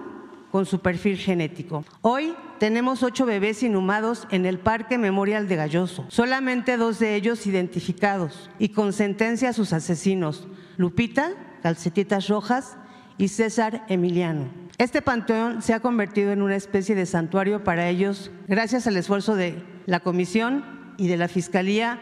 con 0.53 0.67
su 0.67 0.79
perfil 0.79 1.19
genético. 1.19 1.85
Hoy 2.01 2.33
tenemos 2.61 3.03
ocho 3.03 3.27
bebés 3.27 3.65
inhumados 3.65 4.29
en 4.31 4.47
el 4.47 4.61
Parque 4.61 4.99
Memorial 4.99 5.49
de 5.49 5.57
Galloso, 5.57 6.05
solamente 6.11 6.77
dos 6.77 7.01
de 7.01 7.17
ellos 7.17 7.49
identificados 7.49 8.51
y 8.61 8.69
con 8.69 8.93
sentencia 8.93 9.49
a 9.49 9.53
sus 9.53 9.73
asesinos, 9.73 10.47
Lupita, 10.77 11.33
Calcetitas 11.61 12.29
Rojas 12.29 12.77
y 13.19 13.27
César 13.29 13.85
Emiliano. 13.89 14.47
Este 14.79 15.03
panteón 15.03 15.61
se 15.61 15.75
ha 15.75 15.81
convertido 15.81 16.31
en 16.31 16.41
una 16.41 16.55
especie 16.55 16.95
de 16.95 17.07
santuario 17.07 17.65
para 17.65 17.89
ellos 17.89 18.31
gracias 18.47 18.87
al 18.87 18.97
esfuerzo 18.97 19.35
de 19.35 19.61
la 19.87 19.99
Comisión 19.99 20.65
y 20.99 21.09
de 21.09 21.17
la 21.17 21.27
Fiscalía 21.27 21.99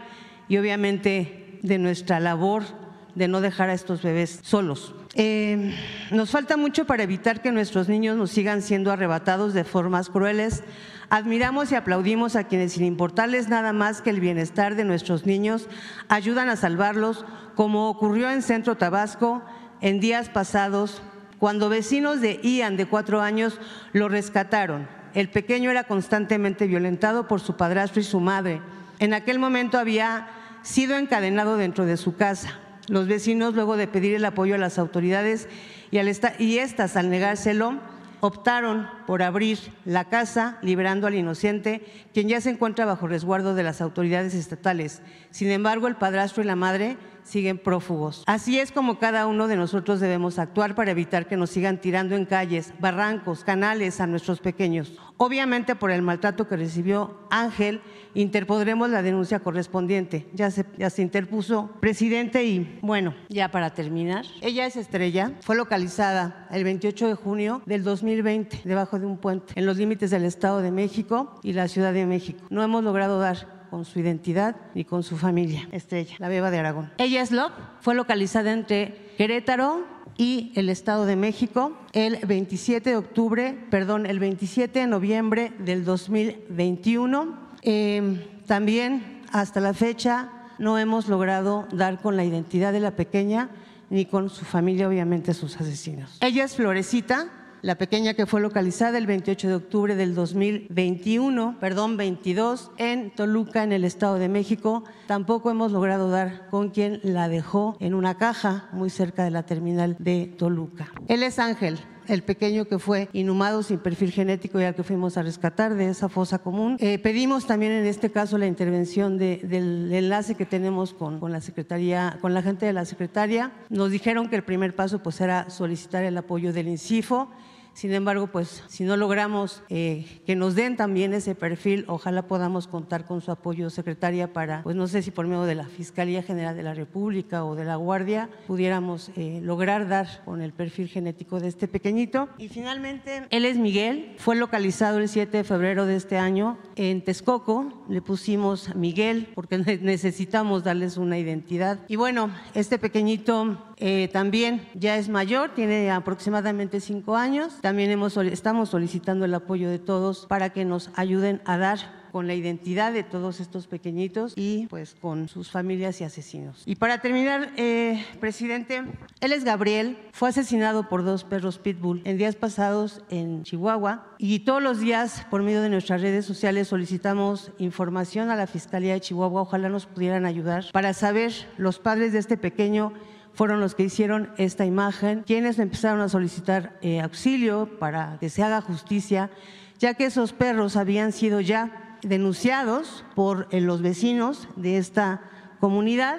y 0.49 0.59
obviamente 0.59 1.59
de 1.63 1.79
nuestra 1.79 2.21
labor 2.21 2.82
de 3.15 3.29
no 3.29 3.41
dejar 3.41 3.71
a 3.71 3.75
estos 3.75 4.03
bebés 4.03 4.41
solos. 4.43 4.95
Eh, 5.15 5.75
nos 6.11 6.31
falta 6.31 6.57
mucho 6.57 6.87
para 6.87 7.03
evitar 7.03 7.43
que 7.43 7.53
nuestros 7.53 7.89
niños 7.89 8.17
nos 8.17 8.31
sigan 8.31 8.63
siendo 8.63 8.91
arrebatados 8.91 9.53
de 9.53 9.65
formas 9.65 10.09
crueles. 10.09 10.65
Admiramos 11.11 11.71
y 11.71 11.75
aplaudimos 11.75 12.37
a 12.37 12.45
quienes, 12.45 12.73
sin 12.73 12.85
importarles 12.85 13.49
nada 13.49 13.73
más 13.73 14.01
que 14.01 14.11
el 14.11 14.21
bienestar 14.21 14.75
de 14.75 14.85
nuestros 14.85 15.27
niños, 15.27 15.69
ayudan 16.09 16.49
a 16.49 16.57
salvarlos, 16.57 17.27
como 17.55 17.91
ocurrió 17.91 18.31
en 18.31 18.41
Centro 18.41 18.77
Tabasco 18.77 19.43
en 19.83 20.01
días 20.01 20.31
pasados, 20.31 21.03
cuando 21.39 21.69
vecinos 21.69 22.21
de 22.21 22.41
Ian, 22.43 22.77
de 22.77 22.87
cuatro 22.87 23.21
años, 23.21 23.59
lo 23.93 24.09
rescataron. 24.09 24.89
El 25.13 25.29
pequeño 25.29 25.71
era 25.71 25.85
constantemente 25.85 26.67
violentado 26.67 27.27
por 27.29 27.41
su 27.41 27.57
padrastro 27.57 28.01
y 28.01 28.05
su 28.05 28.21
madre. 28.21 28.63
En 29.01 29.13
aquel 29.13 29.39
momento 29.39 29.79
había 29.79 30.29
sido 30.63 30.97
encadenado 30.97 31.57
dentro 31.57 31.85
de 31.85 31.97
su 31.97 32.17
casa. 32.17 32.61
Los 32.89 33.07
vecinos, 33.07 33.55
luego 33.55 33.77
de 33.77 33.87
pedir 33.87 34.15
el 34.15 34.25
apoyo 34.25 34.55
a 34.57 34.59
las 34.59 34.79
autoridades 34.79 35.49
y, 35.91 35.99
al 35.99 36.11
y 36.39 36.59
estas, 36.59 36.97
al 36.97 37.11
negárselo, 37.11 37.79
optaron 38.21 38.89
por 39.07 39.23
abrir 39.23 39.59
la 39.85 40.05
casa, 40.05 40.59
liberando 40.63 41.07
al 41.07 41.15
inocente, 41.15 41.85
quien 42.15 42.29
ya 42.29 42.41
se 42.41 42.51
encuentra 42.51 42.85
bajo 42.85 43.09
resguardo 43.09 43.55
de 43.55 43.65
las 43.65 43.81
autoridades 43.81 44.35
estatales. 44.35 45.03
Sin 45.31 45.51
embargo, 45.51 45.89
el 45.89 45.97
padrastro 45.97 46.43
y 46.43 46.47
la 46.47 46.57
madre 46.57 46.97
siguen 47.23 47.59
prófugos. 47.59 48.25
Así 48.27 48.59
es 48.59 48.73
como 48.73 48.99
cada 48.99 49.27
uno 49.27 49.49
de 49.49 49.57
nosotros 49.57 50.01
debemos 50.01 50.39
actuar 50.39 50.75
para 50.75 50.91
evitar 50.91 51.27
que 51.27 51.37
nos 51.37 51.51
sigan 51.51 51.81
tirando 51.81 52.15
en 52.15 52.27
calles, 52.27 52.73
barrancos, 52.79 53.45
canales 53.45 54.01
a 54.01 54.07
nuestros 54.07 54.41
pequeños. 54.41 54.93
Obviamente 55.17 55.77
por 55.77 55.91
el 55.91 56.03
maltrato 56.03 56.49
que 56.49 56.57
recibió 56.57 57.17
Ángel, 57.31 57.81
interpondremos 58.15 58.91
la 58.91 59.03
denuncia 59.03 59.41
correspondiente. 59.41 60.29
Ya 60.33 60.51
se, 60.51 60.67
ya 60.77 60.91
se 60.91 61.03
interpuso, 61.03 61.71
presidente, 61.81 62.45
y 62.45 62.79
bueno, 62.83 63.15
ya 63.29 63.51
para 63.51 63.71
terminar, 63.71 64.25
ella 64.41 64.67
es 64.67 64.77
Estrella, 64.77 65.33
fue 65.41 65.57
localizada 65.57 66.49
el 66.51 66.65
28 66.65 67.09
de 67.09 67.15
junio 67.15 67.63
del 67.67 67.85
2020 67.85 68.63
debajo 68.65 68.99
de 68.99 69.07
un 69.07 69.17
puente 69.19 69.53
en 69.57 69.67
los 69.67 69.77
límites 69.77 70.11
del 70.11 70.25
Estado 70.25 70.61
de 70.61 70.71
México 70.71 71.39
y 71.43 71.53
la 71.53 71.69
Ciudad 71.69 71.93
de 71.93 72.07
México. 72.07 72.45
No 72.51 72.63
hemos 72.63 72.83
logrado 72.83 73.19
dar 73.19 73.52
con 73.73 73.87
su 73.87 74.01
identidad 74.01 74.55
ni 74.75 74.85
con 74.85 75.03
su 75.03 75.17
familia. 75.17 75.67
Estrella, 75.73 76.15
la 76.19 76.29
beba 76.29 76.51
de 76.51 76.59
Aragón. 76.59 76.91
Ella 76.99 77.23
es 77.23 77.31
Love, 77.31 77.55
fue 77.81 77.95
localizada 77.95 78.53
entre 78.53 79.15
Querétaro 79.17 79.87
y 80.19 80.53
el 80.57 80.69
Estado 80.69 81.07
de 81.07 81.17
México 81.17 81.73
el 81.95 82.19
27 82.19 82.91
de 82.91 82.97
octubre, 82.97 83.59
perdón, 83.71 84.05
el 84.05 84.19
27 84.19 84.81
de 84.81 84.87
noviembre 84.87 85.55
del 85.59 85.87
2021. 85.87 87.35
Em, 87.63 88.21
también 88.47 89.23
hasta 89.33 89.59
la 89.61 89.73
fecha 89.73 90.29
no 90.59 90.77
hemos 90.77 91.09
logrado 91.09 91.67
dar 91.73 91.99
con 92.03 92.19
la 92.19 92.27
identidad 92.27 92.75
de 92.75 92.81
la 92.81 92.91
pequeña 92.91 93.49
ni 93.89 94.05
con 94.05 94.29
su 94.29 94.45
familia, 94.45 94.87
obviamente 94.87 95.33
sus 95.33 95.59
asesinos. 95.59 96.19
Ella 96.21 96.45
es 96.45 96.57
Florecita, 96.57 97.29
la 97.63 97.77
pequeña 97.77 98.15
que 98.15 98.27
fue 98.27 98.41
localizada 98.41 98.99
el 98.99 99.07
28 99.07 99.49
de 99.49 99.55
octubre 99.55 99.95
del 99.95 100.17
2021, 100.17 101.59
perdón, 101.61 101.97
22, 101.97 102.73
en 102.77 103.13
Toluca, 103.13 103.63
en 103.63 103.71
el 103.71 103.85
Estado 103.85 104.17
de 104.19 104.29
México. 104.29 104.83
Tampoco 105.07 105.49
hemos 105.49 105.71
logrado 105.71 106.11
dar 106.11 106.49
con 106.51 106.71
quien 106.71 106.99
la 107.05 107.29
dejó 107.29 107.77
en 107.79 107.95
una 107.95 108.17
caja 108.19 108.69
muy 108.73 108.91
cerca 108.91 109.23
de 109.23 109.31
la 109.31 109.45
terminal 109.45 109.95
de 110.01 110.35
Toluca. 110.37 110.93
Él 111.07 111.23
es 111.23 111.39
Ángel, 111.39 111.79
el 112.09 112.25
pequeño 112.25 112.65
que 112.65 112.81
fue 112.81 113.09
inhumado 113.13 113.63
sin 113.63 113.79
perfil 113.79 114.11
genético 114.11 114.61
y 114.61 114.65
al 114.65 114.75
que 114.75 114.83
fuimos 114.83 115.17
a 115.17 115.23
rescatar 115.23 115.77
de 115.77 115.89
esa 115.89 116.09
fosa 116.09 116.41
común. 116.41 116.77
Eh, 116.81 116.99
pedimos 116.99 117.47
también 117.47 117.71
en 117.71 117.87
este 117.87 118.11
caso 118.11 118.39
la 118.39 118.49
intervención 118.49 119.19
del 119.19 119.93
enlace 119.93 120.35
que 120.35 120.47
tenemos 120.47 120.95
con, 120.95 121.21
con, 121.21 121.31
la 121.31 121.41
Secretaría, 121.41 122.19
con 122.21 122.35
la 122.35 122.43
gente 122.43 122.67
de 122.67 122.73
la 122.73 122.85
Secretaría. 122.87 123.53
Nos 123.71 123.93
dijeron 123.93 124.29
que 124.29 124.35
el 124.35 124.43
primer 124.43 124.75
paso 124.75 125.01
pues 125.01 125.21
era 125.21 125.49
solicitar 125.49 126.03
el 126.03 126.19
apoyo 126.19 126.53
del 126.53 126.67
INCIFO 126.67 127.31
sin 127.75 127.93
embargo, 127.93 128.27
pues 128.27 128.63
si 128.69 128.85
no 128.85 128.97
logramos 128.97 129.63
eh, 129.69 130.07
que 130.27 130.37
nos 130.37 130.55
den 130.55 130.77
también 130.77 131.15
ese 131.15 131.35
perfil, 131.35 131.85
ojalá 131.89 132.27
podamos 132.27 132.67
contar 132.67 133.05
con 133.07 133.21
su 133.21 133.31
apoyo, 133.31 133.71
secretaria, 133.71 134.33
para, 134.33 134.63
pues 134.63 134.77
no 134.77 134.87
sé 134.89 135.03
si 135.03 135.11
por 135.11 135.27
medio 135.27 135.43
de 135.43 135.55
la 135.55 135.65
Fiscalía 135.65 136.23
General 136.23 136.57
de 136.57 136.63
la 136.63 136.75
República 136.75 137.45
o 137.45 137.55
de 137.55 137.65
la 137.65 137.77
Guardia, 137.77 138.29
pudiéramos 138.47 139.11
eh, 139.17 139.41
lograr 139.43 139.89
dar 139.89 140.23
con 140.25 140.43
el 140.43 140.53
perfil 140.53 140.89
genético 140.89 141.41
de 141.41 141.49
este 141.49 141.69
pequeñito. 141.69 142.29
Y 142.39 142.49
finalmente, 142.49 143.27
él 143.31 143.45
es 143.45 143.57
Miguel, 143.57 144.15
fue 144.19 144.37
localizado 144.37 144.99
el 144.99 145.09
7 145.09 145.39
de 145.39 145.45
febrero 145.45 145.87
de 145.87 145.97
este 145.97 146.19
año 146.19 146.59
en 146.77 147.03
Texcoco, 147.03 147.85
le 147.89 148.03
pusimos 148.03 148.75
Miguel 148.75 149.29
porque 149.35 149.59
necesitamos 149.83 150.65
darles 150.65 150.97
una 150.97 151.19
identidad. 151.19 151.81
Y 151.89 151.97
bueno, 151.97 152.31
este 152.55 152.79
pequeñito 152.79 153.59
eh, 153.85 154.09
también 154.13 154.69
ya 154.75 154.97
es 154.97 155.09
mayor, 155.09 155.51
tiene 155.55 155.91
aproximadamente 155.91 156.81
cinco 156.81 157.17
años. 157.17 157.55
También 157.63 157.93
hemos, 157.93 158.17
estamos 158.17 158.71
solicitando 158.71 159.25
el 159.25 159.33
apoyo 159.33 159.71
de 159.71 159.79
todos 159.79 160.27
para 160.27 160.51
que 160.51 160.65
nos 160.65 160.91
ayuden 160.97 161.41
a 161.45 161.59
dar 161.59 162.03
con 162.11 162.27
la 162.27 162.35
identidad 162.35 162.93
de 162.93 163.05
todos 163.05 163.39
estos 163.39 163.69
pequeñitos 163.69 164.35
y 164.37 164.67
pues 164.67 164.97
con 165.01 165.29
sus 165.29 165.51
familias 165.51 166.01
y 166.01 166.05
asesinos. 166.05 166.65
Y 166.67 166.75
para 166.75 166.99
terminar, 166.99 167.53
eh, 167.57 168.05
presidente, 168.19 168.83
él 169.21 169.33
es 169.33 169.45
Gabriel, 169.45 169.97
fue 170.13 170.29
asesinado 170.29 170.89
por 170.89 171.05
dos 171.05 171.23
perros 171.23 171.59
pitbull 171.59 172.03
en 172.05 172.19
días 172.19 172.35
pasados 172.35 173.01
en 173.11 173.45
Chihuahua 173.45 174.09
y 174.19 174.41
todos 174.41 174.61
los 174.61 174.81
días 174.81 175.25
por 175.31 175.43
medio 175.43 175.63
de 175.63 175.71
nuestras 175.71 176.03
redes 176.03 176.27
sociales 176.27 176.67
solicitamos 176.67 177.53
información 177.59 178.29
a 178.31 178.37
la 178.37 178.49
Fiscalía 178.49 178.95
de 178.95 179.01
Chihuahua, 179.01 179.43
ojalá 179.43 179.69
nos 179.69 179.87
pudieran 179.87 180.27
ayudar 180.27 180.65
para 180.73 180.95
saber 180.95 181.33
los 181.57 181.79
padres 181.79 182.13
de 182.13 182.19
este 182.19 182.37
pequeño 182.37 182.93
fueron 183.35 183.61
los 183.61 183.75
que 183.75 183.85
hicieron 183.85 184.31
esta 184.37 184.65
imagen, 184.65 185.23
quienes 185.27 185.59
empezaron 185.59 186.01
a 186.01 186.09
solicitar 186.09 186.79
eh, 186.83 187.01
auxilio 187.01 187.79
para 187.79 188.19
que 188.21 188.29
se 188.29 188.43
haga 188.43 188.61
justicia, 188.61 189.31
ya 189.79 189.95
que 189.95 190.07
esos 190.07 190.33
perros 190.33 190.77
habían 190.77 191.13
sido 191.13 191.41
ya 191.41 191.99
denunciados 192.03 193.05
por 193.15 193.49
eh, 193.51 193.61
los 193.61 193.81
vecinos 193.81 194.49
de 194.57 194.79
esta 194.79 195.23
comunidad, 195.61 196.19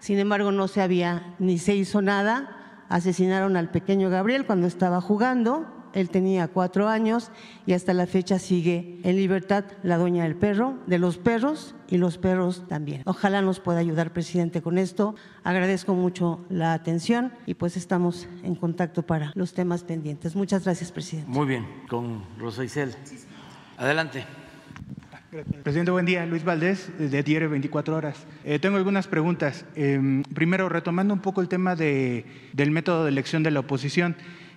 sin 0.00 0.18
embargo 0.18 0.52
no 0.52 0.68
se 0.68 0.80
había 0.80 1.34
ni 1.38 1.58
se 1.58 1.74
hizo 1.74 2.02
nada, 2.02 2.84
asesinaron 2.88 3.56
al 3.56 3.70
pequeño 3.70 4.10
Gabriel 4.10 4.46
cuando 4.46 4.66
estaba 4.66 5.00
jugando, 5.00 5.66
él 5.94 6.10
tenía 6.10 6.48
cuatro 6.48 6.88
años 6.88 7.30
y 7.66 7.72
hasta 7.72 7.94
la 7.94 8.06
fecha 8.06 8.38
sigue 8.38 8.98
en 9.04 9.16
libertad 9.16 9.64
la 9.82 9.96
dueña 9.96 10.24
del 10.24 10.36
perro, 10.36 10.78
de 10.86 10.98
los 10.98 11.16
perros 11.16 11.74
y 11.88 11.96
los 11.96 12.18
perros 12.18 12.64
también. 12.68 13.02
Ojalá 13.06 13.40
nos 13.40 13.60
pueda 13.60 13.78
ayudar, 13.78 14.12
presidente, 14.12 14.60
con 14.60 14.76
esto. 14.76 15.14
Agradezco 15.44 15.94
mucho 15.94 16.44
la 16.50 16.72
atención 16.72 17.32
y 17.46 17.54
pues 17.54 17.76
estamos 17.76 18.28
en 18.42 18.56
contacto 18.56 19.02
para 19.02 19.32
los 19.34 19.54
temas 19.54 19.84
pendientes. 19.84 20.34
Muchas 20.34 20.64
gracias, 20.64 20.90
presidente. 20.90 21.30
Muy 21.30 21.46
bien, 21.46 21.66
con 21.88 22.24
Rosa 22.38 22.64
Isel. 22.64 22.94
Adelante. 23.76 24.24
Presidente, 25.64 25.90
buen 25.90 26.06
día. 26.06 26.26
Luis 26.26 26.44
Valdés, 26.44 26.92
de 26.96 27.22
Diario 27.24 27.50
24 27.50 27.96
Horas. 27.96 28.24
Eh, 28.44 28.60
tengo 28.60 28.76
algunas 28.76 29.08
preguntas. 29.08 29.64
Eh, 29.74 30.22
primero, 30.32 30.68
retomando 30.68 31.12
un 31.12 31.20
poco 31.20 31.40
el 31.40 31.48
tema 31.48 31.74
de, 31.74 32.24
del 32.52 32.70
método 32.70 33.02
de 33.02 33.10
elección 33.10 33.42
de 33.42 33.50
la 33.50 33.60
oposición. 33.60 34.16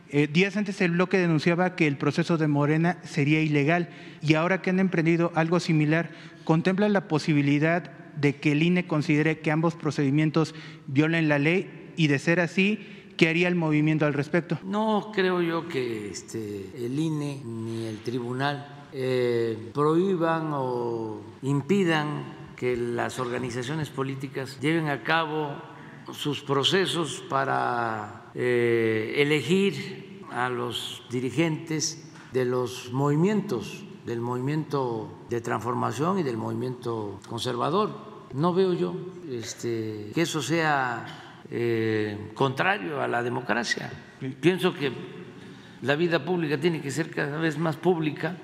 Eh, 0.09 0.27
días 0.27 0.55
antes 0.55 0.79
el 0.81 0.91
bloque 0.91 1.17
denunciaba 1.17 1.75
que 1.75 1.85
el 1.85 1.97
proceso 1.97 2.37
de 2.37 2.47
Morena 2.47 2.97
sería 3.03 3.41
ilegal 3.41 3.89
y 4.21 4.35
ahora 4.35 4.61
que 4.61 4.69
han 4.69 4.79
emprendido 4.79 5.31
algo 5.35 5.59
similar, 5.59 6.11
¿contempla 6.45 6.87
la 6.87 7.07
posibilidad 7.07 7.91
de 8.15 8.37
que 8.37 8.53
el 8.53 8.63
INE 8.63 8.87
considere 8.87 9.39
que 9.39 9.51
ambos 9.51 9.75
procedimientos 9.75 10.55
violen 10.87 11.27
la 11.27 11.39
ley 11.39 11.93
y 11.97 12.07
de 12.07 12.19
ser 12.19 12.39
así, 12.39 13.13
¿qué 13.17 13.27
haría 13.27 13.47
el 13.47 13.55
movimiento 13.55 14.05
al 14.05 14.13
respecto? 14.13 14.57
No 14.63 15.11
creo 15.13 15.41
yo 15.41 15.67
que 15.67 16.09
este, 16.09 16.71
el 16.75 16.97
INE 16.97 17.41
ni 17.43 17.85
el 17.85 17.97
tribunal 17.99 18.85
eh, 18.93 19.71
prohíban 19.73 20.51
o 20.53 21.21
impidan 21.41 22.37
que 22.55 22.77
las 22.77 23.19
organizaciones 23.19 23.89
políticas 23.89 24.59
lleven 24.61 24.87
a 24.87 25.03
cabo 25.03 25.55
sus 26.11 26.41
procesos 26.41 27.23
para 27.29 28.26
eh, 28.39 29.15
elegir 29.17 30.21
a 30.31 30.47
los 30.47 31.01
dirigentes 31.09 32.07
de 32.31 32.45
los 32.45 32.93
movimientos, 32.93 33.83
del 34.05 34.21
movimiento 34.21 35.25
de 35.27 35.41
transformación 35.41 36.19
y 36.19 36.23
del 36.23 36.37
movimiento 36.37 37.19
conservador. 37.27 37.89
No 38.35 38.53
veo 38.53 38.73
yo 38.73 38.95
este, 39.27 40.11
que 40.13 40.21
eso 40.21 40.43
sea 40.43 41.41
eh, 41.49 42.31
contrario 42.35 43.01
a 43.01 43.07
la 43.07 43.23
democracia. 43.23 43.91
Pienso 44.39 44.71
que 44.71 44.91
la 45.81 45.95
vida 45.95 46.23
pública 46.23 46.59
tiene 46.59 46.79
que 46.79 46.91
ser 46.91 47.09
cada 47.09 47.39
vez 47.39 47.57
más 47.57 47.75
pública 47.77 48.37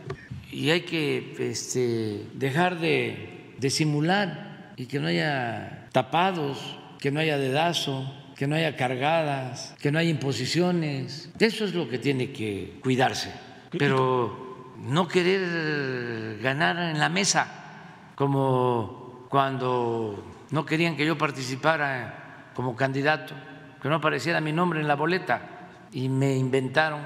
y 0.52 0.72
hay 0.72 0.82
que 0.82 1.36
este, 1.38 2.26
dejar 2.34 2.80
de, 2.80 3.54
de 3.60 3.70
simular 3.70 4.74
y 4.76 4.88
que 4.88 5.00
no 5.00 5.08
haya 5.08 5.90
tapados 5.92 6.80
que 7.04 7.12
no 7.12 7.20
haya 7.20 7.38
dedazo, 7.38 8.10
que 8.36 8.48
no 8.48 8.56
haya 8.56 8.76
cargadas, 8.76 9.76
que 9.80 9.92
no 9.92 10.00
haya 10.00 10.10
imposiciones. 10.10 11.30
Eso 11.40 11.66
es 11.66 11.74
lo 11.74 11.88
que 11.88 12.00
tiene 12.00 12.32
que 12.32 12.80
cuidarse. 12.82 13.32
Pero 13.78 14.76
no 14.78 15.08
querer 15.08 16.40
ganar 16.42 16.78
en 16.78 17.00
la 17.00 17.10
mesa, 17.10 18.12
como 18.16 19.26
cuando 19.30 20.46
no 20.52 20.66
querían 20.66 20.96
que 20.96 21.06
yo 21.06 21.18
participara 21.18 22.52
como 22.54 22.76
candidato, 22.76 23.34
que 23.82 23.90
no 23.90 23.96
apareciera 23.96 24.42
mi 24.42 24.52
nombre 24.52 24.80
en 24.80 24.88
la 24.88 24.96
boleta 24.96 25.70
y 25.92 26.10
me 26.10 26.36
inventaron 26.36 27.02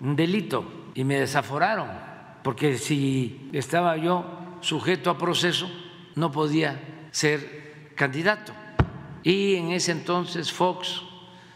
un 0.00 0.16
delito 0.16 0.90
y 0.94 1.04
me 1.04 1.20
desaforaron, 1.20 1.88
porque 2.42 2.78
si 2.78 3.50
estaba 3.52 3.96
yo 3.96 4.58
sujeto 4.60 5.10
a 5.10 5.18
proceso 5.18 5.70
no 6.16 6.32
podía 6.32 7.06
ser 7.10 7.92
candidato. 7.94 8.52
Y 9.22 9.56
en 9.56 9.70
ese 9.70 9.92
entonces 9.92 10.52
Fox, 10.52 11.02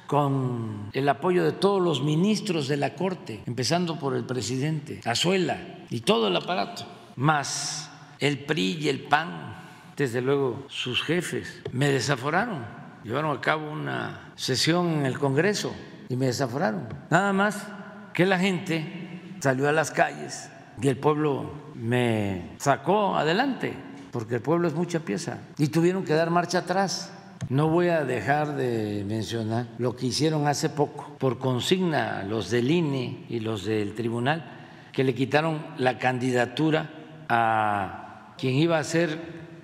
con 0.07 0.91
el 0.93 1.09
apoyo 1.09 1.45
de 1.45 1.53
todos 1.53 1.81
los 1.81 2.03
ministros 2.03 2.69
de 2.69 2.77
la 2.77 2.95
Corte, 2.95 3.43
empezando 3.47 3.99
por 3.99 4.15
el 4.15 4.25
presidente, 4.25 5.01
Azuela 5.05 5.59
y 5.91 6.01
todo 6.01 6.29
el 6.29 6.37
aparato, 6.37 6.85
más 7.17 7.91
el 8.19 8.41
PRI 8.41 8.79
y 8.81 8.89
el 8.89 9.01
PAN, 9.05 9.57
desde 9.97 10.21
luego 10.21 10.65
sus 10.69 11.03
jefes, 11.03 11.63
me 11.73 11.89
desaforaron. 11.89 12.65
Llevaron 13.05 13.37
a 13.37 13.41
cabo 13.41 13.71
una 13.71 14.33
sesión 14.37 14.91
en 14.91 15.07
el 15.07 15.19
Congreso 15.19 15.75
y 16.09 16.17
me 16.17 16.27
desaforaron. 16.27 16.89
Nada 17.11 17.33
más 17.33 17.67
que 18.13 18.27
la 18.27 18.39
gente 18.39 19.37
salió 19.41 19.69
a 19.69 19.73
las 19.73 19.91
calles 19.91 20.51
y 20.81 20.89
el 20.89 20.97
pueblo 20.97 21.53
me 21.75 22.55
sacó 22.59 23.17
adelante, 23.17 23.75
porque 24.11 24.37
el 24.37 24.43
pueblo 24.43 24.69
es 24.69 24.75
mucha 24.75 25.01
pieza, 25.01 25.39
y 25.59 25.69
tuvieron 25.69 26.05
que 26.05 26.13
dar 26.13 26.31
marcha 26.31 26.59
atrás 26.59 27.13
no 27.49 27.69
voy 27.69 27.89
a 27.89 28.05
dejar 28.05 28.57
de 28.57 29.05
mencionar 29.05 29.69
lo 29.79 29.97
que 29.97 30.07
hicieron 30.07 30.47
hace 30.47 30.71
poco 30.71 31.17
por 31.19 31.39
consigna 31.39 32.23
los 32.23 32.51
del 32.51 32.71
INE 32.71 33.27
y 33.29 33.41
los 33.41 33.65
del 33.65 33.95
tribunal, 33.95 34.45
que 34.93 35.05
le 35.05 35.15
quitaron 35.15 35.65
la 35.79 35.99
candidatura 35.99 37.25
a 37.29 38.35
quien 38.39 38.55
iba 38.55 38.79
a 38.79 38.85
ser 38.85 39.19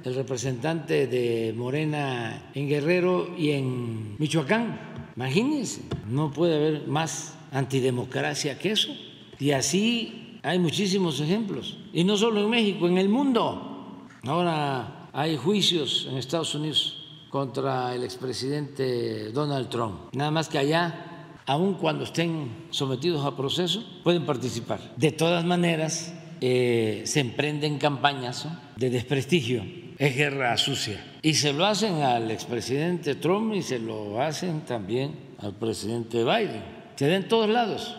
el 0.05 0.15
representante 0.15 1.07
de 1.07 1.53
Morena 1.57 2.51
en 2.55 2.69
Guerrero 2.69 3.35
y 3.37 3.51
en 3.51 4.17
Michoacán. 4.19 4.79
Imagínense, 5.17 5.83
no 6.09 6.31
puede 6.31 6.57
haber 6.57 6.87
más 6.87 7.37
antidemocracia 7.53 8.59
que 8.59 8.73
eso. 8.73 8.95
Y 9.39 9.51
así 9.51 10.39
hay 10.43 10.59
muchísimos 10.59 11.21
ejemplos. 11.21 11.79
Y 11.93 12.05
no 12.05 12.17
solo 12.17 12.45
en 12.45 12.51
México, 12.51 12.87
en 12.87 12.99
el 12.99 13.09
mundo. 13.09 14.07
Ahora 14.25 15.09
hay 15.13 15.37
juicios 15.37 16.07
en 16.11 16.17
Estados 16.17 16.55
Unidos 16.55 16.98
contra 17.31 17.95
el 17.95 18.05
expresidente 18.05 19.31
Donald 19.33 19.69
Trump. 19.69 20.13
Nada 20.13 20.31
más 20.31 20.49
que 20.49 20.59
allá, 20.59 21.35
aun 21.47 21.75
cuando 21.75 22.05
estén 22.05 22.67
sometidos 22.71 23.25
a 23.25 23.37
proceso, 23.37 23.85
pueden 24.03 24.25
participar. 24.25 24.81
De 24.97 25.13
todas 25.13 25.45
maneras, 25.45 26.15
eh, 26.41 27.03
se 27.05 27.21
emprenden 27.21 27.79
campañas 27.79 28.47
de 28.77 28.91
desprestigio. 28.91 29.65
Es 29.99 30.17
guerra 30.17 30.57
sucia. 30.57 31.05
Y 31.23 31.35
se 31.35 31.53
lo 31.53 31.67
hacen 31.67 32.03
al 32.03 32.31
expresidente 32.31 33.17
Trump 33.17 33.55
y 33.55 33.63
se 33.63 33.81
lo 33.81 34.21
hacen 34.21 34.61
también 34.61 35.15
al 35.39 35.55
presidente 35.55 36.23
Biden. 36.23 36.63
Se 36.95 37.09
da 37.09 37.17
en 37.17 37.29
todos 37.29 37.49
lados. 37.49 37.97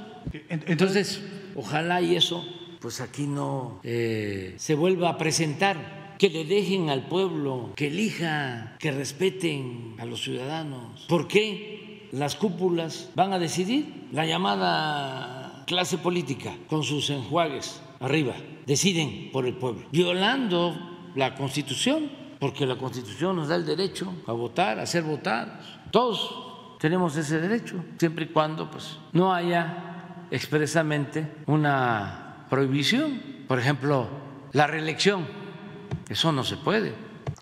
Entonces, 0.49 1.21
ojalá 1.55 2.01
y 2.01 2.15
eso, 2.15 2.45
pues 2.79 3.01
aquí 3.01 3.27
no 3.27 3.81
eh, 3.83 4.55
se 4.57 4.75
vuelva 4.75 5.09
a 5.09 5.17
presentar 5.17 5.98
que 6.19 6.29
le 6.29 6.43
dejen 6.43 6.89
al 6.89 7.07
pueblo, 7.07 7.71
que 7.77 7.87
elija, 7.87 8.75
que 8.77 8.91
respeten 8.91 9.95
a 9.99 10.05
los 10.05 10.21
ciudadanos. 10.21 11.05
¿Por 11.07 11.29
qué 11.29 12.09
las 12.11 12.35
cúpulas 12.35 13.09
van 13.15 13.31
a 13.31 13.39
decidir? 13.39 14.07
La 14.11 14.25
llamada 14.25 15.63
clase 15.65 15.97
política, 15.97 16.53
con 16.67 16.83
sus 16.83 17.09
enjuagues 17.09 17.81
arriba, 18.01 18.33
deciden 18.67 19.29
por 19.31 19.45
el 19.45 19.53
pueblo, 19.53 19.87
violando 19.93 20.75
la 21.15 21.35
Constitución, 21.35 22.11
porque 22.37 22.65
la 22.65 22.77
Constitución 22.77 23.37
nos 23.37 23.47
da 23.47 23.55
el 23.55 23.65
derecho 23.65 24.13
a 24.27 24.33
votar, 24.33 24.77
a 24.77 24.85
ser 24.85 25.03
votados. 25.03 25.65
Todos 25.89 26.77
tenemos 26.79 27.15
ese 27.15 27.39
derecho, 27.39 27.81
siempre 27.97 28.25
y 28.25 28.27
cuando 28.27 28.69
pues, 28.69 28.97
no 29.13 29.33
haya 29.33 30.25
expresamente 30.31 31.31
una 31.45 32.45
prohibición. 32.49 33.21
Por 33.47 33.57
ejemplo, 33.57 34.09
la 34.51 34.67
reelección 34.67 35.38
eso 36.09 36.31
no 36.31 36.43
se 36.43 36.57
puede. 36.57 36.93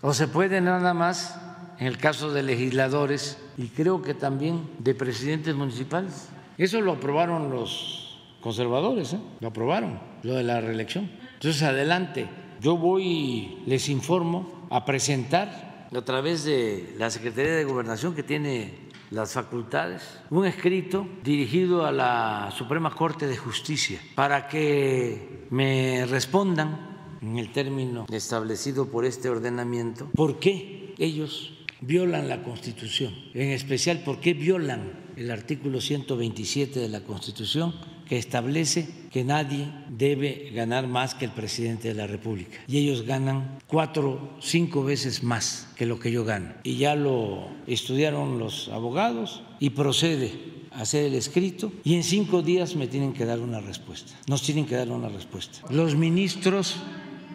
O 0.02 0.14
se 0.14 0.27
puede 0.27 0.61
nada 0.61 0.94
más 0.94 1.39
en 1.80 1.88
el 1.88 1.98
caso 1.98 2.31
de 2.31 2.44
legisladores 2.44 3.38
y 3.57 3.68
creo 3.68 4.02
que 4.02 4.14
también 4.14 4.69
de 4.80 4.94
presidentes 4.94 5.56
municipales. 5.56 6.30
Eso 6.57 6.81
lo 6.81 6.94
aprobaron 6.94 7.49
los 7.49 8.19
conservadores, 8.41 9.14
¿eh? 9.14 9.19
lo 9.39 9.48
aprobaron, 9.48 9.99
lo 10.23 10.35
de 10.35 10.44
la 10.44 10.61
reelección. 10.61 11.10
Entonces, 11.34 11.61
adelante, 11.64 12.27
yo 12.61 12.77
voy, 12.77 13.64
les 13.65 13.89
informo, 13.89 14.68
a 14.69 14.84
presentar 14.84 15.88
a 15.95 16.02
través 16.02 16.44
de 16.44 16.95
la 16.98 17.10
Secretaría 17.10 17.56
de 17.56 17.64
Gobernación 17.64 18.14
que 18.14 18.23
tiene 18.23 18.88
las 19.11 19.31
facultades, 19.31 20.19
un 20.30 20.45
escrito 20.45 21.07
dirigido 21.23 21.85
a 21.85 21.91
la 21.91 22.52
Suprema 22.56 22.94
Corte 22.94 23.27
de 23.27 23.38
Justicia 23.38 24.02
para 24.15 24.48
que 24.49 25.48
me 25.49 26.06
respondan 26.07 26.87
en 27.22 27.38
el 27.38 27.52
término 27.52 28.06
establecido 28.11 28.89
por 28.89 29.06
este 29.06 29.30
ordenamiento, 29.30 30.10
¿por 30.15 30.39
qué 30.39 30.94
ellos 30.98 31.53
violan 31.81 32.27
la 32.27 32.44
Constitución? 32.44 33.14
En 33.34 33.49
especial, 33.52 34.03
¿por 34.03 34.19
qué 34.19 34.34
violan 34.34 35.07
el 35.15 35.31
artículo 35.31 35.81
127 35.81 36.80
de 36.80 36.89
la 36.89 37.02
Constitución 37.02 37.73
que 38.07 38.18
establece 38.18 38.88
que 39.11 39.23
nadie 39.23 39.68
debe 39.89 40.52
ganar 40.53 40.88
más 40.88 41.15
que 41.15 41.26
el 41.26 41.31
presidente 41.31 41.89
de 41.89 41.94
la 41.94 42.07
República. 42.07 42.60
Y 42.68 42.77
ellos 42.77 43.03
ganan 43.03 43.60
cuatro, 43.68 44.38
cinco 44.39 44.84
veces 44.84 45.23
más 45.23 45.68
que 45.76 45.85
lo 45.85 45.99
que 45.99 46.11
yo 46.11 46.23
gano. 46.23 46.53
Y 46.64 46.77
ya 46.77 46.95
lo 46.95 47.48
estudiaron 47.68 48.39
los 48.39 48.69
abogados 48.69 49.44
y 49.60 49.72
procede 49.72 50.57
hacer 50.72 51.06
el 51.06 51.15
escrito 51.15 51.72
y 51.84 51.95
en 51.95 52.03
cinco 52.03 52.41
días 52.44 52.76
me 52.76 52.88
tienen 52.88 53.14
que 53.14 53.26
dar 53.26 53.39
una 53.39 53.60
respuesta. 53.60 54.14
Nos 54.27 54.44
tienen 54.44 54.65
que 54.65 54.76
dar 54.76 54.89
una 54.89 55.10
respuesta. 55.10 55.60
Los 55.69 55.95
ministros 55.95 56.76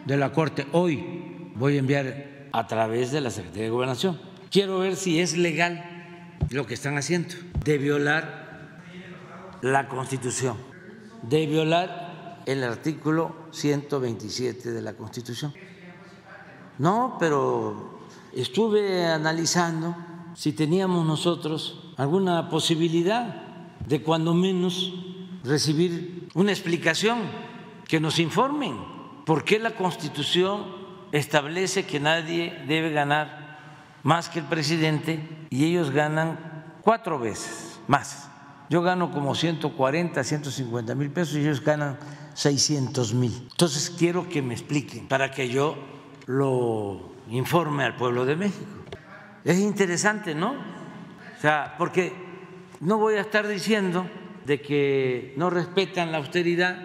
de 0.05 0.17
la 0.17 0.31
Corte. 0.31 0.67
Hoy 0.71 1.51
voy 1.55 1.75
a 1.75 1.79
enviar 1.79 2.47
a 2.51 2.67
través 2.67 3.11
de 3.11 3.21
la 3.21 3.31
Secretaría 3.31 3.63
de 3.63 3.69
Gobernación. 3.69 4.19
Quiero 4.51 4.79
ver 4.79 4.95
si 4.95 5.19
es 5.19 5.37
legal 5.37 5.83
lo 6.49 6.65
que 6.65 6.73
están 6.73 6.97
haciendo, 6.97 7.33
de 7.63 7.77
violar 7.77 8.81
la 9.61 9.87
Constitución, 9.87 10.57
de 11.23 11.45
violar 11.47 12.43
el 12.45 12.63
artículo 12.63 13.47
127 13.51 14.71
de 14.71 14.81
la 14.81 14.93
Constitución. 14.93 15.53
No, 16.77 17.17
pero 17.19 18.07
estuve 18.33 19.05
analizando 19.05 19.95
si 20.35 20.53
teníamos 20.53 21.05
nosotros 21.05 21.93
alguna 21.97 22.49
posibilidad 22.49 23.79
de 23.87 24.01
cuando 24.01 24.33
menos 24.33 24.93
recibir 25.43 26.29
una 26.33 26.51
explicación, 26.51 27.19
que 27.87 27.99
nos 27.99 28.17
informen 28.17 28.92
¿Por 29.25 29.43
qué 29.43 29.59
la 29.59 29.71
Constitución 29.71 30.65
establece 31.11 31.85
que 31.85 31.99
nadie 31.99 32.63
debe 32.67 32.91
ganar 32.91 33.57
más 34.03 34.29
que 34.29 34.39
el 34.39 34.45
presidente 34.45 35.47
y 35.49 35.65
ellos 35.65 35.91
ganan 35.91 36.73
cuatro 36.81 37.19
veces 37.19 37.79
más 37.87 38.29
yo 38.73 38.81
gano 38.81 39.11
como 39.11 39.35
140, 39.35 40.23
150 40.23 40.95
mil 40.95 41.11
pesos 41.11 41.35
y 41.35 41.41
ellos 41.41 41.63
ganan 41.63 41.97
600 42.33 43.13
mil. 43.13 43.47
Entonces 43.51 43.91
quiero 43.91 44.27
que 44.27 44.41
me 44.41 44.55
expliquen 44.55 45.07
para 45.07 45.29
que 45.29 45.47
yo 45.47 45.77
lo 46.25 47.13
informe 47.29 47.83
al 47.83 47.95
pueblo 47.95 48.25
de 48.25 48.35
México. 48.35 48.65
Es 49.43 49.59
interesante, 49.59 50.33
¿no? 50.33 50.53
O 50.53 51.41
sea, 51.41 51.75
porque 51.77 52.13
no 52.79 52.97
voy 52.97 53.15
a 53.15 53.21
estar 53.21 53.47
diciendo 53.47 54.09
de 54.45 54.59
que 54.59 55.35
no 55.37 55.51
respetan 55.51 56.11
la 56.11 56.17
austeridad 56.17 56.75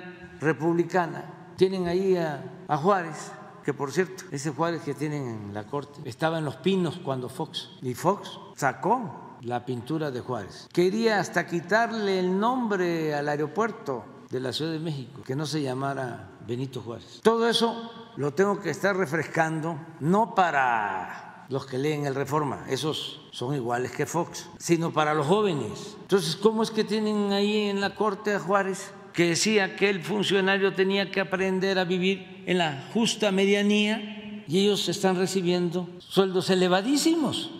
republicana. 0.40 1.24
Tienen 1.58 1.88
ahí 1.88 2.16
a, 2.16 2.64
a 2.68 2.76
Juárez, 2.76 3.32
que 3.64 3.74
por 3.74 3.90
cierto, 3.90 4.22
ese 4.30 4.52
Juárez 4.52 4.80
que 4.82 4.94
tienen 4.94 5.26
en 5.26 5.52
la 5.52 5.64
corte, 5.64 6.08
estaba 6.08 6.38
en 6.38 6.44
Los 6.44 6.54
Pinos 6.54 7.00
cuando 7.04 7.28
Fox, 7.28 7.70
y 7.82 7.94
Fox 7.94 8.38
sacó 8.54 9.36
la 9.42 9.66
pintura 9.66 10.12
de 10.12 10.20
Juárez. 10.20 10.68
Quería 10.72 11.18
hasta 11.18 11.48
quitarle 11.48 12.20
el 12.20 12.38
nombre 12.38 13.12
al 13.12 13.28
aeropuerto 13.28 14.04
de 14.30 14.38
la 14.38 14.52
Ciudad 14.52 14.70
de 14.70 14.78
México, 14.78 15.22
que 15.24 15.34
no 15.34 15.46
se 15.46 15.60
llamara 15.60 16.30
Benito 16.46 16.80
Juárez. 16.80 17.18
Todo 17.24 17.48
eso 17.48 17.90
lo 18.14 18.32
tengo 18.34 18.60
que 18.60 18.70
estar 18.70 18.96
refrescando, 18.96 19.80
no 19.98 20.36
para 20.36 21.46
los 21.48 21.66
que 21.66 21.78
leen 21.78 22.06
el 22.06 22.14
Reforma, 22.14 22.66
esos 22.68 23.28
son 23.32 23.56
iguales 23.56 23.90
que 23.90 24.06
Fox, 24.06 24.48
sino 24.58 24.92
para 24.92 25.12
los 25.12 25.26
jóvenes. 25.26 25.96
Entonces, 26.02 26.36
¿cómo 26.36 26.62
es 26.62 26.70
que 26.70 26.84
tienen 26.84 27.32
ahí 27.32 27.68
en 27.68 27.80
la 27.80 27.96
corte 27.96 28.32
a 28.32 28.38
Juárez 28.38 28.92
que 29.18 29.30
decía 29.30 29.74
que 29.74 29.90
el 29.90 30.00
funcionario 30.00 30.74
tenía 30.74 31.10
que 31.10 31.18
aprender 31.18 31.80
a 31.80 31.84
vivir 31.84 32.44
en 32.46 32.56
la 32.58 32.84
justa 32.92 33.32
medianía 33.32 34.44
y 34.46 34.60
ellos 34.60 34.88
están 34.88 35.16
recibiendo 35.16 35.88
sueldos 35.98 36.50
elevadísimos? 36.50 37.50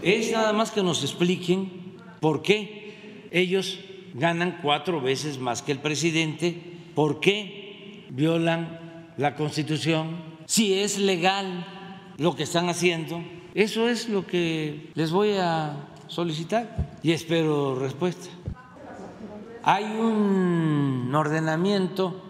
Es 0.00 0.30
nada 0.30 0.52
más 0.52 0.70
que 0.70 0.84
nos 0.84 1.02
expliquen 1.02 1.96
por 2.20 2.42
qué 2.42 3.26
ellos 3.32 3.80
ganan 4.14 4.60
cuatro 4.62 5.00
veces 5.00 5.38
más 5.40 5.60
que 5.60 5.72
el 5.72 5.80
presidente, 5.80 6.56
por 6.94 7.18
qué 7.18 8.04
violan 8.10 9.10
la 9.16 9.34
Constitución, 9.34 10.22
si 10.46 10.74
es 10.74 11.00
legal 11.00 11.66
lo 12.16 12.36
que 12.36 12.44
están 12.44 12.68
haciendo. 12.68 13.24
Eso 13.56 13.88
es 13.88 14.08
lo 14.08 14.24
que 14.24 14.92
les 14.94 15.10
voy 15.10 15.32
a 15.32 15.88
solicitar 16.06 16.96
y 17.02 17.10
espero 17.10 17.76
respuesta. 17.76 18.28
Hay 19.66 19.84
un 19.84 21.10
ordenamiento 21.14 22.22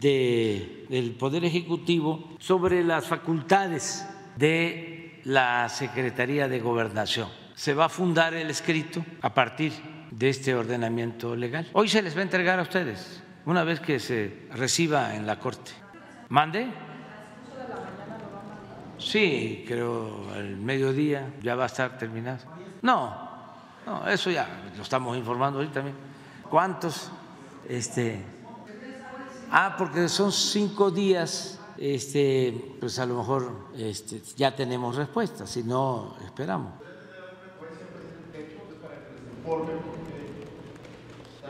del 0.00 1.14
Poder 1.18 1.44
Ejecutivo 1.44 2.30
sobre 2.38 2.82
las 2.82 3.06
facultades 3.06 4.08
de 4.36 5.20
la 5.24 5.68
Secretaría 5.68 6.48
de 6.48 6.60
Gobernación. 6.60 7.28
Se 7.54 7.74
va 7.74 7.86
a 7.86 7.88
fundar 7.90 8.32
el 8.32 8.48
escrito 8.48 9.04
a 9.20 9.34
partir 9.34 9.74
de 10.10 10.30
este 10.30 10.54
ordenamiento 10.54 11.36
legal. 11.36 11.68
Hoy 11.74 11.90
se 11.90 12.00
les 12.00 12.16
va 12.16 12.20
a 12.20 12.22
entregar 12.22 12.58
a 12.58 12.62
ustedes, 12.62 13.22
una 13.44 13.64
vez 13.64 13.80
que 13.80 14.00
se 14.00 14.46
reciba 14.54 15.14
en 15.14 15.26
la 15.26 15.38
Corte. 15.38 15.72
¿Mande? 16.30 16.68
Sí, 18.96 19.62
creo 19.68 20.26
al 20.34 20.56
mediodía 20.56 21.34
ya 21.42 21.54
va 21.54 21.64
a 21.64 21.66
estar 21.66 21.98
terminado. 21.98 22.38
No, 22.80 23.28
no, 23.84 24.08
eso 24.08 24.30
ya 24.30 24.48
lo 24.74 24.82
estamos 24.82 25.18
informando 25.18 25.58
ahorita 25.58 25.74
también. 25.74 26.07
¿Cuántos? 26.50 27.10
Este, 27.68 28.24
ah, 29.50 29.74
porque 29.78 30.08
son 30.08 30.32
cinco 30.32 30.90
días 30.90 31.58
este, 31.78 32.76
pues 32.80 32.98
a 32.98 33.06
lo 33.06 33.18
mejor 33.18 33.68
este, 33.76 34.20
ya 34.36 34.54
tenemos 34.54 34.96
respuesta, 34.96 35.46
si 35.46 35.62
no, 35.62 36.16
esperamos. 36.24 36.72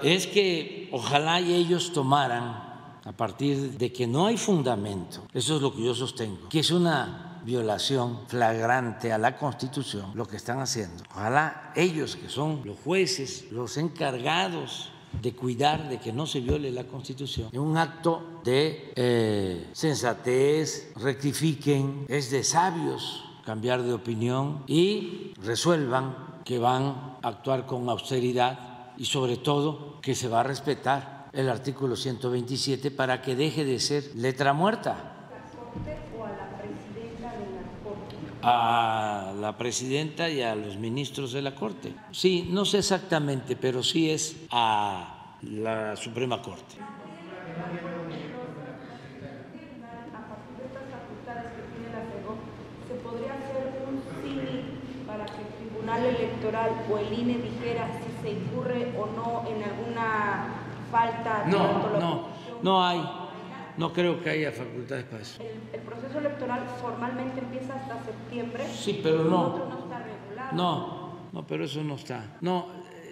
Es 0.03 0.27
que 0.27 0.89
ojalá 0.93 1.41
y 1.41 1.55
ellos 1.55 1.93
tomaran, 1.93 2.69
a 3.05 3.13
partir 3.17 3.79
de 3.79 3.93
que 3.93 4.07
no 4.07 4.27
hay 4.27 4.37
fundamento, 4.37 5.27
eso 5.33 5.57
es 5.57 5.63
lo 5.63 5.75
que 5.75 5.83
yo 5.83 5.95
sostengo, 5.95 6.49
que 6.49 6.61
es 6.61 6.71
una 6.71 7.28
violación 7.49 8.21
flagrante 8.27 9.11
a 9.11 9.17
la 9.17 9.39
Constitución 9.39 10.13
lo 10.15 10.27
que 10.27 10.37
están 10.37 10.61
haciendo. 10.61 11.03
Ojalá 11.13 11.73
ellos, 11.75 12.15
que 12.17 12.29
son 12.29 12.61
los 12.63 12.79
jueces, 12.81 13.51
los 13.51 13.79
encargados 13.79 14.91
de 15.23 15.35
cuidar 15.35 15.89
de 15.89 15.99
que 15.99 16.13
no 16.13 16.27
se 16.27 16.41
viole 16.41 16.71
la 16.71 16.85
Constitución, 16.85 17.49
en 17.51 17.61
un 17.61 17.79
acto 17.79 18.43
de 18.45 18.93
eh, 18.95 19.71
sensatez, 19.73 20.93
rectifiquen, 20.97 22.05
es 22.09 22.31
de 22.31 22.45
sabios 22.45 23.25
cambiar 23.47 23.83
de 23.83 23.95
opinión 23.95 24.65
y 24.67 25.33
resuelvan 25.43 26.43
que 26.45 26.59
van 26.59 27.17
a 27.23 27.29
actuar 27.29 27.65
con 27.65 27.89
austeridad 27.89 28.93
y 28.99 29.07
sobre 29.07 29.39
todo 29.39 29.99
que 30.03 30.15
se 30.15 30.29
va 30.29 30.41
a 30.41 30.43
respetar 30.43 31.31
el 31.33 31.49
artículo 31.49 31.97
127 31.97 32.91
para 32.91 33.23
que 33.23 33.37
deje 33.37 33.65
de 33.65 33.81
ser 33.81 34.05
letra 34.17 34.53
muerta. 34.53 35.15
A 38.43 39.33
la 39.41 39.57
presidenta 39.57 40.29
y 40.29 40.43
a 40.43 40.55
los 40.55 40.77
ministros 40.77 41.33
de 41.33 41.43
la 41.43 41.55
Corte. 41.55 41.95
Sí, 42.13 42.49
no 42.51 42.65
sé 42.65 42.79
exactamente, 42.79 43.57
pero 43.57 43.83
sí 43.83 44.11
es 44.11 44.37
a 44.51 45.35
la 45.43 45.97
Suprema 45.97 46.41
Corte. 46.41 46.77
¿Se 52.89 52.95
podría 52.95 53.33
hacer 53.35 53.75
un 53.87 55.07
para 55.07 55.27
que 55.27 55.43
el 55.43 55.69
Tribunal 55.71 56.05
Electoral 56.05 56.71
o 56.91 56.99
el 56.99 57.19
INE 57.19 57.39
dijera 57.39 57.89
si 57.99 58.23
se 58.23 58.31
incurre 58.33 58.95
o 58.99 59.07
no 59.07 59.45
en 59.49 59.63
alguna 59.63 60.47
falta? 60.91 61.45
No, 61.47 61.99
no, 61.99 62.29
no 62.63 62.85
hay 62.85 63.28
no 63.79 63.93
creo 63.93 64.23
que 64.23 64.31
haya 64.31 64.53
facultades 64.53 65.05
para 65.05 65.23
eso. 65.23 65.43
El, 65.73 65.81
proceso 65.81 66.19
electoral 66.19 66.67
formalmente 66.81 67.41
empieza 67.41 67.75
hasta 67.75 68.05
septiembre. 68.05 68.65
Sí, 68.75 69.01
pero 69.03 69.25
no. 69.25 69.69
no 69.69 69.79
está 69.85 69.99
regulado. 70.05 70.57
No, 70.57 71.29
no, 71.33 71.47
pero 71.47 71.65
eso 71.65 71.83
no 71.85 71.95
está. 71.95 72.37
No, 72.41 72.67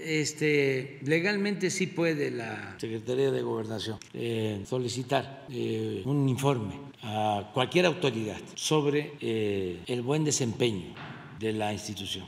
este, 0.04 0.98
legalmente 1.02 1.70
sí 1.70 1.86
puede 1.86 2.30
la 2.30 2.76
Secretaría 2.78 3.30
de 3.30 3.42
Gobernación 3.42 3.98
eh, 4.12 4.62
solicitar 4.66 5.46
eh, 5.50 6.02
un 6.04 6.28
informe 6.28 6.74
a 7.02 7.50
cualquier 7.54 7.86
autoridad 7.86 8.38
sobre 8.54 9.14
eh, 9.20 9.82
el 9.86 10.02
buen 10.02 10.24
desempeño 10.24 10.94
de 11.38 11.52
la 11.52 11.72
institución. 11.72 12.26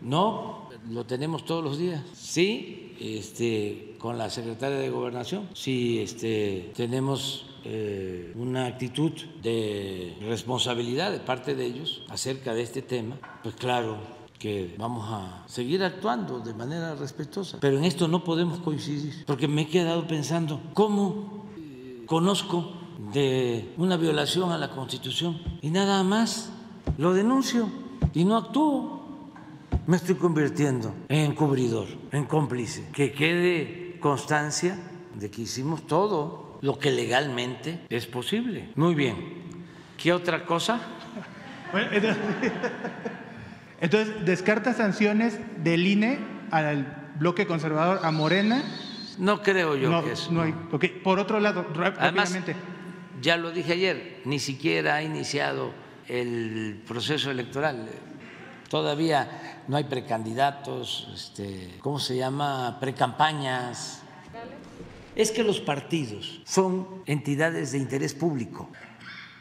No, 0.00 0.70
lo 0.90 1.04
tenemos 1.06 1.44
todos 1.44 1.64
los 1.64 1.78
días. 1.78 2.02
Sí, 2.14 2.96
este, 3.00 3.87
con 3.98 4.16
la 4.16 4.30
secretaria 4.30 4.78
de 4.78 4.90
Gobernación, 4.90 5.48
si 5.54 6.00
este, 6.00 6.72
tenemos 6.76 7.46
eh, 7.64 8.32
una 8.36 8.66
actitud 8.66 9.12
de 9.42 10.16
responsabilidad 10.22 11.10
de 11.10 11.18
parte 11.18 11.54
de 11.54 11.66
ellos 11.66 12.02
acerca 12.08 12.54
de 12.54 12.62
este 12.62 12.82
tema, 12.82 13.16
pues 13.42 13.56
claro 13.56 13.98
que 14.38 14.74
vamos 14.78 15.04
a 15.10 15.44
seguir 15.48 15.82
actuando 15.82 16.38
de 16.38 16.54
manera 16.54 16.94
respetuosa. 16.94 17.58
Pero 17.60 17.78
en 17.78 17.84
esto 17.84 18.06
no 18.06 18.22
podemos 18.22 18.60
coincidir, 18.60 19.24
porque 19.26 19.48
me 19.48 19.62
he 19.62 19.66
quedado 19.66 20.06
pensando, 20.06 20.60
¿cómo 20.74 21.44
eh, 21.58 22.04
conozco 22.06 22.72
de 23.12 23.72
una 23.76 23.96
violación 23.96 24.52
a 24.52 24.58
la 24.58 24.70
Constitución 24.70 25.40
y 25.60 25.70
nada 25.70 26.04
más 26.04 26.52
lo 26.98 27.12
denuncio 27.14 27.68
y 28.14 28.24
no 28.24 28.36
actúo? 28.36 28.98
me 29.88 29.96
estoy 29.96 30.16
convirtiendo 30.16 30.92
en 31.08 31.30
encubridor, 31.30 31.88
en 32.12 32.26
cómplice. 32.26 32.86
Que 32.92 33.10
quede 33.10 33.87
constancia 33.98 34.76
de 35.14 35.30
que 35.30 35.42
hicimos 35.42 35.86
todo 35.86 36.58
lo 36.62 36.78
que 36.78 36.90
legalmente 36.90 37.80
es 37.88 38.06
posible. 38.06 38.70
Muy 38.74 38.94
bien. 38.94 39.16
¿Qué 39.96 40.12
otra 40.12 40.44
cosa? 40.44 40.80
entonces, 43.80 44.24
¿descarta 44.24 44.72
sanciones 44.72 45.38
del 45.62 45.86
INE 45.86 46.18
al 46.50 47.12
bloque 47.18 47.46
conservador, 47.46 48.00
a 48.02 48.10
Morena? 48.10 48.62
No 49.18 49.42
creo 49.42 49.76
yo 49.76 50.04
que 50.04 50.12
eso. 50.12 50.30
No 50.32 50.42
hay, 50.42 50.52
Por 51.02 51.18
otro 51.18 51.40
lado, 51.40 51.66
rápidamente. 51.74 52.54
ya 53.20 53.36
lo 53.36 53.50
dije 53.50 53.72
ayer, 53.72 54.22
ni 54.24 54.38
siquiera 54.38 54.96
ha 54.96 55.02
iniciado 55.02 55.72
el 56.06 56.82
proceso 56.86 57.30
electoral. 57.30 57.88
Todavía 58.68 59.47
no 59.68 59.76
hay 59.76 59.84
precandidatos, 59.84 61.08
este, 61.14 61.78
¿cómo 61.82 61.98
se 61.98 62.16
llama? 62.16 62.78
Precampañas. 62.80 64.02
Es 65.14 65.30
que 65.30 65.44
los 65.44 65.60
partidos 65.60 66.40
son 66.44 67.02
entidades 67.06 67.72
de 67.72 67.78
interés 67.78 68.14
público. 68.14 68.70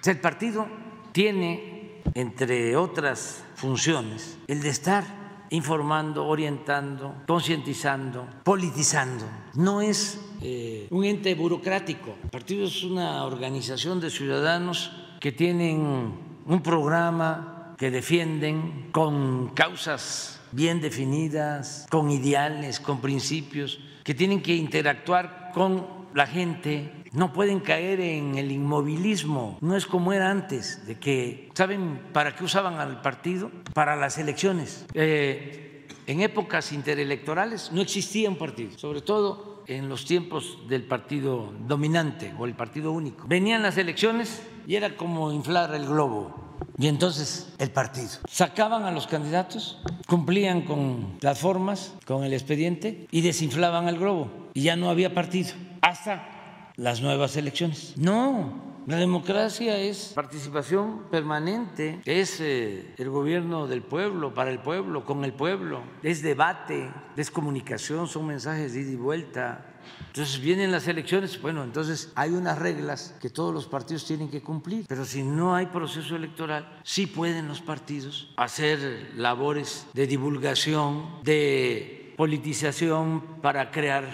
el 0.06 0.20
partido 0.20 0.68
tiene, 1.12 2.02
entre 2.14 2.76
otras 2.76 3.44
funciones, 3.56 4.38
el 4.48 4.62
de 4.62 4.70
estar 4.70 5.04
informando, 5.50 6.28
orientando, 6.28 7.24
concientizando, 7.26 8.28
politizando. 8.44 9.26
No 9.54 9.82
es 9.82 10.20
eh, 10.42 10.88
un 10.92 11.06
ente 11.06 11.34
burocrático. 11.36 12.16
El 12.24 12.30
partido 12.30 12.66
es 12.66 12.84
una 12.84 13.24
organización 13.24 14.02
de 14.02 14.10
ciudadanos 14.10 14.92
que 15.20 15.32
tienen 15.32 16.14
un 16.46 16.62
programa, 16.62 17.57
que 17.78 17.92
defienden 17.92 18.90
con 18.92 19.50
causas 19.50 20.42
bien 20.52 20.82
definidas, 20.82 21.88
con 21.90 22.10
ideales, 22.10 22.80
con 22.80 23.02
principios, 23.02 23.80
que 24.04 24.14
tienen 24.14 24.42
que 24.42 24.56
interactuar 24.56 25.52
con 25.54 25.86
la 26.14 26.26
gente, 26.26 26.92
no 27.12 27.34
pueden 27.34 27.60
caer 27.60 28.00
en 28.00 28.38
el 28.38 28.52
inmovilismo, 28.52 29.58
no 29.62 29.76
es 29.76 29.86
como 29.86 30.14
era 30.14 30.32
antes, 30.32 30.86
de 30.88 30.98
que, 30.98 31.50
¿saben 31.54 32.02
para 32.14 32.36
qué 32.36 32.44
usaban 32.44 32.80
al 32.80 33.02
partido? 33.02 33.52
Para 33.74 33.96
las 33.96 34.18
elecciones. 34.18 34.86
Eh, 34.94 35.88
en 36.08 36.22
épocas 36.22 36.72
interelectorales 36.72 37.72
no 37.72 37.82
existía 37.82 38.30
un 38.30 38.38
partido, 38.38 38.78
sobre 38.78 39.02
todo 39.02 39.64
en 39.68 39.90
los 39.90 40.06
tiempos 40.06 40.60
del 40.70 40.84
partido 40.84 41.54
dominante 41.68 42.34
o 42.40 42.46
el 42.46 42.54
partido 42.54 42.94
único. 42.94 43.28
Venían 43.28 43.62
las 43.62 43.78
elecciones 43.78 44.42
y 44.66 44.76
era 44.76 44.96
como 44.96 45.32
inflar 45.34 45.76
el 45.76 45.86
globo. 45.86 46.47
Y 46.80 46.88
entonces 46.88 47.52
el 47.58 47.72
partido. 47.72 48.10
Sacaban 48.30 48.84
a 48.84 48.92
los 48.92 49.08
candidatos, 49.08 49.80
cumplían 50.06 50.62
con 50.62 51.18
las 51.22 51.40
formas, 51.40 51.96
con 52.06 52.24
el 52.24 52.34
expediente 52.34 53.08
y 53.10 53.22
desinflaban 53.22 53.88
el 53.88 53.98
globo. 53.98 54.30
Y 54.54 54.64
ya 54.64 54.76
no 54.76 54.90
había 54.90 55.14
partido 55.14 55.54
hasta 55.82 56.70
las 56.76 57.02
nuevas 57.02 57.36
elecciones. 57.36 57.96
No, 57.98 58.68
la 58.86 58.96
democracia 58.98 59.78
es 59.78 60.14
participación 60.16 61.10
permanente, 61.10 62.00
es 62.06 62.40
eh, 62.40 62.94
el 62.98 63.10
gobierno 63.10 63.68
del 63.68 63.82
pueblo, 63.82 64.34
para 64.34 64.50
el 64.52 64.60
pueblo, 64.60 65.04
con 65.04 65.26
el 65.26 65.34
pueblo, 65.34 65.82
es 66.04 66.22
debate, 66.22 66.90
es 67.18 67.30
comunicación, 67.30 68.08
son 68.08 68.28
mensajes 68.28 68.74
de 68.74 68.82
ida 68.82 68.92
y 68.92 68.96
vuelta, 68.96 69.66
entonces 70.08 70.40
vienen 70.40 70.72
las 70.72 70.88
elecciones, 70.88 71.40
bueno, 71.42 71.64
entonces 71.64 72.12
hay 72.16 72.32
unas 72.32 72.58
reglas 72.58 73.16
que 73.22 73.30
todos 73.30 73.54
los 73.54 73.68
partidos 73.68 74.06
tienen 74.06 74.30
que 74.30 74.42
cumplir, 74.42 74.86
pero 74.88 75.06
si 75.06 75.24
no 75.24 75.56
hay 75.56 75.68
proceso 75.68 76.16
electoral, 76.16 76.68
sí 76.84 77.06
pueden 77.06 77.48
los 77.48 77.62
partidos 77.62 78.30
hacer 78.36 79.12
labores 79.16 79.86
de 79.94 80.08
divulgación, 80.08 81.22
de 81.24 82.14
politización 82.18 83.22
para 83.42 83.70
crear 83.70 84.06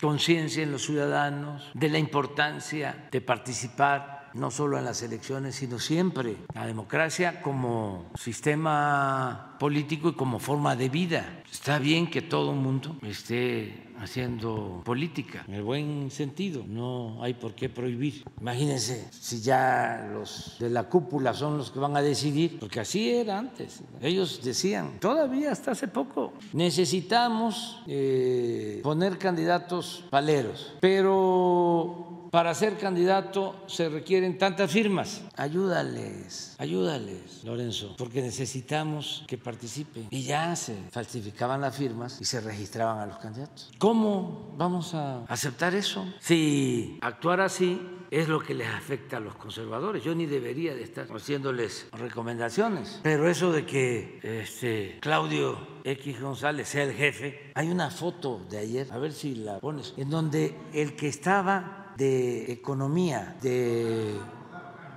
conciencia 0.00 0.62
en 0.62 0.72
los 0.72 0.82
ciudadanos 0.82 1.70
de 1.72 1.88
la 1.88 1.98
importancia 1.98 3.08
de 3.10 3.20
participar 3.20 4.13
no 4.34 4.50
solo 4.50 4.78
en 4.78 4.84
las 4.84 5.02
elecciones, 5.02 5.54
sino 5.54 5.78
siempre 5.78 6.36
la 6.54 6.66
democracia 6.66 7.40
como 7.40 8.06
sistema 8.14 9.56
político 9.58 10.10
y 10.10 10.14
como 10.14 10.38
forma 10.38 10.76
de 10.76 10.88
vida. 10.88 11.42
Está 11.50 11.78
bien 11.78 12.10
que 12.10 12.22
todo 12.22 12.50
el 12.50 12.58
mundo 12.58 12.96
esté 13.02 13.84
haciendo 13.98 14.82
política, 14.84 15.44
en 15.48 15.54
el 15.54 15.62
buen 15.62 16.10
sentido, 16.10 16.64
no 16.66 17.22
hay 17.22 17.34
por 17.34 17.54
qué 17.54 17.68
prohibir. 17.68 18.24
Imagínense 18.40 19.08
si 19.12 19.40
ya 19.40 20.10
los 20.12 20.56
de 20.58 20.68
la 20.70 20.84
cúpula 20.84 21.32
son 21.32 21.58
los 21.58 21.70
que 21.70 21.78
van 21.78 21.96
a 21.96 22.02
decidir, 22.02 22.58
porque 22.58 22.80
así 22.80 23.10
era 23.10 23.38
antes. 23.38 23.82
Ellos 24.02 24.40
decían, 24.42 24.98
todavía 25.00 25.52
hasta 25.52 25.70
hace 25.70 25.88
poco, 25.88 26.32
necesitamos 26.52 27.82
eh, 27.86 28.80
poner 28.82 29.16
candidatos 29.18 30.04
paleros, 30.10 30.74
pero 30.80 32.13
para 32.34 32.52
ser 32.52 32.76
candidato 32.76 33.54
se 33.68 33.88
requieren 33.88 34.38
tantas 34.38 34.68
firmas. 34.68 35.22
Ayúdales, 35.36 36.56
ayúdales, 36.58 37.44
Lorenzo, 37.44 37.94
porque 37.96 38.20
necesitamos 38.22 39.22
que 39.28 39.38
participen. 39.38 40.08
Y 40.10 40.24
ya 40.24 40.56
se 40.56 40.74
falsificaban 40.90 41.60
las 41.60 41.76
firmas 41.76 42.20
y 42.20 42.24
se 42.24 42.40
registraban 42.40 42.98
a 42.98 43.06
los 43.06 43.18
candidatos. 43.18 43.70
¿Cómo 43.78 44.52
vamos 44.56 44.94
a 44.94 45.22
aceptar 45.26 45.76
eso? 45.76 46.12
Si 46.18 46.98
actuar 47.02 47.40
así 47.40 47.80
es 48.10 48.28
lo 48.28 48.40
que 48.40 48.54
les 48.54 48.66
afecta 48.68 49.18
a 49.18 49.20
los 49.20 49.36
conservadores. 49.36 50.02
Yo 50.02 50.16
ni 50.16 50.26
debería 50.26 50.74
de 50.74 50.82
estar 50.82 51.06
haciéndoles 51.06 51.86
recomendaciones. 51.92 52.98
Pero 53.04 53.28
eso 53.28 53.52
de 53.52 53.64
que 53.64 54.18
este, 54.24 54.98
Claudio 55.00 55.56
X 55.84 56.20
González 56.20 56.66
sea 56.66 56.82
el 56.82 56.94
jefe, 56.94 57.52
hay 57.54 57.70
una 57.70 57.90
foto 57.90 58.40
de 58.50 58.58
ayer, 58.58 58.88
a 58.90 58.98
ver 58.98 59.12
si 59.12 59.36
la 59.36 59.60
pones, 59.60 59.94
en 59.96 60.10
donde 60.10 60.56
el 60.72 60.96
que 60.96 61.06
estaba 61.06 61.83
de 61.96 62.52
economía, 62.52 63.36
de... 63.40 64.18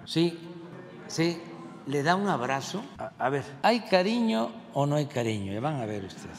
Sí, 0.05 0.39
sí, 1.07 1.41
le 1.85 2.03
da 2.03 2.15
un 2.15 2.27
abrazo. 2.27 2.83
A, 3.17 3.29
ver, 3.29 3.43
¿hay 3.61 3.81
cariño 3.81 4.51
o 4.73 4.85
no 4.85 4.95
hay 4.95 5.07
cariño? 5.07 5.59
Van 5.61 5.81
a 5.81 5.85
ver 5.85 6.05
ustedes. 6.05 6.37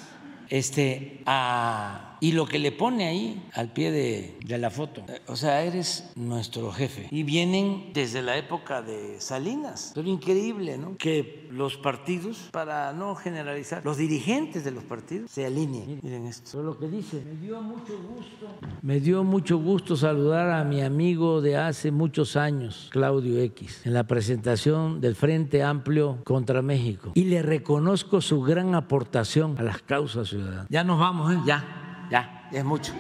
Este, 0.49 1.23
a 1.27 2.18
y 2.21 2.33
lo 2.33 2.47
que 2.47 2.59
le 2.59 2.73
pone 2.73 3.07
ahí 3.07 3.43
al 3.55 3.73
pie 3.73 3.91
de, 3.91 4.59
la 4.59 4.71
foto, 4.71 5.05
eh, 5.09 5.21
o 5.27 5.37
sea, 5.37 5.63
eres 5.63 6.11
nuestro 6.17 6.73
jefe. 6.73 7.09
Y 7.11 7.23
vienen 7.23 7.91
desde 7.95 8.23
la 8.23 8.37
época 8.37 8.83
de 8.83 9.21
Salinas. 9.21 9.93
Pero 9.95 10.09
increíble, 10.09 10.79
¿no? 10.79 10.97
Que 10.97 11.47
los 11.51 11.77
partidos, 11.77 12.49
para 12.51 12.93
no 12.93 13.15
generalizar, 13.15 13.85
los 13.85 13.97
dirigentes 13.97 14.65
de 14.65 14.71
los 14.71 14.85
partidos 14.85 15.31
se 15.31 15.47
alineen. 15.47 16.01
Miren 16.03 16.27
esto. 16.27 16.51
Pero 16.53 16.65
lo 16.65 16.79
que 16.79 16.89
dice, 16.89 17.23
me 17.25 17.37
dio 17.37 17.61
mucho 17.63 17.95
gusto. 17.99 18.47
Me 18.83 19.01
dio 19.01 19.25
mucho 19.25 19.59
gusto 19.59 19.97
saludar 19.97 20.51
a 20.51 20.65
mi 20.65 20.83
amigo 20.83 21.41
de 21.41 21.57
hace 21.57 21.91
muchos 21.91 22.37
años, 22.37 22.89
Claudio 22.91 23.41
X, 23.41 23.83
en 23.85 23.95
la 23.95 24.05
presentación 24.05 25.01
del 25.01 25.15
Frente 25.15 25.63
Amplio 25.63 26.19
contra 26.25 26.63
México. 26.63 27.13
Y 27.15 27.25
le 27.25 27.43
reconozco 27.43 28.21
su 28.21 28.41
gran 28.43 28.75
aportación 28.75 29.57
a 29.59 29.63
las 29.63 29.83
causas 29.83 30.29
ciudadanas. 30.29 30.67
Ya 30.69 30.85
nos 30.85 30.99
vamos, 30.99 31.33
¿eh? 31.33 31.39
Ya 31.47 31.88
ya, 32.11 32.49
es 32.51 32.65
mucho. 32.65 32.93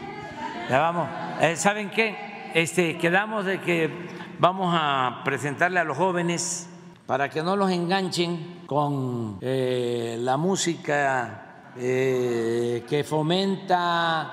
Ya 0.68 0.80
vamos. 0.80 1.08
Eh, 1.40 1.56
¿Saben 1.56 1.90
qué? 1.90 2.50
Este, 2.54 2.98
quedamos 2.98 3.44
de 3.44 3.60
que 3.60 3.90
vamos 4.38 4.74
a 4.78 5.22
presentarle 5.24 5.80
a 5.80 5.84
los 5.84 5.96
jóvenes 5.96 6.68
para 7.06 7.30
que 7.30 7.42
no 7.42 7.56
los 7.56 7.70
enganchen 7.70 8.64
con 8.66 9.38
eh, 9.40 10.18
la 10.20 10.36
música 10.36 11.72
eh, 11.76 12.84
que 12.88 13.02
fomenta 13.02 14.32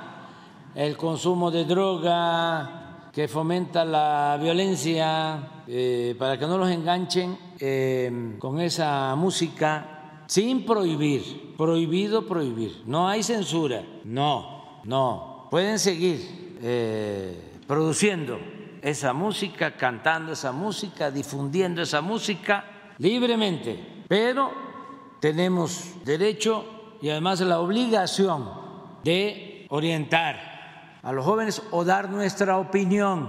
el 0.75 0.97
consumo 0.97 1.51
de 1.51 1.63
droga, 1.63 3.09
que 3.13 3.29
fomenta 3.29 3.85
la 3.85 4.37
violencia, 4.41 5.51
para 6.19 6.37
que 6.37 6.45
no 6.45 6.57
los 6.57 6.69
enganchen 6.69 7.37
con 8.39 8.59
esa 8.59 9.15
música 9.15 9.95
sin 10.27 10.65
prohibir, 10.65 11.55
prohibido 11.57 12.27
prohibir, 12.27 12.83
no 12.85 13.07
hay 13.07 13.23
censura, 13.23 13.83
no, 14.03 14.54
no, 14.85 15.47
pueden 15.49 15.79
seguir 15.79 16.57
eh, 16.61 17.59
produciendo 17.67 18.39
esa 18.81 19.13
música, 19.13 19.75
cantando 19.75 20.33
esa 20.33 20.51
música, 20.51 21.09
difundiendo 21.09 21.81
esa 21.81 22.01
música 22.01 22.65
libremente, 22.99 24.03
pero 24.07 24.51
tenemos 25.19 25.95
derecho 26.05 26.97
y 27.01 27.09
además 27.09 27.41
la 27.41 27.59
obligación 27.59 28.47
de 29.03 29.65
orientar 29.69 30.99
a 31.01 31.11
los 31.11 31.25
jóvenes 31.25 31.63
o 31.71 31.83
dar 31.83 32.09
nuestra 32.09 32.57
opinión 32.59 33.27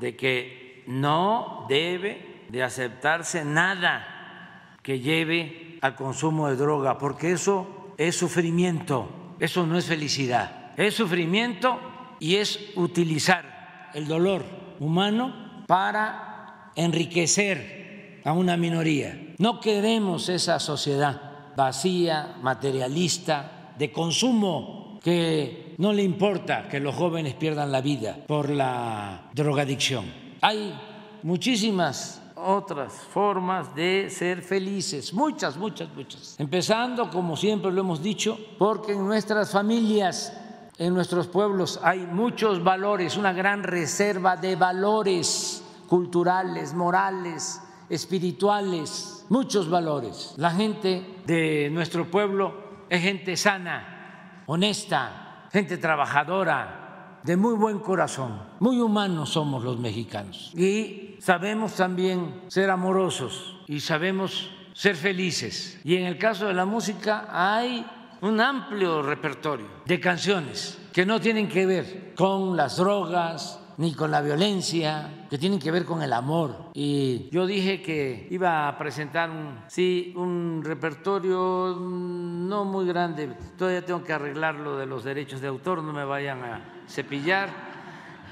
de 0.00 0.16
que 0.16 0.84
no 0.86 1.66
debe 1.68 2.46
de 2.48 2.62
aceptarse 2.62 3.44
nada 3.44 4.76
que 4.82 5.00
lleve 5.00 5.78
al 5.82 5.96
consumo 5.96 6.48
de 6.48 6.56
droga, 6.56 6.96
porque 6.96 7.32
eso 7.32 7.92
es 7.98 8.16
sufrimiento, 8.16 9.08
eso 9.38 9.66
no 9.66 9.76
es 9.76 9.84
felicidad 9.84 10.63
es 10.76 10.94
sufrimiento 10.94 11.78
y 12.20 12.36
es 12.36 12.58
utilizar 12.76 13.90
el 13.94 14.06
dolor 14.06 14.44
humano 14.80 15.64
para 15.66 16.72
enriquecer 16.76 18.20
a 18.24 18.32
una 18.32 18.56
minoría. 18.56 19.34
No 19.38 19.60
queremos 19.60 20.28
esa 20.28 20.58
sociedad 20.58 21.34
vacía, 21.56 22.36
materialista, 22.42 23.72
de 23.78 23.92
consumo, 23.92 24.98
que 25.02 25.74
no 25.78 25.92
le 25.92 26.02
importa 26.02 26.68
que 26.68 26.80
los 26.80 26.94
jóvenes 26.94 27.34
pierdan 27.34 27.70
la 27.70 27.80
vida 27.80 28.16
por 28.26 28.50
la 28.50 29.30
drogadicción. 29.34 30.04
Hay 30.40 30.74
muchísimas 31.22 32.22
otras 32.36 32.92
formas 32.92 33.74
de 33.74 34.08
ser 34.10 34.42
felices, 34.42 35.12
muchas, 35.12 35.56
muchas, 35.56 35.88
muchas. 35.94 36.36
Empezando, 36.38 37.10
como 37.10 37.36
siempre 37.36 37.72
lo 37.72 37.80
hemos 37.80 38.02
dicho, 38.02 38.38
porque 38.58 38.92
en 38.92 39.04
nuestras 39.04 39.50
familias 39.50 40.32
en 40.78 40.94
nuestros 40.94 41.28
pueblos 41.28 41.80
hay 41.82 42.00
muchos 42.06 42.62
valores, 42.62 43.16
una 43.16 43.32
gran 43.32 43.62
reserva 43.62 44.36
de 44.36 44.56
valores 44.56 45.62
culturales, 45.88 46.74
morales, 46.74 47.60
espirituales, 47.88 49.24
muchos 49.28 49.70
valores. 49.70 50.34
La 50.36 50.50
gente 50.50 51.20
de 51.26 51.70
nuestro 51.70 52.10
pueblo 52.10 52.54
es 52.88 53.02
gente 53.02 53.36
sana, 53.36 54.42
honesta, 54.46 55.48
gente 55.52 55.78
trabajadora, 55.78 57.20
de 57.22 57.36
muy 57.36 57.54
buen 57.54 57.78
corazón. 57.78 58.38
Muy 58.60 58.80
humanos 58.80 59.30
somos 59.30 59.64
los 59.64 59.78
mexicanos. 59.78 60.52
Y 60.54 61.16
sabemos 61.20 61.74
también 61.74 62.42
ser 62.48 62.70
amorosos 62.70 63.60
y 63.66 63.80
sabemos 63.80 64.50
ser 64.74 64.96
felices. 64.96 65.80
Y 65.84 65.96
en 65.96 66.04
el 66.04 66.18
caso 66.18 66.46
de 66.46 66.54
la 66.54 66.66
música 66.66 67.28
hay 67.30 67.86
un 68.24 68.40
amplio 68.40 69.02
repertorio 69.02 69.66
de 69.84 70.00
canciones 70.00 70.78
que 70.94 71.04
no 71.04 71.20
tienen 71.20 71.46
que 71.46 71.66
ver 71.66 72.14
con 72.16 72.56
las 72.56 72.78
drogas, 72.78 73.60
ni 73.76 73.92
con 73.92 74.10
la 74.10 74.22
violencia, 74.22 75.26
que 75.28 75.36
tienen 75.36 75.58
que 75.58 75.70
ver 75.70 75.84
con 75.84 76.02
el 76.02 76.10
amor. 76.10 76.70
Y 76.72 77.28
yo 77.30 77.46
dije 77.46 77.82
que 77.82 78.26
iba 78.30 78.66
a 78.66 78.78
presentar 78.78 79.28
un, 79.28 79.58
sí, 79.66 80.14
un 80.16 80.62
repertorio 80.64 81.76
no 81.78 82.64
muy 82.64 82.86
grande. 82.86 83.28
Todavía 83.58 83.84
tengo 83.84 84.02
que 84.02 84.14
arreglar 84.14 84.54
lo 84.54 84.78
de 84.78 84.86
los 84.86 85.04
derechos 85.04 85.42
de 85.42 85.48
autor, 85.48 85.82
no 85.82 85.92
me 85.92 86.04
vayan 86.04 86.42
a 86.44 86.84
cepillar. 86.88 87.50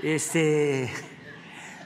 Este, 0.02 0.90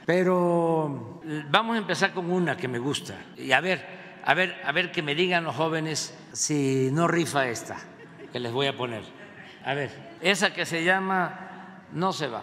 pero 0.04 1.20
vamos 1.50 1.74
a 1.74 1.78
empezar 1.78 2.12
con 2.12 2.30
una 2.30 2.56
que 2.56 2.68
me 2.68 2.78
gusta. 2.78 3.16
Y 3.36 3.50
a 3.50 3.60
ver, 3.60 3.84
a 4.24 4.32
ver, 4.34 4.54
a 4.64 4.70
ver 4.70 4.92
que 4.92 5.02
me 5.02 5.16
digan 5.16 5.42
los 5.42 5.56
jóvenes 5.56 6.16
si 6.32 6.90
no 6.92 7.08
rifa 7.08 7.48
esta 7.48 7.95
que 8.36 8.40
les 8.40 8.52
voy 8.52 8.66
a 8.66 8.76
poner. 8.76 9.02
A 9.64 9.72
ver, 9.72 9.90
esa 10.20 10.52
que 10.52 10.66
se 10.66 10.84
llama 10.84 11.80
No 11.92 12.12
se 12.12 12.28
va. 12.28 12.42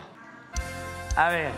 A 1.15 1.30
ver. 1.30 1.52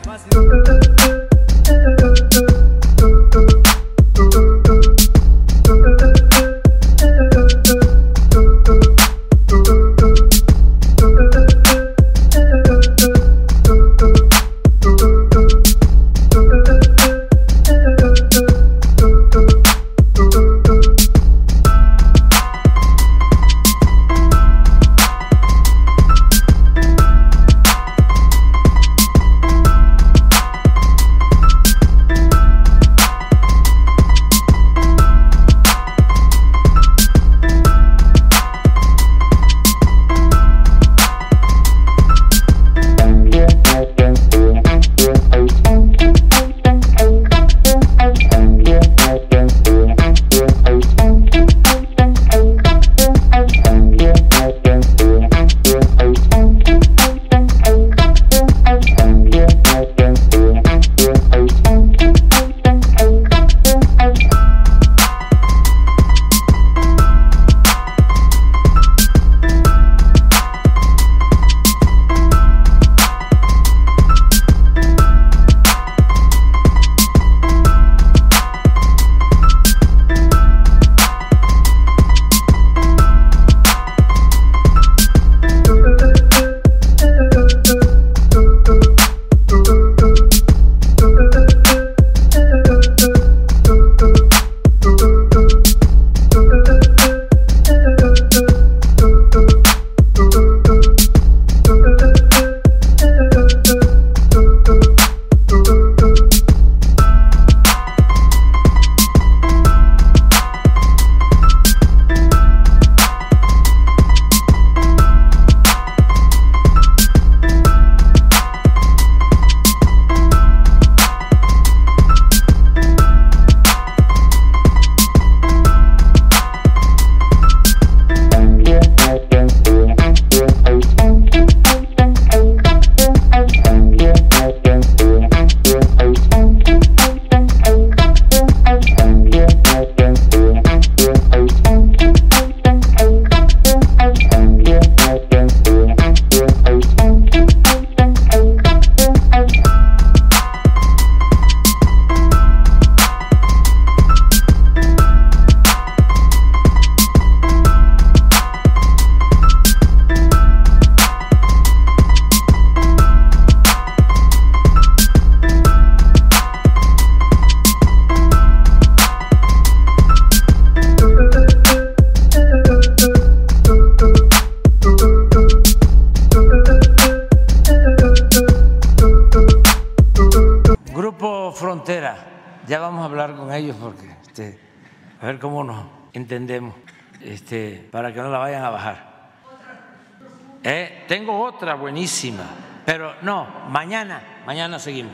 Pero 192.86 193.16
no, 193.22 193.48
mañana, 193.70 194.22
mañana 194.46 194.80
seguimos. 194.80 195.14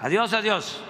Adiós, 0.00 0.32
adiós. 0.32 0.82